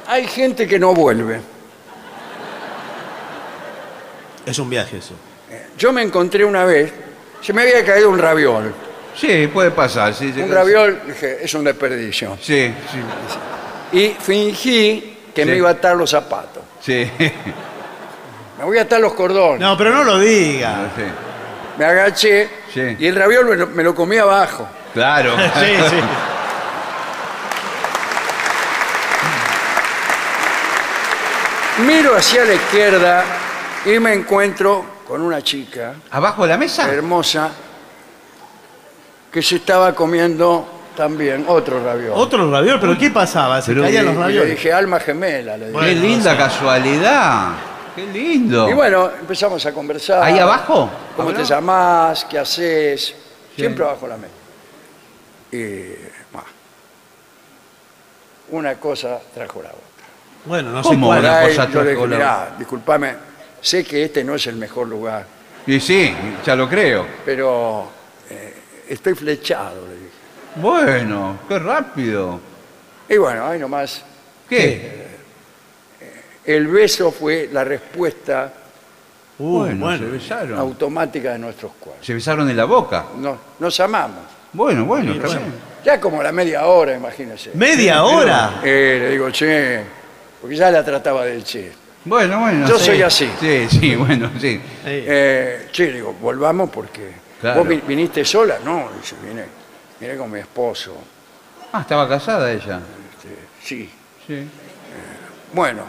Hay 0.08 0.26
gente 0.28 0.68
que 0.68 0.80
no 0.80 0.94
vuelve. 0.94 1.42
Es 4.46 4.58
un 4.60 4.70
viaje 4.70 4.98
eso. 4.98 5.14
Yo 5.78 5.92
me 5.92 6.02
encontré 6.02 6.44
una 6.46 6.64
vez, 6.66 6.92
se 7.42 7.54
me 7.54 7.62
había 7.64 7.84
caído 7.86 8.10
un 8.10 8.18
raviol. 8.20 8.74
Sí, 9.16 9.48
puede 9.48 9.72
pasar. 9.72 10.14
Sí, 10.14 10.34
Un 10.38 10.52
raviol, 10.52 11.02
dije, 11.08 11.40
es 11.44 11.54
un 11.54 11.64
desperdicio. 11.64 12.38
Sí, 12.42 12.74
sí. 12.92 13.98
Y 13.98 14.10
fingí 14.20 15.18
que 15.36 15.46
me 15.46 15.56
iba 15.56 15.70
a 15.70 15.74
atar 15.74 15.96
los 15.96 16.10
zapatos. 16.10 16.64
Sí. 16.82 17.10
Me 18.58 18.64
voy 18.66 18.78
a 18.78 18.84
atar 18.84 19.00
los 19.02 19.14
cordones. 19.14 19.60
No, 19.60 19.78
pero 19.78 19.92
no 19.92 20.04
lo 20.04 20.18
diga. 20.20 20.90
Sí. 20.96 21.04
Me 21.78 21.86
agaché 21.86 22.50
Sí. 22.74 22.96
y 23.00 23.08
el 23.08 23.16
raviol 23.16 23.46
me 23.46 23.56
lo, 23.56 23.68
me 23.68 23.84
lo 23.84 23.94
comí 23.96 24.18
abajo. 24.18 24.68
Claro. 24.94 25.36
Sí, 25.56 25.76
sí. 25.90 25.98
Miro 31.86 32.16
hacia 32.16 32.46
la 32.46 32.54
izquierda 32.54 33.24
y 33.86 33.98
me 34.00 34.14
encuentro 34.14 34.86
con 35.08 35.22
una 35.22 35.42
chica 35.42 35.96
¿Abajo 36.12 36.44
de 36.44 36.50
la 36.50 36.58
mesa? 36.58 36.92
hermosa 36.92 37.50
que 39.32 39.42
se 39.42 39.56
estaba 39.58 39.94
comiendo 39.96 40.68
también 40.96 41.46
otro 41.48 41.84
raviol. 41.84 42.14
Otro 42.16 42.52
raviol, 42.52 42.80
pero 42.80 42.98
¿qué 42.98 43.10
pasaba? 43.10 43.62
Se 43.62 43.72
Pero- 43.72 43.84
caían 43.84 44.06
los 44.06 44.14
Y 44.14 44.18
le 44.18 44.22
ravioles. 44.24 44.50
dije, 44.52 44.74
alma 44.74 45.00
gemela, 45.00 45.58
le 45.58 45.68
dije. 45.70 45.80
Qué 45.80 45.86
Bueno, 45.94 46.02
linda 46.02 46.38
casualidad. 46.38 47.52
Qué 47.96 48.06
lindo. 48.08 48.70
Y 48.70 48.74
bueno, 48.74 49.10
empezamos 49.20 49.66
a 49.66 49.74
conversar. 49.74 50.24
¿Ahí 50.24 50.38
abajo? 50.40 50.90
¿Cómo 51.16 51.34
te 51.34 51.44
llamás? 51.44 52.26
¿Qué 52.26 52.40
haces? 52.40 53.16
Siempre 53.56 53.84
abajo 53.86 54.08
la 54.08 54.18
mesa. 54.18 54.34
Y 55.52 55.92
bah, 56.34 56.44
una 58.52 58.76
cosa 58.76 59.20
trajo 59.34 59.62
la 59.62 59.70
otra. 59.70 59.82
Bueno, 60.46 60.72
no 60.72 60.84
sé 60.84 60.90
¿Cómo? 60.90 61.08
cuál. 61.08 61.20
Una 61.20 61.42
cosa 61.44 61.70
yo 61.70 61.84
le 61.84 61.90
dije, 61.92 61.94
trajo 61.94 62.08
la 62.08 62.16
mirá, 62.18 62.56
disculpame, 62.58 63.16
sé 63.62 63.84
que 63.84 64.06
este 64.06 64.24
no 64.24 64.36
es 64.36 64.48
el 64.48 64.56
mejor 64.56 64.88
lugar, 64.88 65.26
Y 65.68 65.80
sí, 65.80 66.14
ya 66.46 66.56
lo 66.56 66.68
creo. 66.68 67.06
pero 67.26 67.90
estoy 68.94 69.16
flechado, 69.16 69.88
le 69.88 69.94
dije. 69.96 70.12
Bueno, 70.56 71.40
qué 71.48 71.60
rápido. 71.60 72.40
Y 73.08 73.18
bueno, 73.18 73.46
ahí 73.46 73.60
nomás, 73.60 74.04
¿Qué? 74.50 75.08
el 76.46 76.68
beso 76.68 77.12
fue 77.12 77.50
la 77.52 77.64
respuesta 77.64 78.54
Uh, 79.40 79.58
bueno, 79.62 79.86
bueno. 79.86 80.06
se 80.06 80.12
besaron. 80.12 80.60
automática 80.60 81.32
de 81.32 81.40
nuestros 81.40 81.72
cuerpos. 81.80 82.06
Se 82.06 82.14
besaron 82.14 82.48
en 82.48 82.56
la 82.56 82.66
boca. 82.66 83.06
Nos, 83.18 83.38
nos 83.60 83.80
amamos. 83.80 84.20
Bueno, 84.54 84.86
bueno, 84.86 85.14
está 85.14 85.30
bien. 85.30 85.54
Ya 85.84 86.00
como 86.00 86.22
la 86.22 86.32
media 86.32 86.68
hora, 86.68 86.96
imagínese. 86.96 87.50
¿Media 87.56 88.04
hora? 88.04 88.62
Eh, 88.64 88.98
le 89.02 89.10
digo, 89.10 89.32
che, 89.32 89.82
porque 90.40 90.56
ya 90.56 90.70
la 90.70 90.84
trataba 90.86 91.26
del 91.26 91.44
che. 91.44 91.72
Bueno, 92.06 92.40
bueno. 92.42 92.68
Yo 92.68 92.78
sí. 92.78 92.86
soy 92.86 93.02
así. 93.02 93.32
Sí, 93.40 93.68
sí, 93.68 93.96
bueno, 94.08 94.30
sí. 94.40 94.58
Sí. 94.58 94.62
Eh, 94.86 95.68
che, 95.72 95.92
digo, 95.92 96.14
volvamos 96.22 96.70
porque 96.70 97.12
Claro. 97.42 97.60
vos 97.60 97.68
vi- 97.68 97.82
viniste 97.88 98.24
sola, 98.24 98.60
no, 98.64 98.90
dice, 99.00 99.16
vine 99.24 99.46
miré 100.00 100.18
con 100.18 100.32
mi 100.32 100.40
esposo. 100.40 100.96
Ah, 101.74 101.82
estaba 101.82 102.08
casada 102.08 102.52
ella. 102.52 102.80
este, 103.16 103.38
sí. 103.64 103.90
Sí. 104.28 104.48
Bueno, 105.54 105.84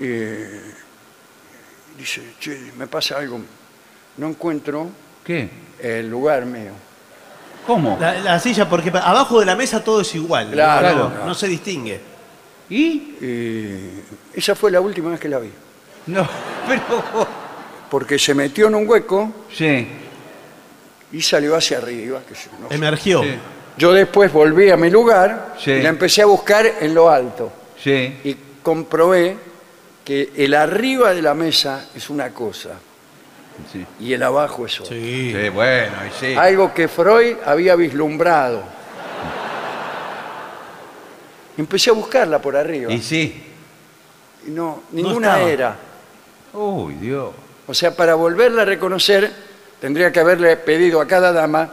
eh, 0.00 0.62
dice, 1.96 2.34
che, 2.40 2.72
me 2.76 2.86
pasa 2.86 3.16
algo. 3.18 3.40
No 4.16 4.26
encuentro 4.28 4.88
¿Qué? 5.24 5.48
el 5.78 6.08
lugar 6.10 6.44
mío. 6.46 6.72
¿Cómo? 7.66 7.96
La, 8.00 8.14
la 8.20 8.40
silla, 8.40 8.68
porque 8.68 8.90
abajo 8.90 9.40
de 9.40 9.46
la 9.46 9.54
mesa 9.56 9.82
todo 9.84 10.00
es 10.00 10.14
igual. 10.14 10.50
Claro, 10.50 10.88
no, 10.96 11.08
claro. 11.10 11.26
no 11.26 11.34
se 11.34 11.46
distingue. 11.48 12.00
¿Y? 12.70 13.14
Eh, 13.20 14.04
esa 14.34 14.54
fue 14.54 14.70
la 14.70 14.80
última 14.80 15.10
vez 15.10 15.20
que 15.20 15.28
la 15.28 15.38
vi. 15.38 15.50
No, 16.06 16.26
pero... 16.68 17.26
Porque 17.90 18.18
se 18.18 18.34
metió 18.34 18.66
en 18.68 18.74
un 18.74 18.88
hueco 18.88 19.32
Sí. 19.52 19.86
Y 21.12 21.20
salió 21.22 21.56
hacia 21.56 21.78
arriba. 21.78 22.20
qué 22.28 22.34
sé 22.34 22.48
yo, 22.52 22.58
no 22.62 22.68
sé. 22.68 22.74
Emergió. 22.74 23.22
Sí. 23.22 23.34
Yo 23.76 23.92
después 23.92 24.32
volví 24.32 24.70
a 24.70 24.76
mi 24.76 24.90
lugar 24.90 25.54
Sí. 25.58 25.70
y 25.70 25.82
la 25.82 25.88
empecé 25.90 26.22
a 26.22 26.26
buscar 26.26 26.66
en 26.80 26.94
lo 26.94 27.08
alto. 27.10 27.52
Sí. 27.82 28.18
Y 28.24 28.36
comprobé 28.62 29.36
que 30.04 30.32
el 30.36 30.54
arriba 30.54 31.14
de 31.14 31.22
la 31.22 31.34
mesa 31.34 31.88
es 31.94 32.10
una 32.10 32.30
cosa 32.34 32.70
Sí. 33.72 33.84
y 34.00 34.12
el 34.12 34.22
abajo 34.22 34.66
es 34.66 34.80
otra. 34.80 34.94
Sí. 34.96 35.32
Sí, 35.40 35.48
bueno, 35.50 35.92
y 36.06 36.10
sí. 36.20 36.34
Algo 36.34 36.72
que 36.74 36.88
Freud 36.88 37.36
había 37.44 37.74
vislumbrado. 37.76 38.62
Empecé 41.56 41.90
a 41.90 41.92
buscarla 41.92 42.40
por 42.40 42.56
arriba. 42.56 42.92
Y 42.92 43.00
sí. 43.02 43.42
Y 44.46 44.50
no, 44.50 44.82
ninguna 44.92 45.34
estaba. 45.34 45.50
era. 45.50 45.76
Uy, 46.52 46.94
Dios. 46.94 47.30
O 47.66 47.74
sea, 47.74 47.94
para 47.94 48.14
volverla 48.14 48.62
a 48.62 48.64
reconocer, 48.64 49.30
tendría 49.80 50.10
que 50.12 50.20
haberle 50.20 50.56
pedido 50.56 51.00
a 51.00 51.06
cada 51.06 51.32
dama 51.32 51.68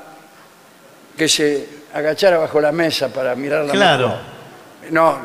que 1.18 1.28
se 1.30 1.68
agachara 1.94 2.38
bajo 2.38 2.60
la 2.60 2.72
mesa 2.72 3.10
para 3.12 3.36
mirarla. 3.36 3.72
Claro. 3.72 4.08
mejor. 4.08 4.22
No, 4.92 5.18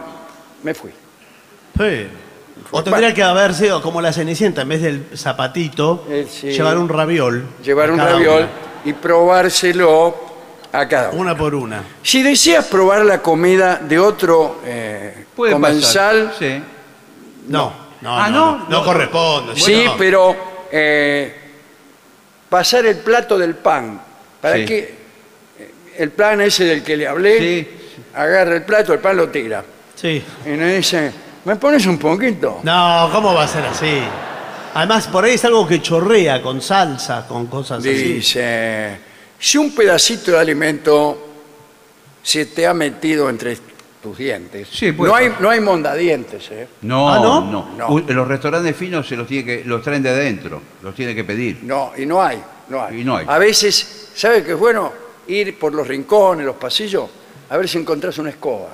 me 0.62 0.74
fui. 0.74 0.90
Sí. 1.78 2.06
O 2.72 2.84
tendría 2.84 3.12
que 3.12 3.22
haber 3.22 3.52
sido 3.54 3.82
como 3.82 4.00
la 4.00 4.12
cenicienta, 4.12 4.62
en 4.62 4.68
vez 4.68 4.82
del 4.82 5.06
zapatito, 5.16 6.06
Eh, 6.08 6.26
sí. 6.30 6.50
llevar 6.52 6.78
un 6.78 6.88
raviol. 6.88 7.46
Llevar 7.64 7.88
a 7.88 7.92
un 7.92 7.98
cada 7.98 8.12
raviol 8.12 8.42
una. 8.42 8.48
y 8.84 8.92
probárselo 8.92 10.14
a 10.72 10.86
cada 10.86 11.10
uno. 11.10 11.20
Una 11.22 11.36
por 11.36 11.54
una. 11.54 11.82
Si 12.02 12.22
deseas 12.22 12.66
probar 12.66 13.04
la 13.04 13.20
comida 13.20 13.76
de 13.76 13.98
otro 13.98 14.60
eh, 14.64 15.24
Puede 15.34 15.52
comensal, 15.52 16.26
pasar. 16.28 16.38
Sí. 16.38 16.62
No, 17.48 17.72
no, 18.02 18.16
Ah, 18.18 18.30
no, 18.30 18.38
¿no? 18.52 18.58
no, 18.58 18.68
no 18.68 18.84
corresponde. 18.84 19.56
sí, 19.56 19.74
Bueno, 19.74 19.94
pero 19.98 20.36
eh, 20.70 21.39
pasar 22.50 22.84
el 22.84 22.98
plato 22.98 23.38
del 23.38 23.54
pan. 23.54 24.00
Para 24.40 24.56
Sí. 24.56 24.64
que 24.66 24.94
el 25.98 26.10
plan 26.10 26.40
ese 26.42 26.64
del 26.64 26.82
que 26.82 26.96
le 26.96 27.06
hablé, 27.06 27.38
Sí. 27.38 27.68
agarra 28.14 28.56
el 28.56 28.62
plato, 28.64 28.92
el 28.92 28.98
pan 28.98 29.16
lo 29.16 29.28
tira. 29.30 29.64
Sí. 29.94 30.22
Y 30.44 30.48
me 30.50 30.74
dice, 30.76 31.12
¿me 31.44 31.56
pones 31.56 31.86
un 31.86 31.98
poquito? 31.98 32.60
No, 32.62 33.08
¿cómo 33.12 33.32
va 33.34 33.44
a 33.44 33.48
ser 33.48 33.64
así? 33.64 34.00
Además, 34.74 35.08
por 35.08 35.24
ahí 35.24 35.34
es 35.34 35.44
algo 35.44 35.66
que 35.66 35.80
chorrea 35.82 36.40
con 36.42 36.60
salsa, 36.62 37.26
con 37.26 37.46
cosas 37.46 37.78
así. 37.80 37.88
Dice, 37.92 38.98
si 39.38 39.58
un 39.58 39.74
pedacito 39.74 40.32
de 40.32 40.38
alimento 40.38 41.28
se 42.22 42.46
te 42.46 42.66
ha 42.66 42.74
metido 42.74 43.28
entre 43.28 43.52
tus 44.02 44.16
dientes, 44.16 44.68
Sí, 44.70 44.92
puede 44.92 45.10
no, 45.10 45.16
hay, 45.16 45.28
pasar. 45.28 45.42
no 45.42 45.50
hay 45.50 45.60
mondadientes, 45.60 46.50
¿eh? 46.50 46.68
No, 46.82 47.08
¿Ah, 47.10 47.18
no? 47.18 47.40
no. 47.42 47.68
No. 47.76 47.88
U- 47.88 48.04
Los 48.08 48.26
restaurantes 48.26 48.74
finos 48.76 49.06
se 49.06 49.16
los 49.16 49.26
tiene 49.26 49.44
que, 49.44 49.64
los 49.64 49.82
traen 49.82 50.02
de 50.02 50.08
adentro, 50.10 50.62
los 50.82 50.94
tiene 50.94 51.14
que 51.14 51.24
pedir. 51.24 51.60
No, 51.62 51.92
y 51.96 52.06
no 52.06 52.22
hay, 52.22 52.42
no 52.68 52.82
hay. 52.84 53.00
Y 53.00 53.04
no 53.04 53.16
hay. 53.16 53.26
A 53.28 53.36
veces, 53.38 54.10
¿sabe 54.14 54.42
qué 54.42 54.52
es 54.52 54.58
bueno? 54.58 54.92
Ir 55.28 55.58
por 55.58 55.74
los 55.74 55.86
rincones, 55.86 56.46
los 56.46 56.56
pasillos, 56.56 57.08
a 57.50 57.56
ver 57.56 57.68
si 57.68 57.78
encontrás 57.78 58.16
una 58.18 58.30
escoba. 58.30 58.68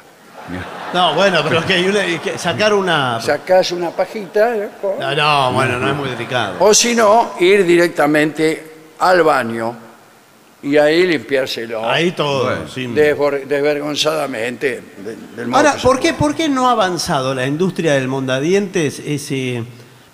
No, 0.95 1.15
bueno, 1.15 1.41
pero 1.47 1.67
que, 1.67 1.75
hay 1.75 1.89
una- 1.89 2.23
que 2.23 2.39
sacar 2.39 2.73
una. 2.73 3.21
Sacás 3.21 3.73
una 3.73 3.91
pajita 3.91 4.57
¿eh? 4.57 4.69
No, 5.01 5.15
no, 5.15 5.53
bueno, 5.53 5.79
no 5.81 5.91
es 5.91 5.97
muy 5.97 6.09
delicado. 6.09 6.57
o 6.61 6.73
si 6.73 6.95
no, 6.95 7.33
ir 7.41 7.67
directamente 7.67 8.73
al 9.01 9.23
baño 9.25 9.77
y 10.63 10.77
ahí 10.79 11.07
limpiárselo 11.07 11.89
Ahí 11.89 12.13
todo. 12.13 12.45
Bueno. 12.45 12.69
sin- 12.69 12.95
desbor- 12.95 13.45
desvergonzadamente. 13.47 14.83
de- 15.05 15.17
del 15.37 15.47
modo 15.49 15.59
Ahora, 15.59 15.73
que 15.75 15.79
se 15.81 15.87
¿por 15.87 16.01
qué. 16.01 16.15
¿por 16.15 16.35
qué 16.35 16.49
no 16.49 16.69
ha 16.69 16.73
avanzado 16.73 17.35
la 17.35 17.47
industria 17.47 17.95
del 17.95 18.09
mondadientes? 18.09 19.01
Ese, 19.05 19.65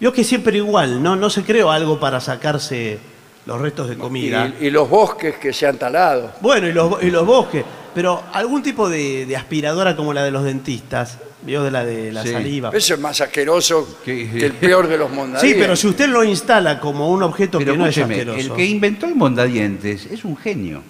vio 0.01 0.13
que 0.13 0.25
siempre 0.25 0.57
igual, 0.59 1.03
¿no? 1.03 1.17
No 1.17 1.31
se 1.31 1.43
creó 1.45 1.71
algo 1.71 1.99
para 2.01 2.21
sacarse 2.21 2.99
los 3.47 3.61
restos 3.61 3.89
de 3.89 3.97
comida. 3.97 4.53
Y, 4.61 4.67
y 4.67 4.71
los 4.71 4.89
bosques 4.89 5.37
que 5.37 5.53
se 5.53 5.67
han 5.67 5.79
talado. 5.79 6.33
Bueno, 6.41 6.69
y 6.69 6.73
los, 6.73 7.03
y 7.03 7.11
los 7.11 7.27
bosques. 7.27 7.65
Pero 7.95 8.23
algún 8.33 8.63
tipo 8.63 8.89
de, 8.89 9.27
de 9.27 9.37
aspiradora 9.37 9.95
como 9.97 10.15
la 10.15 10.25
de 10.25 10.31
los 10.31 10.45
dentistas, 10.45 11.19
vio 11.43 11.63
de 11.63 11.71
la 11.71 11.85
de 11.85 12.11
la 12.13 12.23
Sí. 12.23 12.31
saliva. 12.33 12.71
Eso 12.73 12.95
es 12.95 13.01
más 13.01 13.21
asqueroso 13.21 13.99
que 14.05 14.45
el 14.47 14.53
peor 14.55 14.89
de 14.89 14.97
los 14.97 15.11
mondadientes. 15.11 15.51
Sí, 15.51 15.57
pero 15.61 15.77
si 15.77 15.89
usted 15.89 16.09
lo 16.09 16.25
instala 16.25 16.81
como 16.81 17.11
un 17.11 17.23
objeto 17.23 17.59
Pero 17.59 17.73
que 17.73 17.79
no 17.79 17.87
es 17.87 17.97
escúcheme, 17.97 18.15
asqueroso. 18.15 18.39
el 18.41 18.53
que 18.57 18.65
inventó 18.65 19.07
el 19.07 19.15
mondadientes 19.15 20.07
es 20.07 20.25
un 20.25 20.37
genio. 20.37 20.83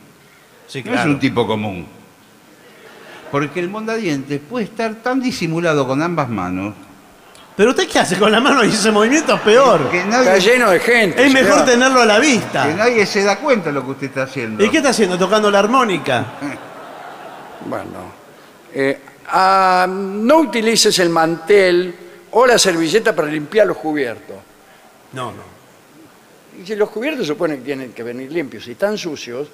Sí, 0.68 0.82
No 0.84 0.94
es 0.94 1.04
un 1.04 1.18
tipo 1.18 1.46
común. 1.46 1.86
Porque 3.32 3.60
el 3.60 3.68
mondadientes 3.68 4.40
puede 4.48 4.66
estar 4.66 4.94
tan 4.96 5.20
disimulado 5.20 5.86
con 5.86 6.02
ambas 6.02 6.28
manos 6.28 6.74
Pero 7.56 7.70
usted 7.70 7.88
qué 7.88 7.98
hace 7.98 8.16
con 8.18 8.30
la 8.30 8.40
mano 8.40 8.64
y 8.64 8.68
ese 8.68 8.90
movimiento 8.90 9.34
es 9.34 9.40
peor. 9.40 9.90
que 9.90 9.98
Está 10.00 10.22
nadie, 10.22 10.40
lleno 10.40 10.70
de 10.70 10.80
gente. 10.80 11.26
Es 11.26 11.32
mejor 11.32 11.52
señor. 11.60 11.66
tenerlo 11.66 12.00
a 12.02 12.06
la 12.06 12.20
que 12.20 12.26
vista. 12.26 12.66
nadie 12.74 13.04
se 13.06 13.22
da 13.24 13.38
cuenta 13.38 13.66
de 13.70 13.72
lo 13.72 13.84
que 13.84 13.90
usted 13.90 14.06
está 14.06 14.22
haciendo. 14.22 14.62
¿Y 14.64 14.68
qué 14.70 14.76
está 14.78 14.90
haciendo? 14.90 15.18
¿Tocando 15.18 15.50
la 15.50 15.58
armónica? 15.58 16.26
Bueno, 17.66 18.12
eh, 18.74 18.98
ah, 19.28 19.86
no 19.88 20.38
utilices 20.38 20.98
el 20.98 21.08
mantel 21.10 21.94
o 22.32 22.46
la 22.46 22.58
servilleta 22.58 23.14
para 23.14 23.28
limpiar 23.28 23.66
los 23.66 23.76
cubiertos. 23.76 24.36
No, 25.12 25.32
no. 25.32 25.42
Y 26.62 26.66
si 26.66 26.74
los 26.76 26.90
cubiertos 26.90 27.26
se 27.26 27.32
supone 27.32 27.56
que 27.56 27.62
tienen 27.62 27.92
que 27.92 28.02
venir 28.02 28.30
limpios, 28.32 28.64
si 28.64 28.72
están 28.72 28.96
sucios, 28.98 29.48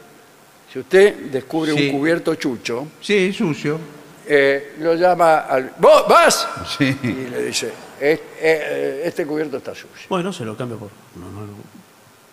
si 0.73 0.79
usted 0.81 1.15
descubre 1.31 1.73
Sí. 1.75 1.89
un 1.91 1.99
cubierto 1.99 2.35
chucho, 2.35 2.87
Sí, 3.01 3.33
sucio. 3.33 3.79
eh, 4.27 4.75
lo 4.81 4.95
llama 4.95 5.39
al... 5.41 5.73
¡Vos, 5.79 6.05
vas! 6.09 6.49
Sí. 6.77 6.97
Y 7.03 7.31
le 7.31 7.43
dice, 7.45 7.73
"Es- 8.01 8.21
eh, 8.41 9.03
este 9.05 9.25
cubierto 9.27 9.57
está 9.59 9.75
sucio. 9.75 10.07
Bueno, 10.09 10.33
se 10.33 10.45
lo 10.45 10.57
cambio 10.57 10.79
por. 10.79 10.91
No, 11.17 11.31
no, 11.31 11.47
no. 11.47 11.53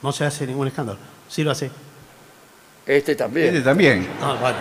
No 0.01 0.11
se 0.11 0.25
hace 0.25 0.45
ningún 0.45 0.67
escándalo. 0.67 0.99
Sí 1.27 1.43
lo 1.43 1.51
hace. 1.51 1.71
Este 2.85 3.15
también. 3.15 3.47
Este 3.47 3.61
también. 3.61 4.07
No, 4.19 4.35
bueno. 4.37 4.57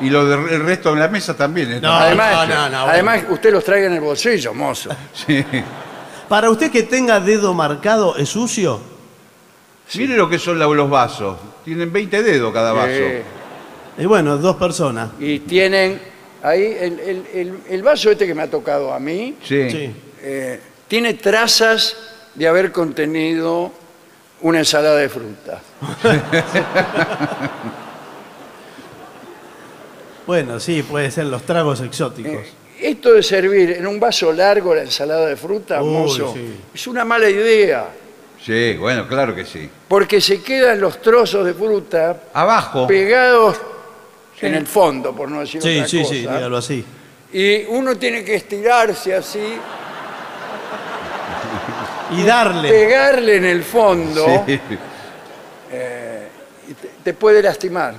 Y 0.00 0.10
lo 0.10 0.26
del 0.26 0.64
resto 0.64 0.92
de 0.94 1.00
la 1.00 1.08
mesa 1.08 1.36
también. 1.36 1.72
está 1.72 1.86
No, 1.88 1.94
además, 1.94 2.48
no, 2.48 2.54
no, 2.54 2.68
no, 2.68 2.78
además 2.90 3.22
usted 3.30 3.52
los 3.52 3.64
traiga 3.64 3.86
en 3.86 3.94
el 3.94 4.00
bolsillo, 4.00 4.52
mozo. 4.54 4.90
Sí. 5.26 5.44
Para 6.28 6.50
usted 6.50 6.70
que 6.70 6.82
tenga 6.82 7.20
dedo 7.20 7.54
marcado, 7.54 8.16
¿es 8.16 8.28
sucio? 8.28 8.80
Mire 9.94 10.16
lo 10.16 10.28
que 10.28 10.38
son 10.38 10.58
la- 10.58 10.66
los 10.66 10.90
vasos. 10.90 11.36
Tienen 11.64 11.92
20 11.92 12.22
dedos 12.22 12.52
cada 12.52 12.72
vaso. 12.72 12.88
Eh, 12.90 13.22
Y 13.98 14.04
bueno, 14.06 14.36
dos 14.36 14.56
personas. 14.56 15.10
y 15.20 15.38
tienen 15.40 16.00
ahí 16.42 16.76
el, 16.80 17.00
el- 17.00 17.26
el- 17.32 17.58
el 17.68 17.82
vaso 17.82 18.10
este 18.10 18.26
que 18.26 18.34
me 18.34 18.42
ha 18.42 18.50
tocado 18.50 18.92
a 18.92 18.98
mí, 18.98 19.36
Sí. 19.44 19.70
Sí. 19.70 19.94
eh, 20.20 20.60
tiene 20.88 21.14
trazas 21.14 21.96
de 22.34 22.48
haber 22.48 22.72
contenido 22.72 23.72
una 24.42 24.58
ensalada 24.58 24.96
de 24.96 25.08
fruta. 25.08 25.60
Bueno, 30.26 30.58
sí, 30.60 30.82
puede 30.82 31.10
ser 31.10 31.26
los 31.26 31.42
tragos 31.42 31.80
exóticos. 31.80 32.32
Eh, 32.32 32.52
esto 32.80 33.12
de 33.12 33.22
servir 33.22 33.70
en 33.72 33.86
un 33.86 33.98
vaso 34.00 34.32
largo 34.32 34.74
la 34.74 34.82
ensalada 34.82 35.26
de 35.26 35.36
fruta, 35.36 35.82
Uy, 35.82 35.90
mozo, 35.92 36.32
sí. 36.34 36.54
es 36.74 36.86
una 36.86 37.04
mala 37.04 37.28
idea, 37.30 37.88
Sí, 38.44 38.74
bueno, 38.78 39.08
claro 39.08 39.34
que 39.34 39.44
sí. 39.44 39.68
porque 39.88 40.20
se 40.20 40.40
quedan 40.42 40.80
los 40.80 41.00
trozos 41.00 41.44
de 41.44 41.54
fruta 41.54 42.20
Abajo. 42.34 42.86
pegados 42.86 43.56
en 44.40 44.54
el 44.54 44.66
fondo, 44.66 45.14
por 45.14 45.28
no 45.30 45.40
decir 45.40 45.60
Sí, 45.62 45.76
otra 45.78 45.88
sí, 45.88 45.98
cosa. 46.02 46.10
sí, 46.10 46.20
dígalo 46.20 46.56
así. 46.58 46.84
Y 47.32 47.64
uno 47.64 47.96
tiene 47.96 48.22
que 48.24 48.34
estirarse 48.36 49.14
así, 49.14 49.56
Y 52.12 52.22
darle. 52.22 52.68
pegarle 52.68 53.36
en 53.36 53.44
el 53.46 53.64
fondo, 53.64 54.24
Sí. 54.46 54.60
y 56.68 56.74
te, 56.74 56.88
te 57.02 57.14
puede 57.14 57.42
lastimar. 57.42 57.94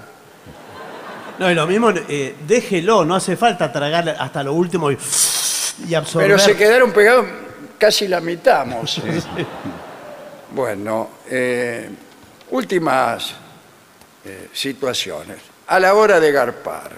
No, 1.39 1.51
y 1.51 1.55
lo 1.55 1.68
mismo, 1.68 1.91
eh, 1.91 2.35
déjelo, 2.47 3.05
no 3.05 3.15
hace 3.15 3.35
falta 3.38 3.72
tragar 3.72 4.09
hasta 4.19 4.43
lo 4.43 4.53
último 4.53 4.91
y, 4.91 4.97
y 5.88 5.93
absorber. 5.93 6.27
Pero 6.30 6.39
se 6.39 6.55
quedaron 6.55 6.91
pegados 6.91 7.26
casi 7.77 8.07
la 8.07 8.19
mitad. 8.22 8.65
Bueno, 10.51 11.09
eh, 11.30 11.89
últimas 12.51 13.34
eh, 14.26 14.49
situaciones. 14.53 15.38
A 15.68 15.80
la 15.80 15.93
hora 15.93 16.19
de 16.19 16.31
garpar, 16.31 16.91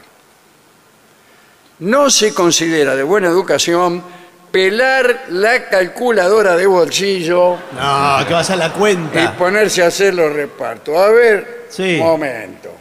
no 1.79 2.09
se 2.09 2.33
considera 2.33 2.95
de 2.95 3.03
buena 3.03 3.27
educación 3.27 4.03
pelar 4.51 5.25
la 5.29 5.69
calculadora 5.69 6.55
de 6.55 6.65
bolsillo 6.67 7.57
No, 7.73 8.25
que 8.27 8.33
vas 8.33 8.49
a 8.49 8.55
la 8.55 8.67
y 8.67 8.71
cuenta. 8.71 9.35
ponerse 9.37 9.83
a 9.83 9.87
hacer 9.87 10.13
los 10.13 10.31
repartos. 10.31 10.95
A 10.97 11.09
ver, 11.09 11.65
Sí. 11.69 11.97
momento. 11.99 12.71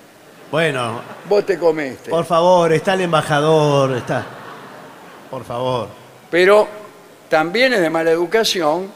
Bueno, 0.50 1.00
Vos 1.28 1.44
te 1.44 1.58
comiste. 1.58 2.10
por 2.10 2.24
favor, 2.24 2.72
está 2.72 2.94
el 2.94 3.02
embajador, 3.02 3.96
está. 3.96 4.24
Por 5.30 5.44
favor. 5.44 5.88
Pero 6.30 6.66
también 7.28 7.74
es 7.74 7.80
de 7.80 7.90
mala 7.90 8.10
educación 8.10 8.90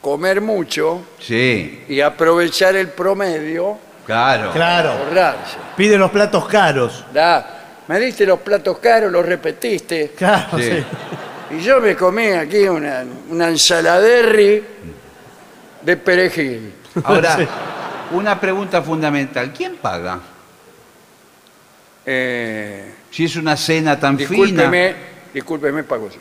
comer 0.00 0.40
mucho 0.40 1.02
Sí, 1.20 1.84
y 1.88 2.00
aprovechar 2.00 2.74
el 2.76 2.88
promedio 2.88 3.78
claro. 4.04 4.50
Claro. 4.52 4.90
ahorrarse. 4.92 5.56
Pide 5.76 5.96
los 5.96 6.10
platos 6.10 6.46
caros. 6.46 7.04
Da, 7.12 7.82
me 7.86 8.00
diste 8.00 8.26
los 8.26 8.40
platos 8.40 8.78
caros, 8.78 9.10
los 9.12 9.24
repetiste. 9.24 10.12
Claro, 10.16 10.58
Sí. 10.58 10.62
sí. 10.70 10.84
Y 11.58 11.60
yo 11.60 11.80
me 11.80 11.94
comí 11.94 12.26
aquí 12.26 12.66
una, 12.68 13.04
una 13.30 13.48
ensaladerri 13.48 14.64
de 15.82 15.96
perejil. 15.96 16.74
Ahora, 17.04 17.36
Sí. 17.38 17.46
una 18.12 18.40
pregunta 18.40 18.82
fundamental. 18.82 19.52
¿Quién 19.56 19.76
paga? 19.76 20.18
Eh, 22.06 22.94
Si 23.10 23.24
es 23.24 23.36
una 23.36 23.56
cena 23.56 23.98
tan 23.98 24.16
discúlpeme, 24.16 24.88
fina, 24.94 24.98
discúlpeme, 25.34 25.82
pago 25.84 26.08
yo. 26.08 26.18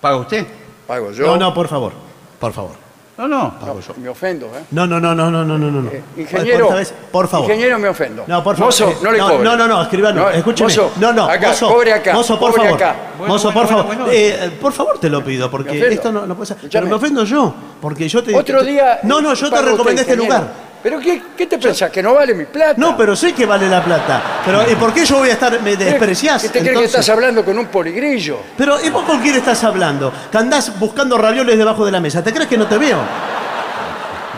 ¿paga 0.00 0.16
usted? 0.16 0.46
Pago 0.86 1.10
yo. 1.12 1.26
No, 1.26 1.36
no, 1.36 1.52
por 1.54 1.66
favor. 1.68 1.92
Por 2.38 2.52
favor. 2.52 2.88
No, 3.16 3.26
no. 3.26 3.54
No, 3.60 3.76
me 4.00 4.08
ofendo, 4.08 4.46
¿eh? 4.46 4.62
No, 4.70 4.86
no, 4.86 5.00
no, 5.00 5.12
no, 5.12 5.28
no, 5.28 5.44
no, 5.44 5.58
no, 5.58 5.70
no. 5.70 5.90
Eh, 5.90 6.00
Por 6.14 6.20
ingeniero, 6.20 6.64
esta 6.66 6.74
vez, 6.76 6.94
por 7.10 7.26
favor. 7.26 7.50
ingeniero, 7.50 7.76
me 7.80 7.88
ofendo. 7.88 8.22
No, 8.28 8.44
por 8.44 8.54
favor. 8.54 8.66
Mozo, 8.68 8.90
eh, 8.90 8.96
no 9.02 9.10
le 9.10 9.18
cobre. 9.18 9.38
No, 9.40 9.56
no, 9.56 9.66
no, 9.66 9.82
escribano, 9.82 10.20
No, 10.22 10.30
escúcheme. 10.30 10.68
mozo, 10.68 10.92
no, 11.00 11.12
no, 11.12 11.24
acá, 11.24 11.48
mozo, 11.48 11.68
cobre 11.68 11.92
acá, 11.94 12.12
mozo, 12.12 12.38
por 12.38 12.50
cobre 12.52 12.62
favor. 12.68 12.82
acá. 12.82 12.96
Bueno, 13.18 13.34
mozo, 13.34 13.50
bueno, 13.50 13.60
por 13.60 13.68
favor. 13.68 13.86
bueno, 13.86 14.04
bueno. 14.04 14.16
Eh, 14.16 14.50
por 14.60 14.72
favor 14.72 15.00
te 15.00 15.10
lo 15.10 15.24
pido, 15.24 15.50
porque 15.50 15.70
ofendo. 15.70 15.86
esto 15.88 16.12
no, 16.12 16.26
no 16.28 16.36
puede 16.36 16.46
ser. 16.46 16.58
Pero 16.70 16.86
me 16.86 16.94
ofendo 16.94 17.24
yo, 17.24 17.52
porque 17.80 18.08
yo 18.08 18.22
te 18.22 18.36
Otro 18.36 18.62
día. 18.62 19.00
No, 19.02 19.20
no, 19.20 19.34
yo 19.34 19.46
te 19.46 19.50
paga 19.50 19.62
usted, 19.62 19.72
recomendé 19.72 20.02
este 20.02 20.14
ingeniero. 20.14 20.38
lugar. 20.44 20.67
¿Pero 20.82 21.00
qué, 21.00 21.20
qué 21.36 21.46
te 21.46 21.58
pensás? 21.58 21.90
¿Que 21.90 22.02
no 22.02 22.14
vale 22.14 22.34
mi 22.34 22.44
plata? 22.44 22.74
No, 22.76 22.96
pero 22.96 23.16
sé 23.16 23.32
que 23.32 23.44
vale 23.46 23.68
la 23.68 23.82
plata. 23.82 24.22
Pero 24.44 24.70
¿y 24.70 24.74
por 24.76 24.92
qué 24.94 25.04
yo 25.04 25.18
voy 25.18 25.28
a 25.30 25.32
estar, 25.32 25.60
me 25.60 25.76
despreciás? 25.76 26.42
¿Qué 26.42 26.48
te 26.48 26.52
crees 26.60 26.64
que 26.64 26.68
entonces? 26.70 27.00
estás 27.00 27.08
hablando 27.08 27.44
con 27.44 27.58
un 27.58 27.66
poligrillo? 27.66 28.38
Pero 28.56 28.80
¿y 28.84 28.88
vos 28.90 29.02
con 29.04 29.20
quién 29.20 29.34
estás 29.34 29.64
hablando? 29.64 30.12
Que 30.30 30.38
andás 30.38 30.78
buscando 30.78 31.18
ravioles 31.18 31.58
debajo 31.58 31.84
de 31.84 31.90
la 31.92 32.00
mesa. 32.00 32.22
¿Te 32.22 32.32
crees 32.32 32.48
que 32.48 32.56
no 32.56 32.66
te 32.68 32.78
veo? 32.78 32.98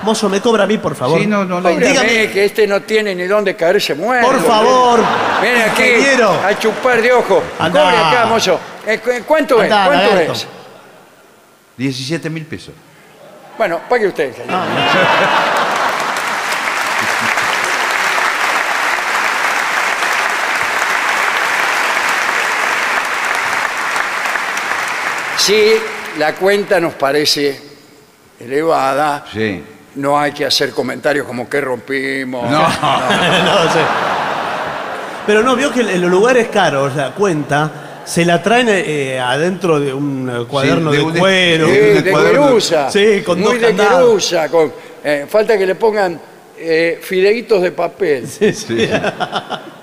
Mozo, 0.02 0.30
me 0.30 0.40
cobra 0.40 0.64
a 0.64 0.66
mí, 0.66 0.78
por 0.78 0.94
favor. 0.96 1.20
Sí, 1.20 1.26
no, 1.26 1.44
no, 1.44 1.60
no. 1.60 1.68
Dígame 1.68 2.30
que 2.30 2.46
este 2.46 2.66
no 2.66 2.80
tiene 2.80 3.14
ni 3.14 3.24
dónde 3.24 3.54
caerse 3.54 3.94
muerto. 3.94 4.26
por 4.30 4.42
favor. 4.42 5.00
Ven 5.42 5.60
aquí 5.70 5.82
ingeniero. 5.82 6.30
a 6.42 6.58
chupar 6.58 7.02
de 7.02 7.12
ojo. 7.12 7.42
Andá. 7.58 7.82
Cobre 7.82 7.96
acá, 7.98 8.26
mozo. 8.26 8.58
Eh, 8.86 8.98
cu- 8.98 9.10
¿Cuánto 9.26 9.60
Andá, 9.60 9.82
es? 9.82 9.86
¿Cuánto 9.88 10.10
lagarto. 10.14 10.32
es? 10.32 10.46
17 11.76 12.30
mil 12.30 12.46
pesos. 12.46 12.72
Bueno, 13.58 13.80
pague 13.90 14.08
usted, 14.08 14.28
ingeniero. 14.28 14.58
Si 25.44 25.72
la 26.18 26.34
cuenta 26.34 26.78
nos 26.80 26.94
parece 26.94 27.58
elevada, 28.38 29.24
Sí. 29.32 29.62
no 29.96 30.18
hay 30.18 30.32
que 30.32 30.44
hacer 30.44 30.70
comentarios 30.70 31.26
como 31.26 31.48
que 31.48 31.60
rompimos. 31.60 32.48
No. 32.50 32.58
No 32.60 33.72
sé. 33.72 33.80
Pero 35.26 35.42
no, 35.42 35.54
vio 35.54 35.70
que 35.72 35.80
en 35.80 36.00
los 36.00 36.10
lugares 36.10 36.48
caros, 36.48 36.96
la 36.96 37.12
cuenta, 37.12 38.02
se 38.04 38.24
la 38.24 38.42
traen 38.42 38.68
eh, 38.70 39.20
adentro 39.20 39.78
de 39.78 39.92
un 39.92 40.28
eh, 40.28 40.44
cuaderno 40.48 40.90
de 40.90 40.98
de, 40.98 41.04
un- 41.04 41.16
cuero. 41.18 41.66
Sí, 41.66 41.72
de 41.72 42.02
de 42.02 42.10
cuaderno. 42.10 42.46
querusa. 42.48 42.90
Sí, 42.90 43.22
con 43.24 43.38
Muy 43.38 43.52
dos 43.52 43.60
de 43.60 43.66
candados. 43.68 43.98
querusa. 44.08 44.48
Con, 44.48 44.72
eh, 45.04 45.26
falta 45.28 45.56
que 45.56 45.66
le 45.66 45.74
pongan 45.74 46.20
eh, 46.58 46.98
fideitos 47.02 47.62
de 47.62 47.70
papel. 47.72 48.26
Sí, 48.28 48.52
sí. 48.52 48.88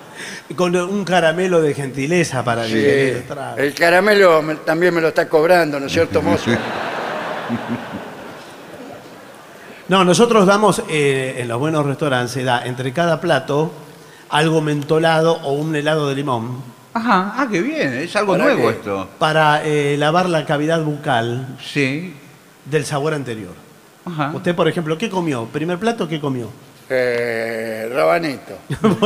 con 0.56 0.76
un 0.76 1.04
caramelo 1.04 1.62
de 1.62 1.74
gentileza 1.74 2.44
para 2.44 2.66
Sí, 2.66 2.78
el 2.84 3.24
trago. 3.28 3.58
el 3.58 3.74
caramelo 3.74 4.42
me- 4.42 4.56
también 4.56 4.94
me 4.94 5.02
lo 5.02 5.10
está 5.10 5.28
cobrando, 5.28 5.80
¿no 5.80 5.86
es 5.88 5.92
cierto, 5.92 6.22
mozo? 6.22 6.52
No, 9.90 10.04
nosotros 10.04 10.46
damos, 10.46 10.84
eh, 10.90 11.36
en 11.38 11.48
los 11.48 11.58
buenos 11.60 11.86
restaurantes, 11.86 12.32
se 12.32 12.44
da 12.44 12.66
entre 12.66 12.92
cada 12.92 13.22
plato 13.22 13.72
algo 14.30 14.60
mentolado 14.62 15.40
o 15.44 15.54
un 15.54 15.74
helado 15.76 16.10
de 16.10 16.16
limón 16.16 16.62
Ajá, 16.94 17.36
ah, 17.38 17.48
qué 17.50 17.62
bien. 17.62 17.94
Es 17.94 18.16
algo 18.16 18.34
¿Para 18.34 18.46
nuevo 18.46 18.64
qué? 18.70 18.76
esto. 18.76 19.08
para 19.20 19.62
eh, 19.64 19.96
lavar 20.00 20.28
la 20.28 20.46
cavidad 20.46 20.82
bucal 20.82 21.56
Sí. 21.64 22.14
del 22.66 22.86
sabor 22.86 23.14
anterior. 23.14 23.54
Ajá. 24.04 24.32
Usted, 24.34 24.56
por 24.56 24.68
ejemplo, 24.68 24.98
¿qué 24.98 25.08
comió? 25.10 25.46
¿Primer 25.46 25.78
plato 25.78 26.08
qué 26.08 26.20
comió? 26.20 26.50
Eh, 26.90 27.88
rabanito. 27.94 28.58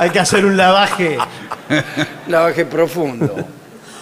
Hay 0.00 0.08
que 0.10 0.18
hacer 0.18 0.46
un 0.46 0.56
lavaje. 0.56 1.18
Lavaje 2.28 2.64
profundo. 2.64 3.36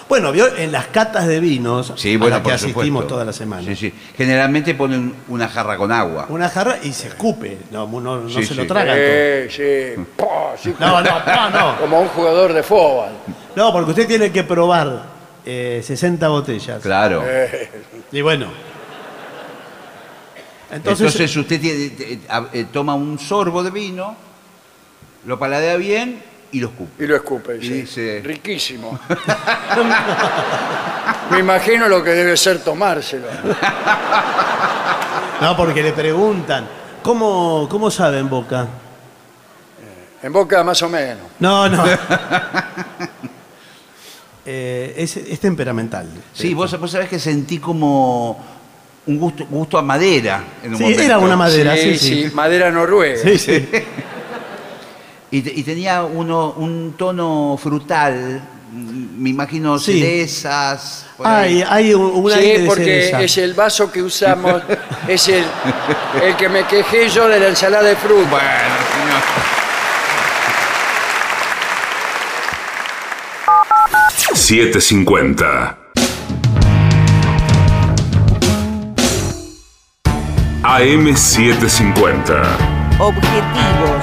Bueno, 0.08 0.30
vio 0.32 0.56
en 0.56 0.70
las 0.72 0.86
catas 0.86 1.26
de 1.26 1.38
vinos 1.40 1.92
Sí, 1.96 2.14
a 2.14 2.18
bueno, 2.18 2.36
las 2.36 2.38
que 2.38 2.44
por 2.44 2.52
asistimos 2.54 2.86
supuesto. 2.86 3.08
toda 3.14 3.24
la 3.24 3.32
semana. 3.32 3.62
Sí, 3.64 3.74
sí. 3.76 3.92
Generalmente 4.16 4.74
ponen 4.74 5.12
una 5.26 5.48
jarra 5.48 5.76
con 5.76 5.90
agua. 5.92 6.26
Una 6.28 6.48
jarra 6.48 6.78
y 6.82 6.92
se 6.92 7.08
escupe. 7.08 7.58
No, 7.72 7.86
no, 7.88 8.00
no 8.20 8.28
Sí, 8.30 8.44
se 8.44 8.54
lo 8.54 8.62
sí. 8.62 8.68
traga. 8.68 8.92
todo. 8.94 9.50
Sí, 9.50 9.56
sí. 9.96 10.02
Po, 10.16 10.52
sí, 10.62 10.74
No, 10.78 11.02
no, 11.02 11.10
no, 11.26 11.50
no. 11.50 11.76
Como 11.80 12.00
un 12.00 12.08
jugador 12.08 12.52
de 12.52 12.62
fútbol. 12.62 13.10
No, 13.56 13.72
porque 13.72 13.90
usted 13.90 14.06
tiene 14.06 14.30
que 14.32 14.44
probar 14.44 15.02
eh, 15.44 15.82
60 15.84 16.28
botellas. 16.28 16.80
Claro. 16.80 17.22
Eh, 17.26 17.70
Y 18.12 18.20
bueno. 18.22 18.46
Entonces, 20.70 21.06
Entonces, 21.14 21.36
usted 21.36 21.60
tiene- 21.60 22.20
a- 22.28 22.46
eh, 22.52 22.66
toma 22.72 22.94
un 22.94 23.18
sorbo 23.18 23.62
de 23.62 23.70
vino, 23.70 24.14
lo 25.26 25.38
paladea 25.38 25.76
bien 25.76 26.22
y 26.52 26.60
lo 26.60 26.68
escupe. 26.68 27.04
y 27.04 27.06
lo 27.06 27.16
escupe. 27.16 27.58
Y 27.58 27.62
sí. 27.62 27.68
dice- 27.82 28.20
Riquísimo. 28.24 28.98
Me 31.30 31.38
imagino 31.40 31.88
lo 31.88 32.02
que 32.02 32.10
debe 32.10 32.36
ser 32.36 32.62
tomárselo. 32.64 33.26
no, 35.40 35.56
porque 35.56 35.82
le 35.82 35.92
preguntan, 35.92 36.66
¿cómo, 37.02 37.66
cómo 37.70 37.90
sabe 37.90 38.18
en 38.18 38.28
boca? 38.30 38.66
En 40.22 40.32
boca 40.32 40.64
más 40.64 40.80
o 40.82 40.88
menos. 40.88 41.26
No, 41.38 41.68
no. 41.68 41.84
Eh, 44.50 44.94
es, 44.96 45.14
es 45.18 45.38
temperamental. 45.40 46.08
Sí, 46.32 46.54
vos, 46.54 46.80
vos 46.80 46.90
sabés 46.90 47.10
que 47.10 47.18
sentí 47.18 47.58
como 47.58 48.42
un 49.04 49.18
gusto, 49.18 49.44
gusto 49.44 49.76
a 49.76 49.82
madera 49.82 50.42
en 50.62 50.70
un 50.70 50.76
Sí, 50.78 50.82
momento. 50.84 51.02
era 51.02 51.18
una 51.18 51.36
madera, 51.36 51.76
sí, 51.76 51.98
sí, 51.98 52.28
sí. 52.28 52.34
madera 52.34 52.70
noruega. 52.70 53.20
Sí, 53.22 53.36
sí. 53.38 53.68
Y, 55.30 55.42
te- 55.42 55.52
y 55.54 55.62
tenía 55.62 56.04
uno, 56.04 56.52
un 56.56 56.94
tono 56.96 57.58
frutal, 57.62 58.40
mm, 58.72 59.22
me 59.22 59.30
imagino 59.30 59.78
Sí. 59.78 60.00
cerezas. 60.00 61.04
por 61.16 61.26
ahí. 61.26 61.62
Hay, 61.68 61.86
hay 61.88 61.94
un, 61.94 62.30
Sí, 62.30 62.38
aire 62.38 62.58
de 62.60 62.66
porque 62.66 62.84
cereza. 62.84 63.22
es 63.22 63.38
el 63.38 63.54
vaso 63.54 63.90
que 63.92 64.02
usamos, 64.02 64.62
es 65.08 65.28
el, 65.28 65.44
el 66.22 66.36
que 66.36 66.48
me 66.48 66.64
quejé 66.64 67.08
yo 67.08 67.28
de 67.28 67.40
la 67.40 67.48
ensalada 67.48 67.82
de 67.84 67.96
fruta. 67.96 68.30
Bueno, 68.30 68.46
señor. 68.94 69.22
Siete 74.34 74.80
cincuenta. 74.80 75.76
AM 80.62 81.16
750. 81.16 82.42
Objetivos, 82.98 84.02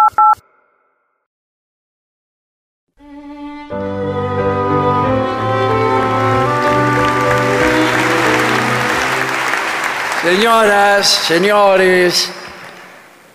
Señoras, 10.21 11.07
señores, 11.07 12.31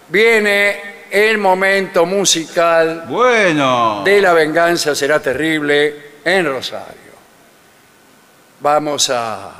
viene 0.09 0.81
el 1.11 1.37
momento 1.37 2.07
musical 2.07 3.05
Bueno. 3.09 4.03
de 4.05 4.21
la 4.21 4.33
venganza 4.33 4.95
será 4.95 5.19
terrible 5.19 6.13
en 6.25 6.47
Rosario. 6.47 7.13
Vamos 8.61 9.11
a... 9.11 9.51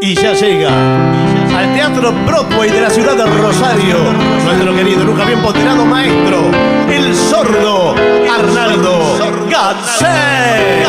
Y 0.00 0.14
ya 0.14 0.32
llega 0.32 0.70
al 1.56 1.74
Teatro 1.74 2.12
Broadway 2.26 2.70
de 2.70 2.80
la 2.80 2.90
ciudad 2.90 3.14
de 3.14 3.26
Rosario, 3.26 3.98
nuestro 4.44 4.74
querido, 4.74 5.04
nunca 5.04 5.26
bien 5.26 5.42
ponderado 5.42 5.84
maestro, 5.84 6.50
el 6.88 7.14
sordo 7.14 7.94
Arnaldo 8.32 9.18
Gatzé. 9.50 10.82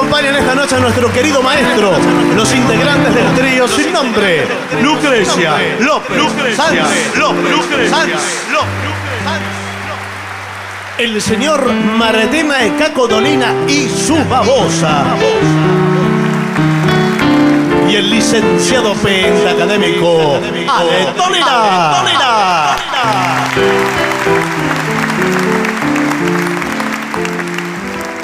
Acompañan 0.00 0.34
esta 0.34 0.54
noche 0.54 0.76
a 0.76 0.78
nuestro 0.78 1.12
querido 1.12 1.42
maestro, 1.42 1.92
los 2.34 2.54
integrantes 2.54 3.14
del 3.14 3.34
trío 3.34 3.68
sin 3.68 3.92
nombre, 3.92 4.46
Lucrecia 4.80 5.58
López 5.78 6.56
Sanz, 6.56 7.16
López 7.18 7.90
Sanz, 7.90 8.12
el 10.96 11.20
señor 11.20 11.70
Maretena 11.70 12.56
de 12.60 12.76
Caco 12.76 13.06
Dolina 13.08 13.52
y 13.68 13.90
su 13.90 14.16
babosa. 14.24 15.04
Y 17.86 17.96
el 17.96 18.08
licenciado 18.08 18.94
pentacadémico 18.94 20.40
Ale 20.66 21.12
Dolina. 21.14 22.06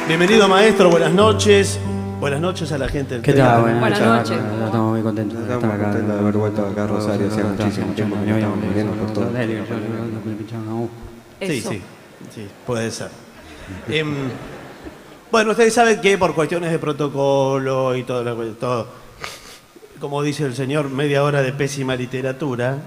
Bienvenido 0.06 0.48
maestro, 0.48 0.90
buenas 0.90 1.12
noches. 1.12 1.78
Buenas 2.20 2.40
noches 2.40 2.72
a 2.72 2.78
la 2.78 2.88
gente 2.88 3.14
del 3.14 3.22
¿Qué 3.22 3.32
tal? 3.32 3.60
Buenas, 3.62 3.80
Buenas 3.80 4.00
noches. 4.00 4.30
noches. 4.40 4.64
Estamos 4.64 4.92
muy 4.92 5.02
contentos 5.02 5.38
de 5.46 5.54
estar 5.54 5.70
acá. 5.70 5.94
de 5.94 6.12
haber 6.18 6.34
vuelto 6.36 6.66
acá 6.66 6.84
a 6.84 6.86
Rosario, 6.86 7.26
hacía 7.28 7.44
muchísimo 7.44 7.92
tiempo 7.92 8.16
que 8.24 8.30
estábamos 8.30 8.64
muriendo 8.64 8.92
por 8.94 9.12
todo. 9.12 9.30
Sí, 11.40 11.60
sí, 11.60 11.82
sí, 12.34 12.46
puede 12.66 12.90
ser. 12.90 13.08
Em, 13.88 14.14
bueno, 15.30 15.50
ustedes 15.50 15.74
saben 15.74 16.00
que 16.00 16.16
por 16.16 16.34
cuestiones 16.34 16.70
de 16.70 16.78
protocolo 16.78 17.94
y 17.96 18.04
todo, 18.04 18.22
lo- 18.24 18.46
todo 18.54 18.86
como 20.00 20.22
dice 20.22 20.44
el 20.44 20.54
señor, 20.54 20.90
media 20.90 21.22
hora 21.24 21.42
de 21.42 21.52
pésima 21.52 21.96
literatura, 21.96 22.78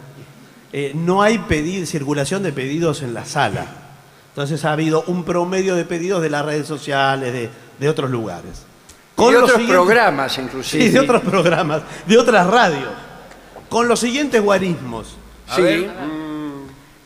eh, 0.71 0.91
no 0.95 1.21
hay 1.23 1.39
circulación 1.85 2.43
de 2.43 2.51
pedidos 2.53 3.01
en 3.01 3.13
la 3.13 3.25
sala. 3.25 3.65
Entonces 4.29 4.63
ha 4.65 4.71
habido 4.73 5.03
un 5.07 5.23
promedio 5.23 5.75
de 5.75 5.85
pedidos 5.85 6.21
de 6.21 6.29
las 6.29 6.45
redes 6.45 6.67
sociales, 6.67 7.33
de, 7.33 7.49
de 7.79 7.89
otros 7.89 8.09
lugares. 8.09 8.63
Y 9.17 9.31
los 9.31 9.43
otros 9.51 9.61
programas, 9.67 10.37
inclusive. 10.37 10.83
Sí, 10.85 10.89
de 10.91 10.99
otros 10.99 11.21
programas, 11.23 11.81
de 12.05 12.17
otras 12.17 12.47
radios. 12.47 12.89
Con 13.67 13.87
los 13.87 13.99
siguientes 13.99 14.41
guarismos. 14.41 15.17
Sí. 15.55 15.87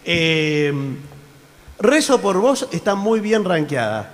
Eh, 0.05 0.73
Rezo 1.79 2.21
por 2.21 2.37
vos 2.37 2.67
está 2.71 2.95
muy 2.95 3.19
bien 3.19 3.43
rankeada. 3.43 4.11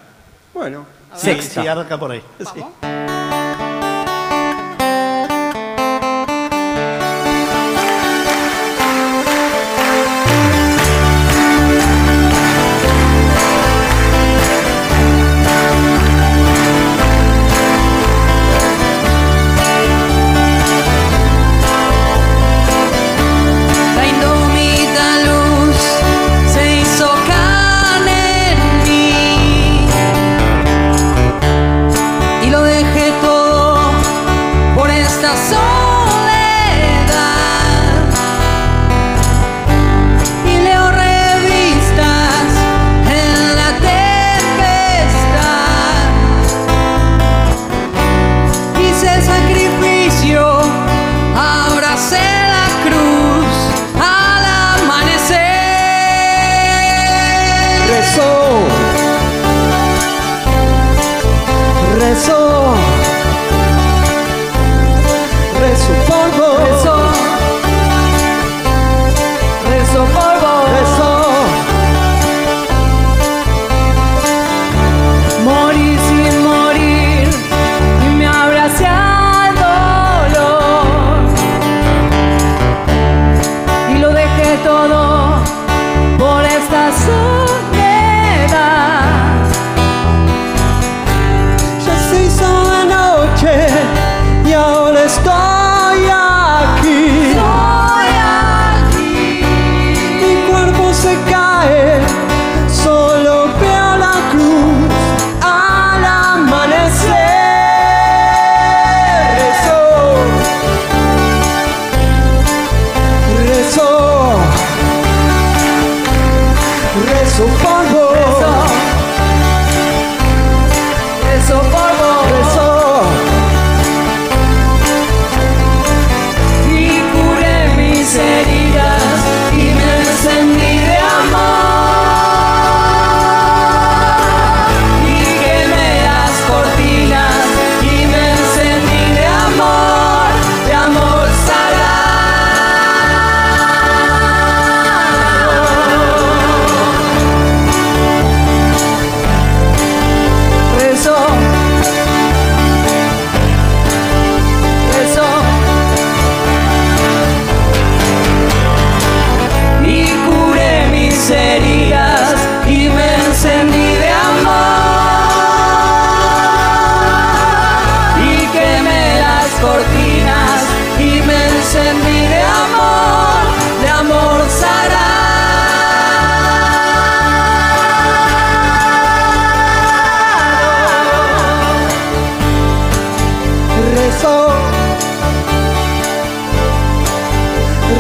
Bueno, 0.54 0.86
Sí, 1.16 1.26
Sexta. 1.32 1.62
sí, 1.62 1.68
arranca 1.68 2.00
por 2.00 2.12
ahí. 2.12 2.22
Sí. 2.40 2.64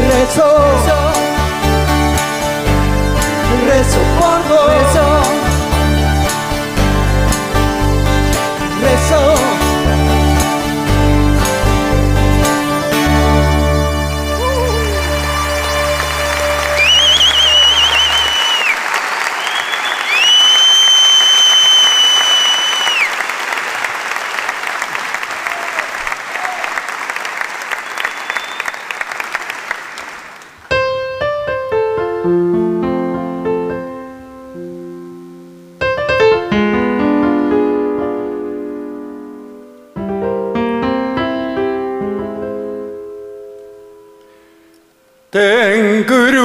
Rezó, 0.10 0.50
rezó 3.68 4.00
por 4.20 4.40
vos, 4.50 5.19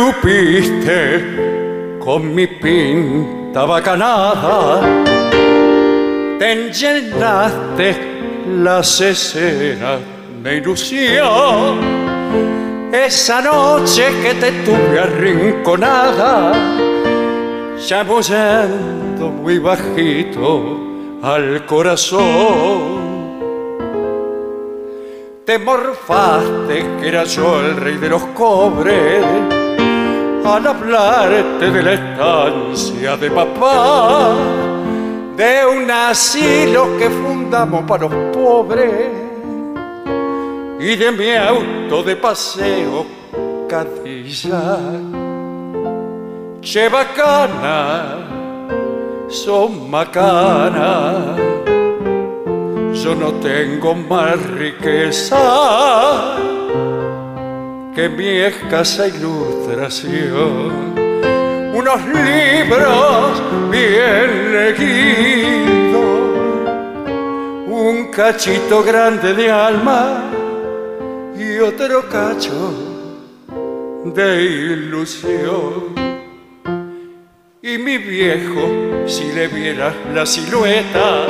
engrupiste 0.05 1.99
con 1.99 2.35
mi 2.35 2.47
pinta 2.47 3.65
bacanada, 3.65 4.81
te 6.39 6.73
llenaste 6.73 7.97
las 8.63 9.01
escenas 9.01 10.01
de 10.43 10.57
ilusión. 10.57 11.79
Esa 12.93 13.41
noche 13.41 14.05
que 14.23 14.35
te 14.35 14.53
tuve 14.65 15.01
arrinconada, 15.01 16.53
chamullando 17.79 19.31
muy 19.31 19.59
bajito 19.59 21.19
al 21.23 21.65
corazón. 21.67 23.03
Te 25.47 25.59
morfaste 25.59 26.87
que 27.01 27.09
era 27.09 27.25
yo 27.25 27.61
el 27.61 27.77
rey 27.77 27.97
de 27.97 28.09
los 28.09 28.23
cobres 28.27 29.64
al 30.45 30.67
hablarte 30.67 31.71
de 31.71 31.83
la 31.83 31.93
estancia 31.95 33.17
de 33.17 33.31
papá, 33.31 34.35
de 35.37 35.67
un 35.67 35.91
asilo 35.91 36.97
que 36.99 37.09
fundamos 37.11 37.85
para 37.85 38.09
los 38.09 38.35
pobres 38.35 39.09
y 40.79 40.97
de 40.97 41.13
mi 41.13 41.31
auto 41.33 42.03
de 42.03 42.17
paseo 42.17 43.07
Cadillac. 43.69 45.25
Che 46.61 46.89
bacana, 46.89 48.17
son 49.29 49.91
macana 49.91 51.35
yo 53.05 53.15
no 53.15 53.33
tengo 53.35 53.95
más 53.95 54.41
riqueza 54.53 55.37
que 57.95 58.09
mi 58.09 58.27
escasa 58.27 59.07
ilustración. 59.07 60.95
Unos 61.75 62.01
libros 62.07 63.43
bien 63.71 64.53
leídos, 64.53 66.05
un 67.69 68.11
cachito 68.11 68.83
grande 68.83 69.35
de 69.35 69.51
alma 69.51 70.25
y 71.37 71.59
otro 71.59 72.09
cacho 72.09 72.75
de 74.05 74.43
ilusión. 74.43 75.95
Y 77.63 77.79
mi 77.79 77.99
viejo, 77.99 79.05
si 79.07 79.33
le 79.33 79.49
vieras 79.49 79.95
la 80.13 80.27
silueta, 80.27 81.27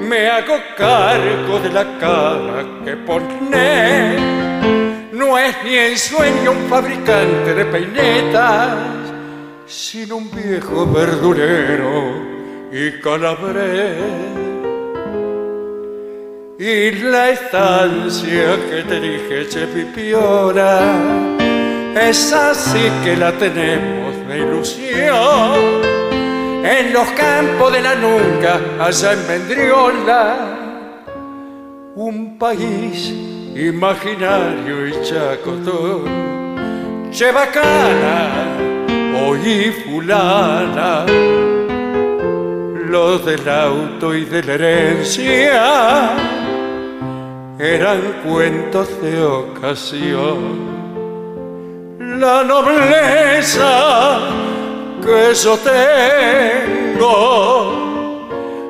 me 0.00 0.28
hago 0.28 0.56
cargo 0.76 1.60
de 1.60 1.70
la 1.70 1.98
cara 1.98 2.64
que 2.84 2.96
pone. 2.96 4.43
No 5.14 5.38
es 5.38 5.54
ni 5.62 5.76
en 5.76 5.96
sueño 5.96 6.50
un 6.50 6.68
fabricante 6.68 7.54
de 7.54 7.64
peinetas, 7.66 8.76
sino 9.64 10.16
un 10.16 10.28
viejo 10.28 10.84
verdurero 10.86 12.16
y 12.72 13.00
calabrés. 13.00 14.02
Y 16.58 16.90
la 17.02 17.30
estancia 17.30 18.56
que 18.68 18.82
te 18.88 19.00
dije, 19.00 19.48
Chepipiora, 19.48 20.80
esa 21.94 22.52
sí 22.52 22.90
que 23.04 23.16
la 23.16 23.30
tenemos 23.38 24.16
de 24.26 24.38
ilusión 24.38 25.54
en 26.64 26.92
los 26.92 27.08
campos 27.10 27.72
de 27.72 27.82
la 27.82 27.94
nunca, 27.94 28.58
allá 28.80 29.12
en 29.12 29.28
Mendriola, 29.28 30.58
un 31.94 32.36
país 32.36 33.33
imaginario 33.54 34.88
y 34.88 34.92
chacotón, 35.02 36.04
che 37.12 37.30
bacana, 37.30 38.56
oí 39.26 39.70
fulana, 39.84 41.06
los 42.88 43.24
del 43.24 43.48
auto 43.48 44.14
y 44.14 44.24
de 44.24 44.42
la 44.42 44.54
herencia 44.54 46.10
eran 47.58 48.22
cuentos 48.26 48.88
de 49.00 49.24
ocasión. 49.24 50.74
La 51.98 52.42
nobleza 52.42 54.18
que 55.00 55.34
yo 55.34 55.56
tengo 56.98 57.84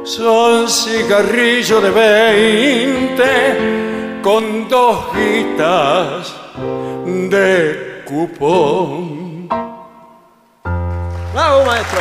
son 0.04 0.68
cigarrillos 0.68 1.82
de 1.82 1.90
veinte 1.90 3.93
con 4.24 4.66
dos 4.70 5.04
guitas 5.14 6.34
de 7.06 8.02
cupón. 8.06 9.46
¡Bravo, 11.34 11.66
maestro! 11.66 12.00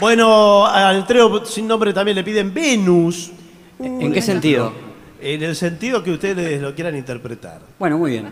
Bueno, 0.00 0.64
al 0.64 1.06
trío 1.06 1.44
sin 1.44 1.68
nombre 1.68 1.92
también 1.92 2.16
le 2.16 2.24
piden 2.24 2.54
Venus. 2.54 3.30
¿En 3.78 4.10
qué 4.10 4.22
sentido? 4.22 4.83
En 5.24 5.42
el 5.42 5.56
sentido 5.56 6.02
que 6.02 6.10
ustedes 6.10 6.60
lo 6.60 6.74
quieran 6.74 6.94
interpretar. 6.94 7.62
Bueno, 7.78 7.96
muy 7.96 8.10
bien. 8.10 8.26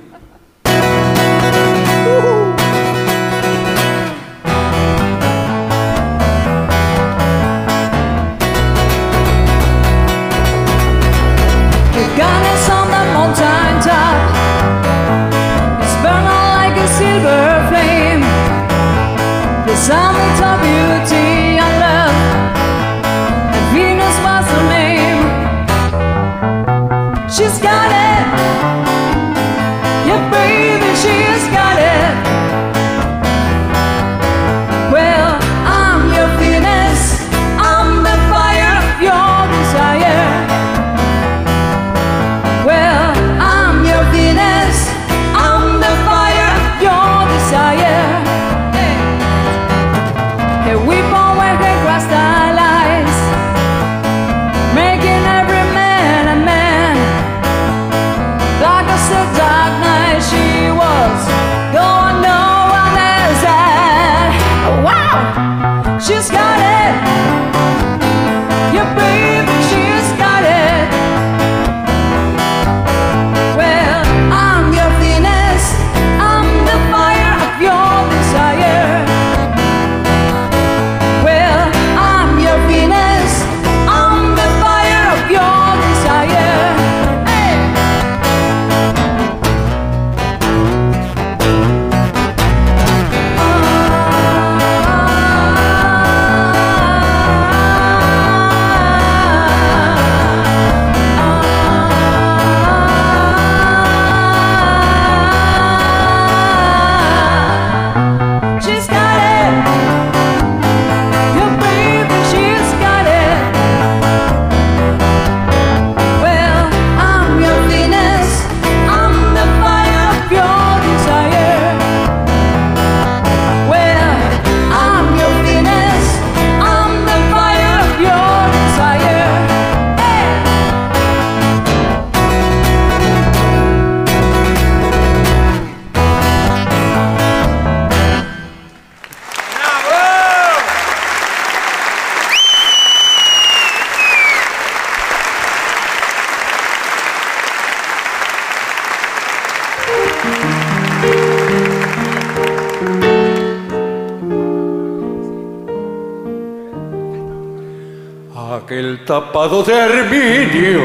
Tapado 159.07 159.63
de 159.63 159.75
arminio, 159.75 160.83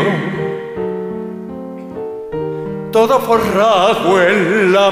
todo 2.92 3.20
forrado 3.20 4.22
en 4.22 4.74
la 4.74 4.92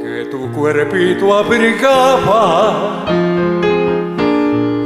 que 0.00 0.24
tu 0.30 0.50
cuerpito 0.52 1.36
abrigaba 1.36 3.04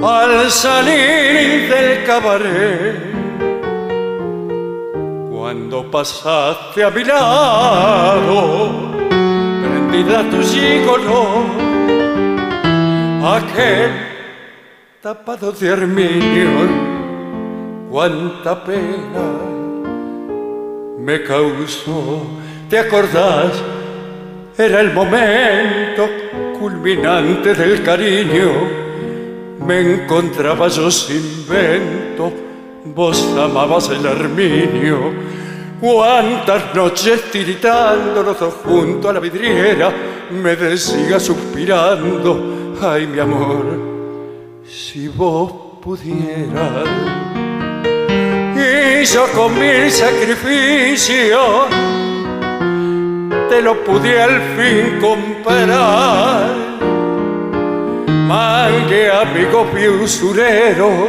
al 0.02 0.51
salir 0.51 1.68
del 1.68 2.05
cabaret. 2.05 3.14
Cuando 5.31 5.89
pasaste 5.90 6.82
a 6.82 6.90
mi 6.90 7.05
lado, 7.05 8.70
prendida 9.62 10.24
tu 10.31 10.43
gigolo, 10.43 11.44
aquel 13.23 14.05
tapado 15.06 15.52
de 15.52 15.70
arminio, 15.70 16.50
cuánta 17.88 18.64
pena 18.64 19.38
me 20.98 21.22
causó. 21.22 22.26
¿Te 22.68 22.80
acordás? 22.80 23.52
Era 24.58 24.80
el 24.80 24.92
momento 24.92 26.08
culminante 26.58 27.54
del 27.54 27.84
cariño. 27.84 28.50
Me 29.64 29.94
encontraba 29.94 30.66
yo 30.66 30.90
sin 30.90 31.46
vento, 31.48 32.32
vos 32.86 33.32
amabas 33.38 33.88
el 33.90 34.04
arminio. 34.04 35.12
Cuántas 35.80 36.74
noches 36.74 37.30
tiritando 37.30 38.24
los 38.24 38.40
dos 38.40 38.54
junto 38.54 39.08
a 39.08 39.12
la 39.12 39.20
vidriera, 39.20 39.88
me 40.32 40.56
decía 40.56 41.20
suspirando, 41.20 42.74
ay 42.82 43.06
mi 43.06 43.20
amor, 43.20 43.95
si 44.68 45.09
vos 45.09 45.52
pudieras. 45.82 46.88
Y 48.55 49.05
yo 49.05 49.26
con 49.34 49.59
mil 49.59 49.90
sacrificios 49.90 51.68
te 53.48 53.62
lo 53.62 53.84
pude 53.84 54.20
al 54.20 54.40
fin 54.56 54.98
comprar. 55.01 56.55
Mangué 58.26 59.10
amigos 59.10 59.68
y 59.80 59.88
usurero 59.88 61.09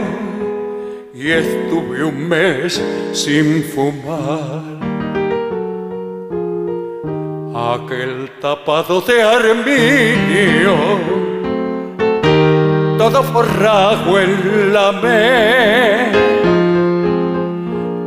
y 1.14 1.32
estuve 1.32 2.04
un 2.04 2.30
mes 2.30 2.82
sin 3.12 3.64
fumar. 3.64 4.78
Aquel 7.74 8.30
tapado 8.40 9.02
de 9.02 9.24
arminio, 9.24 10.76
todo 12.98 13.24
forrajo 13.24 14.20
en 14.20 14.74
la 14.74 14.92
me 14.92 16.12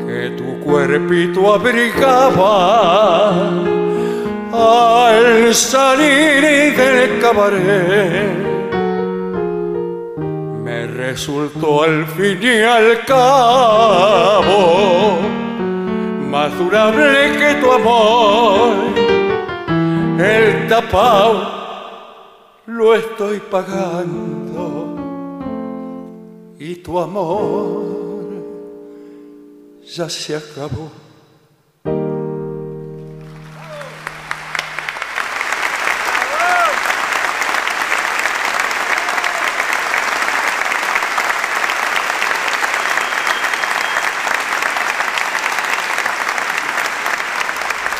que 0.04 0.30
tu 0.36 0.58
cuerpito 0.60 1.54
abrigaba 1.54 3.50
al 4.52 5.54
salir 5.54 6.76
del 6.76 7.20
cabaret 7.20 8.38
me 10.64 10.86
resultó 10.88 11.84
al 11.84 12.06
fin 12.06 12.38
y 12.42 12.62
al 12.62 13.04
cabo 13.04 14.50
más 16.30 16.56
durable 16.58 17.36
que 17.38 17.54
tu 17.60 17.72
amor. 17.72 18.70
El 20.18 20.68
tapao 20.68 21.59
lo 22.70 22.94
estoy 22.94 23.40
pagando 23.40 24.96
y 26.58 26.76
tu 26.76 26.98
amor 27.00 27.82
ya 29.84 30.08
se 30.08 30.36
acabó. 30.36 30.90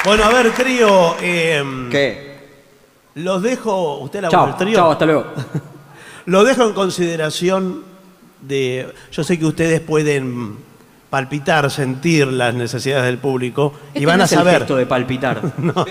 Bueno, 0.05 0.25
a 0.25 0.29
ver, 0.31 0.53
trío. 0.55 1.17
eh, 1.21 1.63
¿Qué? 1.91 2.30
Los 3.15 3.43
dejo. 3.43 3.99
¿Usted 3.99 4.23
la 4.23 4.29
Chao, 4.29 4.49
el 4.49 4.57
trío? 4.57 4.75
chao, 4.77 4.91
hasta 4.93 5.07
luego. 5.07 5.25
Los 6.27 6.47
dejo 6.47 6.65
en 6.65 6.73
consideración 6.75 7.83
de. 8.43 8.93
Yo 9.11 9.25
sé 9.25 9.39
que 9.39 9.47
ustedes 9.47 9.81
pueden 9.81 10.57
palpitar, 11.09 11.69
sentir 11.71 12.29
las 12.29 12.55
necesidades 12.55 13.05
del 13.07 13.19
público 13.19 13.73
y 13.95 13.99
Este 13.99 14.07
van 14.07 14.19
no 14.19 14.23
a 14.23 14.27
es 14.27 14.33
el 14.33 14.39
saber. 14.39 14.59
gesto 14.59 14.77
de 14.77 14.87
palpitar. 14.87 15.41
no, 15.59 15.85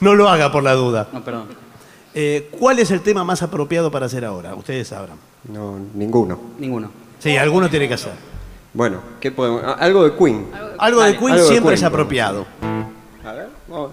no 0.00 0.14
lo 0.14 0.28
haga 0.28 0.52
por 0.52 0.62
la 0.62 0.74
duda. 0.74 1.08
No, 1.12 1.24
perdón. 1.24 1.46
Eh, 2.12 2.50
¿Cuál 2.58 2.78
es 2.80 2.90
el 2.90 3.00
tema 3.00 3.24
más 3.24 3.42
apropiado 3.42 3.90
para 3.90 4.06
hacer 4.06 4.24
ahora? 4.24 4.54
Ustedes 4.54 4.88
sabrán. 4.88 5.16
No, 5.44 5.78
ninguno. 5.94 6.38
Ninguno. 6.58 6.90
Sí, 7.20 7.36
alguno 7.36 7.70
tiene 7.70 7.88
que 7.88 7.94
hacer. 7.94 8.12
Bueno, 8.74 9.00
¿qué 9.20 9.30
podemos? 9.30 9.62
ah, 9.64 9.76
Algo 9.80 10.04
de 10.04 10.14
Queen. 10.14 10.46
Algo 10.78 11.02
de. 11.02 11.12
Queen 11.16 11.32
Algo 11.32 11.42
de 11.44 11.48
siempre 11.48 11.74
es 11.74 11.80
Queen. 11.80 11.86
apropiado. 11.92 12.46
A 13.24 13.32
ver, 13.32 13.48
vamos. 13.68 13.90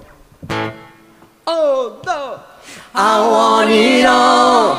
Oh, 1.50 2.02
no. 2.06 2.42
I 2.94 3.26
want 3.26 3.72
it 3.72 4.06
all. 4.06 4.76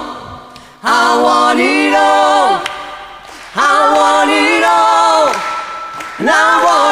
I 0.82 1.22
want 1.24 1.58
it 1.58 1.94
all. 1.96 2.60
I 3.56 3.88
want 3.96 4.30
it 4.30 4.64
all. 4.68 5.32
And 6.18 6.28
I 6.28 6.64
want 6.66 6.87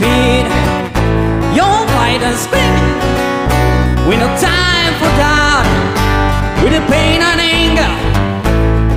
feet. 0.00 0.46
You're 1.56 1.82
white 1.96 2.22
and 2.28 2.38
screaming, 2.44 2.98
with 4.06 4.20
no 4.24 4.30
time 4.38 4.92
for 5.00 5.10
doubt, 5.22 5.66
with 6.62 6.72
the 6.76 6.82
pain 6.92 7.20
and 7.30 7.40
anger, 7.40 7.92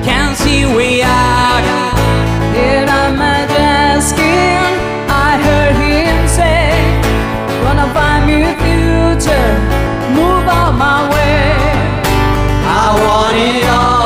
can't 0.05 0.35
see 0.37 0.65
way 0.77 1.01
out. 1.01 1.63
Here 2.55 2.85
I'm 3.01 3.19
asking, 3.21 4.61
I 5.25 5.29
heard 5.45 5.75
him 5.85 6.17
say, 6.37 6.69
Gonna 7.63 7.87
find 7.97 8.21
me 8.29 8.35
a 8.51 8.53
future, 8.63 9.49
move 10.17 10.45
out 10.59 10.73
my 10.85 10.99
way. 11.13 11.55
I 12.81 12.85
want 13.05 13.37
it 13.49 13.65
all, 13.79 14.00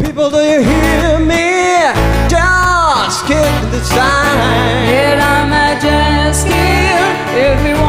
People, 0.00 0.30
do 0.30 0.38
you 0.38 0.60
hear 0.62 1.18
me? 1.18 1.54
Just 2.28 3.26
keep 3.26 3.70
the 3.70 3.80
sign. 3.84 4.38
And 4.90 5.20
I 5.20 5.46
might 5.48 5.80
just 5.80 6.46
kill 6.46 7.06
everyone. 7.38 7.83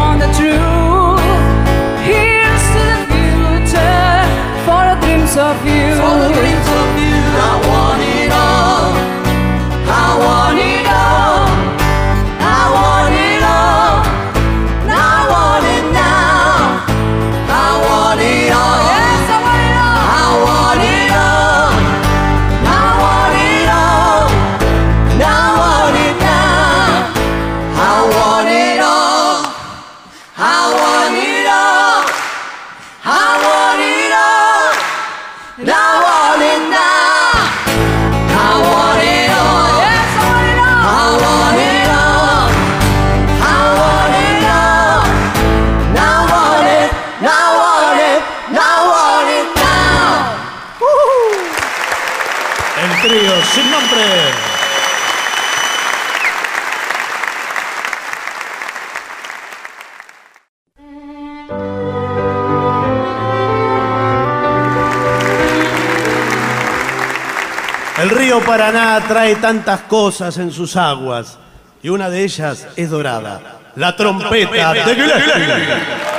Río 68.35 68.45
Paraná 68.45 69.01
trae 69.07 69.35
tantas 69.35 69.81
cosas 69.81 70.37
en 70.37 70.51
sus 70.51 70.75
aguas. 70.75 71.37
Y 71.81 71.89
una 71.89 72.09
de 72.09 72.23
ellas 72.23 72.67
es 72.75 72.89
dorada, 72.89 73.39
la 73.75 73.95
trompeta 73.95 74.73
de 74.73 74.95
Gillespie. 74.95 76.14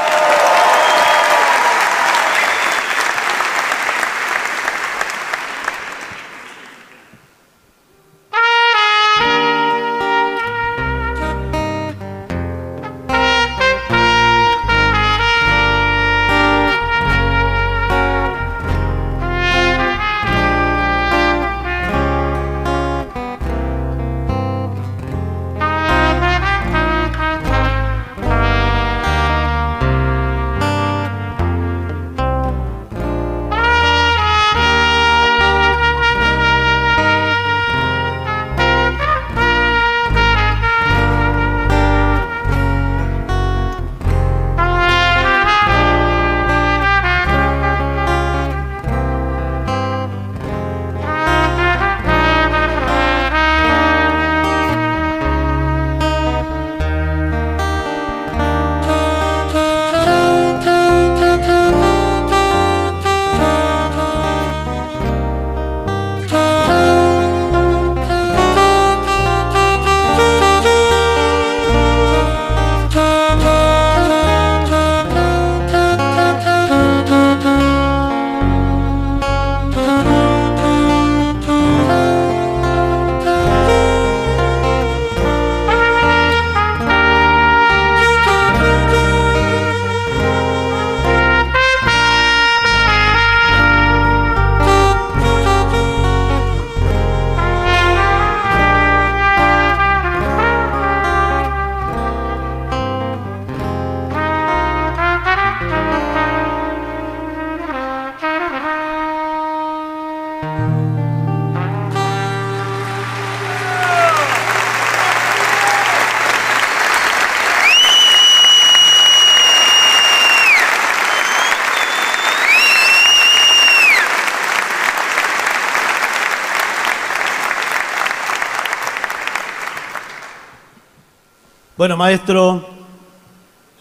Bueno, 131.87 131.99
maestro. 131.99 132.69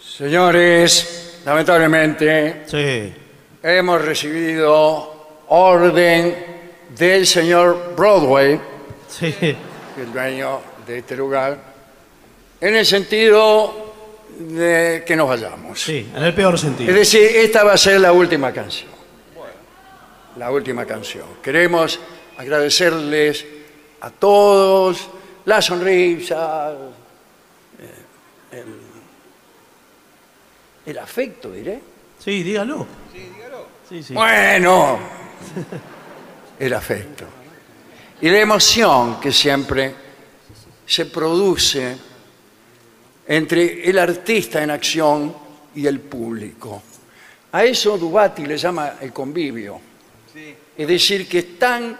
Señores, 0.00 1.40
lamentablemente 1.44 2.62
hemos 3.60 4.00
recibido 4.00 5.42
orden 5.48 6.36
del 6.96 7.26
señor 7.26 7.94
Broadway, 7.96 8.60
el 9.20 10.12
dueño 10.12 10.60
de 10.86 10.98
este 10.98 11.16
lugar, 11.16 11.58
en 12.60 12.76
el 12.76 12.86
sentido 12.86 13.92
de 14.38 15.02
que 15.04 15.16
nos 15.16 15.28
vayamos. 15.28 15.82
Sí, 15.82 16.08
en 16.14 16.22
el 16.22 16.32
peor 16.32 16.56
sentido. 16.60 16.88
Es 16.88 16.96
decir, 16.96 17.22
esta 17.22 17.64
va 17.64 17.72
a 17.72 17.76
ser 17.76 18.00
la 18.00 18.12
última 18.12 18.52
canción. 18.52 18.92
La 20.36 20.52
última 20.52 20.86
canción. 20.86 21.26
Queremos 21.42 21.98
agradecerles 22.38 23.44
a 24.00 24.10
todos 24.10 25.08
la 25.44 25.60
sonrisa, 25.60 26.72
el, 30.86 30.98
afecto, 30.98 31.52
diré. 31.52 31.80
Sí, 32.18 32.42
dígalo. 32.42 32.86
Sí, 33.88 34.14
Bueno, 34.14 34.98
el 36.58 36.72
afecto. 36.72 37.24
Y 38.20 38.30
la 38.30 38.40
emoción 38.40 39.20
que 39.20 39.30
siempre 39.30 39.94
se 40.86 41.06
produce 41.06 41.96
entre 43.26 43.88
el 43.88 43.98
artista 43.98 44.62
en 44.62 44.70
acción 44.70 45.34
y 45.74 45.86
el 45.86 46.00
público. 46.00 46.82
A 47.52 47.64
eso 47.64 47.98
Dubati 47.98 48.46
le 48.46 48.56
llama 48.56 48.94
el 49.00 49.12
convivio. 49.12 49.80
Es 50.76 50.88
decir, 50.88 51.28
que 51.28 51.38
están 51.38 51.98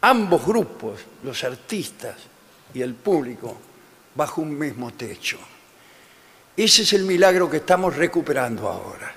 ambos 0.00 0.46
grupos, 0.46 1.00
los 1.22 1.44
artistas 1.44 2.16
y 2.72 2.80
el 2.80 2.94
público, 2.94 3.56
bajo 4.14 4.40
un 4.42 4.58
mismo 4.58 4.92
techo. 4.92 5.38
Ese 6.56 6.82
es 6.82 6.92
el 6.92 7.04
milagro 7.04 7.48
que 7.50 7.58
estamos 7.58 7.96
recuperando 7.96 8.68
ahora. 8.68 9.12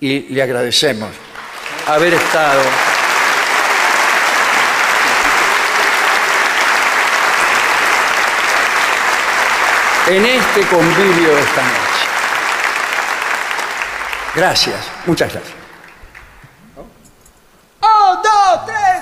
Y 0.00 0.20
le 0.32 0.42
agradecemos 0.42 1.10
haber 1.86 2.14
estado 2.14 2.62
en 10.08 10.26
este 10.26 10.60
convivio 10.66 11.34
de 11.34 11.40
esta 11.40 11.62
noche. 11.62 12.06
Gracias, 14.34 14.86
muchas 15.06 15.32
gracias. 15.32 15.54
Un, 16.76 18.22
dos, 18.22 18.66
tres 18.66 19.01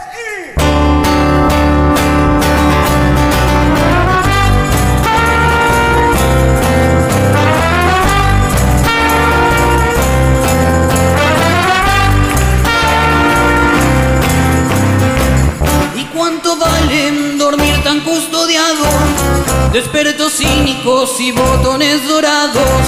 Despertos 19.73 20.33
cínicos 20.37 21.21
y 21.21 21.33
botones 21.33 22.07
dorados. 22.09 22.83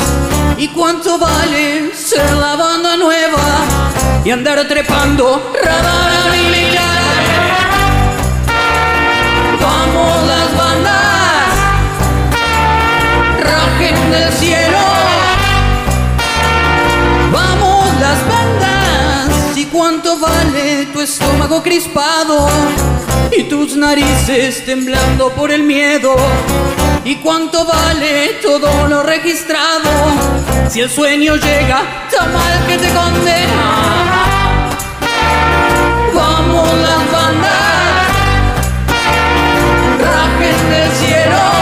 ¿Y 0.59 0.69
cuánto 0.69 1.19
vale 1.19 1.95
ser 1.95 2.31
la 2.33 2.57
banda 2.57 2.97
nueva 2.97 4.23
y 4.25 4.31
andar 4.31 4.67
trepando 4.69 5.53
radar? 5.63 6.13
Vamos 9.61 10.27
las 10.27 10.57
bandas, 10.57 11.55
rajen 13.41 14.11
del 14.11 14.33
cielo. 14.33 14.79
Vamos 17.31 18.01
las 18.01 18.19
bandas, 18.29 18.69
¿y 18.69 18.72
cuánto 19.73 20.19
vale 20.19 20.87
tu 20.93 21.01
estómago 21.01 21.63
crispado 21.63 22.49
y 23.37 23.45
tus 23.45 23.75
narices 23.75 24.65
temblando 24.67 25.31
por 25.31 25.51
el 25.51 25.63
miedo. 25.63 26.15
Y 27.05 27.17
cuánto 27.17 27.65
vale 27.65 28.39
todo 28.43 28.87
lo 28.87 29.03
registrado 29.03 29.91
si 30.69 30.81
el 30.81 30.91
sueño 30.91 31.37
llega 31.37 32.09
tan 32.11 32.33
mal 32.33 32.67
que 32.67 32.79
te 32.79 32.89
condena. 32.91 34.29
Vamos 36.15 36.69
las 36.79 37.13
bandas, 37.13 37.53
rajen 39.99 40.71
del 40.71 40.93
cielo. 40.93 41.62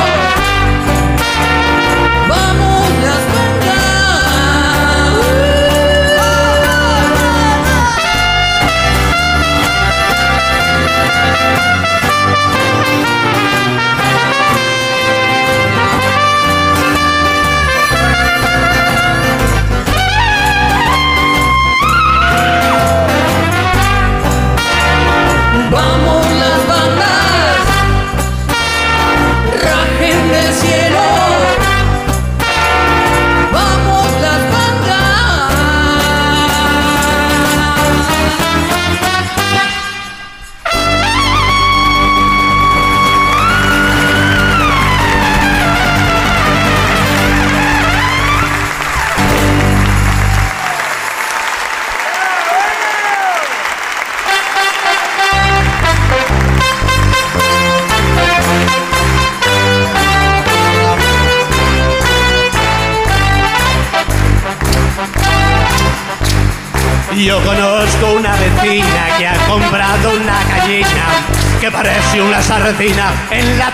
En 72.82 73.58
la 73.58 73.70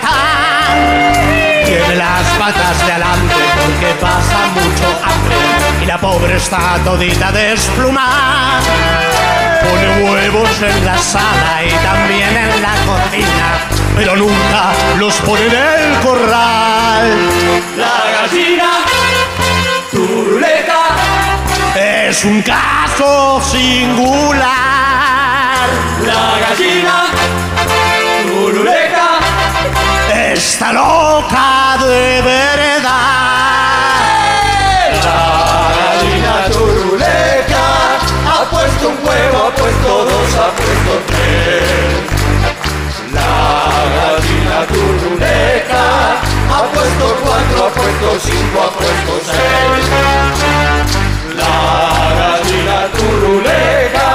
Tiene 1.64 1.94
las 1.94 2.26
patas 2.40 2.86
de 2.86 2.92
adelante 2.92 3.34
porque 3.62 3.94
pasa 4.00 4.48
mucho 4.52 5.00
hambre 5.04 5.36
y 5.80 5.86
la 5.86 6.00
pobre 6.00 6.36
está 6.36 6.80
todita 6.84 7.30
desplumada. 7.30 7.45
Puesto 46.76 47.06
cuatro, 47.24 47.56
ha 47.64 47.70
puesto 47.70 48.08
cinco, 48.20 48.56
ha 48.60 48.70
puesto 48.78 49.12
seis. 49.30 49.84
La 51.40 51.58
gallina 52.20 52.78
turuleca 52.96 54.10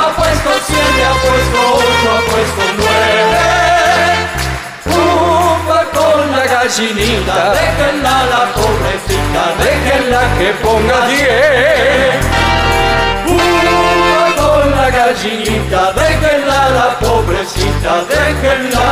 ha 0.00 0.06
puesto 0.18 0.50
siete, 0.66 1.00
ha 1.10 1.14
puesto 1.26 1.58
ocho, 1.82 2.08
ha 2.16 2.20
puesto 2.30 2.62
nueve. 2.78 3.46
Upa 4.86 5.80
con 5.96 6.18
la 6.32 6.44
gallinita, 6.54 7.38
déjenla 7.58 8.16
la 8.32 8.42
pobrecita, 8.58 9.42
déjenla 9.62 10.22
que 10.38 10.48
ponga 10.62 10.98
diez. 11.06 12.20
Upa 13.26 14.24
con 14.40 14.64
la 14.76 14.88
gallinita, 14.90 15.82
déjenla 15.92 16.60
la 16.78 16.88
pobrecita, 16.98 17.92
déjenla. 18.14 18.88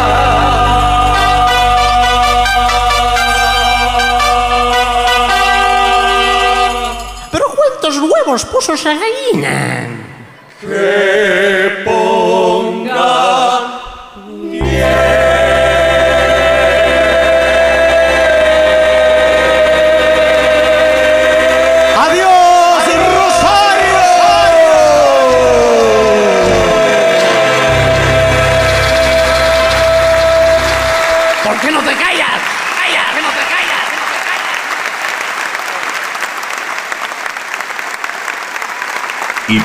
magos 8.27 8.44
puxos 8.44 8.85
a 8.86 8.94
gallina. 8.94 10.05